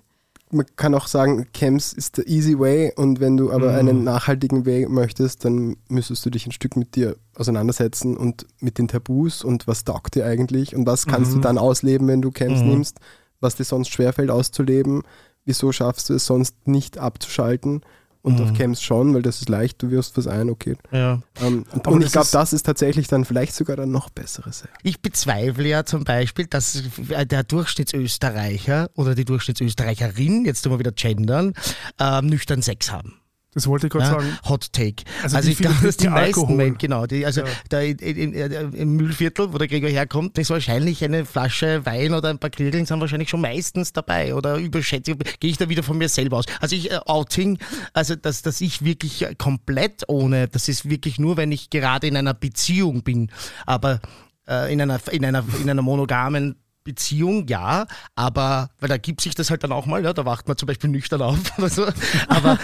Man 0.51 0.67
kann 0.77 0.95
auch 0.95 1.07
sagen, 1.07 1.47
Camps 1.55 1.93
ist 1.93 2.19
der 2.19 2.27
easy 2.27 2.59
way 2.59 2.93
und 2.97 3.21
wenn 3.21 3.37
du 3.37 3.53
aber 3.53 3.71
mhm. 3.73 3.79
einen 3.79 4.05
nachhaltigen 4.05 4.67
Weg 4.67 4.91
möchtest, 4.91 5.45
dann 5.45 5.77
müsstest 5.89 6.27
du 6.27 6.31
dich 6.31 6.47
ein 6.47 6.53
Stück 6.53 6.77
mit 6.77 6.97
dir 6.97 7.17
auseinandersetzen 7.37 8.17
und 8.17 8.47
mit 8.59 8.77
den 8.77 8.89
Tabus 8.89 9.45
und 9.45 9.69
was 9.69 9.85
taugt 9.85 10.17
dir 10.17 10.27
eigentlich 10.27 10.75
und 10.75 10.85
was 10.85 11.07
kannst 11.07 11.31
mhm. 11.31 11.37
du 11.37 11.41
dann 11.43 11.59
ausleben, 11.59 12.09
wenn 12.09 12.23
du 12.23 12.33
Camps 12.33 12.61
mhm. 12.61 12.69
nimmst, 12.69 12.99
was 13.41 13.55
dir 13.55 13.65
sonst 13.65 13.91
schwerfällt 13.91 14.31
auszuleben, 14.31 15.03
wieso 15.45 15.71
schaffst 15.71 16.11
du 16.11 16.15
es 16.15 16.27
sonst 16.27 16.67
nicht 16.67 16.99
abzuschalten 16.99 17.83
und 18.23 18.39
mhm. 18.39 18.43
auf 18.43 18.55
Camps 18.55 18.83
schon, 18.83 19.15
weil 19.15 19.23
das 19.23 19.41
ist 19.41 19.49
leicht, 19.49 19.83
du 19.83 19.91
wirst 19.91 20.17
was 20.17 20.27
ein, 20.27 20.49
okay. 20.49 20.77
Ja. 20.91 21.21
Ähm, 21.41 21.65
und, 21.73 21.87
und 21.87 22.05
ich 22.05 22.13
glaube, 22.13 22.29
das 22.31 22.53
ist 22.53 22.65
tatsächlich 22.65 23.09
dann 23.09 23.25
vielleicht 23.25 23.55
sogar 23.55 23.77
dann 23.77 23.91
noch 23.91 24.11
besseres. 24.11 24.65
Ich 24.83 25.01
bezweifle 25.01 25.69
ja 25.69 25.85
zum 25.85 26.05
Beispiel, 26.05 26.47
dass 26.47 26.83
der 26.99 27.43
Durchschnittsösterreicher 27.43 28.91
oder 28.95 29.15
die 29.15 29.25
Durchschnittsösterreicherin, 29.25 30.45
jetzt 30.45 30.63
tun 30.63 30.73
wir 30.73 30.79
wieder 30.79 30.93
gendern, 30.93 31.55
ähm, 31.99 32.27
nüchtern 32.27 32.63
Sex 32.63 32.93
haben. 32.93 33.22
Das 33.55 33.67
wollte 33.67 33.87
ich 33.87 33.93
gerade 33.93 34.07
ja, 34.07 34.13
sagen. 34.13 34.39
Hot 34.49 34.73
Take. 34.73 35.05
Also, 35.23 35.37
also 35.37 35.51
ich 35.51 35.59
glaube, 35.59 35.77
dass 35.83 35.99
die 35.99 36.09
meisten 36.09 36.57
Menschen, 36.57 36.79
genau, 36.79 37.07
die, 37.07 37.27
also 37.27 37.43
ja. 37.43 37.47
da 37.69 37.81
in, 37.81 38.33
im 38.33 38.97
Müllviertel, 38.97 39.53
wo 39.53 39.59
der 39.59 39.69
Gregor 39.69 39.91
herkommt, 39.91 40.39
ist 40.39 40.49
wahrscheinlich 40.49 41.05
eine 41.05 41.27
Flasche 41.27 41.85
Wein 41.85 42.15
oder 42.15 42.31
ein 42.31 42.39
paar 42.39 42.49
Kriegeln 42.49 42.87
sind 42.87 43.01
wahrscheinlich 43.01 43.29
schon 43.29 43.43
meistens 43.43 43.93
dabei 43.93 44.35
oder 44.35 44.57
überschätze, 44.57 45.17
gehe 45.17 45.51
ich 45.51 45.59
da 45.59 45.69
wieder 45.69 45.83
von 45.83 45.99
mir 45.99 46.09
selber 46.09 46.39
aus. 46.39 46.47
Also 46.61 46.77
ich, 46.77 46.91
äh, 46.91 47.01
Outing, 47.05 47.59
also 47.93 48.17
dass, 48.17 48.41
dass 48.41 48.61
ich 48.63 48.85
wirklich 48.85 49.27
komplett 49.37 50.05
ohne, 50.09 50.49
das 50.49 50.69
ist 50.69 50.89
wirklich 50.89 51.19
nur, 51.19 51.37
wenn 51.37 51.53
ich 51.53 51.69
gerade 51.69 52.07
in 52.07 52.17
einer 52.17 52.35
Beziehung 52.35 53.03
bin, 53.03 53.31
aber 53.67 54.01
äh, 54.49 54.73
in 54.73 54.81
einer, 54.81 54.99
in, 55.11 55.25
einer, 55.25 55.45
in 55.61 55.69
einer 55.69 55.83
monogamen 55.83 56.57
Beziehung, 56.85 57.47
ja, 57.49 57.87
aber, 58.15 58.71
weil 58.81 58.89
da 58.89 58.97
gibt 58.97 59.21
sich 59.21 59.35
das 59.35 59.51
halt 59.51 59.63
dann 59.65 59.73
auch 59.73 59.87
mal, 59.87 60.03
ja, 60.03 60.13
da 60.13 60.25
wacht 60.25 60.49
man 60.49 60.57
zum 60.57 60.67
Beispiel 60.67 60.91
nüchtern 60.91 61.23
auf 61.23 61.39
oder 61.59 61.69
so. 61.69 61.87
Aber, 62.29 62.59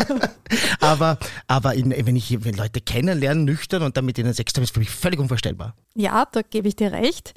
aber, 0.80 1.18
aber 1.46 1.74
in, 1.74 1.90
wenn 1.90 2.16
ich 2.16 2.44
wenn 2.44 2.54
Leute 2.54 2.80
kennenlernen, 2.80 3.44
nüchtern 3.44 3.82
und 3.82 3.96
dann 3.96 4.04
mit 4.04 4.18
ihnen 4.18 4.32
Sex 4.32 4.54
haben, 4.54 4.62
ist 4.62 4.74
für 4.74 4.80
mich 4.80 4.90
völlig 4.90 5.18
unvorstellbar. 5.18 5.74
Ja, 5.94 6.26
da 6.30 6.42
gebe 6.42 6.68
ich 6.68 6.76
dir 6.76 6.92
recht. 6.92 7.34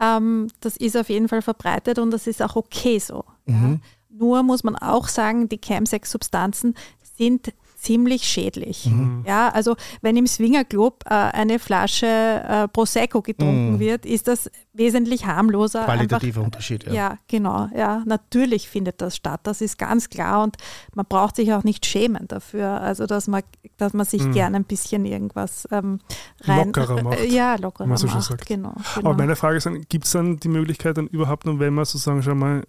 Ähm, 0.00 0.48
das 0.60 0.76
ist 0.76 0.96
auf 0.96 1.08
jeden 1.08 1.28
Fall 1.28 1.42
verbreitet 1.42 1.98
und 1.98 2.10
das 2.10 2.26
ist 2.26 2.42
auch 2.42 2.56
okay 2.56 2.98
so. 2.98 3.24
Mhm. 3.46 3.80
Ja. 3.82 4.16
Nur 4.18 4.42
muss 4.42 4.64
man 4.64 4.76
auch 4.76 5.08
sagen, 5.08 5.48
die 5.48 5.60
Chemsex-Substanzen 5.60 6.74
sind 7.16 7.52
ziemlich 7.80 8.24
schädlich. 8.24 8.90
Ja, 9.26 9.48
also 9.50 9.76
wenn 10.02 10.16
im 10.16 10.26
Swingerclub 10.26 11.04
äh, 11.06 11.14
eine 11.14 11.58
Flasche 11.58 12.06
äh, 12.06 12.68
Prosecco 12.68 13.22
getrunken 13.22 13.74
Mhm. 13.74 13.78
wird, 13.78 14.04
ist 14.04 14.26
das 14.28 14.50
wesentlich 14.72 15.26
harmloser. 15.26 15.84
Qualitativer 15.84 16.40
einfach, 16.40 16.44
Unterschied, 16.46 16.84
ja. 16.84 16.92
Ja, 16.92 17.18
genau. 17.28 17.68
Ja, 17.76 18.02
natürlich 18.06 18.68
findet 18.68 19.00
das 19.00 19.16
statt. 19.16 19.40
Das 19.44 19.60
ist 19.60 19.78
ganz 19.78 20.08
klar 20.08 20.42
und 20.42 20.56
man 20.94 21.06
braucht 21.08 21.36
sich 21.36 21.52
auch 21.52 21.64
nicht 21.64 21.86
schämen 21.86 22.26
dafür. 22.28 22.80
Also 22.80 23.06
dass 23.06 23.28
man, 23.28 23.42
dass 23.76 23.92
man 23.92 24.06
sich 24.06 24.30
gerne 24.32 24.56
ein 24.56 24.64
bisschen 24.64 25.04
irgendwas 25.04 25.66
ähm, 25.70 26.00
rein, 26.42 26.66
Lockerer 26.66 27.02
macht, 27.04 27.20
Äh, 27.20 27.26
ja, 27.26 27.56
lockerer 27.56 27.86
man 27.86 27.96
so 27.96 28.06
macht. 28.08 28.22
sagt. 28.22 28.46
Genau. 28.46 28.74
genau. 28.94 29.08
Aber 29.10 29.16
meine 29.18 29.36
Frage 29.36 29.56
ist 29.56 29.66
dann, 29.66 29.82
gibt 29.88 30.04
es 30.04 30.10
dann 30.12 30.36
die 30.38 30.48
Möglichkeit 30.48 30.96
dann 30.98 31.06
überhaupt 31.06 31.44
noch, 31.46 31.58
wenn 31.58 31.74
man 31.74 31.84
sozusagen 31.84 32.22
schon 32.22 32.38
mal 32.38 32.64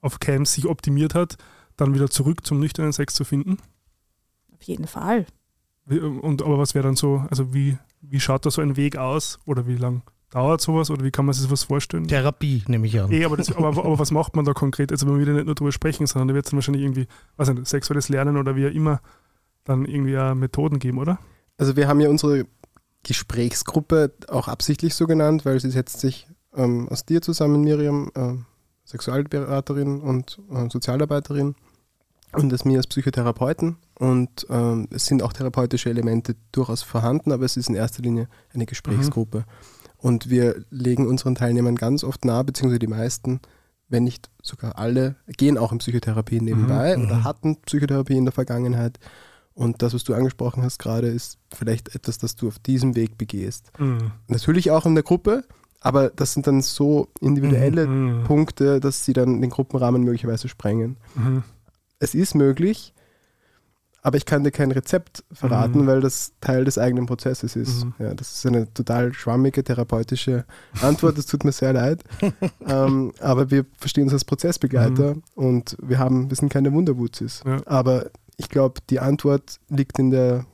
auf 0.00 0.18
Cams 0.20 0.52
sich 0.54 0.66
optimiert 0.66 1.14
hat, 1.14 1.36
dann 1.76 1.94
wieder 1.94 2.08
zurück 2.10 2.44
zum 2.46 2.60
nüchternen 2.60 2.92
Sex 2.92 3.14
zu 3.14 3.24
finden? 3.24 3.58
Jeden 4.66 4.86
Fall. 4.86 5.26
Wie- 5.86 5.98
Und 6.00 6.42
aber 6.42 6.58
was 6.58 6.74
wäre 6.74 6.84
dann 6.86 6.96
so, 6.96 7.24
also 7.30 7.52
wie, 7.54 7.76
wie 8.00 8.20
schaut 8.20 8.44
da 8.46 8.50
so 8.50 8.60
ein 8.62 8.76
Weg 8.76 8.96
aus 8.96 9.38
oder 9.46 9.66
wie 9.66 9.76
lang 9.76 10.02
dauert 10.30 10.60
sowas 10.60 10.90
oder 10.90 11.04
wie 11.04 11.10
kann 11.12 11.26
man 11.26 11.32
sich 11.32 11.44
sowas 11.44 11.62
vorstellen? 11.64 12.08
Therapie, 12.08 12.64
nehme 12.66 12.86
ich 12.86 12.98
an. 13.00 13.12
Eh, 13.12 13.24
aber, 13.24 13.36
das, 13.36 13.52
aber, 13.54 13.68
aber 13.68 13.98
was 13.98 14.10
macht 14.10 14.34
man 14.34 14.44
da 14.44 14.52
konkret? 14.52 14.90
Also 14.90 15.06
wenn 15.06 15.14
wir 15.14 15.20
wieder 15.20 15.32
nicht 15.34 15.46
nur 15.46 15.54
drüber 15.54 15.70
sprechen, 15.72 16.06
sondern 16.06 16.28
da 16.28 16.34
wird 16.34 16.46
es 16.46 16.50
dann 16.50 16.56
wahrscheinlich 16.58 16.82
irgendwie, 16.82 17.06
was 17.36 17.48
nicht, 17.52 17.66
sexuelles 17.66 18.08
Lernen 18.08 18.36
oder 18.36 18.56
wie 18.56 18.66
auch 18.66 18.72
immer, 18.72 19.00
dann 19.64 19.84
irgendwie 19.84 20.18
auch 20.18 20.34
Methoden 20.34 20.78
geben, 20.78 20.98
oder? 20.98 21.18
Also 21.56 21.76
wir 21.76 21.86
haben 21.86 22.00
ja 22.00 22.08
unsere 22.08 22.46
Gesprächsgruppe 23.04 24.12
auch 24.28 24.48
absichtlich 24.48 24.94
so 24.94 25.06
genannt, 25.06 25.44
weil 25.44 25.60
sie 25.60 25.70
setzt 25.70 26.00
sich 26.00 26.26
ähm, 26.56 26.88
aus 26.88 27.04
dir 27.04 27.22
zusammen, 27.22 27.62
Miriam, 27.62 28.10
ähm, 28.16 28.46
Sexualberaterin 28.86 30.00
und 30.00 30.40
äh, 30.50 30.68
Sozialarbeiterin 30.70 31.54
und 32.32 32.52
aus 32.52 32.64
mir 32.64 32.78
als 32.78 32.86
Psychotherapeuten. 32.86 33.76
Und 33.98 34.46
ähm, 34.50 34.88
es 34.90 35.06
sind 35.06 35.22
auch 35.22 35.32
therapeutische 35.32 35.88
Elemente 35.90 36.34
durchaus 36.52 36.82
vorhanden, 36.82 37.30
aber 37.32 37.44
es 37.44 37.56
ist 37.56 37.68
in 37.68 37.74
erster 37.74 38.02
Linie 38.02 38.28
eine 38.52 38.66
Gesprächsgruppe. 38.66 39.44
Und 39.98 40.28
wir 40.30 40.64
legen 40.70 41.06
unseren 41.06 41.34
Teilnehmern 41.34 41.76
ganz 41.76 42.04
oft 42.04 42.24
nahe, 42.24 42.44
beziehungsweise 42.44 42.80
die 42.80 42.86
meisten, 42.88 43.40
wenn 43.88 44.04
nicht 44.04 44.28
sogar 44.42 44.78
alle, 44.78 45.16
gehen 45.36 45.56
auch 45.56 45.72
in 45.72 45.78
Psychotherapie 45.78 46.40
nebenbei 46.40 46.96
Mhm, 46.96 47.04
oder 47.04 47.14
mhm. 47.16 47.24
hatten 47.24 47.56
Psychotherapie 47.62 48.16
in 48.16 48.24
der 48.24 48.32
Vergangenheit. 48.32 48.98
Und 49.54 49.82
das, 49.82 49.94
was 49.94 50.02
du 50.02 50.14
angesprochen 50.14 50.64
hast 50.64 50.78
gerade, 50.78 51.06
ist 51.06 51.38
vielleicht 51.54 51.94
etwas, 51.94 52.18
das 52.18 52.34
du 52.34 52.48
auf 52.48 52.58
diesem 52.58 52.96
Weg 52.96 53.16
begehst. 53.16 53.70
Mhm. 53.78 54.10
Natürlich 54.26 54.72
auch 54.72 54.84
in 54.86 54.94
der 54.94 55.04
Gruppe, 55.04 55.44
aber 55.80 56.10
das 56.10 56.32
sind 56.32 56.46
dann 56.48 56.60
so 56.62 57.08
individuelle 57.20 57.86
Mhm. 57.86 58.24
Punkte, 58.24 58.80
dass 58.80 59.04
sie 59.04 59.12
dann 59.12 59.40
den 59.40 59.50
Gruppenrahmen 59.50 60.02
möglicherweise 60.02 60.48
sprengen. 60.48 60.96
Mhm. 61.14 61.44
Es 62.00 62.14
ist 62.14 62.34
möglich, 62.34 62.93
aber 64.04 64.16
ich 64.18 64.26
kann 64.26 64.44
dir 64.44 64.50
kein 64.52 64.70
Rezept 64.70 65.24
verraten, 65.32 65.80
Mhm. 65.82 65.86
weil 65.88 66.00
das 66.00 66.32
Teil 66.40 66.64
des 66.64 66.78
eigenen 66.78 67.06
Prozesses 67.06 67.56
ist. 67.56 67.84
Mhm. 67.84 67.94
Ja, 67.98 68.14
das 68.14 68.32
ist 68.36 68.46
eine 68.46 68.72
total 68.72 69.12
schwammige 69.14 69.64
therapeutische 69.64 70.44
Antwort, 70.82 71.18
das 71.18 71.26
tut 71.26 71.42
mir 71.42 71.52
sehr 71.52 71.72
leid. 71.72 72.04
ähm, 72.68 73.12
aber 73.20 73.50
wir 73.50 73.64
verstehen 73.78 74.04
uns 74.04 74.12
als 74.12 74.24
Prozessbegleiter 74.24 75.16
und 75.34 75.76
wir 75.82 75.98
haben, 75.98 76.30
wir 76.30 76.36
sind 76.36 76.50
keine 76.50 76.72
Wunderwutzis. 76.72 77.42
Mhm. 77.44 77.50
Ja. 77.50 77.62
Aber 77.66 78.10
ich 78.36 78.48
glaube, 78.48 78.80
die 78.90 79.00
Antwort 79.00 79.58
liegt 79.68 79.98
in 79.98 80.10
der 80.10 80.44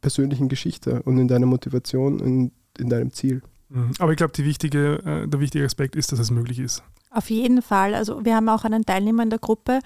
persönlichen 0.00 0.48
Geschichte 0.48 1.02
und 1.04 1.18
in 1.18 1.28
deiner 1.28 1.46
Motivation 1.46 2.20
und 2.20 2.52
in 2.78 2.88
deinem 2.88 3.12
Ziel. 3.12 3.42
Mhm. 3.68 3.92
Aber 4.00 4.10
ich 4.10 4.16
glaube, 4.16 4.36
wichtige, 4.38 4.94
äh, 5.04 5.28
der 5.28 5.40
wichtige 5.40 5.64
Aspekt 5.64 5.94
ist, 5.94 6.10
dass 6.10 6.18
es 6.18 6.30
möglich 6.30 6.58
ist. 6.58 6.82
Auf 7.10 7.30
jeden 7.30 7.62
Fall. 7.62 7.94
Also 7.94 8.24
wir 8.24 8.34
haben 8.34 8.48
auch 8.48 8.64
einen 8.64 8.84
Teilnehmer 8.84 9.22
in 9.22 9.30
der 9.30 9.38
Gruppe, 9.38 9.80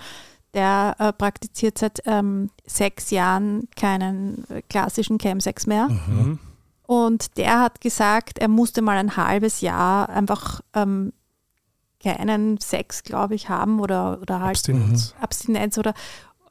der 0.57 0.97
äh, 0.99 1.13
praktiziert 1.13 1.79
seit 1.79 2.03
ähm, 2.07 2.51
sechs 2.67 3.11
Jahren 3.11 3.69
keinen 3.77 4.45
äh, 4.51 4.63
klassischen 4.63 5.19
Chemsex 5.19 5.67
mehr. 5.69 5.89
Mhm. 5.89 6.41
Und 6.83 7.37
der 7.37 7.61
hat 7.61 7.81
gesagt, 7.81 8.39
er 8.39 8.49
musste 8.49 8.83
mal 8.83 8.97
ein 8.97 9.17
halbes 9.17 9.61
Jahr 9.61 10.09
einfach 10.09 10.61
ähm, 10.75 11.13
keinen 12.03 12.59
Sex, 12.59 13.03
glaube 13.03 13.35
ich, 13.35 13.49
haben 13.49 13.81
oder, 13.81 14.19
oder 14.21 14.41
halt 14.41 14.57
Abstinenz. 14.57 15.15
Abstinenz 15.21 15.79
oder, 15.79 15.95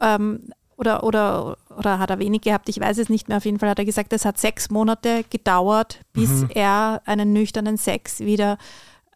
ähm, 0.01 0.49
oder, 0.75 1.03
oder, 1.03 1.57
oder 1.77 1.99
hat 1.99 2.09
er 2.09 2.19
wenig 2.19 2.41
gehabt, 2.41 2.67
ich 2.67 2.79
weiß 2.81 2.97
es 2.97 3.07
nicht 3.07 3.29
mehr. 3.29 3.37
Auf 3.37 3.45
jeden 3.45 3.59
Fall 3.59 3.69
hat 3.69 3.79
er 3.79 3.85
gesagt, 3.85 4.11
es 4.11 4.25
hat 4.25 4.37
sechs 4.37 4.69
Monate 4.69 5.23
gedauert, 5.29 6.01
bis 6.11 6.29
Mhm. 6.29 6.49
er 6.53 7.01
einen 7.05 7.31
nüchternen 7.31 7.77
Sex 7.77 8.19
wieder 8.19 8.57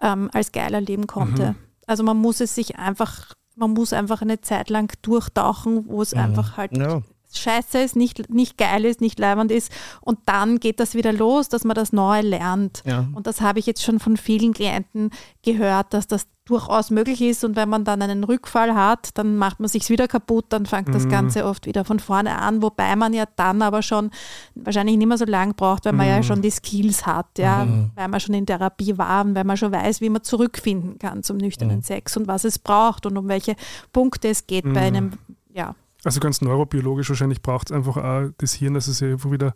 ähm, 0.02 0.30
als 0.34 0.54
geil 0.54 0.74
erleben 0.74 1.06
konnte. 1.08 1.48
Mhm. 1.52 1.56
Also 1.86 2.04
man 2.04 2.16
muss 2.16 2.40
es 2.40 2.56
sich 2.56 2.78
einfach, 2.78 3.34
man 3.60 3.74
muss 3.74 3.94
einfach 3.94 4.22
eine 4.22 4.42
Zeit 4.42 4.70
lang 4.70 4.92
durchtauchen, 5.02 5.86
wo 5.88 6.02
es 6.02 6.14
einfach 6.14 6.58
halt 6.58 6.76
Ja. 6.78 7.02
Scheiße 7.38 7.80
ist, 7.80 7.96
nicht, 7.96 8.30
nicht 8.30 8.58
geil 8.58 8.86
ist, 8.86 9.02
nicht 9.02 9.20
leibend 9.20 9.52
ist. 9.52 9.72
Und 10.02 10.20
dann 10.26 10.60
geht 10.60 10.80
das 10.80 10.96
wieder 10.96 11.14
los, 11.14 11.50
dass 11.50 11.64
man 11.64 11.76
das 11.76 11.94
Neue 11.94 12.22
lernt. 12.22 12.82
Ja. 12.86 13.06
Und 13.14 13.28
das 13.28 13.42
habe 13.42 13.60
ich 13.60 13.66
jetzt 13.66 13.84
schon 13.84 14.00
von 14.00 14.18
vielen 14.18 14.54
Klienten 14.54 15.12
gehört, 15.44 15.94
dass 15.94 16.08
das 16.08 16.28
durchaus 16.46 16.90
möglich 16.90 17.22
ist. 17.22 17.44
Und 17.44 17.56
wenn 17.56 17.70
man 17.70 17.84
dann 17.86 18.02
einen 18.02 18.24
Rückfall 18.24 18.74
hat, 18.74 19.10
dann 19.20 19.38
macht 19.38 19.60
man 19.60 19.70
sich 19.70 19.88
wieder 19.92 20.08
kaputt, 20.08 20.46
dann 20.50 20.66
fängt 20.66 20.94
das 20.96 21.06
Mhm. 21.06 21.10
Ganze 21.10 21.46
oft 21.46 21.68
wieder 21.68 21.86
von 21.86 22.00
vorne 22.00 22.40
an, 22.40 22.64
wobei 22.64 22.96
man 22.96 23.14
ja 23.14 23.26
dann 23.36 23.62
aber 23.62 23.84
schon 23.84 24.10
wahrscheinlich 24.56 24.98
nicht 24.98 25.08
mehr 25.08 25.20
so 25.20 25.26
lange 25.26 25.54
braucht, 25.54 25.86
weil 25.86 25.94
man 25.94 26.08
ja 26.08 26.18
Mhm. 26.18 26.24
schon 26.24 26.42
die 26.42 26.50
Skills 26.50 27.06
hat, 27.06 27.38
ja, 27.38 27.66
Mhm. 27.66 27.92
weil 27.94 28.08
man 28.08 28.20
schon 28.20 28.34
in 28.34 28.48
Therapie 28.48 28.98
war 28.98 29.24
und 29.26 29.36
weil 29.36 29.44
man 29.44 29.58
schon 29.58 29.72
weiß, 29.72 30.02
wie 30.02 30.10
man 30.10 30.24
zurückfinden 30.24 30.98
kann 30.98 31.22
zum 31.22 31.38
nüchternen 31.38 31.78
Mhm. 31.78 31.84
Sex 31.84 32.18
und 32.18 32.28
was 32.28 32.44
es 32.46 32.58
braucht 32.58 33.06
und 33.06 33.16
um 33.16 33.28
welche 33.28 33.56
Punkte 33.94 34.30
es 34.30 34.48
geht 34.48 34.64
bei 34.64 34.90
Mhm. 34.90 34.96
einem, 34.98 35.12
ja. 35.54 35.76
Also 36.04 36.20
ganz 36.20 36.42
neurobiologisch 36.42 37.10
wahrscheinlich 37.10 37.42
braucht 37.42 37.70
es 37.70 37.76
einfach 37.76 37.98
auch 37.98 38.30
das 38.38 38.54
Hirn, 38.54 38.74
dass 38.74 38.88
es 38.88 39.00
ja 39.02 39.08
irgendwo 39.08 39.32
wieder 39.32 39.54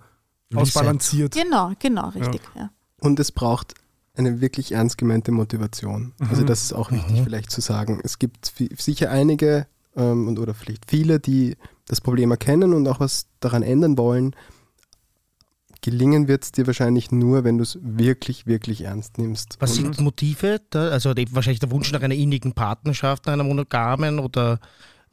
Reset. 0.51 0.61
ausbalanciert. 0.61 1.33
Genau, 1.35 1.71
genau, 1.79 2.09
richtig. 2.09 2.41
Ja. 2.55 2.69
Und 2.99 3.19
es 3.19 3.31
braucht 3.31 3.73
eine 4.15 4.41
wirklich 4.41 4.73
ernst 4.73 4.97
gemeinte 4.97 5.31
Motivation. 5.31 6.13
Also 6.19 6.41
Mhm. 6.43 6.47
das 6.47 6.61
ist 6.63 6.73
auch 6.73 6.91
wichtig 6.91 7.19
Mhm. 7.19 7.23
vielleicht 7.23 7.49
zu 7.49 7.61
sagen. 7.61 7.99
Es 8.03 8.19
gibt 8.19 8.53
sicher 8.77 9.09
einige 9.09 9.67
ähm, 9.95 10.27
und, 10.27 10.39
oder 10.39 10.53
vielleicht 10.53 10.89
viele, 10.89 11.19
die 11.19 11.55
das 11.87 12.01
Problem 12.01 12.31
erkennen 12.31 12.73
und 12.73 12.87
auch 12.87 12.99
was 12.99 13.27
daran 13.39 13.63
ändern 13.63 13.97
wollen. 13.97 14.35
Gelingen 15.81 16.27
wird 16.29 16.43
es 16.45 16.51
dir 16.53 16.65
wahrscheinlich 16.65 17.11
nur, 17.11 17.43
wenn 17.43 17.57
du 17.57 17.63
es 17.63 17.77
wirklich, 17.81 18.47
wirklich 18.47 18.81
ernst 18.85 19.17
nimmst. 19.17 19.57
Was 19.59 19.71
Und 19.77 19.95
sind 19.95 19.99
Motive? 19.99 20.61
Da? 20.69 20.89
Also 20.89 21.13
die, 21.13 21.33
wahrscheinlich 21.35 21.59
der 21.59 21.71
Wunsch 21.71 21.91
nach 21.91 22.01
einer 22.01 22.15
innigen 22.15 22.53
Partnerschaft, 22.53 23.25
nach 23.25 23.33
einer 23.33 23.43
monogamen 23.43 24.19
oder, 24.19 24.59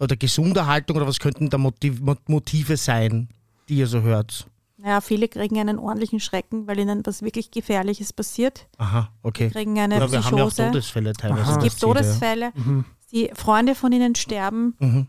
oder 0.01 0.17
Gesunderhaltung 0.17 0.97
oder 0.97 1.07
was 1.07 1.19
könnten 1.21 1.51
da 1.51 1.59
Motiv, 1.59 2.01
Mo- 2.01 2.17
Motive 2.27 2.77
sein, 2.77 3.29
die 3.69 3.77
ihr 3.77 3.87
so 3.87 4.01
hört? 4.03 4.47
Ja, 4.83 5.01
viele 5.03 5.29
kriegen 5.29 5.59
einen 5.61 5.79
ordentlichen 5.79 6.21
Schrecken, 6.21 6.67
weil 6.67 6.79
ihnen 6.79 7.03
was 7.05 7.23
wirklich 7.23 7.51
Gefährliches 7.51 8.13
passiert. 8.15 8.67
Aha, 8.79 9.13
okay. 9.23 9.51
Kriegen 9.51 9.79
eine 9.79 9.99
Ja, 9.99 10.11
wir 10.11 10.25
haben 10.25 10.39
ja 10.39 10.45
auch 10.45 10.49
Psychose. 10.49 10.67
Todesfälle 10.73 11.13
teilweise. 11.13 11.43
Aha. 11.43 11.57
es 11.59 11.63
gibt 11.63 11.77
die 11.77 11.81
Todesfälle. 11.81 12.53
Mhm. 12.55 12.85
Die 13.13 13.31
Freunde 13.35 13.75
von 13.75 13.93
ihnen 13.93 14.15
sterben. 14.15 14.75
Mhm. 14.79 15.07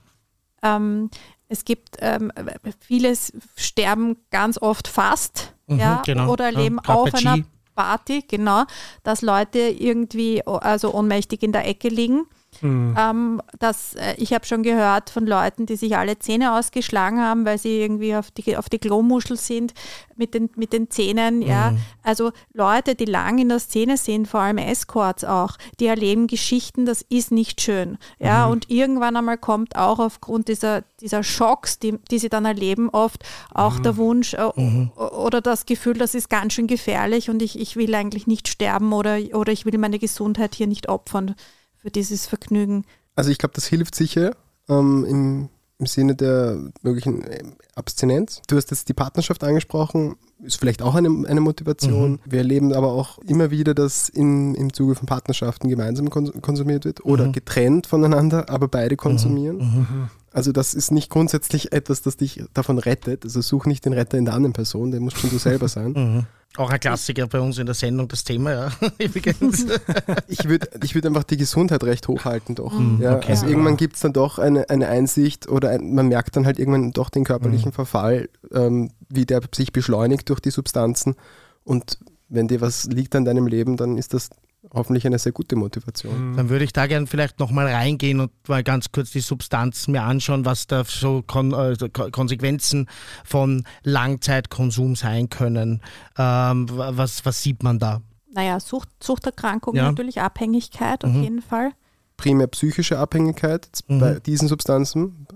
Ähm, 0.63 1.09
es 1.47 1.63
gibt 1.65 1.95
ähm, 1.99 2.31
vieles 2.79 3.31
sterben 3.55 4.17
ganz 4.29 4.57
oft 4.61 4.87
fast, 4.87 5.53
Mhm, 5.67 5.79
ja, 5.79 6.01
genau. 6.05 6.31
oder 6.31 6.49
Ja, 6.51 6.59
leben 6.59 6.77
grad 6.77 6.97
auf 6.97 7.13
einer. 7.15 7.37
Party, 7.73 8.23
genau, 8.27 8.65
dass 9.03 9.21
Leute 9.21 9.59
irgendwie 9.59 10.45
also 10.45 10.93
ohnmächtig 10.93 11.41
in 11.41 11.53
der 11.53 11.65
Ecke 11.67 11.87
liegen. 11.87 12.25
Mhm. 12.62 12.95
Ähm, 12.97 13.41
das, 13.59 13.95
äh, 13.95 14.16
ich 14.18 14.34
habe 14.34 14.45
schon 14.45 14.64
gehört 14.64 15.09
von 15.09 15.26
Leuten, 15.26 15.66
die 15.66 15.76
sich 15.76 15.97
alle 15.97 16.20
Zähne 16.20 16.57
ausgeschlagen 16.57 17.20
haben, 17.20 17.45
weil 17.45 17.57
sie 17.57 17.80
irgendwie 17.82 18.16
auf 18.16 18.32
die, 18.32 18.57
auf 18.57 18.70
die 18.70 18.80
Klomuschel 18.80 19.38
sind 19.38 19.74
mit 20.16 20.34
den, 20.34 20.49
mit 20.55 20.72
den 20.74 20.89
Zähnen. 20.89 21.41
Ja. 21.41 21.72
Mhm. 21.72 21.78
Also 22.03 22.32
Leute, 22.53 22.95
die 22.95 23.05
lang 23.05 23.39
in 23.39 23.49
der 23.49 23.59
Szene 23.59 23.97
sind, 23.97 24.28
vor 24.28 24.41
allem 24.41 24.57
Escorts 24.57 25.24
auch, 25.24 25.57
die 25.80 25.88
erleben 25.88 26.28
Geschichten, 26.28 26.86
das 26.86 27.01
ist 27.01 27.32
nicht 27.32 27.62
schön. 27.62 27.97
Ja. 28.20 28.45
Und 28.45 28.70
irgendwann 28.70 29.18
einmal 29.18 29.38
kommt 29.38 29.76
auch 29.76 29.99
aufgrund 29.99 30.47
dieser, 30.47 30.84
dieser 31.01 31.24
Schocks, 31.24 31.80
die, 31.80 31.97
die 32.12 32.20
sie 32.20 32.30
dann 32.30 32.45
erleben, 32.45 32.89
oft 32.89 33.24
auch 33.53 33.80
der 33.80 33.97
Wunsch 33.97 34.34
äh, 34.34 34.43
o- 34.43 34.89
oder 34.95 35.41
das 35.41 35.66
Gefühl, 35.66 35.95
das 35.95 36.16
ist 36.16 36.30
ganz 36.30 36.53
schön 36.53 36.68
gefährlich 36.68 37.30
und 37.30 37.41
ich, 37.41 37.59
ich 37.59 37.76
will 37.76 37.93
eigentlich 37.95 38.28
nicht 38.28 38.47
sterben 38.47 38.93
oder, 38.93 39.18
oder 39.34 39.51
ich 39.51 39.66
will 39.66 39.78
meine 39.78 39.99
Gesundheit 39.99 40.55
hier 40.55 40.68
nicht 40.68 40.89
opfern 40.89 41.36
für 41.82 41.91
dieses 41.91 42.27
Vergnügen. 42.27 42.86
Also 43.15 43.29
ich 43.32 43.38
glaube, 43.38 43.53
das 43.55 43.65
hilft 43.65 43.95
sicher 43.95 44.36
ähm, 44.69 45.05
im, 45.05 45.49
im 45.79 45.86
Sinne 45.86 46.15
der 46.15 46.57
möglichen 46.84 47.23
ähm, 47.29 47.53
Abstinenz. 47.75 48.41
Du 48.47 48.55
hast 48.55 48.71
jetzt 48.71 48.88
die 48.89 48.93
Partnerschaft 48.93 49.43
angesprochen, 49.43 50.15
ist 50.43 50.57
vielleicht 50.57 50.82
auch 50.82 50.95
eine, 50.95 51.09
eine 51.27 51.41
Motivation. 51.41 52.19
Wir 52.25 52.39
erleben 52.39 52.73
aber 52.73 52.91
auch 52.93 53.17
immer 53.19 53.51
wieder, 53.51 53.73
dass 53.73 54.09
in, 54.09 54.55
im 54.55 54.73
Zuge 54.73 54.95
von 54.95 55.07
Partnerschaften 55.07 55.69
gemeinsam 55.69 56.09
kons 56.09 56.32
konsumiert 56.41 56.86
wird 56.86 57.03
oder 57.05 57.27
Mhm. 57.27 57.32
getrennt 57.34 57.88
voneinander, 57.88 58.49
aber 58.49 58.67
beide 58.67 58.95
konsumieren. 58.95 59.57
Mhm. 59.57 60.09
Also 60.34 60.51
das 60.53 60.73
ist 60.73 60.91
nicht 60.91 61.09
grundsätzlich 61.09 61.73
etwas, 61.73 62.01
das 62.01 62.15
dich 62.17 62.43
davon 62.53 62.77
rettet. 62.79 63.25
Also 63.25 63.41
such 63.41 63.65
nicht 63.65 63.84
den 63.86 63.93
Retter 63.93 64.17
in 64.17 64.25
der 64.25 64.34
anderen 64.34 64.53
Person, 64.53 64.91
der 64.91 65.01
muss 65.01 65.13
schon 65.13 65.29
du 65.29 65.38
selber 65.38 65.67
sein. 65.67 66.25
Auch 66.57 66.69
ein 66.69 66.79
Klassiker 66.79 67.27
bei 67.27 67.39
uns 67.39 67.57
in 67.59 67.65
der 67.65 67.75
Sendung, 67.75 68.09
das 68.09 68.25
Thema, 68.25 68.51
ja. 68.51 68.71
Übrigens. 68.99 69.65
ich 70.27 70.43
würde 70.49 70.67
ich 70.83 70.93
würd 70.95 71.05
einfach 71.05 71.23
die 71.23 71.37
Gesundheit 71.37 71.83
recht 71.83 72.07
hochhalten 72.09 72.55
doch. 72.55 72.77
Mhm, 72.77 73.01
ja, 73.01 73.15
okay. 73.15 73.31
also 73.31 73.45
irgendwann 73.47 73.77
gibt 73.77 73.95
es 73.95 74.01
dann 74.01 74.11
doch 74.11 74.37
eine, 74.37 74.69
eine 74.69 74.87
Einsicht 74.89 75.47
oder 75.47 75.69
ein, 75.69 75.93
man 75.93 76.07
merkt 76.09 76.35
dann 76.35 76.45
halt 76.45 76.59
irgendwann 76.59 76.91
doch 76.91 77.09
den 77.09 77.23
körperlichen 77.23 77.69
Mhm. 77.69 77.73
Verfall, 77.73 78.29
ähm, 78.51 78.91
wie 79.07 79.25
der 79.25 79.41
sich 79.55 79.71
beschleunigt 79.71 80.29
durch 80.29 80.41
die 80.41 80.51
Substanzen. 80.51 81.15
Und 81.63 81.99
wenn 82.27 82.47
dir 82.47 82.59
was 82.59 82.85
liegt 82.85 83.15
an 83.15 83.23
deinem 83.23 83.47
Leben, 83.47 83.77
dann 83.77 83.97
ist 83.97 84.13
das 84.13 84.29
hoffentlich 84.74 85.05
eine 85.05 85.19
sehr 85.19 85.32
gute 85.32 85.55
Motivation. 85.55 86.36
Dann 86.36 86.49
würde 86.49 86.63
ich 86.65 86.74
da 86.74 86.88
gerne 86.88 87.07
vielleicht 87.07 87.39
nochmal 87.39 87.67
reingehen 87.67 88.19
und 88.19 88.32
mal 88.47 88.63
ganz 88.63 88.91
kurz 88.91 89.11
die 89.11 89.19
Substanz 89.19 89.88
mir 89.88 90.03
anschauen, 90.03 90.45
was 90.45 90.67
da 90.67 90.84
so 90.86 91.22
Kon 91.26 91.51
äh, 91.53 91.76
Ko- 91.91 92.09
Konsequenzen 92.11 92.88
von 93.26 93.63
Langzeitkonsum 93.84 94.95
sein 94.95 95.30
können. 95.30 95.82
Ähm, 96.17 96.67
wa- 96.69 96.91
was, 96.95 97.26
was 97.26 97.41
sieht 97.41 97.63
man 97.63 97.80
da? 97.80 98.01
Naja, 98.34 98.59
Sucht, 98.59 98.89
Suchterkrankung 99.03 99.76
Ja. 99.76 99.89
natürlich, 99.89 100.22
Abhängigkeit 100.22 101.03
auf 101.03 101.11
Mhm. 101.11 101.24
jeden 101.24 101.41
Fall. 101.41 101.72
Primär 102.17 102.47
psychische 102.47 102.97
Abhängigkeit 102.99 103.67
Mhm. 103.88 103.99
bei 103.99 104.19
diesen 104.19 104.47
Substanzen, 104.47 105.28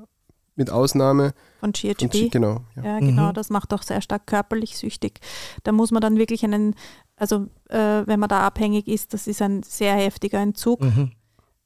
mit 0.56 0.70
Ausnahme 0.70 1.34
Von 1.60 1.74
von 1.74 1.93
GHB. 1.93 2.32
genau. 2.32 2.62
Ja. 2.76 2.84
Ja, 2.84 2.99
genau, 2.99 3.30
Mhm. 3.30 3.34
das 3.34 3.49
macht 3.49 3.74
auch 3.74 3.84
sehr 3.84 4.01
stark 4.01 4.26
körperlich 4.28 4.78
süchtig. 4.78 5.20
Da 5.64 5.72
muss 5.72 5.91
man 5.91 6.01
dann 6.01 6.18
wirklich 6.18 6.43
einen, 6.43 6.76
also 7.18 7.47
äh, 7.70 8.03
wenn 8.06 8.20
man 8.20 8.30
da 8.30 8.41
abhängig 8.41 8.88
ist, 8.88 9.14
das 9.14 9.28
ist 9.28 9.41
ein 9.41 9.64
sehr 9.64 9.95
heftiger 9.95 10.39
Entzug. 10.39 10.82
Mhm. 10.82 11.12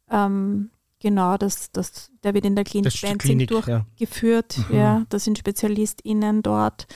Ähm, 0.10 0.70
genau, 1.00 1.38
das, 1.38 1.72
das, 1.72 2.10
der 2.24 2.34
wird 2.34 2.46
in 2.46 2.56
der 2.56 2.64
Klinik 2.66 2.94
Klinik, 3.20 3.52
ja. 3.52 3.86
durchgeführt. 3.98 4.58
Mhm. 4.70 4.76
Ja, 4.76 5.06
das 5.10 5.24
sind 5.24 5.38
SpezialistInnen 5.38 6.42
dort. 6.42 6.88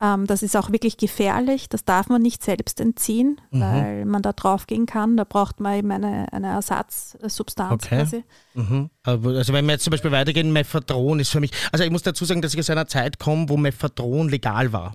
Ähm, 0.00 0.26
das 0.26 0.42
ist 0.42 0.56
auch 0.56 0.70
wirklich 0.72 0.96
gefährlich. 0.96 1.68
Das 1.68 1.84
darf 1.84 2.08
man 2.08 2.20
nicht 2.20 2.42
selbst 2.42 2.80
entziehen, 2.80 3.40
Mhm. 3.50 3.60
weil 3.60 4.04
man 4.06 4.22
da 4.22 4.32
draufgehen 4.32 4.86
kann. 4.86 5.16
Da 5.16 5.24
braucht 5.24 5.60
man 5.60 5.78
eben 5.78 5.90
eine, 5.92 6.32
eine 6.32 6.48
Ersatzsubstanz 6.48 7.72
Okay. 7.84 7.96
quasi. 7.98 8.24
Mhm. 8.54 8.90
Also 9.04 9.52
wenn 9.52 9.64
wir 9.66 9.72
jetzt 9.72 9.84
zum 9.84 9.92
Beispiel 9.92 10.10
weitergehen, 10.10 10.52
Mephadron 10.52 11.20
ist 11.20 11.30
für 11.30 11.40
mich, 11.40 11.52
also 11.72 11.84
ich 11.84 11.90
muss 11.90 12.02
dazu 12.02 12.24
sagen, 12.24 12.42
dass 12.42 12.54
ich 12.54 12.60
aus 12.60 12.70
einer 12.70 12.86
Zeit 12.86 13.18
komme, 13.18 13.48
wo 13.48 13.56
Mephadron 13.56 14.28
legal 14.28 14.72
war. 14.72 14.94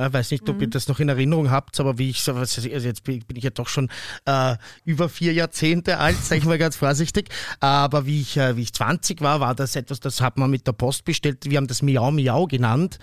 Ich 0.00 0.12
weiß 0.12 0.30
nicht, 0.30 0.48
ob 0.48 0.60
ihr 0.60 0.70
das 0.70 0.86
noch 0.86 1.00
in 1.00 1.08
Erinnerung 1.08 1.50
habt, 1.50 1.80
aber 1.80 1.98
wie 1.98 2.08
ich 2.10 2.22
so, 2.22 2.32
also 2.32 2.68
jetzt 2.68 3.02
bin 3.02 3.18
bin 3.26 3.36
ich 3.36 3.42
ja 3.42 3.50
doch 3.50 3.66
schon 3.66 3.90
äh, 4.26 4.54
über 4.84 5.08
vier 5.08 5.32
Jahrzehnte 5.32 5.98
alt, 5.98 6.16
sage 6.24 6.38
ich 6.40 6.44
mal 6.46 6.56
ganz 6.56 6.76
vorsichtig. 6.76 7.30
Aber 7.58 8.06
wie 8.06 8.20
ich, 8.20 8.36
äh, 8.36 8.56
wie 8.56 8.62
ich 8.62 8.72
20 8.72 9.22
war, 9.22 9.40
war 9.40 9.56
das 9.56 9.74
etwas, 9.74 9.98
das 9.98 10.20
hat 10.20 10.36
man 10.38 10.50
mit 10.52 10.68
der 10.68 10.72
Post 10.72 11.04
bestellt. 11.04 11.46
Wir 11.50 11.56
haben 11.56 11.66
das 11.66 11.82
Miau 11.82 12.12
Miau 12.12 12.46
genannt. 12.46 13.00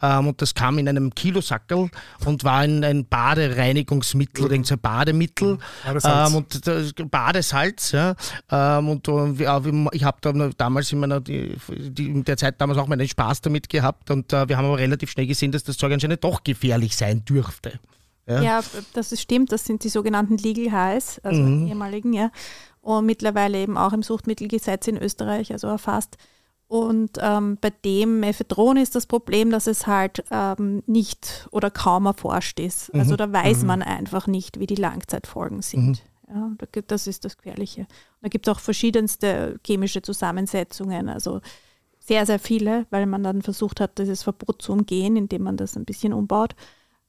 Ähm, 0.00 0.28
und 0.28 0.40
das 0.40 0.54
kam 0.54 0.78
in 0.78 0.88
einem 0.88 1.14
Kilosackel 1.14 1.90
und 2.24 2.44
war 2.44 2.58
ein, 2.58 2.84
ein 2.84 3.04
Badereinigungsmittel 3.06 4.44
oder 4.44 4.52
irgendein 4.54 4.78
Bademittel. 4.78 5.58
Badesalz. 5.84 6.30
Ähm, 6.30 6.36
und 6.36 6.66
das 6.66 6.92
Badesalz, 7.10 7.92
ja. 7.92 8.14
Ähm, 8.50 8.88
und 8.88 9.08
äh, 9.08 9.38
wir- 9.38 9.88
ich 9.92 10.04
habe 10.04 10.18
da 10.20 10.32
damals 10.56 10.92
in 10.92 11.00
meiner, 11.00 11.20
die, 11.20 11.56
die, 11.68 12.06
in 12.06 12.24
der 12.24 12.36
Zeit 12.36 12.60
damals 12.60 12.78
auch 12.78 12.86
meinen 12.86 13.08
Spaß 13.08 13.40
damit 13.40 13.68
gehabt 13.68 14.10
und 14.10 14.32
äh, 14.32 14.48
wir 14.48 14.56
haben 14.56 14.66
aber 14.66 14.78
relativ 14.78 15.10
schnell 15.10 15.26
gesehen, 15.26 15.52
dass 15.52 15.64
das 15.64 15.76
Zeug 15.76 15.92
anscheinend 15.92 16.22
doch 16.22 16.44
gefährlich 16.44 16.96
sein 16.96 17.24
dürfte. 17.24 17.78
Ja. 18.26 18.42
Ja, 18.42 18.60
das 18.92 19.12
ist, 19.12 19.22
stimmt. 19.22 19.52
Das 19.52 19.64
sind 19.64 19.84
die 19.84 19.88
sogenannten 19.88 20.36
Legal 20.36 20.70
Highs, 20.70 21.18
also 21.24 21.40
Mhm. 21.40 21.66
ehemaligen, 21.68 22.12
ja. 22.12 22.30
Und 22.82 23.06
mittlerweile 23.06 23.58
eben 23.58 23.76
auch 23.76 23.92
im 23.92 24.02
Suchtmittelgesetz 24.02 24.86
in 24.86 24.96
Österreich, 24.96 25.50
also 25.52 25.66
erfasst. 25.66 26.16
Und 26.68 27.12
ähm, 27.20 27.56
bei 27.60 27.70
dem 27.70 28.20
Mephedron 28.20 28.76
ist 28.76 28.94
das 28.94 29.06
Problem, 29.06 29.50
dass 29.50 29.66
es 29.66 29.86
halt 29.86 30.22
ähm, 30.30 30.82
nicht 30.86 31.48
oder 31.50 31.70
kaum 31.70 32.04
erforscht 32.06 32.60
ist. 32.60 32.94
Also 32.94 33.16
da 33.16 33.32
weiß 33.32 33.64
man 33.64 33.82
einfach 33.82 34.26
nicht, 34.26 34.60
wie 34.60 34.66
die 34.66 34.74
Langzeitfolgen 34.74 35.62
sind. 35.62 36.02
Ja, 36.28 36.50
da 36.58 36.66
gibt- 36.70 36.90
das 36.90 37.06
ist 37.06 37.24
das 37.24 37.38
Gefährliche. 37.38 37.86
Da 38.20 38.28
gibt 38.28 38.46
es 38.46 38.54
auch 38.54 38.60
verschiedenste 38.60 39.58
chemische 39.66 40.02
Zusammensetzungen, 40.02 41.08
also 41.08 41.40
sehr, 42.00 42.26
sehr 42.26 42.38
viele, 42.38 42.86
weil 42.90 43.06
man 43.06 43.22
dann 43.22 43.40
versucht 43.40 43.80
hat, 43.80 43.96
dieses 43.98 44.22
Verbot 44.22 44.60
zu 44.60 44.72
umgehen, 44.72 45.16
indem 45.16 45.44
man 45.44 45.56
das 45.56 45.74
ein 45.74 45.86
bisschen 45.86 46.12
umbaut. 46.12 46.54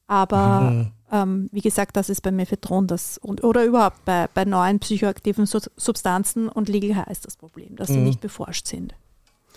Aber 0.07 0.71
Mhm. 0.71 0.91
ähm, 1.11 1.49
wie 1.51 1.61
gesagt, 1.61 1.97
das 1.97 2.09
ist 2.09 2.21
bei 2.21 2.31
Mephedron 2.31 2.87
das 2.87 3.17
und, 3.17 3.43
oder 3.43 3.65
überhaupt 3.65 4.05
bei, 4.05 4.27
bei 4.33 4.45
neuen 4.45 4.79
psychoaktiven 4.79 5.45
Su 5.45 5.59
Substanzen 5.75 6.47
und 6.47 6.69
Legal 6.69 7.05
ist 7.11 7.25
das 7.25 7.35
Problem, 7.35 7.75
dass 7.75 7.89
sie 7.89 7.97
Mhm. 7.97 8.03
nicht 8.05 8.21
beforscht 8.21 8.67
sind. 8.67 8.95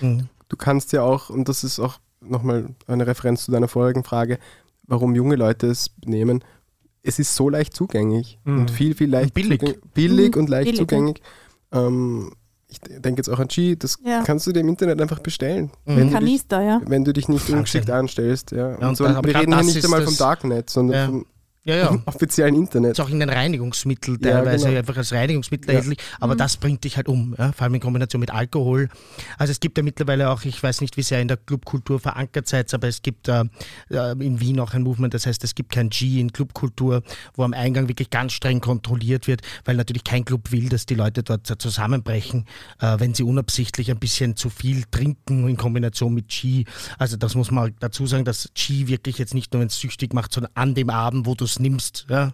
Mhm. 0.00 0.28
Du 0.48 0.56
kannst 0.56 0.92
ja 0.92 1.02
auch, 1.02 1.30
und 1.30 1.48
das 1.48 1.64
ist 1.64 1.78
auch 1.78 1.98
nochmal 2.20 2.68
eine 2.86 3.06
Referenz 3.06 3.44
zu 3.44 3.52
deiner 3.52 3.68
vorigen 3.68 4.04
Frage, 4.04 4.38
warum 4.86 5.14
junge 5.14 5.36
Leute 5.36 5.66
es 5.68 5.90
nehmen. 6.04 6.44
Es 7.02 7.18
ist 7.18 7.34
so 7.34 7.48
leicht 7.48 7.74
zugänglich 7.74 8.38
Mhm. 8.44 8.58
und 8.60 8.70
viel, 8.70 8.94
viel 8.94 9.10
leicht 9.10 9.34
billig. 9.34 9.60
zugänglich, 9.60 9.82
billig 9.94 10.34
Mhm, 10.36 10.40
und 10.42 10.48
leicht 10.48 10.64
billig, 10.66 10.78
ja. 10.80 10.86
zugänglich. 10.86 11.22
Ähm, 11.72 12.32
ich 12.68 12.78
denke 12.80 13.18
jetzt 13.20 13.28
auch 13.28 13.38
an 13.38 13.48
G, 13.48 13.76
das 13.76 13.98
Ja. 14.04 14.22
kannst 14.24 14.46
du 14.46 14.52
dir 14.52 14.60
im 14.60 14.68
Internet 14.68 15.00
einfach 15.02 15.18
bestellen. 15.18 15.70
Mhm. 15.84 15.96
Wenn, 15.96 15.96
du 15.96 16.04
dich, 16.04 16.12
Kanister, 16.14 16.60
ja. 16.62 16.80
wenn 16.86 17.04
du 17.04 17.12
dich 17.12 17.28
nicht 17.28 17.50
ungeschickt 17.50 17.90
anstellst. 17.90 18.52
Ja. 18.52 18.76
Und 18.76 18.84
und 18.84 18.96
so, 18.96 19.04
wir 19.04 19.16
reden 19.34 19.54
hier 19.54 19.62
nicht 19.64 19.84
einmal 19.84 20.02
vom 20.04 20.16
Darknet, 20.16 20.70
sondern 20.70 20.96
Ja. 20.96 21.06
vom 21.06 21.26
Ja, 21.64 21.76
ja. 21.76 22.02
offiziellen 22.06 22.56
Internet. 22.56 22.92
Ist 22.92 23.00
auch 23.00 23.08
in 23.08 23.22
ein 23.22 23.30
Reinigungsmittel 23.30 24.18
Ja, 24.20 24.32
teilweise 24.32 24.66
genau. 24.66 24.78
einfach 24.80 24.96
als 24.96 25.12
Reinigungsmittel 25.12 25.68
Ja. 25.68 25.78
erhältlich, 25.78 25.98
aber 26.18 26.34
das 26.34 26.56
bringt 26.56 26.82
dich 26.82 26.96
halt 26.96 27.06
um, 27.06 27.36
ja? 27.38 27.52
vor 27.52 27.62
allem 27.62 27.74
in 27.74 27.80
Kombination 27.80 28.18
mit 28.18 28.32
Alkohol. 28.32 28.88
Also 29.38 29.52
es 29.52 29.60
gibt 29.60 29.76
ja 29.78 29.84
mittlerweile 29.84 30.30
auch, 30.30 30.44
ich 30.44 30.60
weiß 30.60 30.80
nicht, 30.80 30.96
wie 30.96 31.02
sehr 31.02 31.20
in 31.20 31.28
der 31.28 31.36
Clubkultur 31.36 32.00
verankert 32.00 32.48
seid, 32.48 32.74
aber 32.74 32.88
es 32.88 33.02
gibt 33.02 33.28
äh, 33.28 33.44
äh, 33.90 34.10
in 34.12 34.40
Wien 34.40 34.58
auch 34.58 34.74
ein 34.74 34.82
Movement, 34.82 35.14
das 35.14 35.26
heißt, 35.26 35.44
es 35.44 35.54
gibt 35.54 35.70
kein 35.70 35.88
G 35.90 36.18
in 36.18 36.32
Clubkultur, 36.32 37.04
wo 37.34 37.44
am 37.44 37.52
Eingang 37.54 37.86
wirklich 37.86 38.10
ganz 38.10 38.32
streng 38.32 38.60
kontrolliert 38.60 39.28
wird, 39.28 39.42
weil 39.64 39.76
natürlich 39.76 40.02
kein 40.02 40.24
Club 40.24 40.50
will, 40.50 40.68
dass 40.68 40.86
die 40.86 40.96
Leute 40.96 41.22
dort 41.22 41.46
zusammenbrechen, 41.62 42.46
äh, 42.80 42.98
wenn 42.98 43.14
sie 43.14 43.22
unabsichtlich 43.22 43.92
ein 43.92 44.00
bisschen 44.00 44.34
zu 44.34 44.50
viel 44.50 44.82
trinken 44.90 45.48
in 45.48 45.56
Kombination 45.56 46.12
mit 46.12 46.26
G. 46.26 46.64
Also 46.98 47.16
das 47.16 47.36
muss 47.36 47.52
man 47.52 47.72
dazu 47.78 48.04
sagen, 48.06 48.24
dass 48.24 48.50
G 48.54 48.88
wirklich 48.88 49.18
jetzt 49.18 49.32
nicht 49.32 49.52
nur, 49.52 49.60
wenn 49.60 49.68
es 49.68 49.78
süchtig 49.78 50.12
macht, 50.12 50.32
sondern 50.32 50.50
an 50.56 50.74
dem 50.74 50.90
Abend, 50.90 51.24
wo 51.24 51.36
du 51.36 51.51
es 51.52 51.58
nimmst, 51.60 52.06
ja, 52.08 52.32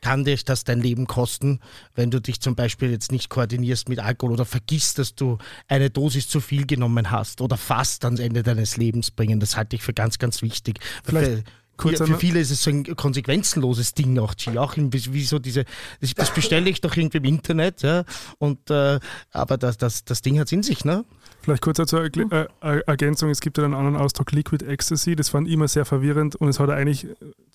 kann 0.00 0.24
dich 0.24 0.44
das 0.44 0.64
dein 0.64 0.80
Leben 0.80 1.06
kosten, 1.06 1.60
wenn 1.94 2.10
du 2.10 2.20
dich 2.20 2.40
zum 2.40 2.54
Beispiel 2.54 2.90
jetzt 2.90 3.10
nicht 3.10 3.28
koordinierst 3.28 3.88
mit 3.88 3.98
Alkohol 3.98 4.34
oder 4.34 4.44
vergisst, 4.44 4.98
dass 4.98 5.14
du 5.14 5.38
eine 5.68 5.90
Dosis 5.90 6.28
zu 6.28 6.40
viel 6.40 6.66
genommen 6.66 7.10
hast 7.10 7.40
oder 7.40 7.56
fast 7.56 8.04
ans 8.04 8.20
Ende 8.20 8.42
deines 8.42 8.76
Lebens 8.76 9.10
bringen. 9.10 9.40
Das 9.40 9.56
halte 9.56 9.76
ich 9.76 9.82
für 9.82 9.94
ganz, 9.94 10.18
ganz 10.18 10.42
wichtig. 10.42 10.78
Vielleicht 11.02 11.30
für, 11.30 11.44
kurz 11.76 11.98
für, 11.98 12.06
für 12.06 12.18
viele 12.18 12.40
ist 12.40 12.50
es 12.50 12.62
so 12.62 12.70
ein 12.70 12.84
konsequenzenloses 12.96 13.94
Ding 13.94 14.18
auch, 14.18 14.36
G. 14.36 14.56
Auch 14.58 14.74
wie 14.76 15.24
so 15.24 15.38
diese, 15.38 15.64
das, 16.00 16.14
das 16.14 16.32
bestelle 16.32 16.70
ich 16.70 16.80
doch 16.80 16.96
irgendwie 16.96 17.18
im 17.18 17.24
Internet, 17.24 17.82
ja. 17.82 18.04
Und 18.38 18.70
äh, 18.70 19.00
aber 19.32 19.58
das, 19.58 19.76
das, 19.76 20.04
das 20.04 20.22
Ding 20.22 20.38
hat 20.38 20.46
es 20.46 20.52
in 20.52 20.62
sich, 20.62 20.84
ne? 20.84 21.04
Vielleicht 21.46 21.62
kurz 21.62 21.76
zur 21.76 22.00
Erkl- 22.00 22.32
äh, 22.32 22.78
äh, 22.78 22.82
Ergänzung, 22.88 23.30
es 23.30 23.40
gibt 23.40 23.56
ja 23.56 23.62
einen 23.62 23.72
anderen 23.72 23.94
Ausdruck, 23.94 24.32
Liquid 24.32 24.64
Ecstasy, 24.66 25.14
das 25.14 25.28
fand 25.28 25.46
ich 25.46 25.54
immer 25.54 25.68
sehr 25.68 25.84
verwirrend 25.84 26.34
und 26.34 26.48
es 26.48 26.58
hat 26.58 26.70
eigentlich 26.70 27.06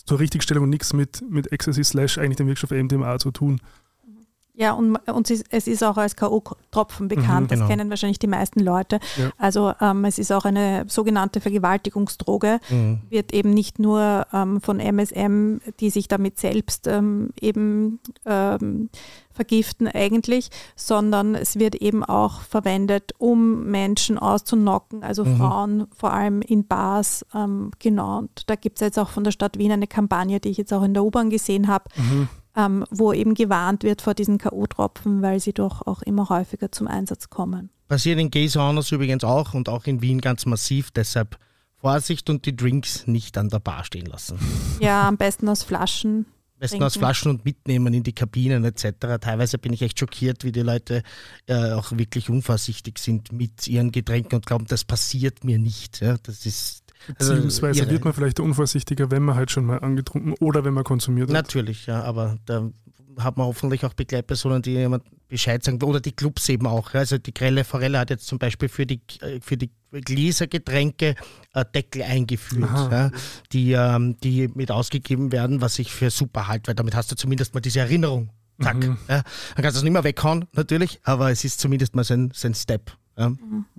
zur 0.05 0.17
Richtigstellung 0.17 0.69
nichts 0.69 0.93
mit, 0.93 1.21
mit 1.29 1.51
Ecstasy 1.51 1.83
slash 1.83 2.17
eigentlich 2.17 2.37
dem 2.37 2.47
Wirkstoff 2.47 2.71
MDMA 2.71 3.19
zu 3.19 3.31
tun. 3.31 3.59
Ja, 4.61 4.73
und, 4.73 4.95
und 5.09 5.31
es 5.31 5.67
ist- 5.67 5.83
auch 5.83 5.97
als 5.97 6.15
K.O.-Tropfen 6.15 7.07
bekannt. 7.07 7.49
Mhm, 7.49 7.55
genau. 7.55 7.61
Das 7.61 7.67
kennen 7.69 7.89
wahrscheinlich 7.89 8.19
die 8.19 8.27
meisten 8.27 8.59
Leute. 8.59 8.99
Ja. 9.17 9.31
Also 9.39 9.73
ähm, 9.81 10.05
es 10.05 10.19
ist 10.19 10.31
auch 10.31 10.45
eine 10.45 10.85
sogenannte 10.87 11.41
Vergewaltigungsdroge. 11.41 12.59
Wird 13.09 13.33
eben 13.33 13.49
nicht 13.49 13.79
nur 13.79 14.27
ähm, 14.31 14.61
von 14.61 14.79
MSM, 14.79 15.57
die 15.79 15.89
sich 15.89 16.07
damit 16.07 16.39
selbst 16.39 16.85
ähm, 16.85 17.31
eben 17.41 17.99
ähm, 18.27 18.89
vergiften 19.31 19.87
eigentlich, 19.87 20.49
sondern 20.75 21.33
es 21.35 21.57
wird 21.57 21.75
eben 21.75 22.03
auch 22.03 22.41
verwendet, 22.41 23.13
um 23.17 23.65
Menschen 23.71 24.19
auszunocken, 24.19 25.03
also 25.03 25.23
Mhm. 25.25 25.37
Frauen 25.37 25.87
vor 25.95 26.11
allem 26.13 26.41
in 26.41 26.67
Bars. 26.67 27.25
Ähm, 27.33 27.71
genau, 27.79 28.19
und 28.19 28.43
da 28.49 28.55
gibt 28.55 28.77
es 28.77 28.81
jetzt 28.85 28.99
auch 28.99 29.09
von 29.09 29.23
der 29.23 29.31
Stadt 29.31 29.57
Wien 29.57 29.71
eine 29.71 29.87
Kampagne, 29.87 30.39
die 30.39 30.49
ich 30.49 30.57
jetzt 30.57 30.73
auch 30.73 30.83
in 30.83 30.93
der 30.93 31.03
U-Bahn 31.03 31.29
gesehen 31.31 31.67
habe, 31.69 31.85
ähm, 32.55 32.85
wo 32.89 33.13
eben 33.13 33.33
gewarnt 33.33 33.83
wird 33.83 34.01
vor 34.01 34.13
diesen 34.13 34.37
K.O.-Tropfen, 34.37 35.21
weil 35.21 35.39
sie 35.39 35.53
doch 35.53 35.85
auch 35.87 36.01
immer 36.01 36.29
häufiger 36.29 36.71
zum 36.71 36.87
Einsatz 36.87 37.29
kommen. 37.29 37.69
Passiert 37.87 38.19
in 38.19 38.31
Gay 38.31 38.47
Saunas 38.47 38.91
übrigens 38.91 39.23
auch 39.23 39.53
und 39.53 39.69
auch 39.69 39.85
in 39.85 40.01
Wien 40.01 40.21
ganz 40.21 40.45
massiv, 40.45 40.91
deshalb 40.91 41.37
Vorsicht 41.81 42.29
und 42.29 42.45
die 42.45 42.55
Drinks 42.55 43.07
nicht 43.07 43.37
an 43.37 43.49
der 43.49 43.59
Bar 43.59 43.83
stehen 43.83 44.05
lassen. 44.05 44.37
Ja, 44.79 45.07
am 45.07 45.17
besten 45.17 45.49
aus 45.49 45.63
Flaschen. 45.63 46.27
besten 46.59 46.83
aus. 46.83 46.95
Flaschen 46.95 47.31
und 47.31 47.43
mitnehmen 47.43 47.93
in 47.93 48.03
die 48.03 48.13
Kabinen 48.13 48.63
etc. 48.63 49.19
Teilweise 49.19 49.57
bin 49.57 49.73
ich 49.73 49.81
echt 49.81 49.99
schockiert, 49.99 50.43
wie 50.43 50.51
die 50.51 50.61
Leute 50.61 51.01
äh, 51.47 51.71
auch 51.71 51.91
wirklich 51.91 52.29
unvorsichtig 52.29 52.99
sind 52.99 53.31
mit 53.31 53.67
ihren 53.67 53.91
Getränken 53.91 54.35
und 54.35 54.45
glauben, 54.45 54.65
das 54.67 54.85
passiert 54.85 55.43
mir 55.43 55.57
nicht. 55.57 56.01
Ja, 56.01 56.17
das 56.21 56.45
ist 56.45 56.80
Beziehungsweise 57.07 57.81
irre. 57.81 57.91
wird 57.91 58.05
man 58.05 58.13
vielleicht 58.13 58.39
unvorsichtiger, 58.39 59.11
wenn 59.11 59.23
man 59.23 59.35
halt 59.35 59.51
schon 59.51 59.65
mal 59.65 59.79
angetrunken 59.79 60.33
oder 60.39 60.63
wenn 60.65 60.73
man 60.73 60.83
konsumiert 60.83 61.29
hat. 61.29 61.33
Natürlich, 61.33 61.85
ja, 61.87 62.03
aber 62.03 62.37
da 62.45 62.69
hat 63.19 63.37
man 63.37 63.47
hoffentlich 63.47 63.85
auch 63.85 63.93
Begleitpersonen, 63.93 64.61
die 64.61 64.71
jemand 64.71 65.03
Bescheid 65.27 65.63
sagen. 65.63 65.81
Oder 65.83 65.99
die 65.99 66.11
Clubs 66.11 66.47
eben 66.49 66.67
auch. 66.67 66.93
Also 66.93 67.17
die 67.17 67.33
Grelle 67.33 67.63
Forelle 67.63 67.99
hat 67.99 68.09
jetzt 68.09 68.27
zum 68.27 68.39
Beispiel 68.39 68.69
für 68.69 68.85
die, 68.85 69.01
für 69.41 69.57
die 69.57 69.71
Gläsergetränke 69.91 71.15
Deckel 71.75 72.03
eingeführt, 72.03 72.69
ja, 72.91 73.11
die, 73.51 73.73
ähm, 73.73 74.17
die 74.23 74.47
mit 74.47 74.71
ausgegeben 74.71 75.31
werden, 75.31 75.61
was 75.61 75.79
ich 75.79 75.91
für 75.91 76.09
super 76.09 76.47
halte, 76.47 76.69
weil 76.69 76.75
damit 76.75 76.95
hast 76.95 77.11
du 77.11 77.15
zumindest 77.15 77.53
mal 77.53 77.59
diese 77.59 77.79
Erinnerung. 77.79 78.29
Zack. 78.61 78.77
Mhm. 78.77 78.97
Ja. 79.09 79.23
Dann 79.55 79.63
kannst 79.63 79.75
du 79.75 79.79
es 79.79 79.83
nicht 79.83 79.93
mehr 79.93 80.03
weghauen, 80.03 80.45
natürlich, 80.53 80.99
aber 81.03 81.31
es 81.31 81.43
ist 81.43 81.59
zumindest 81.59 81.95
mal 81.95 82.03
so 82.03 82.13
ein, 82.13 82.31
so 82.33 82.47
ein 82.47 82.53
Step. 82.53 82.91
Ja. 83.17 83.33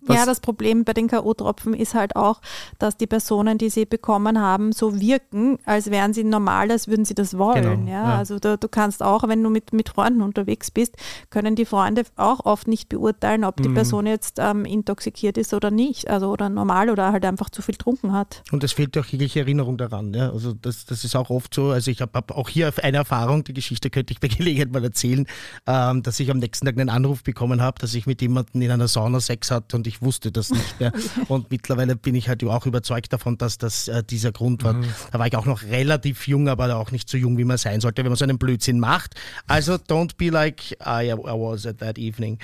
Was- 0.06 0.16
Ja, 0.16 0.26
das 0.26 0.40
Problem 0.40 0.84
bei 0.84 0.92
den 0.94 1.06
K.O.-Tropfen 1.08 1.74
ist 1.74 1.94
halt 1.94 2.16
auch, 2.16 2.40
dass 2.78 2.96
die 2.96 3.06
Personen, 3.06 3.58
die 3.58 3.70
sie 3.70 3.84
bekommen 3.86 4.40
haben, 4.40 4.72
so 4.72 5.00
wirken, 5.00 5.58
als 5.64 5.90
wären 5.90 6.12
sie 6.12 6.24
normal, 6.24 6.70
als 6.70 6.88
würden 6.88 7.04
sie 7.04 7.14
das 7.14 7.38
wollen. 7.38 7.62
Genau, 7.86 7.90
ja? 7.90 8.02
ja. 8.10 8.18
Also 8.18 8.38
da, 8.38 8.56
du 8.56 8.68
kannst 8.68 9.02
auch, 9.02 9.26
wenn 9.28 9.42
du 9.42 9.50
mit, 9.50 9.72
mit 9.72 9.88
Freunden 9.90 10.22
unterwegs 10.22 10.70
bist, 10.70 10.96
können 11.30 11.54
die 11.54 11.64
Freunde 11.64 12.02
auch 12.16 12.44
oft 12.46 12.66
nicht 12.68 12.88
beurteilen, 12.88 13.44
ob 13.44 13.56
die 13.62 13.68
Mhm. 13.68 13.74
Person 13.74 14.06
jetzt 14.06 14.38
ähm, 14.38 14.64
intoxikiert 14.64 15.38
ist 15.38 15.54
oder 15.54 15.70
nicht. 15.70 16.08
Also 16.10 16.30
oder 16.30 16.48
normal 16.48 16.90
oder 16.90 17.12
halt 17.12 17.24
einfach 17.24 17.48
zu 17.50 17.62
viel 17.62 17.74
getrunken 17.76 18.12
hat. 18.12 18.42
Und 18.50 18.64
es 18.64 18.72
fehlt 18.72 18.96
auch 18.98 19.04
jegliche 19.06 19.40
Erinnerung 19.40 19.78
daran. 19.78 20.12
Ja? 20.14 20.30
Also 20.30 20.52
das, 20.52 20.84
das 20.84 21.04
ist 21.04 21.14
auch 21.16 21.30
oft 21.30 21.54
so. 21.54 21.70
Also 21.70 21.90
ich 21.90 22.00
habe 22.00 22.12
hab 22.14 22.32
auch 22.32 22.48
hier 22.48 22.72
eine 22.82 22.96
Erfahrung, 22.96 23.44
die 23.44 23.54
Geschichte 23.54 23.88
könnte 23.90 24.12
ich 24.12 24.20
bei 24.20 24.28
Gelegenheit 24.36 24.72
mal 24.72 24.82
erzählen, 24.84 25.26
ähm, 25.66 26.02
dass 26.02 26.18
ich 26.20 26.30
am 26.30 26.38
nächsten 26.38 26.66
Tag 26.66 26.76
einen 26.78 26.88
Anruf 26.90 27.22
bekommen 27.22 27.62
habe, 27.62 27.78
dass 27.80 27.94
ich 27.94 28.06
mit 28.06 28.20
jemandem 28.20 28.62
in 28.62 28.70
einer 28.70 28.88
Sauna 28.88 29.20
Sex 29.20 29.50
hatte 29.50 29.76
und 29.76 29.86
ich 29.86 29.91
wusste 30.00 30.32
das 30.32 30.50
nicht 30.50 30.80
mehr. 30.80 30.92
Und 31.28 31.50
mittlerweile 31.50 31.96
bin 31.96 32.14
ich 32.14 32.28
halt 32.28 32.42
auch 32.44 32.64
überzeugt 32.64 33.12
davon, 33.12 33.36
dass 33.36 33.58
das 33.58 33.88
äh, 33.88 34.02
dieser 34.02 34.32
Grund 34.32 34.64
war. 34.64 34.76
Da 35.10 35.18
war 35.18 35.26
ich 35.26 35.36
auch 35.36 35.44
noch 35.44 35.62
relativ 35.64 36.26
jung, 36.26 36.48
aber 36.48 36.74
auch 36.76 36.92
nicht 36.92 37.10
so 37.10 37.18
jung, 37.18 37.36
wie 37.36 37.44
man 37.44 37.58
sein 37.58 37.80
sollte, 37.80 38.02
wenn 38.04 38.10
man 38.10 38.16
so 38.16 38.24
einen 38.24 38.38
Blödsinn 38.38 38.80
macht. 38.80 39.16
Also 39.46 39.74
don't 39.74 40.16
be 40.16 40.30
like 40.30 40.72
I, 40.80 41.10
I 41.10 41.14
was 41.16 41.66
at 41.66 41.78
that 41.78 41.98
evening. 41.98 42.38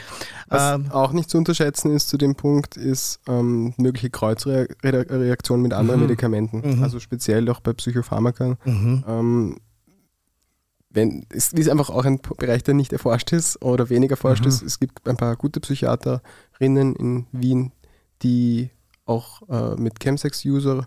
Was 0.48 0.74
Ähm, 0.74 0.90
auch 0.90 1.12
nicht 1.12 1.30
zu 1.30 1.38
unterschätzen 1.38 1.94
ist 1.94 2.08
zu 2.08 2.18
dem 2.18 2.34
Punkt, 2.34 2.76
ist 2.76 3.20
ähm, 3.28 3.72
mögliche 3.78 4.10
Kreuzreaktionen 4.10 5.62
mit 5.62 5.72
anderen 5.72 6.00
Mhm. 6.00 6.06
Medikamenten. 6.06 6.76
Mhm. 6.76 6.82
Also 6.82 6.98
speziell 7.00 7.48
auch 7.48 7.60
bei 7.60 7.72
Psychopharmakern. 7.72 8.56
mhm. 8.64 9.04
Ähm, 9.06 9.56
wenn, 10.90 11.26
es 11.28 11.52
ist 11.52 11.68
einfach 11.68 11.90
auch 11.90 12.06
ein 12.06 12.18
Bereich, 12.38 12.62
der 12.62 12.72
nicht 12.72 12.94
erforscht 12.94 13.30
ist 13.32 13.60
oder 13.62 13.90
weniger 13.90 14.12
erforscht 14.12 14.44
Mhm. 14.44 14.48
ist. 14.48 14.62
Es 14.62 14.80
gibt 14.80 15.06
ein 15.06 15.18
paar 15.18 15.36
gute 15.36 15.60
Psychiaterinnen 16.58 16.96
in 16.96 17.26
Wien, 17.32 17.72
die 18.22 18.70
auch 19.06 19.48
äh, 19.48 19.74
mit 19.76 20.00
Chemsex-User 20.00 20.86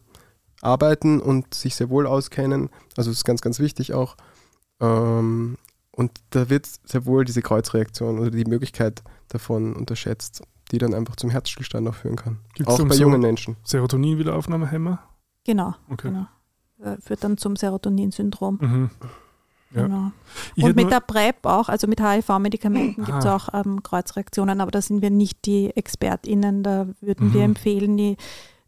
arbeiten 0.61 1.19
und 1.19 1.53
sich 1.53 1.75
sehr 1.75 1.89
wohl 1.89 2.05
auskennen. 2.05 2.69
Also 2.95 3.09
das 3.09 3.17
ist 3.17 3.25
ganz, 3.25 3.41
ganz 3.41 3.59
wichtig 3.59 3.93
auch. 3.93 4.15
Ähm, 4.79 5.57
und 5.91 6.11
da 6.29 6.49
wird 6.49 6.67
sehr 6.85 7.05
wohl 7.05 7.25
diese 7.25 7.41
Kreuzreaktion 7.41 8.19
oder 8.19 8.31
die 8.31 8.45
Möglichkeit 8.45 9.01
davon 9.29 9.75
unterschätzt, 9.75 10.43
die 10.71 10.77
dann 10.77 10.93
einfach 10.93 11.15
zum 11.15 11.29
Herzstillstand 11.29 11.87
auch 11.87 11.95
führen 11.95 12.15
kann. 12.15 12.39
Gibt's 12.53 12.73
auch 12.73 12.87
bei 12.87 12.95
so 12.95 13.01
jungen 13.01 13.21
Menschen. 13.21 13.57
Serotonin-Wiederaufnahmehemmer? 13.63 14.99
Genau. 15.45 15.73
Okay. 15.89 16.09
genau. 16.09 16.27
Äh, 16.79 16.97
Führt 17.01 17.23
dann 17.23 17.37
zum 17.37 17.55
Serotonin-Syndrom. 17.55 18.59
Mhm. 18.61 18.89
Ja. 19.73 19.83
Genau. 19.83 20.11
Und 20.67 20.75
mit 20.75 20.91
der 20.91 20.99
PrEP 20.99 21.45
auch, 21.45 21.69
also 21.69 21.87
mit 21.87 22.01
HIV-Medikamenten 22.01 23.05
gibt 23.05 23.17
es 23.19 23.25
Ah. 23.25 23.35
auch 23.35 23.49
ähm, 23.53 23.81
Kreuzreaktionen, 23.83 24.59
aber 24.61 24.71
da 24.71 24.81
sind 24.81 25.01
wir 25.01 25.09
nicht 25.09 25.45
die 25.45 25.71
ExpertInnen. 25.75 26.63
Da 26.63 26.87
würden 27.01 27.33
wir 27.33 27.41
Mhm. 27.41 27.45
empfehlen, 27.51 27.97
die 27.97 28.17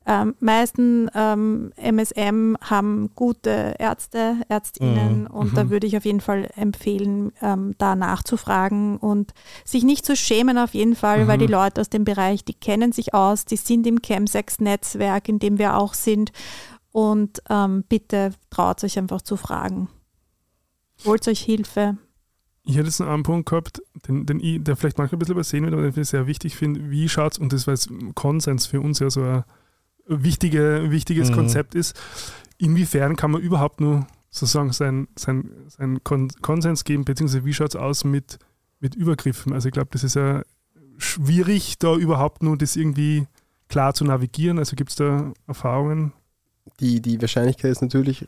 ähm, 0.06 0.36
meisten 0.42 1.10
ähm, 1.16 1.72
MSM 1.78 2.58
haben 2.60 3.10
gute 3.16 3.76
Ärzte, 3.80 4.36
ÄrztInnen 4.50 5.22
Mhm. 5.22 5.28
und 5.28 5.52
Mhm. 5.54 5.56
da 5.56 5.70
würde 5.70 5.88
ich 5.88 5.96
auf 5.96 6.04
jeden 6.04 6.20
Fall 6.20 6.50
empfehlen, 6.58 7.32
ähm, 7.42 7.74
da 7.78 7.96
nachzufragen 7.96 8.98
und 8.98 9.34
sich 9.64 9.84
nicht 9.86 10.06
zu 10.06 10.18
schämen 10.18 10.58
auf 10.58 10.74
jeden 10.74 10.96
Fall, 10.98 11.30
weil 11.30 11.38
Mhm. 11.38 11.42
die 11.42 11.48
Leute 11.54 11.80
aus 11.80 11.90
dem 11.90 12.04
Bereich, 12.04 12.44
die 12.44 12.54
kennen 12.54 12.92
sich 12.92 13.14
aus, 13.14 13.46
die 13.46 13.56
sind 13.56 13.88
im 13.88 14.02
Chemsex-Netzwerk, 14.02 15.30
in 15.30 15.40
dem 15.40 15.58
wir 15.58 15.78
auch 15.78 15.94
sind 15.94 16.34
und 16.92 17.42
ähm, 17.50 17.86
bitte 17.88 18.32
traut 18.50 18.84
euch 18.84 18.98
einfach 19.00 19.22
zu 19.22 19.38
fragen. 19.38 19.88
Holt 21.06 21.28
euch 21.28 21.42
Hilfe. 21.42 21.98
Ich 22.66 22.76
hätte 22.76 22.86
jetzt 22.88 23.02
einen 23.02 23.10
anderen 23.10 23.24
Punkt 23.24 23.50
gehabt, 23.50 23.82
den, 24.08 24.26
den 24.26 24.40
ich, 24.40 24.64
der 24.64 24.76
vielleicht 24.78 24.98
manchmal 24.98 25.18
ein 25.18 25.20
bisschen 25.20 25.34
übersehen 25.34 25.64
wird, 25.66 25.74
aber 25.74 25.90
den 25.90 26.02
ich 26.02 26.10
sehr 26.10 26.28
wichtig 26.28 26.56
finde. 26.56 26.90
Wie 26.90 27.10
schaut 27.10 27.34
es, 27.34 27.38
und 27.40 27.52
das, 27.52 27.68
weil 27.68 27.74
es 27.74 27.90
Konsens 28.16 28.66
für 28.68 28.80
uns 28.80 29.00
ja 29.00 29.10
so 29.10 29.22
ein 29.22 29.44
wichtige, 30.08 30.90
wichtiges 30.90 31.30
Mhm. 31.30 31.36
Konzept 31.36 31.76
ist, 31.76 32.00
inwiefern 32.58 33.16
kann 33.16 33.32
man 33.32 33.42
überhaupt 33.42 33.82
nur 33.82 34.08
sozusagen 34.30 34.72
sein, 34.72 35.08
sein, 35.18 35.50
sein 35.68 36.04
Kon 36.04 36.30
Konsens 36.42 36.86
geben, 36.86 37.06
beziehungsweise 37.06 37.46
wie 37.46 37.54
schaut 37.54 37.70
es 37.70 37.76
aus 37.76 38.04
mit, 38.06 38.40
mit 38.80 38.96
Übergriffen? 38.96 39.54
Also 39.54 39.68
ich 39.68 39.74
glaube, 39.74 39.90
das 39.92 40.04
ist 40.04 40.16
ja 40.16 40.44
schwierig, 40.98 41.78
da 41.80 41.96
überhaupt 41.96 42.44
nur 42.44 42.58
das 42.58 42.76
irgendwie 42.76 43.28
klar 43.68 43.94
zu 43.94 44.06
navigieren. 44.06 44.58
Also 44.58 44.76
gibt 44.76 44.92
es 44.92 44.96
da 44.96 45.34
Erfahrungen? 45.48 46.14
Die, 46.80 47.02
die 47.02 47.20
Wahrscheinlichkeit 47.22 47.72
ist 47.72 47.82
natürlich 47.82 48.28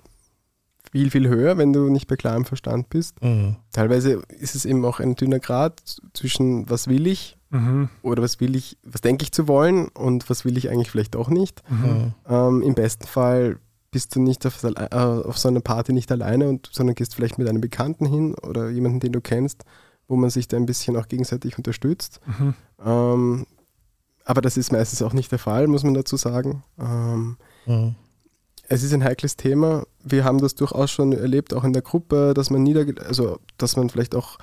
viel, 0.96 1.12
viel 1.12 1.28
höher, 1.28 1.58
wenn 1.58 1.74
du 1.74 1.90
nicht 1.90 2.08
bei 2.08 2.16
klarem 2.16 2.46
Verstand 2.46 2.90
bist. 2.90 3.22
Mhm. 3.22 3.58
Teilweise 3.74 4.22
ist 4.30 4.56
es 4.56 4.64
eben 4.64 4.86
auch 4.86 5.02
ein 5.02 5.16
dünner 5.16 5.40
Grad 5.40 5.82
zwischen 6.14 6.70
was 6.70 6.88
will 6.88 7.06
ich 7.08 7.38
Mhm. 7.50 7.90
oder 8.02 8.24
was 8.24 8.40
will 8.40 8.56
ich, 8.56 8.78
was 8.84 9.02
denke 9.02 9.24
ich 9.24 9.32
zu 9.34 9.48
wollen 9.50 9.90
und 9.90 10.30
was 10.30 10.46
will 10.46 10.58
ich 10.58 10.70
eigentlich 10.70 10.90
vielleicht 10.90 11.16
auch 11.18 11.28
nicht. 11.30 11.64
Mhm. 11.70 12.14
Ähm, 12.30 12.62
Im 12.62 12.76
besten 12.76 13.06
Fall 13.08 13.60
bist 13.92 14.16
du 14.16 14.22
nicht 14.22 14.46
auf, 14.46 14.64
äh, 14.64 14.96
auf 14.96 15.38
so 15.38 15.50
einer 15.50 15.60
Party 15.62 15.92
nicht 15.92 16.12
alleine, 16.14 16.48
und, 16.48 16.70
sondern 16.72 16.96
gehst 16.96 17.14
vielleicht 17.16 17.38
mit 17.38 17.48
einem 17.50 17.62
Bekannten 17.62 18.06
hin 18.06 18.34
oder 18.42 18.70
jemanden, 18.70 19.00
den 19.02 19.12
du 19.12 19.20
kennst, 19.22 19.64
wo 20.08 20.16
man 20.16 20.30
sich 20.30 20.48
da 20.48 20.56
ein 20.58 20.66
bisschen 20.66 20.96
auch 20.98 21.08
gegenseitig 21.10 21.58
unterstützt. 21.58 22.20
Mhm. 22.26 22.54
Ähm, 22.86 23.46
aber 24.24 24.40
das 24.42 24.56
ist 24.58 24.72
meistens 24.72 25.02
auch 25.02 25.14
nicht 25.14 25.32
der 25.32 25.40
Fall, 25.40 25.68
muss 25.68 25.84
man 25.84 25.94
dazu 25.94 26.16
sagen. 26.16 26.64
Ähm, 26.80 27.36
Mhm. 27.68 27.96
Es 28.70 28.84
ist 28.84 28.94
ein 28.94 29.04
heikles 29.04 29.36
Thema. 29.38 29.84
Wir 30.04 30.24
haben 30.24 30.40
das 30.40 30.56
durchaus 30.56 30.92
schon 30.92 31.12
erlebt, 31.14 31.54
auch 31.54 31.64
in 31.64 31.74
der 31.74 31.82
Gruppe, 31.82 32.34
dass 32.34 32.50
man 32.50 32.64
niederge 32.64 32.96
also 33.06 33.40
dass 33.58 33.76
man 33.78 33.90
vielleicht 33.90 34.16
auch 34.16 34.38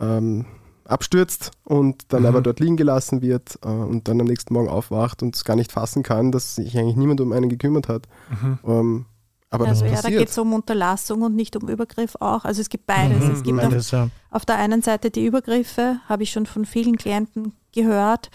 ähm, 0.00 0.46
abstürzt 0.84 1.50
und 1.64 2.04
dann 2.12 2.20
Mhm. 2.22 2.26
aber 2.28 2.40
dort 2.42 2.60
liegen 2.60 2.76
gelassen 2.76 3.20
wird 3.22 3.58
äh, 3.64 3.68
und 3.68 4.08
dann 4.08 4.20
am 4.20 4.26
nächsten 4.26 4.54
Morgen 4.54 4.68
aufwacht 4.68 5.22
und 5.22 5.34
es 5.34 5.44
gar 5.44 5.56
nicht 5.56 5.72
fassen 5.72 6.02
kann, 6.02 6.30
dass 6.32 6.54
sich 6.56 6.76
eigentlich 6.78 6.96
niemand 6.96 7.20
um 7.20 7.32
einen 7.32 7.48
gekümmert 7.48 7.88
hat. 7.88 8.06
Mhm. 8.30 8.58
Ähm, 8.66 9.06
aber 9.50 9.66
Also 9.66 9.82
das 9.84 9.90
ja, 9.90 9.96
da 9.96 10.02
passiert. 10.02 10.20
geht 10.20 10.28
es 10.28 10.38
um 10.38 10.52
Unterlassung 10.52 11.22
und 11.22 11.34
nicht 11.34 11.56
um 11.56 11.68
Übergriff 11.68 12.16
auch. 12.20 12.44
Also 12.44 12.60
es 12.60 12.68
gibt 12.68 12.86
beides. 12.86 13.24
Mhm, 13.24 13.30
Es 13.32 13.42
gibt 13.42 13.58
auf, 13.60 13.68
Beides, 13.70 13.90
ja. 13.90 14.08
auf 14.30 14.44
der 14.44 14.56
einen 14.56 14.82
Seite 14.82 15.10
die 15.10 15.24
Übergriffe, 15.24 15.98
habe 16.08 16.22
ich 16.24 16.30
schon 16.30 16.46
von 16.46 16.64
vielen 16.64 16.96
Klienten 16.96 17.52
gehört. 17.72 18.30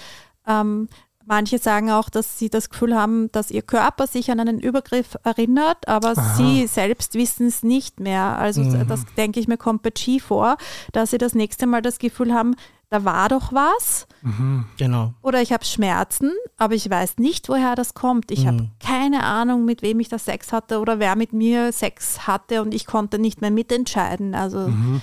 Ähm, 0.47 0.88
manche 1.31 1.59
sagen 1.59 1.89
auch, 1.89 2.09
dass 2.09 2.37
sie 2.37 2.49
das 2.49 2.69
Gefühl 2.69 2.93
haben, 2.93 3.31
dass 3.31 3.51
ihr 3.51 3.61
Körper 3.61 4.05
sich 4.05 4.29
an 4.31 4.41
einen 4.41 4.59
Übergriff 4.59 5.15
erinnert, 5.23 5.87
aber 5.87 6.09
Aha. 6.17 6.35
sie 6.35 6.67
selbst 6.67 7.15
wissen 7.15 7.47
es 7.47 7.63
nicht 7.63 8.01
mehr. 8.01 8.37
Also 8.37 8.61
Mhm. 8.61 8.85
das 8.87 9.05
denke 9.15 9.39
ich 9.39 9.47
mir 9.47 9.55
kommt 9.57 9.81
bei 9.81 9.91
G 9.91 10.19
vor, 10.19 10.57
dass 10.91 11.11
sie 11.11 11.17
das 11.17 11.33
nächste 11.33 11.67
Mal 11.67 11.81
das 11.81 11.99
Gefühl 11.99 12.33
haben, 12.33 12.55
da 12.89 13.05
war 13.05 13.29
doch 13.29 13.53
was 13.53 14.07
Mhm. 14.21 14.65
Genau. 14.77 15.13
oder 15.21 15.41
ich 15.41 15.53
habe 15.53 15.63
Schmerzen, 15.63 16.31
aber 16.57 16.73
ich 16.75 16.89
weiß 16.89 17.17
nicht, 17.19 17.47
woher 17.47 17.75
das 17.75 17.93
kommt. 17.93 18.29
Ich 18.29 18.45
habe 18.45 18.63
Mhm. 18.63 18.71
keine 18.85 19.23
Ahnung, 19.23 19.63
mit 19.63 19.81
wem 19.83 20.01
ich 20.01 20.09
da 20.09 20.19
Sex 20.19 20.51
hatte 20.51 20.79
oder 20.81 20.99
wer 20.99 21.15
mit 21.15 21.31
mir 21.31 21.71
Sex 21.71 22.27
hatte 22.27 22.61
und 22.61 22.73
ich 22.73 22.85
konnte 22.85 23.19
nicht 23.19 23.39
mehr 23.39 23.51
mitentscheiden. 23.51 24.35
Also 24.35 24.67
Mhm. 24.67 25.01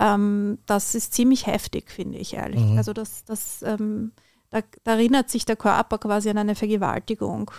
ähm, 0.00 0.58
das 0.66 0.96
ist 0.96 1.14
ziemlich 1.14 1.46
heftig, 1.46 1.88
finde 1.92 2.18
ich 2.18 2.34
ehrlich. 2.34 2.60
Mhm. 2.64 2.76
Also 2.78 2.92
das, 2.92 3.24
das 3.24 3.62
ähm, 3.62 4.10
da, 4.50 4.60
da 4.84 4.92
erinnert 4.92 5.30
sich 5.30 5.44
der 5.44 5.56
Körper 5.56 5.98
quasi 5.98 6.30
an 6.30 6.38
eine 6.38 6.54
Vergewaltigung. 6.54 7.50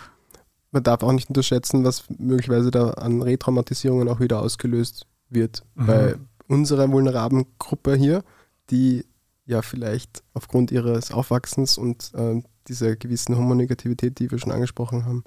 Man 0.72 0.82
darf 0.82 1.02
auch 1.02 1.12
nicht 1.12 1.28
unterschätzen, 1.28 1.84
was 1.84 2.04
möglicherweise 2.18 2.70
da 2.70 2.90
an 2.90 3.22
Retraumatisierungen 3.22 4.08
auch 4.08 4.20
wieder 4.20 4.40
ausgelöst 4.40 5.06
wird. 5.28 5.64
Mhm. 5.74 5.86
Bei 5.86 6.16
unserer 6.46 6.90
vulnerablen 6.90 7.46
Gruppe 7.58 7.94
hier, 7.94 8.22
die 8.70 9.04
ja 9.46 9.62
vielleicht 9.62 10.22
aufgrund 10.34 10.70
ihres 10.70 11.10
Aufwachsens 11.10 11.76
und 11.76 12.12
äh, 12.14 12.42
dieser 12.68 12.96
gewissen 12.96 13.36
Homonegativität, 13.36 14.18
die 14.18 14.30
wir 14.30 14.38
schon 14.38 14.52
angesprochen 14.52 15.04
haben, 15.04 15.24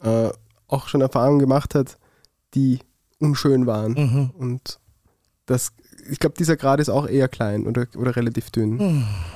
äh, 0.00 0.30
auch 0.68 0.88
schon 0.88 1.00
Erfahrungen 1.00 1.40
gemacht 1.40 1.74
hat, 1.74 1.98
die 2.54 2.78
unschön 3.18 3.66
waren. 3.66 3.92
Mhm. 3.92 4.30
Und 4.36 4.80
das, 5.46 5.72
ich 6.10 6.18
glaube, 6.18 6.36
dieser 6.38 6.56
Grad 6.56 6.80
ist 6.80 6.88
auch 6.88 7.06
eher 7.08 7.28
klein 7.28 7.66
oder, 7.66 7.86
oder 7.96 8.14
relativ 8.16 8.50
dünn. 8.50 8.76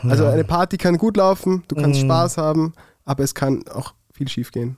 Mhm. 0.02 0.10
Also 0.10 0.24
Ja. 0.24 0.30
eine 0.30 0.44
Party 0.44 0.76
kann 0.76 0.98
gut 0.98 1.16
laufen, 1.16 1.62
du 1.68 1.74
kannst 1.76 2.00
Mhm. 2.00 2.06
Spaß 2.06 2.36
haben, 2.38 2.72
aber 3.04 3.24
es 3.24 3.34
kann 3.34 3.66
auch 3.68 3.94
viel 4.12 4.28
schief 4.28 4.50
gehen. 4.52 4.76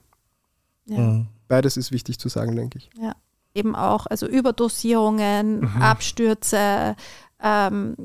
Ja. 0.87 0.99
Mhm. 0.99 1.27
Beides 1.49 1.77
ist 1.77 1.93
wichtig 1.93 2.19
zu 2.19 2.29
sagen, 2.29 2.57
denke 2.57 2.79
ich. 2.79 2.91
Eben 3.55 3.75
auch, 3.75 4.07
also 4.07 4.27
Überdosierungen, 4.27 5.61
Mhm. 5.61 5.83
Abstürze, 5.83 6.97
ähm, 7.45 7.97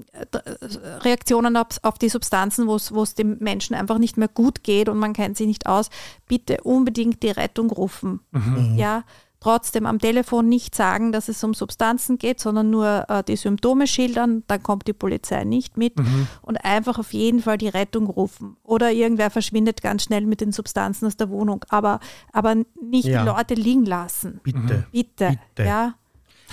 Reaktionen 1.02 1.56
auf, 1.58 1.68
auf 1.84 1.98
die 1.98 2.10
Substanzen, 2.10 2.68
wo 2.68 2.76
es 2.76 2.94
wo 2.94 3.04
es 3.04 3.16
dem 3.16 3.38
Menschen 3.40 3.76
einfach 3.76 3.98
nicht 3.98 4.18
mehr 4.18 4.28
gut 4.28 4.64
geht 4.64 4.90
und 4.90 4.98
man 4.98 5.14
kennt 5.14 5.38
sich 5.38 5.48
nicht 5.48 5.68
aus, 5.68 5.90
bitte 6.28 6.62
unbedingt 6.64 7.24
die 7.24 7.30
Rettung 7.30 7.70
rufen. 7.70 8.20
Mhm. 8.32 8.74
Ja, 8.78 9.04
trotzdem 9.40 9.86
am 9.86 10.00
Telefon 10.00 10.50
nicht 10.50 10.74
sagen, 10.76 11.12
dass 11.12 11.30
es 11.30 11.44
um 11.44 11.54
Substanzen 11.54 12.18
geht, 12.18 12.40
sondern 12.40 12.70
nur 12.72 13.06
äh, 13.08 13.24
die 13.24 13.36
Symptome 13.36 13.86
schildern, 13.88 14.44
dann 14.48 14.64
kommt 14.64 14.88
die 14.88 14.94
Polizei 14.94 15.44
nicht 15.44 15.78
mit 15.78 15.94
und 16.42 16.58
einfach 16.66 16.98
auf 16.98 17.14
jeden 17.14 17.42
Fall 17.42 17.58
die 17.58 17.68
Rettung 17.70 18.08
rufen. 18.08 18.58
Oder 18.64 18.92
irgendwer 18.92 19.30
verschwindet 19.30 19.82
ganz 19.82 20.04
schnell 20.04 20.26
mit 20.26 20.42
den 20.42 20.52
Substanzen 20.52 21.06
aus 21.06 21.18
der 21.18 21.30
Wohnung, 21.30 21.64
aber, 21.70 22.00
aber 22.34 22.56
nicht 22.82 23.06
Ja. 23.08 23.22
die 23.24 23.30
Leute 23.30 23.54
liegen 23.54 23.86
lassen. 23.86 24.40
Bitte. 24.44 24.88
Bitte. 24.92 25.40
Bitte. 25.56 25.68
Ja. 25.68 25.94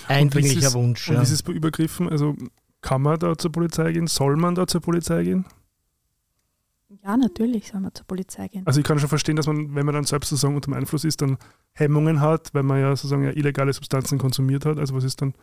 Eindringlicher 0.08 0.72
Wunsch. 0.74 1.08
Und 1.08 1.14
Ja. 1.14 1.20
wie 1.20 1.24
ist 1.24 1.30
es 1.32 1.42
bei 1.42 1.52
Übergriffen? 1.52 2.08
Also 2.08 2.34
kann 2.82 3.00
man 3.02 3.18
da 3.18 3.36
zur 3.38 3.50
Polizei 3.52 3.92
gehen? 3.92 4.06
Soll 4.06 4.36
man 4.36 4.54
da 4.54 4.66
zur 4.66 4.80
Polizei 4.82 5.22
gehen? 5.24 5.46
Ja, 7.04 7.16
natürlich 7.16 7.68
soll 7.68 7.80
man 7.80 7.94
zur 7.94 8.06
Polizei 8.06 8.48
gehen. 8.48 8.62
Also 8.66 8.80
ich 8.80 8.86
kann 8.86 8.98
schon 8.98 9.08
verstehen, 9.08 9.36
dass 9.36 9.46
man, 9.46 9.74
wenn 9.74 9.84
man 9.84 9.94
dann 9.94 10.04
selbst 10.04 10.30
sozusagen 10.30 10.54
unter 10.54 10.70
dem 10.70 10.74
Einfluss 10.74 11.04
ist, 11.04 11.20
dann 11.20 11.36
Hemmungen 11.74 12.20
hat, 12.20 12.54
weil 12.54 12.62
man 12.62 12.80
ja 12.80 12.90
sozusagen 12.96 13.24
ja 13.24 13.30
illegale 13.30 13.72
Substanzen 13.72 14.18
konsumiert 14.18 14.64
hat. 14.64 14.78
Also 14.78 14.94
was 14.94 15.04
ist 15.04 15.20
dann? 15.20 15.34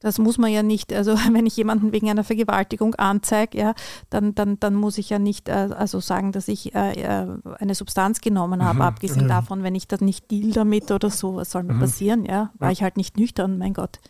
Das 0.00 0.18
muss 0.18 0.36
man 0.36 0.52
ja 0.52 0.62
nicht, 0.62 0.92
also 0.92 1.12
wenn 1.32 1.46
ich 1.46 1.56
jemanden 1.56 1.92
wegen 1.92 2.10
einer 2.10 2.24
Vergewaltigung 2.24 2.94
anzeige, 2.96 3.56
ja, 3.56 3.74
dann, 4.10 4.34
dann, 4.34 4.60
dann 4.60 4.74
muss 4.74 4.98
ich 4.98 5.08
ja 5.08 5.18
nicht 5.18 5.48
äh, 5.48 5.52
also 5.52 6.00
sagen, 6.00 6.32
dass 6.32 6.48
ich 6.48 6.74
äh, 6.74 6.92
äh, 7.00 7.26
eine 7.58 7.74
Substanz 7.74 8.20
genommen 8.20 8.62
habe, 8.62 8.80
Mhm. 8.80 8.82
abgesehen 8.82 9.22
Ja. 9.22 9.28
davon, 9.40 9.62
wenn 9.62 9.74
ich 9.74 9.88
das 9.88 10.02
nicht 10.02 10.30
deal 10.30 10.50
damit 10.52 10.90
oder 10.90 11.08
so, 11.08 11.36
was 11.36 11.50
soll 11.50 11.62
mir 11.62 11.74
Mhm. 11.74 11.80
passieren, 11.80 12.24
ja? 12.26 12.52
War 12.58 12.68
Ja. 12.68 12.72
ich 12.72 12.82
halt 12.82 12.98
nicht 12.98 13.16
nüchtern, 13.16 13.56
mein 13.56 13.72
Gott. 13.72 14.00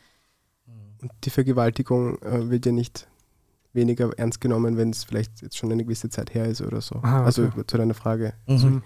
Und 1.01 1.13
die 1.23 1.31
Vergewaltigung 1.31 2.19
äh, 2.23 2.51
wird 2.51 2.67
ja 2.67 2.73
nicht 2.73 3.07
weniger 3.75 4.11
ernst 4.17 4.41
genommen, 4.41 4.77
wenn 4.77 4.91
es 4.91 5.05
vielleicht 5.05 5.43
jetzt 5.43 5.57
schon 5.57 5.71
eine 5.73 5.85
gewisse 5.85 6.09
Zeit 6.09 6.35
her 6.35 6.47
ist 6.47 6.61
oder 6.63 6.81
so. 6.81 6.97
Aha, 7.03 7.19
okay. 7.19 7.27
Also 7.27 7.49
zu 7.67 7.77
deiner 7.77 7.95
Frage. 7.95 8.35
Mhm. 8.47 8.83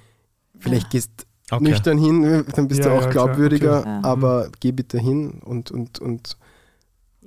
Vielleicht 0.58 0.84
Ja. 0.84 0.88
gehst 0.90 1.26
Okay. 1.50 1.64
nüchtern 1.64 1.96
hin, 1.98 2.44
dann 2.54 2.68
bist 2.68 2.80
Ja, 2.80 2.90
du 2.90 2.96
auch 2.96 3.02
ja, 3.02 3.08
klar, 3.08 3.26
glaubwürdiger, 3.28 3.80
okay. 3.80 4.00
Aber 4.02 4.50
geh 4.60 4.72
bitte 4.72 4.98
hin 4.98 5.40
und, 5.44 5.70
und, 5.70 5.98
und 5.98 6.36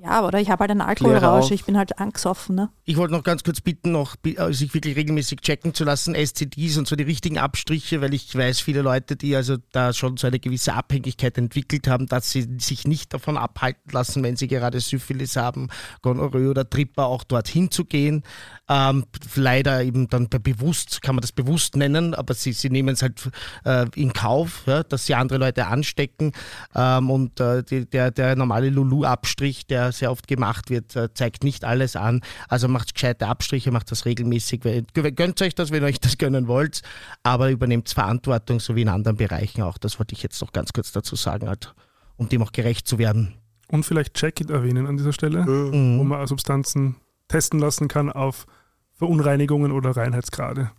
Ja, 0.02 0.26
oder 0.26 0.40
ich 0.40 0.50
habe 0.50 0.62
halt 0.62 0.72
einen 0.72 0.80
Alkoholrausch, 0.80 1.52
ich 1.52 1.64
bin 1.64 1.78
halt 1.78 2.00
angesoffen, 2.00 2.56
ne? 2.56 2.70
Ich 2.84 2.96
wollte 2.96 3.14
noch 3.14 3.22
ganz 3.22 3.44
kurz 3.44 3.60
bitten, 3.60 3.92
noch 3.92 4.16
äh, 4.24 4.52
sich 4.52 4.74
wirklich 4.74 4.96
regelmäßig 4.96 5.40
checken 5.42 5.74
zu 5.74 5.84
lassen, 5.84 6.16
STDs 6.16 6.76
und 6.76 6.88
so 6.88 6.96
die 6.96 7.04
richtigen 7.04 7.38
Abstriche, 7.38 8.00
weil 8.00 8.12
ich 8.12 8.34
weiß, 8.34 8.58
viele 8.58 8.82
Leute, 8.82 9.14
die 9.14 9.36
also 9.36 9.58
da 9.70 9.92
schon 9.92 10.16
so 10.16 10.26
eine 10.26 10.40
gewisse 10.40 10.74
Abhängigkeit 10.74 11.38
entwickelt 11.38 11.86
haben, 11.86 12.06
dass 12.08 12.32
sie 12.32 12.48
sich 12.58 12.84
nicht 12.84 13.14
davon 13.14 13.36
abhalten 13.36 13.92
lassen, 13.92 14.24
wenn 14.24 14.34
sie 14.34 14.48
gerade 14.48 14.80
Syphilis 14.80 15.36
haben, 15.36 15.68
Gonorrhoe 16.02 16.50
oder 16.50 16.68
Tripper, 16.68 17.06
auch 17.06 17.22
dorthin 17.22 17.70
zu 17.70 17.84
gehen. 17.84 18.24
Ähm, 18.74 19.04
leider 19.34 19.84
eben 19.84 20.08
dann 20.08 20.30
bei 20.30 20.38
bewusst, 20.38 21.02
kann 21.02 21.14
man 21.14 21.20
das 21.20 21.32
bewusst 21.32 21.76
nennen, 21.76 22.14
aber 22.14 22.32
sie, 22.32 22.52
sie 22.52 22.70
nehmen 22.70 22.94
es 22.94 23.02
halt 23.02 23.28
äh, 23.66 23.84
in 23.96 24.14
Kauf, 24.14 24.62
ja, 24.64 24.82
dass 24.82 25.04
sie 25.04 25.14
andere 25.14 25.38
Leute 25.38 25.66
anstecken. 25.66 26.32
Ähm, 26.74 27.10
und 27.10 27.38
äh, 27.38 27.62
die, 27.62 27.84
der, 27.84 28.10
der 28.10 28.34
normale 28.34 28.70
Lulu-Abstrich, 28.70 29.66
der 29.66 29.92
sehr 29.92 30.10
oft 30.10 30.26
gemacht 30.26 30.70
wird, 30.70 30.96
äh, 30.96 31.12
zeigt 31.12 31.44
nicht 31.44 31.64
alles 31.66 31.96
an. 31.96 32.22
Also 32.48 32.66
macht 32.66 32.94
gescheite 32.94 33.26
Abstriche, 33.26 33.70
macht 33.72 33.90
das 33.90 34.06
regelmäßig. 34.06 34.62
Gönnt 34.94 35.42
euch 35.42 35.54
das, 35.54 35.70
wenn 35.70 35.82
ihr 35.82 35.88
euch 35.88 36.00
das 36.00 36.16
gönnen 36.16 36.46
wollt, 36.46 36.80
aber 37.24 37.50
übernehmt 37.50 37.90
Verantwortung, 37.90 38.58
so 38.58 38.74
wie 38.74 38.82
in 38.82 38.88
anderen 38.88 39.18
Bereichen 39.18 39.60
auch. 39.62 39.76
Das 39.76 39.98
wollte 39.98 40.14
ich 40.14 40.22
jetzt 40.22 40.40
noch 40.40 40.52
ganz 40.52 40.72
kurz 40.72 40.92
dazu 40.92 41.14
sagen, 41.14 41.46
halt, 41.46 41.74
um 42.16 42.30
dem 42.30 42.42
auch 42.42 42.52
gerecht 42.52 42.88
zu 42.88 42.96
werden. 42.98 43.34
Und 43.68 43.84
vielleicht 43.84 44.14
Check-It 44.14 44.48
erwähnen 44.48 44.86
an 44.86 44.96
dieser 44.96 45.12
Stelle, 45.12 45.44
Mhm. 45.44 45.98
wo 45.98 46.04
man 46.04 46.26
Substanzen 46.26 46.96
testen 47.28 47.60
lassen 47.60 47.88
kann 47.88 48.10
auf 48.10 48.46
Verunreinigungen 49.02 49.72
oder 49.72 49.96
Reinheitsgrade. 49.96 50.70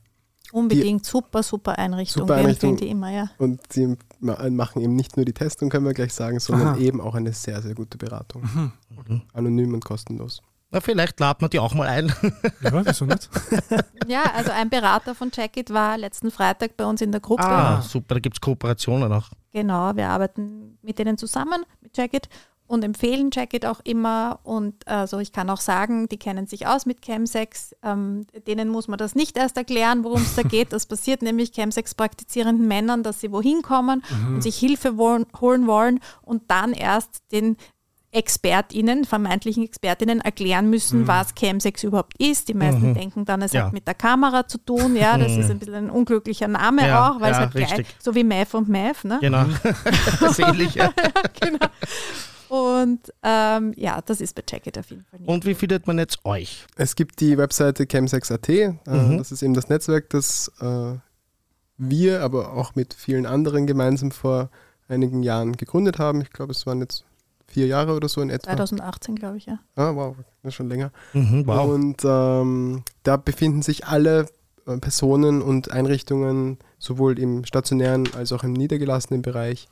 Unbedingt 0.53 1.05
super, 1.05 1.43
super 1.43 1.77
Einrichtung. 1.77 2.21
Super 2.23 2.35
Einrichtung. 2.35 2.77
die 2.77 2.87
immer, 2.87 3.09
ja. 3.11 3.29
Und 3.37 3.59
sie 3.73 3.97
ma- 4.19 4.49
machen 4.49 4.81
eben 4.81 4.95
nicht 4.95 5.17
nur 5.17 5.25
die 5.25 5.33
Testung, 5.33 5.69
können 5.69 5.85
wir 5.85 5.93
gleich 5.93 6.13
sagen, 6.13 6.39
sondern 6.39 6.69
Aha. 6.69 6.77
eben 6.77 7.01
auch 7.01 7.15
eine 7.15 7.33
sehr, 7.33 7.61
sehr 7.61 7.75
gute 7.75 7.97
Beratung. 7.97 8.43
Mhm. 8.43 9.21
Anonym 9.33 9.73
und 9.73 9.83
kostenlos. 9.83 10.41
Na, 10.71 10.79
vielleicht 10.79 11.19
laden 11.19 11.41
wir 11.41 11.49
die 11.49 11.59
auch 11.59 11.73
mal 11.73 11.87
ein. 11.87 12.13
Ja, 12.61 12.85
wieso 12.85 13.05
nicht? 13.05 13.29
Ja, 14.07 14.23
also 14.35 14.51
ein 14.51 14.69
Berater 14.69 15.15
von 15.15 15.31
Checkit 15.31 15.69
war 15.69 15.97
letzten 15.97 16.29
Freitag 16.29 16.75
bei 16.77 16.85
uns 16.85 17.01
in 17.01 17.11
der 17.11 17.21
Gruppe. 17.21 17.43
Ah, 17.43 17.81
super, 17.81 18.15
da 18.15 18.19
gibt 18.19 18.35
es 18.37 18.41
Kooperationen 18.41 19.11
auch. 19.13 19.29
Genau, 19.53 19.95
wir 19.95 20.09
arbeiten 20.09 20.77
mit 20.81 20.97
denen 20.99 21.17
zusammen, 21.17 21.63
mit 21.81 21.95
Jacket 21.97 22.27
und 22.67 22.83
empfehlen 22.83 23.29
Jacket 23.31 23.65
auch 23.65 23.81
immer. 23.83 24.39
Und 24.43 24.87
also 24.87 25.19
ich 25.19 25.31
kann 25.31 25.49
auch 25.49 25.59
sagen, 25.61 26.07
die 26.09 26.17
kennen 26.17 26.47
sich 26.47 26.65
aus 26.65 26.85
mit 26.85 27.01
Chemsex. 27.03 27.75
Ähm, 27.83 28.25
denen 28.47 28.69
muss 28.69 28.87
man 28.87 28.97
das 28.97 29.15
nicht 29.15 29.37
erst 29.37 29.57
erklären, 29.57 30.03
worum 30.03 30.21
es 30.21 30.35
da 30.35 30.41
geht. 30.43 30.73
Das 30.73 30.85
passiert 30.85 31.21
nämlich 31.21 31.51
Chemsex-praktizierenden 31.53 32.67
Männern, 32.67 33.03
dass 33.03 33.19
sie 33.21 33.31
wohin 33.31 33.61
kommen 33.61 34.03
und 34.33 34.41
sich 34.41 34.57
Hilfe 34.57 34.97
wollen, 34.97 35.25
holen 35.39 35.67
wollen 35.67 35.99
und 36.21 36.43
dann 36.49 36.73
erst 36.73 37.21
den 37.31 37.57
ExpertInnen, 38.15 39.05
vermeintlichen 39.05 39.63
ExpertInnen 39.63 40.21
erklären 40.21 40.69
müssen, 40.69 41.07
was 41.07 41.33
Chemsex 41.33 41.83
überhaupt 41.83 42.13
ist. 42.21 42.47
Die 42.47 42.53
meisten 42.53 42.89
Mhm. 42.89 42.93
denken 42.93 43.25
dann, 43.25 43.41
es 43.41 43.53
Ja. 43.53 43.65
hat 43.65 43.73
mit 43.73 43.87
der 43.87 43.95
Kamera 43.95 44.47
zu 44.47 44.59
tun. 44.59 44.95
Ja, 44.95 45.17
das 45.17 45.31
Mhm. 45.33 45.39
ist 45.41 45.49
ein 45.51 45.57
bisschen 45.59 45.73
ein 45.75 45.89
unglücklicher 45.89 46.47
Name 46.47 46.87
Ja, 46.87 47.09
auch, 47.09 47.19
weil 47.19 47.31
es 47.31 47.37
ja, 47.37 47.43
halt 47.45 47.51
gleich, 47.53 47.85
so 47.99 48.13
wie 48.13 48.23
Mev 48.23 48.53
und 48.55 48.69
Mev, 48.69 49.03
ne? 49.03 49.17
Genau. 49.19 49.45
das 50.21 50.37
ähnlich, 50.37 50.73
genau. 51.41 51.65
Und 52.53 53.11
ähm, 53.23 53.73
ja, 53.77 53.99
das 54.05 54.21
ist 54.21 54.35
bei 54.35 54.43
Checkit 54.43 54.77
auf 54.77 54.91
jeden 54.91 55.03
Fall 55.05 55.19
nicht. 55.19 55.27
Und 55.27 55.43
wie 55.45 55.55
findet 55.55 55.87
man 55.87 55.97
jetzt 55.97 56.23
euch? 56.23 56.67
Es 56.75 56.95
gibt 56.95 57.19
die 57.19 57.35
Webseite 57.39 57.87
chemsex.at, 57.89 58.47
äh, 58.47 58.73
Mhm. 58.85 59.17
das 59.17 59.31
ist 59.31 59.41
eben 59.41 59.55
das 59.55 59.69
Netzwerk, 59.69 60.11
das 60.11 60.51
äh, 60.61 60.93
wir, 61.77 62.21
aber 62.21 62.53
auch 62.53 62.75
mit 62.75 62.93
vielen 62.93 63.25
anderen 63.25 63.65
gemeinsam 63.65 64.11
vor 64.11 64.51
einigen 64.87 65.23
Jahren 65.23 65.53
gegründet 65.57 65.97
haben. 65.97 66.21
Ich 66.21 66.29
glaube, 66.29 66.51
es 66.51 66.67
waren 66.67 66.79
jetzt 66.81 67.05
vier 67.47 67.65
Jahre 67.65 67.95
oder 67.95 68.07
so 68.07 68.21
in 68.21 68.29
etwa. 68.29 68.51
2018, 68.55 69.15
glaube 69.15 69.37
ich, 69.37 69.47
ja. 69.47 69.57
Ah, 69.75 69.95
wow, 69.95 70.15
das 70.43 70.49
ist 70.49 70.53
schon 70.53 70.69
länger. 70.69 70.91
Mhm, 71.13 71.47
wow. 71.47 71.67
Und 71.73 72.01
ähm, 72.05 72.83
da 73.01 73.17
befinden 73.17 73.63
sich 73.63 73.87
alle 73.87 74.27
äh, 74.67 74.77
Personen 74.77 75.41
und 75.41 75.71
Einrichtungen, 75.71 76.59
sowohl 76.77 77.17
im 77.17 77.45
stationären 77.45 78.07
als 78.15 78.31
auch 78.31 78.43
im 78.43 78.53
niedergelassenen 78.53 79.23
Bereich 79.23 79.67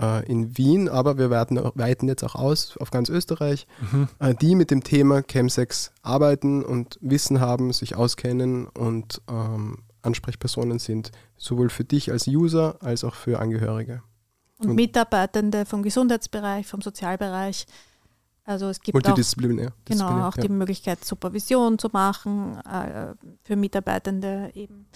äh, 0.00 0.24
in 0.30 0.56
Wien, 0.56 0.88
aber 0.88 1.18
wir 1.18 1.30
weiten, 1.30 1.58
weiten 1.74 2.08
jetzt 2.08 2.24
auch 2.24 2.34
aus 2.34 2.76
auf 2.78 2.90
ganz 2.90 3.08
Österreich, 3.08 3.66
Mhm. 3.92 4.08
äh, 4.18 4.34
die 4.34 4.54
mit 4.54 4.70
dem 4.70 4.82
Thema 4.82 5.22
Chemsex 5.22 5.92
arbeiten 6.02 6.64
und 6.64 6.98
Wissen 7.00 7.40
haben, 7.40 7.72
sich 7.72 7.94
auskennen 7.96 8.66
und 8.66 9.20
ähm, 9.28 9.78
Ansprechpersonen 10.02 10.78
sind, 10.78 11.12
sowohl 11.36 11.68
für 11.70 11.84
dich 11.84 12.10
als 12.10 12.26
User 12.26 12.76
als 12.80 13.04
auch 13.04 13.14
für 13.14 13.38
Angehörige. 13.38 14.02
Und 14.58 14.70
Und- 14.70 14.76
Mitarbeitende 14.76 15.64
vom 15.66 15.82
Gesundheitsbereich, 15.82 16.66
vom 16.66 16.80
Sozialbereich. 16.80 17.66
Also 18.44 18.66
es 18.68 18.80
gibt 18.80 18.96
auch, 18.96 19.02
Multidisziplinär. 19.08 19.72
genau, 19.84 19.98
disziplinär, 20.04 20.28
auch 20.28 20.36
ja. 20.36 20.42
die 20.42 20.48
Möglichkeit, 20.48 21.04
Supervision 21.04 21.78
zu 21.78 21.88
machen 21.92 22.58
äh, 22.60 23.14
für 23.44 23.54
Mitarbeitende 23.56 24.50
eben. 24.54 24.86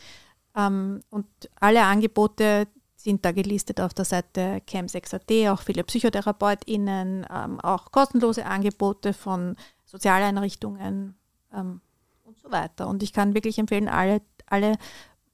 Ähm, 0.56 1.00
und 1.10 1.26
alle 1.60 1.84
Angebote 1.84 2.66
sind 3.06 3.24
da 3.24 3.30
gelistet 3.30 3.80
auf 3.80 3.94
der 3.94 4.04
Seite 4.04 4.60
Chem6.at, 4.68 5.48
auch 5.52 5.62
viele 5.62 5.84
PsychotherapeutInnen, 5.84 7.24
ähm, 7.30 7.60
auch 7.60 7.92
kostenlose 7.92 8.44
Angebote 8.44 9.12
von 9.12 9.54
Sozialeinrichtungen 9.84 11.16
ähm, 11.54 11.80
und 12.24 12.36
so 12.36 12.50
weiter. 12.50 12.88
Und 12.88 13.04
ich 13.04 13.12
kann 13.12 13.34
wirklich 13.34 13.60
empfehlen, 13.60 13.88
alle, 13.88 14.22
alle 14.46 14.76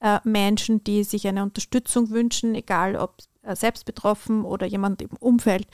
äh, 0.01 0.19
Menschen, 0.23 0.83
die 0.83 1.03
sich 1.03 1.27
eine 1.27 1.41
Unterstützung 1.41 2.11
wünschen, 2.11 2.53
egal 2.53 2.95
ob 2.95 3.17
äh, 3.41 3.55
selbst 3.55 3.85
betroffen 3.85 4.45
oder 4.45 4.67
jemand 4.67 5.01
im 5.01 5.17
Umfeld, 5.19 5.65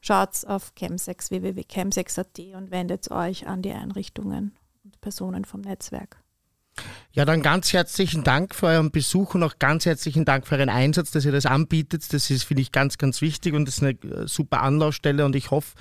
schaut 0.00 0.46
auf 0.46 0.74
Chemsex, 0.76 1.32
www.chemsex.at 1.32 2.38
und 2.54 2.70
wendet 2.70 3.10
euch 3.10 3.48
an 3.48 3.62
die 3.62 3.72
Einrichtungen 3.72 4.54
und 4.84 5.00
Personen 5.00 5.44
vom 5.44 5.62
Netzwerk. 5.62 6.22
Ja, 7.12 7.24
dann 7.24 7.42
ganz 7.42 7.72
herzlichen 7.72 8.22
Dank 8.22 8.54
für 8.54 8.66
euren 8.66 8.92
Besuch 8.92 9.34
und 9.34 9.42
auch 9.42 9.58
ganz 9.58 9.86
herzlichen 9.86 10.24
Dank 10.24 10.46
für 10.46 10.54
euren 10.54 10.68
Einsatz, 10.68 11.10
dass 11.10 11.24
ihr 11.24 11.32
das 11.32 11.46
anbietet. 11.46 12.12
Das 12.12 12.30
ist, 12.30 12.44
finde 12.44 12.62
ich, 12.62 12.70
ganz, 12.70 12.96
ganz 12.96 13.20
wichtig 13.22 13.54
und 13.54 13.64
das 13.66 13.78
ist 13.78 13.82
eine 13.82 13.90
äh, 13.92 14.28
super 14.28 14.62
Anlaufstelle 14.62 15.24
und 15.24 15.34
ich 15.34 15.50
hoffe, 15.50 15.74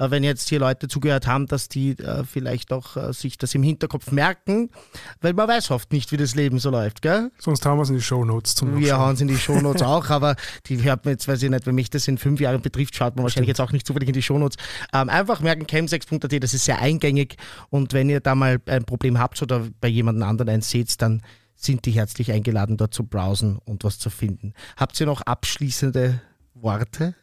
äh, 0.00 0.10
wenn 0.10 0.24
jetzt 0.24 0.48
hier 0.48 0.58
Leute 0.58 0.88
zugehört 0.88 1.28
haben, 1.28 1.46
dass 1.46 1.68
die 1.68 1.90
äh, 1.98 2.24
vielleicht 2.24 2.72
auch 2.72 3.12
sich 3.12 3.38
das 3.38 3.54
im 3.54 3.62
Hinterkopf 3.62 4.10
merken, 4.10 4.70
weil 5.20 5.32
man 5.32 5.46
weiß 5.46 5.70
oft 5.70 5.92
nicht, 5.92 6.10
wie 6.10 6.16
das 6.16 6.34
Leben 6.34 6.58
so 6.58 6.70
läuft, 6.70 7.02
gell? 7.02 7.30
Sonst 7.38 7.64
haben 7.66 7.78
wir 7.78 7.82
es 7.82 7.90
in 7.90 7.96
die 7.96 8.02
Shownotes 8.02 8.56
zum 8.56 8.74
Wir 8.74 8.80
Nachschauen. 8.80 9.00
hauen 9.00 9.14
es 9.14 9.20
in 9.20 9.28
die 9.28 9.36
Shownotes 9.38 9.82
auch, 9.82 10.10
aber 10.10 10.34
die 10.66 10.82
hört 10.82 11.04
man 11.04 11.12
jetzt, 11.12 11.28
weiß 11.28 11.40
ich 11.42 11.50
nicht, 11.50 11.66
wenn 11.66 11.74
mich 11.76 11.90
das 11.90 12.08
in 12.08 12.18
fünf 12.18 12.40
Jahren 12.40 12.62
betrifft, 12.62 12.96
schaut 12.96 13.14
man 13.14 13.22
wahrscheinlich 13.22 13.48
jetzt 13.48 13.60
auch 13.60 13.70
nicht 13.70 13.86
zufällig 13.86 14.08
in 14.08 14.14
die 14.14 14.22
Shownotes. 14.22 14.56
Ähm, 14.92 15.08
einfach 15.08 15.38
merken, 15.40 15.66
chemsex.at, 15.68 16.42
das 16.42 16.52
ist 16.54 16.64
sehr 16.64 16.80
eingängig 16.80 17.36
und 17.68 17.92
wenn 17.92 18.08
ihr 18.08 18.18
da 18.18 18.34
mal 18.34 18.58
ein 18.66 18.84
Problem 18.84 19.20
habt 19.20 19.40
oder 19.40 19.68
bei 19.80 19.86
jemandem 19.86 20.28
anderen 20.28 20.39
eins 20.48 20.70
seht, 20.70 21.00
dann 21.02 21.22
sind 21.54 21.84
die 21.84 21.90
herzlich 21.90 22.32
eingeladen, 22.32 22.76
dort 22.76 22.94
zu 22.94 23.04
browsen 23.04 23.58
und 23.64 23.84
was 23.84 23.98
zu 23.98 24.08
finden. 24.10 24.54
Habt 24.76 24.98
ihr 25.00 25.06
noch 25.06 25.20
abschließende 25.22 26.20
Worte? 26.54 27.14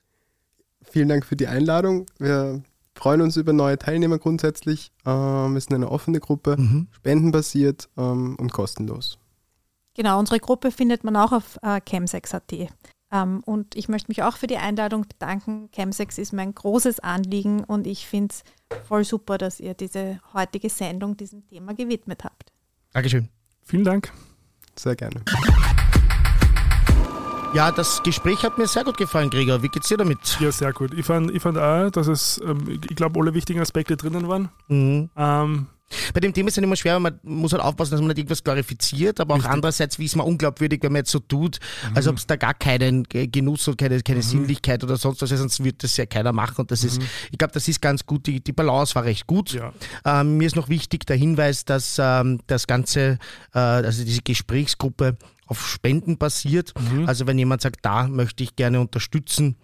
Vielen 0.83 1.09
Dank 1.09 1.25
für 1.25 1.35
die 1.35 1.47
Einladung. 1.47 2.05
Wir 2.19 2.61
freuen 2.95 3.21
uns 3.21 3.35
über 3.35 3.51
neue 3.53 3.77
Teilnehmer 3.77 4.19
grundsätzlich. 4.19 4.91
Ähm, 5.05 5.53
wir 5.53 5.61
sind 5.61 5.73
eine 5.73 5.89
offene 5.89 6.19
Gruppe, 6.19 6.55
Mhm. 6.57 6.87
spendenbasiert 6.91 7.89
ähm, 7.97 8.35
und 8.39 8.53
kostenlos. 8.53 9.17
Genau, 9.95 10.19
unsere 10.19 10.39
Gruppe 10.39 10.71
findet 10.71 11.03
man 11.03 11.15
auch 11.15 11.31
auf 11.31 11.57
äh, 11.63 11.81
chemsex.at. 11.87 12.53
Ähm, 13.11 13.41
und 13.45 13.75
ich 13.75 13.89
möchte 13.89 14.09
mich 14.09 14.21
auch 14.23 14.37
für 14.37 14.47
die 14.47 14.57
Einladung 14.57 15.07
bedanken. 15.07 15.69
Chemsex 15.71 16.17
ist 16.17 16.33
mein 16.33 16.53
großes 16.53 16.99
Anliegen 16.99 17.63
und 17.63 17.87
ich 17.87 18.05
finde 18.05 18.33
es 18.33 18.43
voll 18.87 19.03
super, 19.03 19.37
dass 19.37 19.59
ihr 19.59 19.73
diese 19.73 20.19
heutige 20.33 20.69
Sendung 20.69 21.17
diesem 21.17 21.47
Thema 21.47 21.73
gewidmet 21.73 22.23
habt. 22.23 22.51
Dankeschön. 22.93 23.29
Vielen 23.63 23.83
Dank. 23.83 24.11
Sehr 24.75 24.95
gerne. 24.95 25.23
Ja, 27.53 27.71
das 27.71 28.03
Gespräch 28.03 28.43
hat 28.43 28.57
mir 28.57 28.67
sehr 28.67 28.83
gut 28.83 28.97
gefallen, 28.97 29.29
Gregor. 29.29 29.63
Wie 29.63 29.69
geht's 29.69 29.87
dir 29.87 29.97
damit? 29.97 30.37
Ja, 30.39 30.51
sehr 30.51 30.73
gut. 30.73 30.93
Ich 30.93 31.05
fand, 31.05 31.31
ich 31.31 31.41
fand 31.41 31.57
auch, 31.57 31.89
dass 31.89 32.07
es, 32.07 32.39
ähm, 32.43 32.79
ich 32.89 32.95
glaube, 32.95 33.19
alle 33.19 33.33
wichtigen 33.33 33.59
Aspekte 33.61 33.97
drinnen 33.97 34.27
waren. 34.27 34.49
Mhm. 34.67 35.09
Ähm, 35.15 35.67
Bei 36.13 36.19
dem 36.19 36.33
Thema 36.33 36.49
ist 36.49 36.57
es 36.57 36.63
immer 36.63 36.75
schwer, 36.75 36.93
weil 36.95 36.99
man 37.01 37.19
muss 37.23 37.53
halt 37.53 37.63
aufpassen, 37.63 37.91
dass 37.91 38.01
man 38.01 38.09
nicht 38.09 38.17
irgendwas 38.17 38.43
glorifiziert, 38.43 39.19
aber 39.19 39.33
auch 39.35 39.37
Richtig. 39.37 39.53
andererseits, 39.53 39.99
wie 39.99 40.05
ist 40.05 40.15
man 40.15 40.25
unglaubwürdig, 40.27 40.83
wenn 40.83 40.91
man 40.91 40.99
jetzt 40.99 41.11
so 41.11 41.19
tut, 41.19 41.59
als 41.93 42.07
ob 42.07 42.17
es 42.17 42.27
da 42.27 42.35
gar 42.35 42.53
keinen 42.53 43.03
Ge- 43.03 43.27
Genuss 43.27 43.67
und 43.67 43.77
keine, 43.77 44.01
keine 44.01 44.21
Sinnlichkeit 44.21 44.83
oder 44.83 44.97
sonst 44.97 45.21
was 45.21 45.31
ist, 45.31 45.39
sonst 45.39 45.63
wird 45.63 45.83
das 45.83 45.95
ja 45.97 46.05
keiner 46.05 46.33
machen. 46.33 46.55
Und 46.61 46.71
das 46.71 46.83
ist, 46.83 47.01
ich 47.31 47.37
glaube, 47.37 47.53
das 47.53 47.67
ist 47.67 47.81
ganz 47.81 48.05
gut. 48.05 48.27
Die, 48.27 48.41
die 48.43 48.51
Balance 48.53 48.95
war 48.95 49.05
recht 49.05 49.27
gut. 49.27 49.53
ja. 49.53 49.71
Ähm, 50.05 50.37
mir 50.37 50.47
ist 50.47 50.55
noch 50.55 50.69
wichtig 50.69 51.05
der 51.05 51.15
Hinweis, 51.15 51.63
dass 51.65 51.97
ähm, 51.99 52.39
das 52.47 52.67
Ganze, 52.67 53.17
äh, 53.53 53.59
also 53.59 54.03
diese 54.03 54.21
Gesprächsgruppe 54.21 55.17
auf 55.45 55.65
Spenden 55.65 56.17
basiert. 56.17 56.73
Also 57.05 57.25
wenn 57.27 57.37
jemand 57.39 57.61
sagt, 57.61 57.79
da 57.83 58.07
möchte 58.09 58.43
ich 58.43 58.57
gerne 58.57 58.81
unterstützen, 58.81 59.55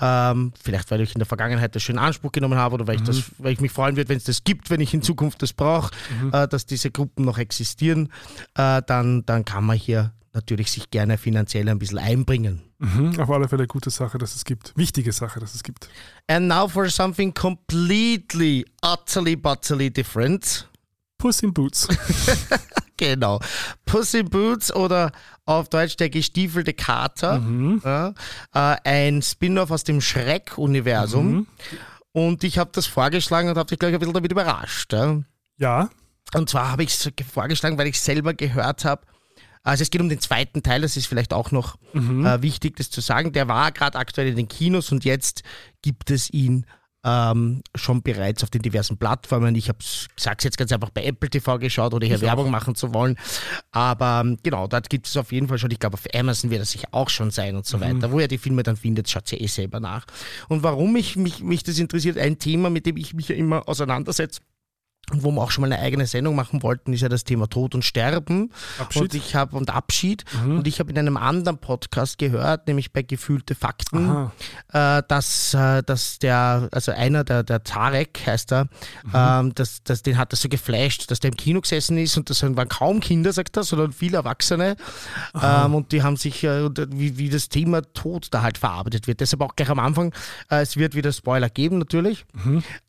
ähm, 0.00 0.52
vielleicht 0.60 0.90
weil 0.90 1.00
ich 1.00 1.14
in 1.14 1.18
der 1.18 1.26
Vergangenheit 1.26 1.74
das 1.74 1.82
schon 1.82 1.96
in 1.96 2.00
Anspruch 2.00 2.32
genommen 2.32 2.58
habe 2.58 2.74
oder 2.74 2.86
weil 2.86 2.96
ich, 2.96 3.02
das, 3.02 3.24
weil 3.38 3.52
ich 3.52 3.60
mich 3.60 3.72
freuen 3.72 3.96
würde, 3.96 4.08
wenn 4.08 4.16
es 4.16 4.24
das 4.24 4.44
gibt, 4.44 4.70
wenn 4.70 4.80
ich 4.80 4.94
in 4.94 5.02
Zukunft 5.02 5.42
das 5.42 5.52
brauche, 5.52 5.90
äh, 6.32 6.48
dass 6.48 6.66
diese 6.66 6.90
Gruppen 6.90 7.24
noch 7.24 7.38
existieren, 7.38 8.10
äh, 8.54 8.82
dann, 8.86 9.24
dann 9.26 9.44
kann 9.44 9.64
man 9.64 9.76
hier 9.76 10.12
natürlich 10.34 10.70
sich 10.70 10.90
gerne 10.90 11.16
finanziell 11.16 11.68
ein 11.68 11.78
bisschen 11.78 11.98
einbringen. 11.98 12.60
Mhm. 12.78 13.18
Auf 13.18 13.30
alle 13.30 13.48
Fälle 13.48 13.66
gute 13.66 13.90
Sache, 13.90 14.18
dass 14.18 14.34
es 14.34 14.44
gibt. 14.44 14.76
Wichtige 14.76 15.12
Sache, 15.12 15.40
dass 15.40 15.54
es 15.54 15.62
gibt. 15.62 15.88
And 16.26 16.48
now 16.48 16.68
for 16.68 16.88
something 16.90 17.32
completely, 17.32 18.66
utterly, 18.82 19.36
butterly 19.36 19.90
different. 19.90 20.68
Puss 21.18 21.42
in 21.42 21.54
Boots. 21.54 21.88
Genau. 22.96 23.40
Puss 23.86 24.14
in 24.14 24.28
Boots 24.30 24.74
oder 24.74 25.12
auf 25.46 25.68
Deutsch 25.68 25.96
der 25.96 26.10
gestiefelte 26.10 26.72
Kater. 26.72 27.42
Ja, 27.84 28.14
äh, 28.54 28.76
ein 28.84 29.22
Spin-off 29.22 29.70
aus 29.70 29.84
dem 29.84 30.00
Schreck-Universum. 30.00 31.46
Und 32.12 32.44
ich 32.44 32.58
habe 32.58 32.70
das 32.72 32.86
vorgeschlagen 32.86 33.48
und 33.48 33.58
habe 33.58 33.68
dich 33.68 33.78
gleich 33.78 33.92
ein 33.92 33.98
bisschen 33.98 34.14
damit 34.14 34.30
überrascht. 34.30 34.92
Ja. 34.92 35.20
Ja. 35.58 35.90
Und 36.34 36.48
zwar 36.48 36.70
habe 36.70 36.84
ich 36.84 36.90
es 36.90 37.10
vorgeschlagen, 37.32 37.78
weil 37.78 37.88
ich 37.88 38.00
selber 38.00 38.34
gehört 38.34 38.84
habe. 38.84 39.02
Also 39.62 39.82
es 39.82 39.90
geht 39.90 40.00
um 40.00 40.08
den 40.08 40.20
zweiten 40.20 40.62
Teil, 40.62 40.82
das 40.82 40.96
ist 40.96 41.06
vielleicht 41.06 41.32
auch 41.32 41.50
noch 41.50 41.76
äh, 41.94 42.42
wichtig, 42.42 42.76
das 42.76 42.90
zu 42.90 43.00
sagen. 43.00 43.32
Der 43.32 43.48
war 43.48 43.72
gerade 43.72 43.98
aktuell 43.98 44.28
in 44.28 44.36
den 44.36 44.48
Kinos 44.48 44.92
und 44.92 45.04
jetzt 45.04 45.42
gibt 45.80 46.10
es 46.10 46.30
ihn 46.30 46.66
ähm, 47.04 47.62
schon 47.74 48.02
bereits 48.02 48.42
auf 48.42 48.50
den 48.50 48.62
diversen 48.62 48.96
Plattformen. 48.96 49.54
Ich 49.54 49.68
habe 49.68 49.78
sage 50.16 50.38
jetzt 50.42 50.56
ganz 50.56 50.72
einfach 50.72 50.90
bei 50.90 51.04
Apple 51.04 51.28
TV 51.28 51.58
geschaut, 51.58 51.92
ohne 51.94 52.06
hier 52.06 52.20
Werbung 52.20 52.50
machen 52.50 52.74
zu 52.74 52.94
wollen. 52.94 53.16
Aber 53.70 54.22
ähm, 54.24 54.38
genau, 54.42 54.66
dort 54.66 54.88
gibt 54.88 55.06
es 55.06 55.16
auf 55.16 55.30
jeden 55.32 55.48
Fall 55.48 55.58
schon, 55.58 55.70
ich 55.70 55.78
glaube 55.78 55.94
auf 55.94 56.06
Amazon 56.14 56.50
wird 56.50 56.62
es 56.62 56.70
sicher 56.70 56.88
auch 56.92 57.10
schon 57.10 57.30
sein 57.30 57.56
und 57.56 57.66
so 57.66 57.80
weiter. 57.80 58.10
Wo 58.10 58.20
ihr 58.20 58.28
die 58.28 58.38
Filme 58.38 58.62
dann 58.62 58.76
findet, 58.76 59.08
schaut 59.10 59.30
ihr 59.32 59.40
eh 59.40 59.46
selber 59.46 59.80
nach. 59.80 60.06
Und 60.48 60.62
warum 60.62 60.92
mich, 60.92 61.16
mich, 61.16 61.42
mich 61.42 61.62
das 61.62 61.78
interessiert, 61.78 62.18
ein 62.18 62.38
Thema, 62.38 62.70
mit 62.70 62.86
dem 62.86 62.96
ich 62.96 63.14
mich 63.14 63.28
ja 63.28 63.36
immer 63.36 63.68
auseinandersetze, 63.68 64.40
und 65.12 65.22
wo 65.22 65.30
wir 65.30 65.42
auch 65.42 65.50
schon 65.50 65.62
mal 65.62 65.72
eine 65.72 65.82
eigene 65.82 66.06
Sendung 66.06 66.34
machen 66.34 66.62
wollten, 66.62 66.92
ist 66.92 67.02
ja 67.02 67.08
das 67.08 67.24
Thema 67.24 67.46
Tod 67.48 67.74
und 67.74 67.84
Sterben. 67.84 68.50
Abschied. 68.78 69.02
Und 69.02 69.14
ich 69.14 69.34
habe 69.34 69.56
und 69.56 69.70
Abschied. 69.70 70.24
Und 70.44 70.66
ich 70.66 70.80
habe 70.80 70.90
in 70.90 70.98
einem 70.98 71.16
anderen 71.16 71.58
Podcast 71.58 72.18
gehört, 72.18 72.66
nämlich 72.66 72.92
bei 72.92 73.02
Gefühlte 73.02 73.54
Fakten, 73.54 74.30
äh, 74.72 75.02
dass, 75.06 75.52
äh, 75.54 75.82
dass 75.82 76.18
der, 76.18 76.68
also 76.72 76.92
einer, 76.92 77.22
der, 77.22 77.42
der 77.42 77.62
Tarek 77.62 78.20
heißt 78.26 78.52
er, 78.52 78.68
ähm, 79.12 79.54
dass, 79.54 79.82
dass, 79.82 80.02
den 80.02 80.16
hat 80.16 80.32
das 80.32 80.40
so 80.40 80.48
geflasht, 80.48 81.10
dass 81.10 81.20
der 81.20 81.30
im 81.32 81.36
Kino 81.36 81.60
gesessen 81.60 81.98
ist 81.98 82.16
und 82.16 82.30
das 82.30 82.42
waren 82.42 82.68
kaum 82.68 83.00
Kinder, 83.00 83.32
sagt 83.32 83.56
er, 83.56 83.62
sondern 83.62 83.92
viele 83.92 84.16
Erwachsene. 84.16 84.76
Ähm, 85.40 85.74
und 85.74 85.92
die 85.92 86.02
haben 86.02 86.16
sich, 86.16 86.44
äh, 86.44 86.62
und 86.62 86.80
wie, 86.92 87.18
wie 87.18 87.28
das 87.28 87.48
Thema 87.48 87.82
Tod 87.92 88.28
da 88.30 88.42
halt 88.42 88.58
verarbeitet 88.58 89.06
wird. 89.06 89.20
Deshalb 89.20 89.42
auch 89.42 89.54
gleich 89.54 89.68
am 89.68 89.78
Anfang, 89.78 90.14
äh, 90.50 90.62
es 90.62 90.76
wird 90.76 90.94
wieder 90.94 91.12
Spoiler 91.12 91.50
geben 91.50 91.78
natürlich. 91.78 92.24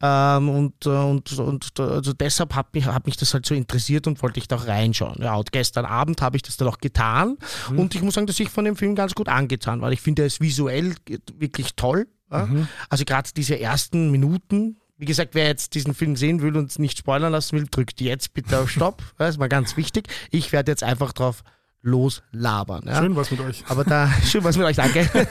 Ähm, 0.02 0.50
und, 0.50 0.86
äh, 0.86 0.90
und, 0.90 1.40
und 1.40 1.80
äh, 1.80 2.02
also 2.06 2.14
deshalb 2.14 2.54
hat 2.56 2.74
mich, 2.74 2.86
hat 2.86 3.06
mich 3.06 3.18
das 3.18 3.34
halt 3.34 3.46
so 3.46 3.56
interessiert 3.56 4.06
und 4.08 4.22
wollte 4.22 4.40
ich 4.40 4.48
da 4.48 4.58
auch 4.58 4.68
reinschauen. 4.68 5.22
Ja, 5.22 5.36
und 5.36 5.52
gestern 5.52 5.86
Abend 5.86 6.22
habe 6.22 6.38
ich 6.38 6.44
das 6.44 6.58
dann 6.58 6.68
auch 6.68 6.78
getan 6.78 7.38
und 7.76 7.96
ich 7.96 8.02
muss 8.02 8.14
sagen, 8.14 8.28
dass 8.28 8.40
ich 8.40 8.50
von 8.50 8.66
dem 8.66 8.76
Film 8.76 8.96
ganz 8.96 9.16
gut 9.16 9.28
angetan 9.28 9.82
war. 9.82 9.92
Ich 9.92 10.02
finde, 10.02 10.24
er 10.24 10.28
ist 10.28 10.42
visuell 10.42 10.94
wirklich 11.38 11.76
toll. 11.76 12.08
Ja? 12.32 12.48
Also 12.90 13.06
gerade 13.06 13.30
diese 13.36 13.60
ersten 13.60 14.12
Minuten, 14.12 14.78
wie 14.98 15.06
gesagt, 15.06 15.36
wer 15.36 15.48
jetzt 15.48 15.74
diesen 15.74 15.94
Film 15.94 16.16
sehen 16.16 16.42
will 16.42 16.56
und 16.56 16.70
es 16.70 16.80
nicht 16.80 16.98
spoilern 16.98 17.32
lassen 17.32 17.58
will, 17.58 17.68
drückt 17.70 18.02
jetzt 18.02 18.34
bitte 18.34 18.60
auf 18.60 18.70
Stopp. 18.70 19.02
Das 19.18 19.32
ist 19.32 19.40
mal 19.40 19.50
ganz 19.50 19.78
wichtig. 19.78 20.08
Ich 20.32 20.52
werde 20.52 20.72
jetzt 20.72 20.84
einfach 20.84 21.12
drauf 21.14 21.44
loslabern. 21.82 22.84
Ja? 22.86 23.02
Schön 23.02 23.16
was 23.16 23.32
mit 23.32 23.40
euch. 23.40 23.64
Aber 23.68 23.84
da, 23.84 24.10
schön 24.24 24.44
was 24.44 24.58
mit 24.58 24.66
euch, 24.66 24.76
danke. 24.76 25.10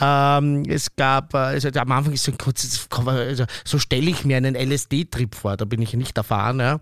ähm, 0.00 0.62
es 0.68 0.94
gab, 0.96 1.34
äh, 1.34 1.38
also 1.38 1.68
am 1.68 1.92
Anfang 1.92 2.12
ist 2.12 2.24
so 2.24 2.32
ein 2.32 2.38
kurzes, 2.38 2.88
also 2.90 3.44
so 3.64 3.78
stelle 3.78 4.10
ich 4.10 4.24
mir 4.24 4.36
einen 4.36 4.54
LSD-Trip 4.54 5.34
vor, 5.34 5.56
da 5.56 5.64
bin 5.64 5.82
ich 5.82 5.94
nicht 5.94 6.16
erfahren, 6.16 6.60
ja. 6.60 6.80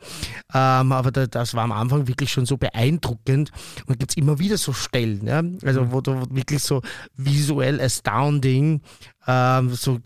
Ähm, 0.52 0.92
aber 0.92 1.10
da, 1.10 1.26
das 1.26 1.54
war 1.54 1.64
am 1.64 1.72
Anfang 1.72 2.06
wirklich 2.06 2.32
schon 2.32 2.46
so 2.46 2.56
beeindruckend 2.56 3.50
und 3.86 3.98
gibt 3.98 4.12
es 4.12 4.16
immer 4.16 4.38
wieder 4.38 4.58
so 4.58 4.72
Stellen, 4.72 5.26
ja. 5.26 5.42
Also 5.66 5.92
wo 5.92 6.00
du 6.00 6.24
wirklich 6.30 6.62
so 6.62 6.82
visuell 7.16 7.80
astounding 7.80 8.80
ähm, 9.26 9.74
so 9.74 9.98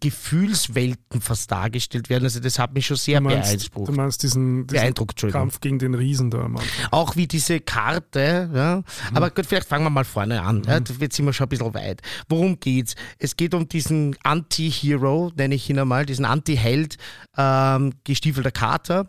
Gefühlswelten 0.00 1.20
fast 1.20 1.50
dargestellt 1.50 2.08
werden. 2.10 2.24
Also 2.24 2.40
das 2.40 2.58
hat 2.58 2.72
mich 2.74 2.86
schon 2.86 2.96
sehr 2.96 3.18
Du 3.20 3.24
meinst, 3.24 3.48
beeindruckt. 3.50 3.88
du 3.88 3.92
meinst 3.92 4.22
diesen, 4.22 4.66
diesen. 4.66 4.94
Kampf 5.30 5.60
gegen 5.60 5.78
den 5.78 5.94
Riesen 5.94 6.30
da 6.30 6.38
am 6.42 6.56
Anfang. 6.56 6.86
Auch 6.90 7.16
wie 7.16 7.26
diese 7.26 7.60
Karte, 7.60 8.50
ja. 8.54 8.82
Aber 9.14 9.30
gut, 9.30 9.46
vielleicht 9.46 9.68
fangen 9.68 9.84
wir 9.84 9.90
mal 9.90 10.04
vorne 10.04 10.42
an. 10.42 10.62
Ja. 10.66 10.78
Jetzt 10.78 11.16
sind 11.16 11.26
wir 11.26 11.32
schon 11.32 11.46
ein 11.46 11.48
bisschen 11.48 11.74
weit. 11.74 12.02
Worum 12.28 12.60
geht's? 12.60 12.94
Es 13.18 13.36
geht 13.36 13.54
um 13.54 13.68
diesen 13.68 14.16
Anti-Hero, 14.22 15.32
nenne 15.36 15.54
ich 15.54 15.68
ihn 15.68 15.78
einmal, 15.78 16.06
diesen 16.06 16.24
Anti-Held, 16.24 16.96
ähm, 17.36 17.92
gestiefelter 18.04 18.50
Kater, 18.52 19.08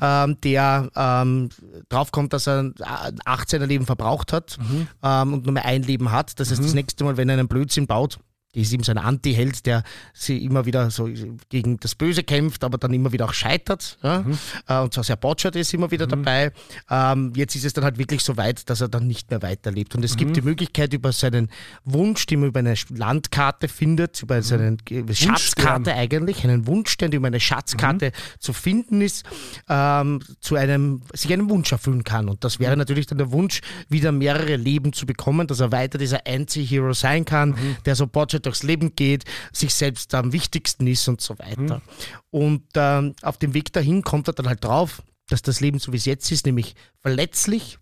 ähm, 0.00 0.38
der 0.42 0.90
ähm, 0.94 1.48
draufkommt, 1.88 2.32
dass 2.32 2.46
er 2.46 2.60
18er 2.64 3.66
Leben 3.66 3.86
verbraucht 3.86 4.32
hat 4.32 4.58
ähm, 5.02 5.34
und 5.34 5.44
nur 5.44 5.52
mehr 5.52 5.64
ein 5.64 5.82
Leben 5.82 6.10
hat. 6.12 6.38
Das 6.40 6.50
heißt, 6.50 6.62
das 6.62 6.74
nächste 6.74 7.04
Mal, 7.04 7.16
wenn 7.16 7.28
er 7.28 7.38
einen 7.38 7.48
Blödsinn 7.48 7.86
baut, 7.86 8.18
ist 8.54 8.72
ihm 8.72 8.82
so 8.82 8.92
ein 8.92 8.98
Anti-Held, 8.98 9.66
der 9.66 9.82
sie 10.12 10.44
immer 10.44 10.64
wieder 10.64 10.90
so 10.90 11.08
gegen 11.48 11.78
das 11.80 11.94
Böse 11.94 12.22
kämpft, 12.22 12.64
aber 12.64 12.78
dann 12.78 12.92
immer 12.92 13.12
wieder 13.12 13.26
auch 13.26 13.34
scheitert. 13.34 13.98
Ja? 14.02 14.24
Äh, 14.68 14.78
Und 14.82 14.94
zwar 14.94 15.04
sehr 15.04 15.16
botschert 15.16 15.56
ist 15.56 15.74
immer 15.74 15.90
wieder 15.90 16.06
dabei. 16.06 16.52
Ähm, 16.90 17.32
jetzt 17.36 17.54
ist 17.56 17.64
es 17.64 17.72
dann 17.72 17.84
halt 17.84 17.98
wirklich 17.98 18.22
so 18.22 18.36
weit, 18.36 18.68
dass 18.70 18.80
er 18.80 18.88
dann 18.88 19.06
nicht 19.06 19.30
mehr 19.30 19.42
weiterlebt. 19.42 19.94
Und 19.94 20.04
es 20.04 20.16
gibt 20.16 20.36
die 20.36 20.42
Möglichkeit 20.42 20.92
über 20.94 21.12
seinen 21.12 21.50
Wunsch, 21.84 22.26
den 22.26 22.40
man 22.40 22.48
über 22.48 22.60
eine 22.60 22.74
Landkarte 22.90 23.68
findet, 23.68 24.22
über 24.22 24.42
seine 24.42 24.76
Schatzkarte 25.12 25.94
eigentlich, 25.94 26.44
einen 26.44 26.66
Wunsch, 26.66 26.96
der 26.96 27.12
über 27.12 27.26
eine 27.26 27.40
Schatzkarte 27.40 28.12
zu 28.38 28.52
finden 28.52 29.00
ist, 29.00 29.24
ähm, 29.68 30.20
zu 30.40 30.56
einem, 30.56 31.02
sich 31.12 31.32
einen 31.32 31.48
Wunsch 31.50 31.72
erfüllen 31.72 32.04
kann. 32.04 32.28
Und 32.28 32.44
das 32.44 32.60
wäre 32.60 32.76
natürlich 32.76 33.06
dann 33.06 33.18
der 33.18 33.32
Wunsch, 33.32 33.60
wieder 33.88 34.12
mehrere 34.12 34.56
Leben 34.56 34.92
zu 34.92 35.06
bekommen, 35.06 35.46
dass 35.46 35.60
er 35.60 35.72
weiter 35.72 35.98
dieser 35.98 36.26
Anti-Hero 36.26 36.92
sein 36.92 37.24
kann, 37.24 37.54
der 37.84 37.94
so 37.96 38.06
botschert 38.06 38.43
durchs 38.46 38.62
Leben 38.62 38.94
geht, 38.96 39.24
sich 39.52 39.74
selbst 39.74 40.14
am 40.14 40.32
wichtigsten 40.32 40.86
ist 40.86 41.08
und 41.08 41.20
so 41.20 41.38
weiter. 41.38 41.82
Und 42.30 42.62
ähm, 42.74 43.14
auf 43.22 43.38
dem 43.38 43.54
Weg 43.54 43.72
dahin 43.72 44.02
kommt 44.02 44.28
er 44.28 44.34
dann 44.34 44.48
halt 44.48 44.64
drauf, 44.64 45.02
dass 45.28 45.42
das 45.42 45.60
Leben 45.60 45.78
so 45.78 45.92
wie 45.92 45.96
es 45.96 46.04
jetzt 46.04 46.30
ist, 46.30 46.46
nämlich 46.46 46.74
verletzlich, 47.00 47.78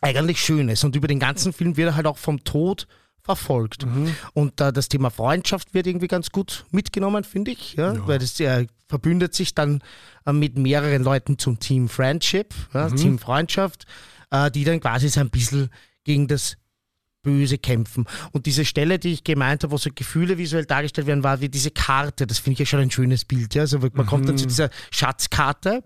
eigentlich 0.00 0.40
schön 0.40 0.68
ist. 0.68 0.84
Und 0.84 0.96
über 0.96 1.08
den 1.08 1.18
ganzen 1.20 1.52
Film 1.52 1.76
wird 1.76 1.90
er 1.90 1.96
halt 1.96 2.06
auch 2.06 2.18
vom 2.18 2.44
Tod 2.44 2.86
verfolgt. 3.22 3.84
Und 4.34 4.60
äh, 4.60 4.72
das 4.72 4.88
Thema 4.88 5.10
Freundschaft 5.10 5.74
wird 5.74 5.86
irgendwie 5.86 6.08
ganz 6.08 6.30
gut 6.30 6.66
mitgenommen, 6.70 7.24
finde 7.24 7.52
ich, 7.52 7.74
ja? 7.74 8.06
weil 8.06 8.18
das 8.18 8.38
er 8.40 8.66
verbündet 8.88 9.34
sich 9.34 9.54
dann 9.54 9.80
äh, 10.26 10.32
mit 10.32 10.58
mehreren 10.58 11.02
Leuten 11.02 11.38
zum 11.38 11.58
Team 11.58 11.88
Friendship, 11.88 12.52
ja? 12.74 12.90
Team 12.90 13.18
Freundschaft, 13.18 13.86
äh, 14.30 14.50
die 14.50 14.64
dann 14.64 14.80
quasi 14.80 15.08
so 15.08 15.20
ein 15.20 15.30
bisschen 15.30 15.70
gegen 16.04 16.28
das 16.28 16.56
Böse 17.22 17.56
kämpfen. 17.56 18.06
Und 18.32 18.46
diese 18.46 18.64
Stelle, 18.64 18.98
die 18.98 19.12
ich 19.12 19.24
gemeint 19.24 19.62
habe, 19.62 19.72
wo 19.72 19.78
so 19.78 19.90
Gefühle 19.94 20.38
visuell 20.38 20.64
dargestellt 20.64 21.06
werden, 21.06 21.22
war 21.22 21.40
wie 21.40 21.48
diese 21.48 21.70
Karte. 21.70 22.26
Das 22.26 22.38
finde 22.38 22.54
ich 22.54 22.58
ja 22.60 22.66
schon 22.66 22.80
ein 22.80 22.90
schönes 22.90 23.24
Bild. 23.24 23.54
Ja? 23.54 23.62
Also 23.62 23.78
man 23.78 24.06
kommt 24.06 24.28
dann 24.28 24.36
zu 24.36 24.46
dieser 24.46 24.70
Schatzkarte 24.90 25.82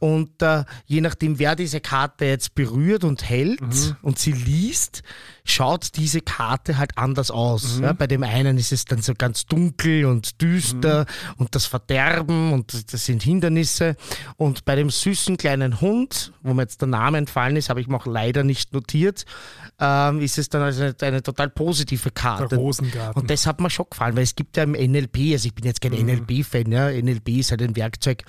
und 0.00 0.42
äh, 0.42 0.64
je 0.86 1.00
nachdem, 1.00 1.38
wer 1.38 1.54
diese 1.54 1.80
Karte 1.80 2.24
jetzt 2.24 2.54
berührt 2.54 3.04
und 3.04 3.28
hält 3.28 3.60
und 4.02 4.18
sie 4.18 4.32
liest, 4.32 5.02
schaut 5.44 5.96
diese 5.96 6.20
Karte 6.20 6.78
halt 6.78 6.96
anders 6.96 7.30
aus. 7.30 7.80
Ja, 7.80 7.92
bei 7.92 8.06
dem 8.06 8.22
einen 8.22 8.58
ist 8.58 8.72
es 8.72 8.84
dann 8.84 9.02
so 9.02 9.14
ganz 9.14 9.46
dunkel 9.46 10.04
und 10.04 10.40
düster 10.40 11.06
und 11.36 11.54
das 11.54 11.66
Verderben 11.66 12.52
und 12.52 12.92
das 12.92 13.04
sind 13.04 13.22
Hindernisse. 13.22 13.96
Und 14.36 14.64
bei 14.64 14.76
dem 14.76 14.90
süßen 14.90 15.36
kleinen 15.36 15.80
Hund, 15.80 16.32
wo 16.42 16.54
mir 16.54 16.62
jetzt 16.62 16.80
der 16.80 16.88
Name 16.88 17.18
entfallen 17.18 17.56
ist, 17.56 17.70
habe 17.70 17.80
ich 17.80 17.88
mir 17.88 17.96
auch 17.96 18.06
leider 18.06 18.44
nicht 18.44 18.72
notiert, 18.72 19.24
ähm, 19.80 20.20
ist 20.20 20.38
es 20.38 20.48
dann 20.48 20.62
also 20.62 20.82
eine, 20.84 20.94
eine 21.00 21.22
total 21.22 21.50
positive 21.50 22.10
Karte. 22.12 22.48
Der 22.48 22.58
Rosengarten. 22.58 23.20
Und 23.20 23.30
das 23.30 23.46
hat 23.46 23.60
mir 23.60 23.70
schon 23.70 23.86
gefallen, 23.90 24.14
weil 24.16 24.22
es 24.22 24.36
gibt 24.36 24.56
ja 24.56 24.62
im 24.62 24.72
NLP, 24.72 25.32
also 25.32 25.46
ich 25.46 25.54
bin 25.54 25.64
jetzt 25.64 25.80
kein 25.80 25.92
Mhm. 25.92 26.06
NLP-Fan, 26.06 26.70
ja, 26.70 26.90
NLP 26.90 27.28
ist 27.40 27.50
halt 27.50 27.62
ein 27.62 27.74
Werkzeug 27.76 28.22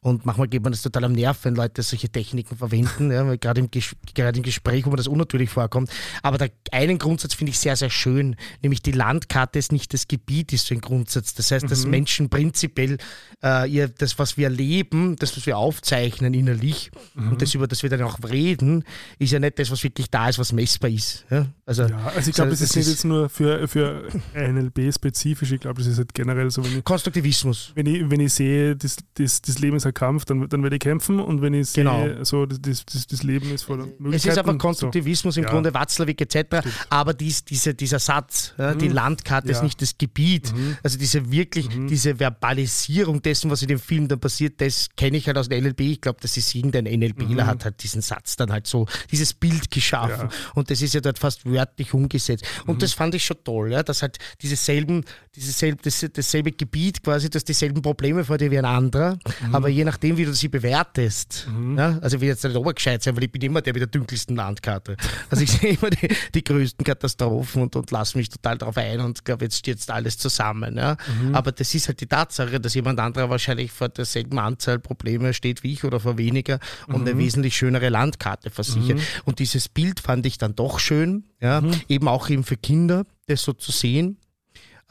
und 0.00 0.26
manchmal 0.26 0.48
geht 0.48 0.62
man 0.62 0.72
das 0.72 0.82
total 0.82 1.04
am 1.04 1.12
Nerv, 1.12 1.38
wenn 1.44 1.54
Leute 1.54 1.82
solche 1.82 2.08
Techniken 2.08 2.56
verwenden, 2.56 3.10
ja, 3.10 3.36
gerade 3.36 3.60
im, 3.60 3.70
gerade 4.14 4.38
im 4.38 4.42
Gespräch, 4.42 4.84
wo 4.84 4.90
man 4.90 4.96
das 4.96 5.06
unnatürlich 5.06 5.50
vorkommt. 5.50 5.90
Aber 6.22 6.38
der 6.38 6.50
einen 6.72 6.98
Grundsatz 6.98 7.34
finde 7.34 7.50
ich 7.50 7.58
sehr, 7.58 7.76
sehr 7.76 7.90
schön, 7.90 8.36
nämlich 8.62 8.82
die 8.82 8.92
Landkarte 8.92 9.58
ist 9.58 9.72
nicht 9.72 9.92
das 9.94 10.08
Gebiet, 10.08 10.52
ist 10.52 10.66
so 10.66 10.74
ein 10.74 10.80
Grundsatz. 10.80 11.34
Das 11.34 11.50
heißt, 11.50 11.64
Mhm. 11.64 11.68
dass 11.68 11.86
Menschen 11.86 12.28
prinzipiell 12.30 12.98
äh, 13.44 13.70
ihr, 13.70 13.88
das, 13.88 14.18
was 14.18 14.36
wir 14.36 14.44
erleben, 14.46 15.16
das, 15.16 15.36
was 15.36 15.46
wir 15.46 15.56
aufzeichnen 15.58 16.34
innerlich 16.34 16.90
Mhm. 17.14 17.32
und 17.32 17.42
das, 17.42 17.54
über 17.54 17.66
das 17.66 17.82
wir 17.82 17.90
dann 17.90 18.02
auch 18.02 18.18
reden, 18.28 18.84
ist 19.18 19.32
ja 19.32 19.38
nicht 19.38 19.58
das, 19.58 19.70
was 19.70 19.82
wirklich 19.82 20.10
da 20.10 20.28
ist, 20.28 20.38
was 20.38 20.52
messbar 20.52 20.90
ist. 20.90 21.24
Ja? 21.30 21.46
Also, 21.66 21.82
Ja, 21.84 22.12
also 22.14 22.30
ich 22.30 22.34
glaube, 22.36 22.50
so, 22.54 22.62
das 22.62 22.70
ist 22.70 22.76
nicht 22.76 22.88
jetzt 22.88 23.04
nur 23.04 23.28
für, 23.28 23.66
für 23.68 24.08
NLP 24.34 24.92
spezifisch, 24.94 25.52
ich 25.52 25.60
glaube, 25.60 25.80
das 25.82 25.86
ist 25.90 25.98
halt 25.98 26.14
generell 26.14 26.50
so, 26.50 26.64
wenn 26.64 26.78
ich, 26.78 26.84
Konstruktivismus. 26.84 27.72
wenn 27.74 27.86
ich, 27.86 28.08
wenn 28.10 28.20
ich 28.20 28.32
sehe, 28.32 28.76
das, 28.76 28.96
das, 29.14 29.42
das 29.42 29.58
Leben 29.58 29.76
ist 29.76 29.86
ein 29.86 29.94
Kampf, 29.94 30.24
dann, 30.24 30.48
dann 30.48 30.62
werde 30.62 30.76
ich 30.76 30.80
kämpfen 30.80 31.20
und 31.20 31.42
wenn 31.42 31.54
ich 31.54 31.68
sehe, 31.70 31.84
Genau. 31.84 32.24
so, 32.24 32.46
das, 32.46 32.84
das, 32.84 33.06
das 33.06 33.22
Leben 33.22 33.50
ist 33.52 33.62
voller 33.64 33.86
Möglichkeiten. 33.98 34.38
Es 34.38 34.38
ist 34.38 34.52
so. 34.52 34.58
Konstruktivismus 34.58 35.36
im 35.36 35.44
Ja. 35.44 35.50
Grunde, 35.50 35.72
Watzlawick 35.74 36.20
etc. 36.20 36.55
Aber 36.90 37.14
dies, 37.14 37.44
diese, 37.44 37.74
dieser 37.74 37.98
Satz, 37.98 38.52
ja, 38.58 38.74
die 38.74 38.88
Mhm. 38.88 38.94
Landkarte 38.94 39.48
ist 39.50 39.58
Ja. 39.58 39.64
nicht 39.64 39.80
das 39.82 39.98
Gebiet. 39.98 40.52
Also 40.82 40.98
diese 40.98 41.30
wirklich, 41.30 41.68
diese 41.88 42.18
Verbalisierung 42.18 43.22
dessen, 43.22 43.50
was 43.50 43.62
in 43.62 43.68
dem 43.68 43.78
Film 43.78 44.08
dann 44.08 44.20
passiert, 44.20 44.60
das 44.60 44.88
kenne 44.96 45.16
ich 45.16 45.26
halt 45.26 45.36
aus 45.38 45.48
dem 45.48 45.62
NLP. 45.62 45.80
Ich 45.80 46.00
glaube, 46.00 46.18
das 46.20 46.36
ist 46.36 46.54
irgendein 46.54 46.84
NLPler 46.86 47.46
hat 47.46 47.64
halt 47.64 47.82
diesen 47.82 48.02
Satz 48.02 48.36
dann 48.36 48.50
halt 48.52 48.66
so, 48.66 48.86
dieses 49.10 49.34
Bild 49.34 49.70
geschaffen. 49.70 50.28
Ja. 50.30 50.52
Und 50.54 50.70
das 50.70 50.82
ist 50.82 50.94
ja 50.94 51.00
dort 51.00 51.18
fast 51.18 51.44
wörtlich 51.44 51.92
umgesetzt. 51.94 52.44
Und 52.66 52.82
das 52.82 52.92
fand 52.92 53.14
ich 53.14 53.24
schon 53.24 53.36
toll, 53.44 53.72
ja, 53.72 53.82
dass 53.82 54.02
halt 54.02 54.18
diese 54.42 54.56
selben, 54.56 55.04
dieses 55.34 55.58
selbe, 55.58 55.78
das, 55.82 56.04
dasselbe 56.12 56.52
Gebiet 56.52 57.02
quasi, 57.02 57.28
dass 57.30 57.44
dieselben 57.44 57.82
Probleme 57.82 58.24
vor 58.24 58.38
dir 58.38 58.50
wie 58.50 58.58
ein 58.58 58.64
anderer, 58.64 59.18
aber 59.52 59.68
je 59.68 59.84
nachdem, 59.84 60.16
wie 60.16 60.24
du 60.24 60.32
sie 60.34 60.48
bewertest, 60.48 61.46
ja, 61.76 61.98
also 62.00 62.20
wie 62.20 62.26
jetzt 62.26 62.44
nicht 62.44 62.56
obergescheit 62.56 63.02
sein, 63.02 63.16
weil 63.16 63.24
ich 63.24 63.32
bin 63.32 63.42
immer 63.42 63.60
der 63.62 63.72
mit 63.72 63.80
der 63.80 63.86
dunkelsten 63.88 64.36
Landkarte. 64.36 64.96
Also 65.30 65.42
ich 65.42 65.50
sehe 65.52 65.70
immer 65.74 65.90
die, 65.90 66.08
die 66.36 66.44
größten 66.44 66.84
Katastrophen 66.84 67.62
und, 67.62 67.76
und 67.76 67.90
lasse 67.90 68.16
mich 68.18 68.28
total 68.28 68.58
darauf 68.58 68.76
ein 68.76 69.00
und 69.00 69.24
glaube, 69.24 69.46
jetzt 69.46 69.58
stürzt 69.58 69.90
alles 69.90 70.18
zusammen. 70.18 70.76
Ja. 70.76 70.96
Aber 71.32 71.50
das 71.50 71.74
ist 71.74 71.88
halt 71.88 72.00
die 72.00 72.06
Tatsache, 72.06 72.60
dass 72.60 72.74
jemand 72.74 73.00
anderer 73.00 73.30
wahrscheinlich 73.30 73.72
vor 73.72 73.88
derselben 73.88 74.38
Anzahl 74.38 74.78
Probleme 74.78 75.34
steht 75.34 75.62
wie 75.62 75.72
ich 75.72 75.84
oder 75.84 75.98
vor 75.98 76.18
weniger 76.18 76.60
und 76.86 77.00
eine 77.00 77.18
wesentlich 77.18 77.56
schönere 77.56 77.88
Landkarte 77.88 78.50
versichert. 78.50 79.00
Und 79.24 79.38
dieses 79.38 79.68
Bild 79.68 80.00
fand 80.00 80.26
ich 80.26 80.38
dann 80.38 80.54
doch 80.54 80.78
schön, 80.78 81.24
ja, 81.40 81.62
eben 81.88 82.08
auch 82.08 82.28
eben 82.28 82.44
für 82.44 82.56
Kinder, 82.56 83.04
das 83.26 83.42
so 83.42 83.52
zu 83.52 83.72
sehen 83.72 84.18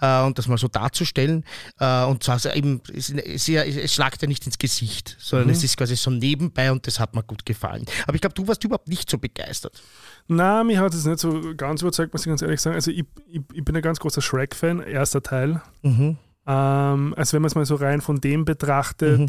äh, 0.01 0.21
und 0.21 0.37
das 0.37 0.47
mal 0.47 0.57
so 0.57 0.67
darzustellen. 0.67 1.43
Äh, 1.79 2.05
und 2.05 2.23
zwar 2.23 2.39
so 2.39 2.49
eben, 2.49 2.81
es, 2.93 3.09
es, 3.09 3.47
es 3.47 3.93
schlagt 3.93 4.21
ja 4.21 4.27
nicht 4.27 4.45
ins 4.45 4.57
Gesicht, 4.57 5.15
sondern 5.19 5.49
es 5.49 5.63
ist 5.63 5.77
quasi 5.77 5.95
so 5.95 6.11
nebenbei 6.11 6.71
und 6.71 6.85
das 6.87 6.99
hat 6.99 7.15
mir 7.15 7.23
gut 7.23 7.45
gefallen. 7.45 7.85
Aber 8.05 8.15
ich 8.15 8.21
glaube, 8.21 8.35
du 8.35 8.47
warst 8.47 8.63
überhaupt 8.63 8.87
nicht 8.87 9.09
so 9.09 9.17
begeistert. 9.17 9.81
Na, 10.27 10.63
mich 10.63 10.77
hat 10.77 10.93
es 10.93 11.05
nicht 11.05 11.19
so 11.19 11.41
ganz 11.55 11.81
überzeugt, 11.81 12.13
muss 12.13 12.21
ich 12.25 12.29
ganz 12.29 12.41
ehrlich 12.41 12.59
sagen. 12.61 12.75
Also 12.75 12.91
ich, 12.91 13.05
ich, 13.27 13.41
ich 13.53 13.63
bin 13.63 13.75
ein 13.75 13.81
ganz 13.81 13.99
großer 13.99 14.21
Shrek-Fan, 14.21 14.79
erster 14.81 15.21
Teil. 15.21 15.61
Mhm. 15.83 16.17
Ähm, 16.47 17.13
also 17.15 17.33
wenn 17.33 17.41
man 17.41 17.47
es 17.47 17.55
mal 17.55 17.65
so 17.65 17.75
rein 17.75 18.01
von 18.01 18.19
dem 18.21 18.43
betrachtet, 18.45 19.19
Mhm. 19.19 19.27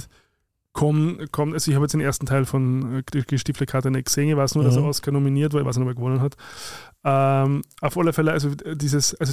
kommt, 0.72 1.32
kommt, 1.32 1.54
also 1.54 1.70
ich 1.70 1.74
habe 1.74 1.84
jetzt 1.84 1.92
den 1.92 2.00
ersten 2.00 2.26
Teil 2.26 2.44
von 2.44 2.98
äh, 3.14 3.22
die 3.30 3.38
Stiefel-Karte 3.38 3.90
nicht 3.90 4.06
gesehen, 4.06 4.28
ich 4.28 4.36
weiß 4.36 4.54
nur, 4.54 4.64
dass 4.64 4.76
er 4.76 4.82
Mhm. 4.82 4.88
Oscar 4.88 5.12
nominiert 5.12 5.52
war, 5.54 5.60
ich 5.60 5.66
weiß 5.66 5.76
nicht, 5.76 5.84
ob 5.86 5.90
er 5.92 5.94
gewonnen 5.96 6.20
hat. 6.20 6.36
Ähm, 7.04 7.62
auf 7.80 7.96
alle 7.98 8.12
Fälle, 8.12 8.32
also 8.32 8.50
dieses, 8.54 9.14
also 9.16 9.32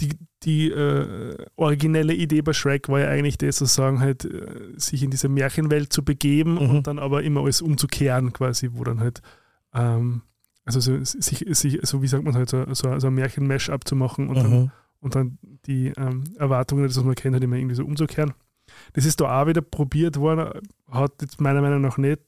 die, 0.00 0.10
die 0.44 0.70
äh, 0.70 1.36
originelle 1.56 2.14
Idee 2.14 2.40
bei 2.42 2.54
Shrek 2.54 2.88
war 2.88 3.00
ja 3.00 3.08
eigentlich 3.08 3.36
das, 3.38 3.56
sozusagen 3.58 4.00
halt, 4.00 4.24
äh, 4.24 4.72
sich 4.76 5.02
in 5.02 5.10
diese 5.10 5.28
Märchenwelt 5.28 5.92
zu 5.92 6.02
begeben 6.04 6.54
Mhm. 6.54 6.58
und 6.70 6.86
dann 6.86 6.98
aber 6.98 7.22
immer 7.22 7.42
alles 7.42 7.60
umzukehren, 7.60 8.32
quasi, 8.32 8.70
wo 8.72 8.82
dann 8.84 9.00
halt, 9.00 9.20
ähm, 9.74 10.22
also 10.74 10.80
so, 10.80 11.04
sich, 11.04 11.44
sich, 11.50 11.78
so 11.82 12.02
wie 12.02 12.06
sagt 12.08 12.24
man 12.24 12.34
halt, 12.34 12.48
so, 12.50 12.64
so, 12.72 12.98
so 12.98 13.06
ein 13.08 13.14
Märchen-Mash 13.14 13.70
abzumachen 13.70 14.28
und 14.28 14.36
dann 14.36 14.50
Mhm. 14.50 14.70
und 15.00 15.14
dann 15.14 15.38
die 15.66 15.88
ähm, 15.96 16.24
Erwartungen, 16.36 16.84
das 16.86 16.96
was 16.96 17.04
man 17.04 17.14
kennt, 17.14 17.34
halt 17.34 17.44
immer 17.44 17.56
irgendwie 17.56 17.74
so 17.74 17.84
umzukehren. 17.84 18.32
Das 18.92 19.04
ist 19.04 19.20
da 19.20 19.40
auch 19.42 19.46
wieder 19.46 19.62
probiert 19.62 20.16
worden, 20.18 20.60
hat 20.90 21.12
jetzt 21.20 21.40
meiner 21.40 21.60
Meinung 21.60 21.80
nach 21.80 21.98
nicht 21.98 22.20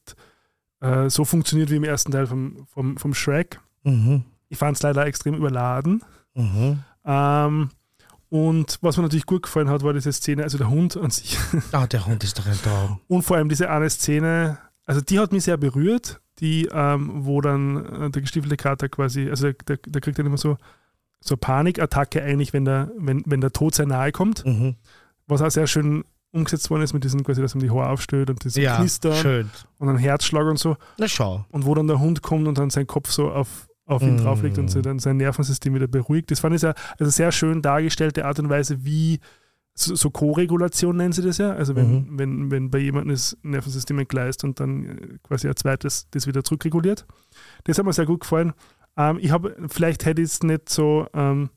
äh, 0.81 1.09
so 1.09 1.23
funktioniert 1.25 1.69
wie 1.69 1.77
im 1.77 1.83
ersten 1.83 2.11
Teil 2.11 2.27
vom, 2.27 2.65
vom, 2.67 2.97
vom 2.97 3.13
Shrek. 3.13 3.59
Mhm. 3.83 4.23
Ich 4.49 4.57
fand 4.57 4.75
es 4.77 4.83
leider 4.83 5.05
extrem 5.05 5.35
überladen. 5.35 6.03
Mhm. 6.35 6.79
Ähm, 7.05 7.69
und 8.29 8.79
was 8.81 8.97
mir 8.97 9.03
natürlich 9.03 9.25
gut 9.27 9.43
gefallen 9.43 9.69
hat, 9.69 9.83
war 9.83 9.93
diese 9.93 10.11
Szene, 10.11 10.43
also 10.43 10.57
der 10.57 10.69
Hund 10.69 10.97
an 10.97 11.11
sich. 11.11 11.37
Ah, 11.71 11.85
der 11.87 12.05
Hund 12.07 12.23
ist 12.23 12.37
doch 12.39 12.45
ein 12.47 12.57
Traum. 12.61 12.99
Und 13.07 13.21
vor 13.21 13.37
allem 13.37 13.47
diese 13.49 13.69
eine 13.69 13.89
Szene, 13.89 14.57
also 14.85 15.01
die 15.01 15.19
hat 15.19 15.31
mich 15.31 15.43
sehr 15.43 15.57
berührt, 15.57 16.19
die, 16.39 16.67
ähm, 16.71 17.25
wo 17.25 17.41
dann 17.41 17.85
äh, 17.85 18.09
der 18.09 18.21
gestiefelte 18.21 18.57
Kater 18.57 18.89
quasi, 18.89 19.29
also 19.29 19.51
der, 19.51 19.77
der 19.77 20.01
kriegt 20.01 20.17
dann 20.19 20.25
immer 20.25 20.37
so, 20.37 20.57
so 21.19 21.37
Panikattacke 21.37 22.21
eigentlich, 22.21 22.53
wenn 22.53 22.65
der, 22.65 22.91
wenn, 22.97 23.23
wenn 23.25 23.41
der 23.41 23.53
Tod 23.53 23.75
sehr 23.75 23.85
nahe 23.85 24.11
kommt. 24.11 24.45
Mhm. 24.45 24.75
was 25.27 25.41
auch 25.41 25.51
sehr 25.51 25.67
schön 25.67 26.03
umgesetzt 26.31 26.69
worden 26.71 26.81
ist 26.81 26.93
mit 26.93 27.03
diesem 27.03 27.23
quasi, 27.23 27.41
dass 27.41 27.53
man 27.55 27.63
die 27.63 27.69
Haare 27.69 27.89
aufstellt 27.89 28.29
und 28.31 28.43
das 28.43 28.55
Ja, 28.55 28.77
Knistern 28.77 29.13
schön. 29.15 29.49
und 29.77 29.87
einen 29.87 29.99
Herzschlag 29.99 30.45
und 30.47 30.57
so. 30.57 30.75
Na 30.97 31.07
schau. 31.07 31.45
Und 31.51 31.65
wo 31.65 31.75
dann 31.75 31.87
der 31.87 31.99
Hund 31.99 32.23
kommt 32.23 32.47
und 32.47 32.57
dann 32.57 32.71
sein 32.71 32.87
Kopf 32.87 33.11
so 33.11 33.29
auf, 33.31 33.67
auf 33.85 34.01
ihn 34.01 34.15
Mm. 34.15 34.23
drauflegt 34.23 34.57
und 34.57 34.69
so 34.71 34.81
dann 34.81 34.97
sein 34.99 35.17
Nervensystem 35.17 35.75
wieder 35.75 35.87
beruhigt. 35.87 36.31
Das 36.31 36.39
fand 36.39 36.55
ich 36.55 36.61
sehr, 36.61 36.73
also 36.99 37.11
sehr 37.11 37.31
schön 37.31 37.61
dargestellte 37.61 38.25
Art 38.25 38.39
und 38.39 38.49
Weise, 38.49 38.83
wie 38.83 39.19
so, 39.75 39.95
so 39.95 40.09
Co-Regulation 40.11 40.95
nennen 40.95 41.13
sie 41.13 41.21
das 41.23 41.37
ja. 41.39 41.51
Also 41.53 41.75
wenn, 41.75 41.91
Mhm. 41.91 42.19
wenn, 42.19 42.51
wenn 42.51 42.69
bei 42.71 42.79
jemandem 42.79 43.11
das 43.15 43.37
Nervensystem 43.43 43.97
entgleist 43.99 44.43
und 44.43 44.59
dann 44.59 44.85
äh, 44.85 45.17
quasi 45.23 45.47
ein 45.47 45.55
zweites 45.55 46.07
das 46.11 46.27
wieder 46.27 46.43
zurückreguliert. 46.43 47.05
Das 47.63 47.77
hat 47.77 47.85
mir 47.85 47.93
sehr 47.93 48.05
gut 48.05 48.21
gefallen. 48.21 48.53
Ähm, 48.97 49.17
ich 49.19 49.31
habe, 49.31 49.55
vielleicht 49.69 50.05
hätte 50.05 50.21
ich 50.21 50.27
es 50.29 50.43
nicht 50.43 50.69
so, 50.69 51.07
ähm, 51.13 51.49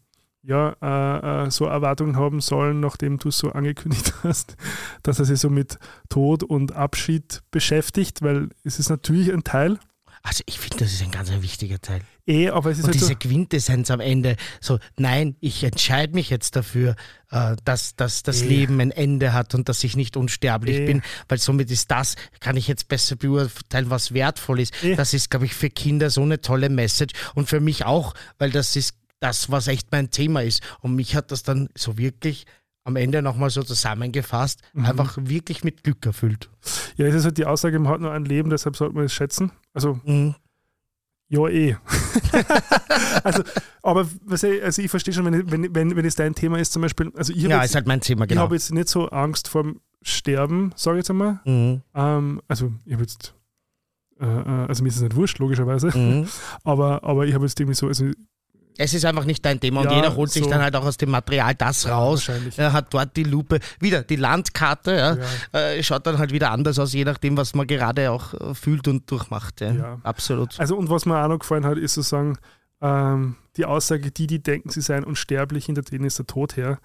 ja, 0.42 0.76
äh, 0.80 1.46
äh, 1.46 1.50
so 1.50 1.66
Erwartungen 1.66 2.16
haben 2.16 2.40
sollen, 2.40 2.80
nachdem 2.80 3.18
du 3.18 3.28
es 3.28 3.38
so 3.38 3.50
angekündigt 3.50 4.14
hast, 4.22 4.56
dass 5.02 5.18
er 5.18 5.24
sich 5.24 5.40
so 5.40 5.50
mit 5.50 5.78
Tod 6.08 6.42
und 6.44 6.72
Abschied 6.74 7.42
beschäftigt, 7.50 8.22
weil 8.22 8.50
es 8.62 8.78
ist 8.78 8.88
natürlich 8.88 9.32
ein 9.32 9.44
Teil, 9.44 9.78
Also 10.28 10.42
ich 10.46 10.58
finde, 10.58 10.78
das 10.78 10.92
ist 10.92 11.02
ein 11.04 11.12
ganz 11.12 11.30
ein 11.30 11.40
wichtiger 11.42 11.80
Teil. 11.80 12.00
eh, 12.26 12.48
aber 12.48 12.72
es 12.72 12.78
ist 12.78 12.84
Und 12.84 12.90
halt 12.90 12.98
so, 13.00 13.06
diese 13.06 13.16
Quintessenz 13.16 13.92
am 13.92 14.00
Ende, 14.00 14.34
so, 14.60 14.80
nein, 14.96 15.36
ich 15.40 15.62
entscheide 15.62 16.14
mich 16.14 16.30
jetzt 16.30 16.56
dafür, 16.56 16.96
äh, 17.30 17.54
dass, 17.64 17.94
dass 17.94 18.24
das 18.24 18.42
Eh. 18.42 18.48
Leben 18.48 18.80
ein 18.80 18.90
Ende 18.90 19.32
hat 19.32 19.54
und 19.54 19.68
dass 19.68 19.84
ich 19.84 19.94
nicht 19.94 20.16
unsterblich 20.16 20.78
Eh. 20.78 20.86
bin, 20.86 21.02
weil 21.28 21.38
somit 21.38 21.70
ist 21.70 21.92
das, 21.92 22.16
kann 22.40 22.56
ich 22.56 22.66
jetzt 22.66 22.88
besser 22.88 23.14
beurteilen, 23.14 23.88
was 23.88 24.14
wertvoll 24.14 24.58
ist. 24.58 24.74
Eh. 24.82 24.96
Das 24.96 25.14
ist, 25.14 25.30
glaube 25.30 25.46
ich, 25.46 25.54
für 25.54 25.70
Kinder 25.70 26.10
so 26.10 26.22
eine 26.22 26.40
tolle 26.40 26.70
Message 26.70 27.14
und 27.36 27.48
für 27.48 27.60
mich 27.60 27.84
auch, 27.84 28.12
weil 28.38 28.50
das 28.50 28.74
ist 28.74 28.96
das, 29.20 29.52
was 29.52 29.68
echt 29.68 29.92
mein 29.92 30.10
Thema 30.10 30.42
ist. 30.42 30.60
Und 30.80 30.96
mich 30.96 31.14
hat 31.14 31.30
das 31.30 31.44
dann 31.44 31.68
so 31.76 31.98
wirklich 31.98 32.46
am 32.86 32.96
Ende 32.96 33.20
nochmal 33.20 33.50
so 33.50 33.62
zusammengefasst, 33.62 34.62
Mhm. 34.72 34.86
einfach 34.86 35.18
wirklich 35.20 35.64
mit 35.64 35.82
Glück 35.84 36.06
erfüllt. 36.06 36.48
ja, 36.96 37.06
es 37.06 37.14
ist 37.14 37.24
halt 37.24 37.36
die 37.36 37.44
Aussage, 37.44 37.78
man 37.78 37.92
hat 37.92 38.00
nur 38.00 38.12
ein 38.12 38.24
Leben, 38.24 38.48
deshalb 38.48 38.76
sollte 38.76 38.94
man 38.94 39.04
es 39.04 39.12
schätzen. 39.12 39.50
Also, 39.74 40.00
Mhm. 40.04 40.34
ja, 41.28 41.48
eh. 41.48 41.76
also, 43.24 43.42
aber 43.82 44.06
was 44.24 44.42
ich, 44.44 44.62
also 44.62 44.82
ich 44.82 44.90
verstehe 44.90 45.12
schon, 45.12 45.24
wenn, 45.26 45.50
wenn, 45.50 45.74
wenn, 45.74 45.96
wenn 45.96 46.04
es 46.04 46.14
dein 46.14 46.34
Thema 46.34 46.58
ist, 46.58 46.72
zum 46.72 46.82
Beispiel, 46.82 47.12
also 47.16 47.32
ich 47.32 47.42
Ja, 47.42 47.56
jetzt, 47.60 47.70
ist 47.70 47.74
halt 47.74 47.86
mein 47.86 48.00
Thema, 48.00 48.24
ich 48.24 48.28
genau. 48.30 48.42
habe 48.42 48.54
jetzt 48.54 48.72
nicht 48.72 48.88
so 48.88 49.08
Angst 49.08 49.48
vorm 49.48 49.80
Sterben, 50.02 50.72
sage 50.76 50.98
ich 50.98 51.00
jetzt 51.00 51.10
einmal. 51.10 51.40
Mhm. 51.44 51.82
Ähm, 51.94 52.40
also, 52.46 52.72
ich 52.84 52.92
habe 52.92 53.02
jetzt, 53.02 53.34
äh, 54.20 54.24
äh, 54.24 54.66
also 54.68 54.82
mir 54.84 54.88
ist 54.90 54.96
es 54.96 55.02
nicht 55.02 55.16
wurscht, 55.16 55.38
logischerweise, 55.40 55.88
Mhm. 55.98 56.28
aber, 56.64 57.02
aber 57.02 57.26
ich 57.26 57.34
habe 57.34 57.44
jetzt 57.44 57.58
irgendwie 57.58 57.74
so, 57.74 57.88
also 57.88 58.06
Es 58.78 58.94
ist 58.94 59.04
einfach 59.04 59.24
nicht 59.24 59.44
dein 59.44 59.58
Thema 59.60 59.80
und 59.80 59.90
Ja, 59.90 59.96
jeder 59.96 60.14
holt 60.16 60.30
sich 60.30 60.44
so. 60.44 60.50
dann 60.50 60.60
halt 60.62 60.76
auch 60.76 60.84
aus 60.84 60.96
dem 60.96 61.10
Material 61.10 61.54
das 61.54 61.88
raus. 61.88 62.28
wahrscheinlich. 62.28 62.58
Er 62.58 62.72
hat 62.72 62.92
dort 62.92 63.16
die 63.16 63.22
Lupe, 63.24 63.58
wieder 63.80 64.02
die 64.02 64.16
Landkarte, 64.16 65.18
ja. 65.52 65.60
Äh, 65.60 65.82
schaut 65.82 66.06
dann 66.06 66.18
halt 66.18 66.32
wieder 66.32 66.50
anders 66.50 66.78
aus, 66.78 66.92
je 66.92 67.04
nachdem, 67.04 67.36
was 67.36 67.54
man 67.54 67.66
gerade 67.66 68.10
auch 68.10 68.34
äh, 68.34 68.54
fühlt 68.54 68.86
und 68.88 69.10
durchmacht. 69.10 69.62
Absolut. 70.02 70.58
Also 70.60 70.76
und 70.76 70.90
was 70.90 71.06
mir 71.06 71.22
auch 71.22 71.28
noch 71.28 71.38
gefallen 71.38 71.64
hat, 71.64 71.78
ist 71.78 71.94
sozusagen 71.94 72.38
ähm, 72.82 73.36
die 73.56 73.64
Aussage, 73.64 74.10
die, 74.10 74.26
die 74.26 74.42
denken, 74.42 74.68
sie 74.70 74.82
seien 74.82 75.04
unsterblich, 75.04 75.66
hinter 75.66 75.82
denen 75.82 76.04
ist 76.04 76.18
der 76.18 76.26
Tod 76.26 76.56
her. 76.56 76.78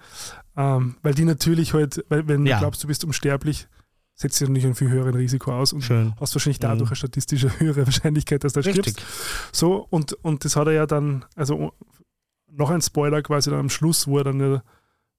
Ähm, 0.56 0.96
weil 1.02 1.14
die 1.14 1.24
natürlich 1.24 1.74
halt, 1.74 2.04
weil 2.08 2.26
wenn 2.28 2.44
du 2.44 2.50
glaubst, 2.58 2.82
du 2.82 2.86
bist 2.88 3.04
unsterblich, 3.04 3.68
setzt 4.14 4.36
sich 4.38 4.48
natürlich 4.48 4.66
ein 4.66 4.74
viel 4.74 4.90
höheren 4.90 5.14
Risiko 5.14 5.52
aus 5.52 5.72
und 5.72 5.82
Schön. 5.82 6.14
hast 6.20 6.34
wahrscheinlich 6.34 6.58
dadurch 6.60 6.82
Mhm. 6.82 6.86
eine 6.88 6.96
statistische 6.96 7.50
höhere 7.60 7.86
Wahrscheinlichkeit, 7.86 8.44
dass 8.44 8.52
du 8.52 8.60
Richtig. 8.60 8.90
stirbst. 8.92 9.02
So, 9.52 9.86
und, 9.90 10.12
und 10.22 10.44
das 10.44 10.56
hat 10.56 10.66
er 10.66 10.72
ja 10.74 10.86
dann, 10.86 11.24
also 11.34 11.72
noch 12.50 12.70
ein 12.70 12.82
Spoiler 12.82 13.22
quasi 13.22 13.50
dann 13.50 13.58
am 13.60 13.70
Schluss, 13.70 14.06
wo 14.06 14.18
er 14.18 14.24
dann, 14.24 14.40
ja, 14.40 14.62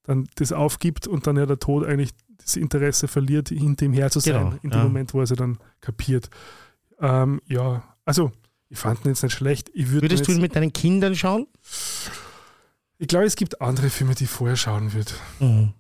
dann 0.03 0.27
das 0.35 0.51
aufgibt 0.51 1.07
und 1.07 1.25
dann 1.27 1.37
ja 1.37 1.45
der 1.45 1.59
Tod 1.59 1.85
eigentlich 1.85 2.11
das 2.37 2.55
Interesse 2.55 3.07
verliert, 3.07 3.49
hinter 3.49 3.85
ihm 3.85 3.93
her 3.93 4.11
zu 4.11 4.19
sein, 4.19 4.33
Genau, 4.33 4.55
in 4.61 4.69
dem 4.69 4.77
ja. 4.79 4.83
Moment, 4.83 5.13
wo 5.13 5.19
er 5.21 5.27
sie 5.27 5.35
dann 5.35 5.57
kapiert. 5.81 6.29
Ähm, 6.99 7.41
ja, 7.47 7.83
also 8.05 8.31
ich 8.69 8.77
fand 8.77 9.03
ihn 9.05 9.09
jetzt 9.09 9.23
nicht 9.23 9.33
schlecht. 9.33 9.69
Ich, 9.73 9.89
würd 9.91 10.03
Würdest 10.03 10.27
du 10.27 10.31
ihn 10.33 10.41
mit 10.41 10.55
deinen 10.55 10.73
Kindern 10.73 11.15
schauen? 11.15 11.47
ich 12.97 13.07
glaube, 13.07 13.25
es 13.25 13.35
gibt 13.35 13.61
andere 13.61 13.89
Filme, 13.89 14.15
die 14.15 14.25
ich 14.25 14.29
vorher 14.29 14.55
schauen 14.55 14.93
würde. 14.93 15.11
Mhm. 15.39 15.73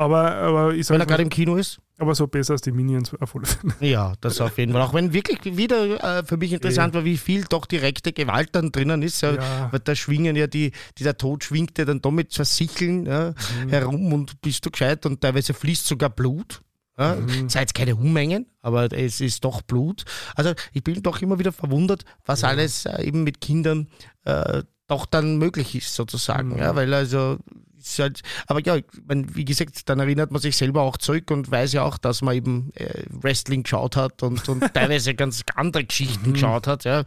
Aber, 0.00 0.32
aber 0.34 0.70
ich 0.72 0.78
Wenn 0.88 0.98
sag 0.98 1.00
er 1.00 1.06
gerade 1.06 1.22
im 1.24 1.28
Kino 1.28 1.56
ist? 1.56 1.78
aber 1.98 2.14
so 2.14 2.26
besser 2.26 2.54
als 2.54 2.62
die 2.62 2.72
Minions 2.72 3.12
auf 3.20 3.36
alle 3.36 3.44
Fälle. 3.44 3.74
Ja, 3.80 4.14
das 4.22 4.40
auf 4.40 4.56
jeden 4.56 4.72
Fall. 4.72 4.80
Auch 4.80 4.94
wenn 4.94 5.12
wirklich 5.12 5.40
wieder 5.58 6.02
äh, 6.20 6.24
für 6.24 6.38
mich 6.38 6.54
interessant 6.54 6.94
war, 6.94 7.04
wie 7.04 7.18
viel 7.18 7.44
doch 7.44 7.66
direkte 7.66 8.10
Gewalt 8.14 8.48
dann 8.52 8.72
drinnen 8.72 9.02
ist. 9.02 9.20
Ja, 9.20 9.32
Ja. 9.34 9.68
Weil 9.70 9.80
da 9.80 9.94
schwingen 9.94 10.34
ja 10.36 10.46
die, 10.46 10.72
dieser 10.96 11.18
Tod 11.18 11.44
schwingt 11.44 11.76
ja 11.76 11.84
dann 11.84 12.00
da 12.00 12.10
mit 12.10 12.32
zwei 12.32 12.44
Sicheln 12.44 13.04
ja, 13.04 13.34
Mhm. 13.62 13.68
herum 13.68 14.12
und 14.14 14.40
bist 14.40 14.64
du 14.64 14.70
gescheit 14.70 15.04
und 15.04 15.20
teilweise 15.20 15.52
fließt 15.52 15.86
sogar 15.86 16.08
Blut. 16.08 16.62
Ja, 16.98 17.16
Mhm. 17.16 17.48
Jetzt 17.52 17.74
keine 17.74 17.94
Unmengen, 17.94 18.46
aber 18.62 18.90
es 18.92 19.20
ist 19.20 19.44
doch 19.44 19.60
Blut. 19.60 20.04
Also 20.34 20.54
ich 20.72 20.82
bin 20.82 21.02
doch 21.02 21.20
immer 21.20 21.38
wieder 21.38 21.52
verwundert, 21.52 22.04
was 22.24 22.42
alles 22.44 22.86
äh, 22.86 23.02
eben 23.02 23.22
mit 23.24 23.42
Kindern 23.42 23.88
äh, 24.24 24.62
doch 24.86 25.04
dann 25.04 25.36
möglich 25.36 25.74
ist, 25.74 25.94
sozusagen. 25.94 26.54
Mhm. 26.54 26.58
Ja, 26.58 26.74
weil 26.74 26.92
also 26.94 27.36
ist 27.82 27.98
halt, 27.98 28.20
aber 28.46 28.60
ja, 28.60 28.76
ich 28.76 28.84
mein, 29.06 29.34
wie 29.34 29.44
gesagt, 29.44 29.88
dann 29.88 30.00
erinnert 30.00 30.30
man 30.30 30.40
sich 30.40 30.56
selber 30.56 30.82
auch 30.82 30.96
zurück 30.96 31.30
und 31.30 31.50
weiß 31.50 31.72
ja 31.72 31.82
auch, 31.82 31.98
dass 31.98 32.22
man 32.22 32.34
eben 32.34 32.70
äh, 32.74 33.04
Wrestling 33.10 33.62
geschaut 33.62 33.96
hat 33.96 34.22
und, 34.22 34.48
und 34.48 34.60
teilweise 34.74 35.14
ganz 35.14 35.42
andere 35.54 35.84
Geschichten 35.84 36.30
Mhm. 36.30 36.32
geschaut 36.34 36.66
hat, 36.66 36.84
ja. 36.84 37.04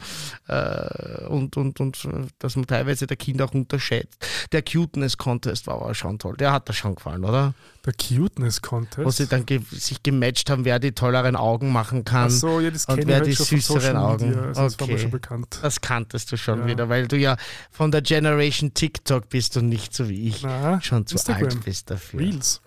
Äh, 0.48 1.26
und, 1.28 1.58
und, 1.58 1.80
und 1.80 2.06
äh, 2.06 2.28
dass 2.40 2.56
man 2.56 2.66
teilweise 2.68 3.08
der 3.08 3.18
Kind 3.18 3.42
auch 3.42 3.54
unterschätzt. 3.54 4.26
Der 4.52 4.62
Cuteness 4.62 5.18
Contest 5.18 5.68
war 5.68 5.76
aber 5.76 5.96
schon 5.96 6.20
toll. 6.20 6.36
Der 6.38 6.52
hat 6.52 6.68
da 6.70 6.74
schon 6.74 6.96
gefallen, 6.96 7.24
oder? 7.26 7.54
Der 7.86 7.94
Cuteness 7.94 8.62
Wo 8.64 8.68
Contest. 8.70 9.18
sie 9.18 9.28
dann 9.28 9.46
ge 9.46 9.60
sich 9.70 10.02
gematcht 10.04 10.50
haben, 10.50 10.64
wer 10.64 10.80
die 10.80 10.94
tolleren 10.94 11.36
Augen 11.36 11.72
machen 11.74 12.06
kann. 12.06 12.28
Ach 12.28 12.30
so, 12.30 12.62
ja, 12.62 12.72
das 12.72 12.86
und 12.86 13.06
wer 13.06 13.18
halt 13.18 13.26
die 13.28 13.36
von 13.36 13.46
süßeren 13.46 13.98
Augen. 13.98 14.30
Media. 14.30 14.42
Also 14.44 14.62
das 14.64 14.80
war 14.80 14.88
mir 14.88 14.94
Okay. 14.94 15.02
schon 15.02 15.12
bekannt. 15.12 15.60
Das 15.62 15.82
kanntest 15.82 16.32
du 16.32 16.38
schon 16.38 16.60
Ja. 16.60 16.68
wieder, 16.68 16.88
weil 16.88 17.10
du 17.10 17.18
ja 17.18 17.36
von 17.72 17.92
der 17.92 18.02
Generation 18.02 18.74
TikTok 18.74 19.28
bist 19.28 19.58
und 19.58 19.68
nicht 19.68 19.94
so 19.94 20.08
wie 20.08 20.30
ich 20.30 20.44
Na, 20.44 20.80
schon 20.82 21.06
zu 21.06 21.16
Instagram. 21.16 21.44
alt 21.50 21.66
bist 21.66 21.90
dafür. 21.92 22.22
Reels. 22.22 22.62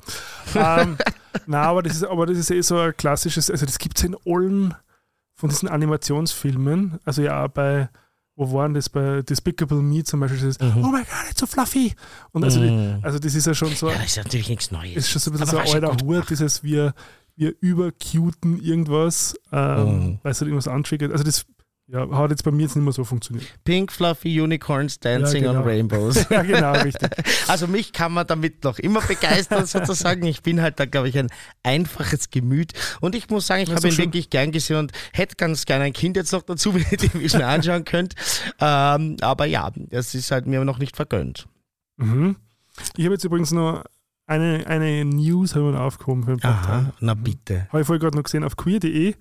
ähm, 0.54 0.98
na, 1.46 1.62
aber 1.62 1.82
das, 1.82 1.96
ist, 1.96 2.04
aber 2.04 2.26
das 2.26 2.36
ist 2.36 2.50
eh 2.50 2.60
so 2.60 2.78
ein 2.78 2.94
klassisches, 2.94 3.50
also 3.50 3.64
das 3.64 3.78
gibt 3.78 3.96
es 3.96 4.04
in 4.04 4.16
allen 4.26 4.74
von 5.34 5.48
diesen 5.48 5.68
Animationsfilmen, 5.68 6.98
also 7.04 7.22
ja 7.22 7.46
bei, 7.46 7.88
wo 8.36 8.52
waren 8.52 8.74
das, 8.74 8.88
bei 8.90 9.22
Despicable 9.22 9.80
Me 9.82 10.04
zum 10.04 10.20
Beispiel, 10.20 10.40
das, 10.40 10.58
Mhm. 10.60 10.84
oh 10.84 10.88
mein 10.88 11.04
Gott, 11.04 11.30
it's 11.30 11.40
so 11.40 11.46
fluffy. 11.46 11.94
Und 12.32 12.44
also, 12.44 12.60
die, 12.60 12.70
Mhm. 12.70 12.98
also 13.02 13.18
das 13.18 13.34
ist 13.34 13.46
ja 13.46 13.54
schon 13.54 13.74
so, 13.74 13.88
Ja, 13.88 13.96
das 13.96 14.06
ist 14.08 14.16
natürlich 14.18 14.48
nichts 14.48 14.70
Neues. 14.70 14.94
ist 14.96 15.10
schon 15.10 15.20
so 15.20 15.30
ein 15.30 15.32
bisschen 15.38 15.48
Aber 15.56 15.66
so 15.66 15.72
ein 15.74 15.84
alter 15.84 16.04
Hut, 16.04 16.30
dieses 16.30 16.62
wir, 16.62 16.94
wir 17.36 17.54
übercuten 17.60 18.58
irgendwas, 18.60 19.34
ähm, 19.52 19.78
Mhm. 20.12 20.18
weil 20.22 20.32
es 20.32 20.40
halt 20.40 20.48
irgendwas 20.48 20.68
antriggert. 20.68 21.12
Also 21.12 21.24
das 21.24 21.46
ja, 21.88 22.10
hat 22.10 22.30
jetzt 22.30 22.42
bei 22.42 22.50
mir 22.50 22.62
jetzt 22.62 22.74
nicht 22.74 22.84
mehr 22.84 22.92
so 22.92 23.04
funktioniert. 23.04 23.46
Pink 23.64 23.92
Fluffy 23.92 24.40
Unicorns 24.40 24.98
Dancing 24.98 25.44
Ja, 25.44 25.52
genau. 25.52 25.62
on 25.62 25.68
Rainbows. 25.68 26.28
ja, 26.30 26.42
genau, 26.42 26.72
richtig. 26.72 27.10
Also 27.48 27.68
mich 27.68 27.92
kann 27.92 28.12
man 28.12 28.26
damit 28.26 28.64
noch 28.64 28.80
immer 28.80 29.00
begeistern 29.00 29.66
sozusagen. 29.66 30.26
Ich 30.26 30.42
bin 30.42 30.60
halt 30.60 30.80
da, 30.80 30.84
glaube 30.84 31.08
ich, 31.08 31.16
ein 31.16 31.28
einfaches 31.62 32.30
Gemüt. 32.30 32.72
Und 33.00 33.14
ich 33.14 33.30
muss 33.30 33.46
sagen, 33.46 33.62
ich 33.62 33.70
habe 33.70 33.86
ihn 33.86 33.92
schön. 33.92 34.06
wirklich 34.06 34.30
gern 34.30 34.50
gesehen 34.50 34.76
und 34.76 34.92
hätte 35.12 35.36
ganz 35.36 35.64
gerne 35.64 35.84
ein 35.84 35.92
Kind 35.92 36.16
jetzt 36.16 36.32
noch 36.32 36.42
dazu, 36.42 36.72
mit 36.72 37.02
dem 37.02 37.20
ich 37.20 37.26
es 37.26 37.34
mir 37.34 37.46
anschauen 37.46 37.84
könnte. 37.84 38.16
Ähm, 38.58 39.16
aber 39.20 39.46
ja, 39.46 39.70
das 39.76 40.14
ist 40.14 40.32
halt 40.32 40.46
mir 40.46 40.64
noch 40.64 40.78
nicht 40.78 40.96
vergönnt. 40.96 41.46
Mhm. 41.98 42.36
Ich 42.96 43.04
habe 43.04 43.14
jetzt 43.14 43.24
übrigens 43.24 43.52
noch 43.52 43.84
eine, 44.26 44.66
eine 44.66 45.04
News 45.04 45.54
haben 45.54 45.66
wir 45.66 45.72
noch 45.72 45.80
aufgehoben 45.80 46.24
für 46.24 46.36
den. 46.36 46.44
Aha, 46.44 46.92
na 46.98 47.14
bitte. 47.14 47.68
Habe 47.68 47.82
ich 47.82 47.86
vorher 47.86 48.00
gerade 48.00 48.16
noch 48.16 48.24
gesehen 48.24 48.42
auf 48.42 48.56
queer.de. 48.56 49.14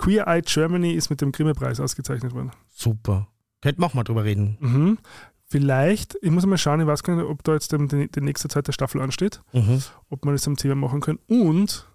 Queer 0.00 0.26
Eye 0.26 0.40
Germany 0.42 0.92
ist 0.92 1.10
mit 1.10 1.20
dem 1.20 1.30
Grimme-Preis 1.30 1.78
ausgezeichnet 1.78 2.32
worden. 2.34 2.52
Super. 2.68 3.28
Könnten 3.60 3.82
wir 3.82 3.86
auch 3.86 3.94
mal 3.94 4.02
drüber 4.04 4.24
reden. 4.24 4.56
Mhm. 4.60 4.98
Vielleicht, 5.44 6.16
ich 6.22 6.30
muss 6.30 6.46
mal 6.46 6.56
schauen, 6.56 6.80
ich 6.80 6.86
weiß 6.86 7.02
gar 7.02 7.16
nicht, 7.16 7.26
ob 7.26 7.42
da 7.44 7.52
jetzt 7.54 7.72
die, 7.72 8.08
die 8.10 8.20
nächste 8.20 8.48
Zeit 8.48 8.66
der 8.68 8.72
Staffel 8.72 9.00
ansteht, 9.02 9.42
Mhm. 9.52 9.82
ob 10.08 10.24
wir 10.24 10.32
das 10.32 10.46
am 10.46 10.56
Thema 10.56 10.74
machen 10.76 11.00
können. 11.00 11.18
Und, 11.28 11.86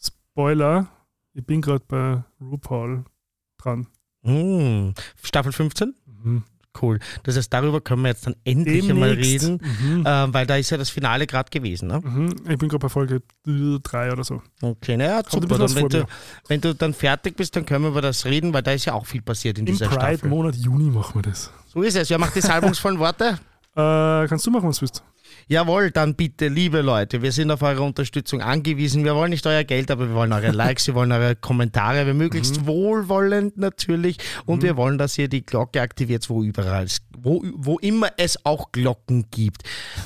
Spoiler, 0.00 0.88
ich 1.34 1.44
bin 1.46 1.60
gerade 1.60 1.84
bei 1.86 2.24
RuPaul 2.40 3.04
dran. 3.58 3.86
Mhm. 4.22 4.94
Staffel 5.22 5.52
15? 5.52 5.94
Mhm. 6.06 6.42
Cool. 6.80 6.98
Das 7.24 7.36
heißt, 7.36 7.52
darüber 7.52 7.80
können 7.82 8.02
wir 8.02 8.08
jetzt 8.08 8.26
dann 8.26 8.34
endlich 8.44 8.88
einmal 8.90 9.10
reden, 9.10 9.60
Mhm. 9.80 10.06
äh, 10.06 10.32
weil 10.32 10.46
da 10.46 10.56
ist 10.56 10.70
ja 10.70 10.78
das 10.78 10.88
Finale 10.90 11.26
gerade 11.26 11.50
gewesen. 11.50 11.88
Ne? 11.88 12.00
Mhm. 12.02 12.34
Ich 12.48 12.56
bin 12.58 12.68
gerade 12.68 12.78
bei 12.78 12.88
Folge 12.88 13.20
3 13.44 14.12
oder 14.12 14.24
so. 14.24 14.40
Okay, 14.62 14.96
naja, 14.96 15.22
super. 15.28 15.58
Dann, 15.58 15.74
wenn, 15.74 15.88
du, 15.88 16.06
wenn 16.48 16.60
du 16.62 16.74
dann 16.74 16.94
fertig 16.94 17.36
bist, 17.36 17.54
dann 17.56 17.66
können 17.66 17.84
wir 17.84 17.90
über 17.90 18.00
das 18.00 18.24
reden, 18.24 18.54
weil 18.54 18.62
da 18.62 18.72
ist 18.72 18.86
ja 18.86 18.94
auch 18.94 19.04
viel 19.06 19.20
passiert 19.22 19.58
in 19.58 19.66
Im 19.66 19.72
dieser 19.74 19.86
Staffel. 19.86 20.18
Pride-Monat 20.18 20.56
Juni 20.56 20.90
machen 20.90 21.16
wir 21.16 21.22
das. 21.30 21.50
So 21.72 21.82
ist 21.82 21.96
es. 21.96 22.08
Ja, 22.08 22.16
macht 22.18 22.34
die 22.36 22.40
salbungsvollen 22.40 22.98
Worte. 22.98 23.38
Äh, 23.74 24.28
kannst 24.28 24.46
du 24.46 24.50
machen, 24.50 24.68
was 24.68 24.76
du 24.76 24.82
willst? 24.82 25.02
Jawohl, 25.48 25.90
dann 25.90 26.14
bitte, 26.14 26.48
liebe 26.48 26.80
Leute, 26.82 27.22
wir 27.22 27.32
sind 27.32 27.50
auf 27.50 27.62
eure 27.62 27.82
Unterstützung 27.82 28.40
angewiesen. 28.40 29.04
Wir 29.04 29.14
wollen 29.14 29.30
nicht 29.30 29.46
euer 29.46 29.64
Geld, 29.64 29.90
aber 29.90 30.08
wir 30.08 30.14
wollen 30.14 30.32
eure 30.32 30.50
Likes, 30.50 30.86
wir 30.86 30.94
wollen 30.94 31.12
eure 31.12 31.36
Kommentare, 31.36 32.06
wir 32.06 32.14
möglichst 32.14 32.62
Mhm. 32.62 32.66
wohlwollend 32.66 33.56
natürlich. 33.58 34.18
Und 34.46 34.62
wir 34.62 34.76
wollen, 34.76 34.98
dass 34.98 35.18
ihr 35.18 35.28
die 35.28 35.44
Glocke 35.44 35.80
aktiviert, 35.80 36.28
wo 36.30 36.42
überall, 36.42 36.86
wo, 37.18 37.42
wo 37.54 37.78
immer 37.78 38.08
es 38.16 38.44
auch 38.46 38.72
Glocken 38.72 39.26
gibt. 39.30 39.62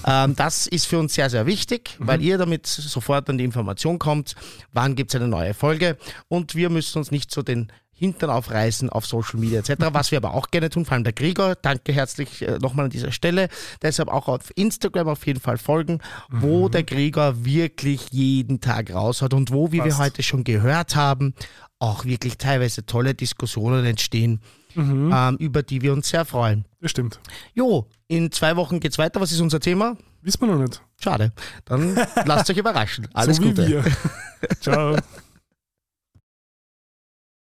Ähm, 0.06 0.34
das 0.36 0.66
ist 0.66 0.86
für 0.86 0.98
uns 0.98 1.14
sehr, 1.14 1.30
sehr 1.30 1.46
wichtig, 1.46 1.96
Mhm. 1.98 2.06
weil 2.06 2.22
ihr 2.22 2.38
damit 2.38 2.66
sofort 2.66 3.28
an 3.30 3.38
die 3.38 3.44
Information 3.44 3.98
kommt, 3.98 4.34
wann 4.72 4.96
gibt 4.96 5.12
es 5.14 5.20
eine 5.20 5.28
neue 5.28 5.54
Folge. 5.54 5.96
Und 6.28 6.54
wir 6.54 6.70
müssen 6.70 6.98
uns 6.98 7.10
nicht 7.10 7.30
so 7.30 7.42
den 7.42 7.70
Hintern 7.98 8.28
aufreißen 8.30 8.90
auf 8.90 9.06
Social 9.06 9.40
Media 9.40 9.60
etc., 9.60 9.74
was 9.92 10.10
wir 10.10 10.18
aber 10.18 10.34
auch 10.34 10.50
gerne 10.50 10.68
tun, 10.70 10.84
vor 10.84 10.92
allem 10.94 11.04
der 11.04 11.14
Gregor, 11.14 11.54
danke 11.56 11.92
herzlich 11.92 12.42
äh, 12.42 12.58
nochmal 12.60 12.84
an 12.84 12.90
dieser 12.90 13.10
Stelle, 13.10 13.48
deshalb 13.82 14.08
auch 14.10 14.28
auf 14.28 14.52
Instagram 14.54 15.08
auf 15.08 15.26
jeden 15.26 15.40
Fall 15.40 15.56
folgen, 15.58 16.00
wo 16.30 16.68
der 16.68 16.82
Gregor 16.84 17.44
wirklich 17.44 18.08
jeden 18.12 18.60
Tag 18.60 18.92
raushaut 18.92 19.32
und 19.32 19.50
wo, 19.50 19.68
wie 19.72 19.78
wir 19.78 19.84
Passt. 19.84 19.98
heute 19.98 20.22
schon 20.22 20.44
gehört 20.44 20.94
haben, 20.94 21.34
auch 21.78 22.04
wirklich 22.04 22.36
teilweise 22.38 22.84
tolle 22.86 23.14
Diskussionen 23.14 23.84
entstehen, 23.86 24.40
Mhm. 24.74 25.10
ähm, 25.14 25.36
über 25.38 25.62
die 25.62 25.80
wir 25.80 25.94
uns 25.94 26.10
sehr 26.10 26.26
freuen. 26.26 26.66
Das 26.82 26.90
stimmt. 26.90 27.18
Jo, 27.54 27.86
in 28.08 28.30
zwei 28.30 28.56
Wochen 28.56 28.78
geht's 28.78 28.98
weiter, 28.98 29.22
was 29.22 29.32
ist 29.32 29.40
unser 29.40 29.58
Thema? 29.58 29.96
Wissen 30.20 30.42
wir 30.42 30.48
noch 30.54 30.60
nicht. 30.60 30.82
Schade, 31.02 31.32
dann 31.64 31.94
lasst 32.26 32.50
euch 32.50 32.58
überraschen. 32.58 33.08
Alles 33.14 33.38
so 33.38 33.42
Gute. 33.44 33.66
wir. 33.66 33.84
Ciao. 34.60 34.96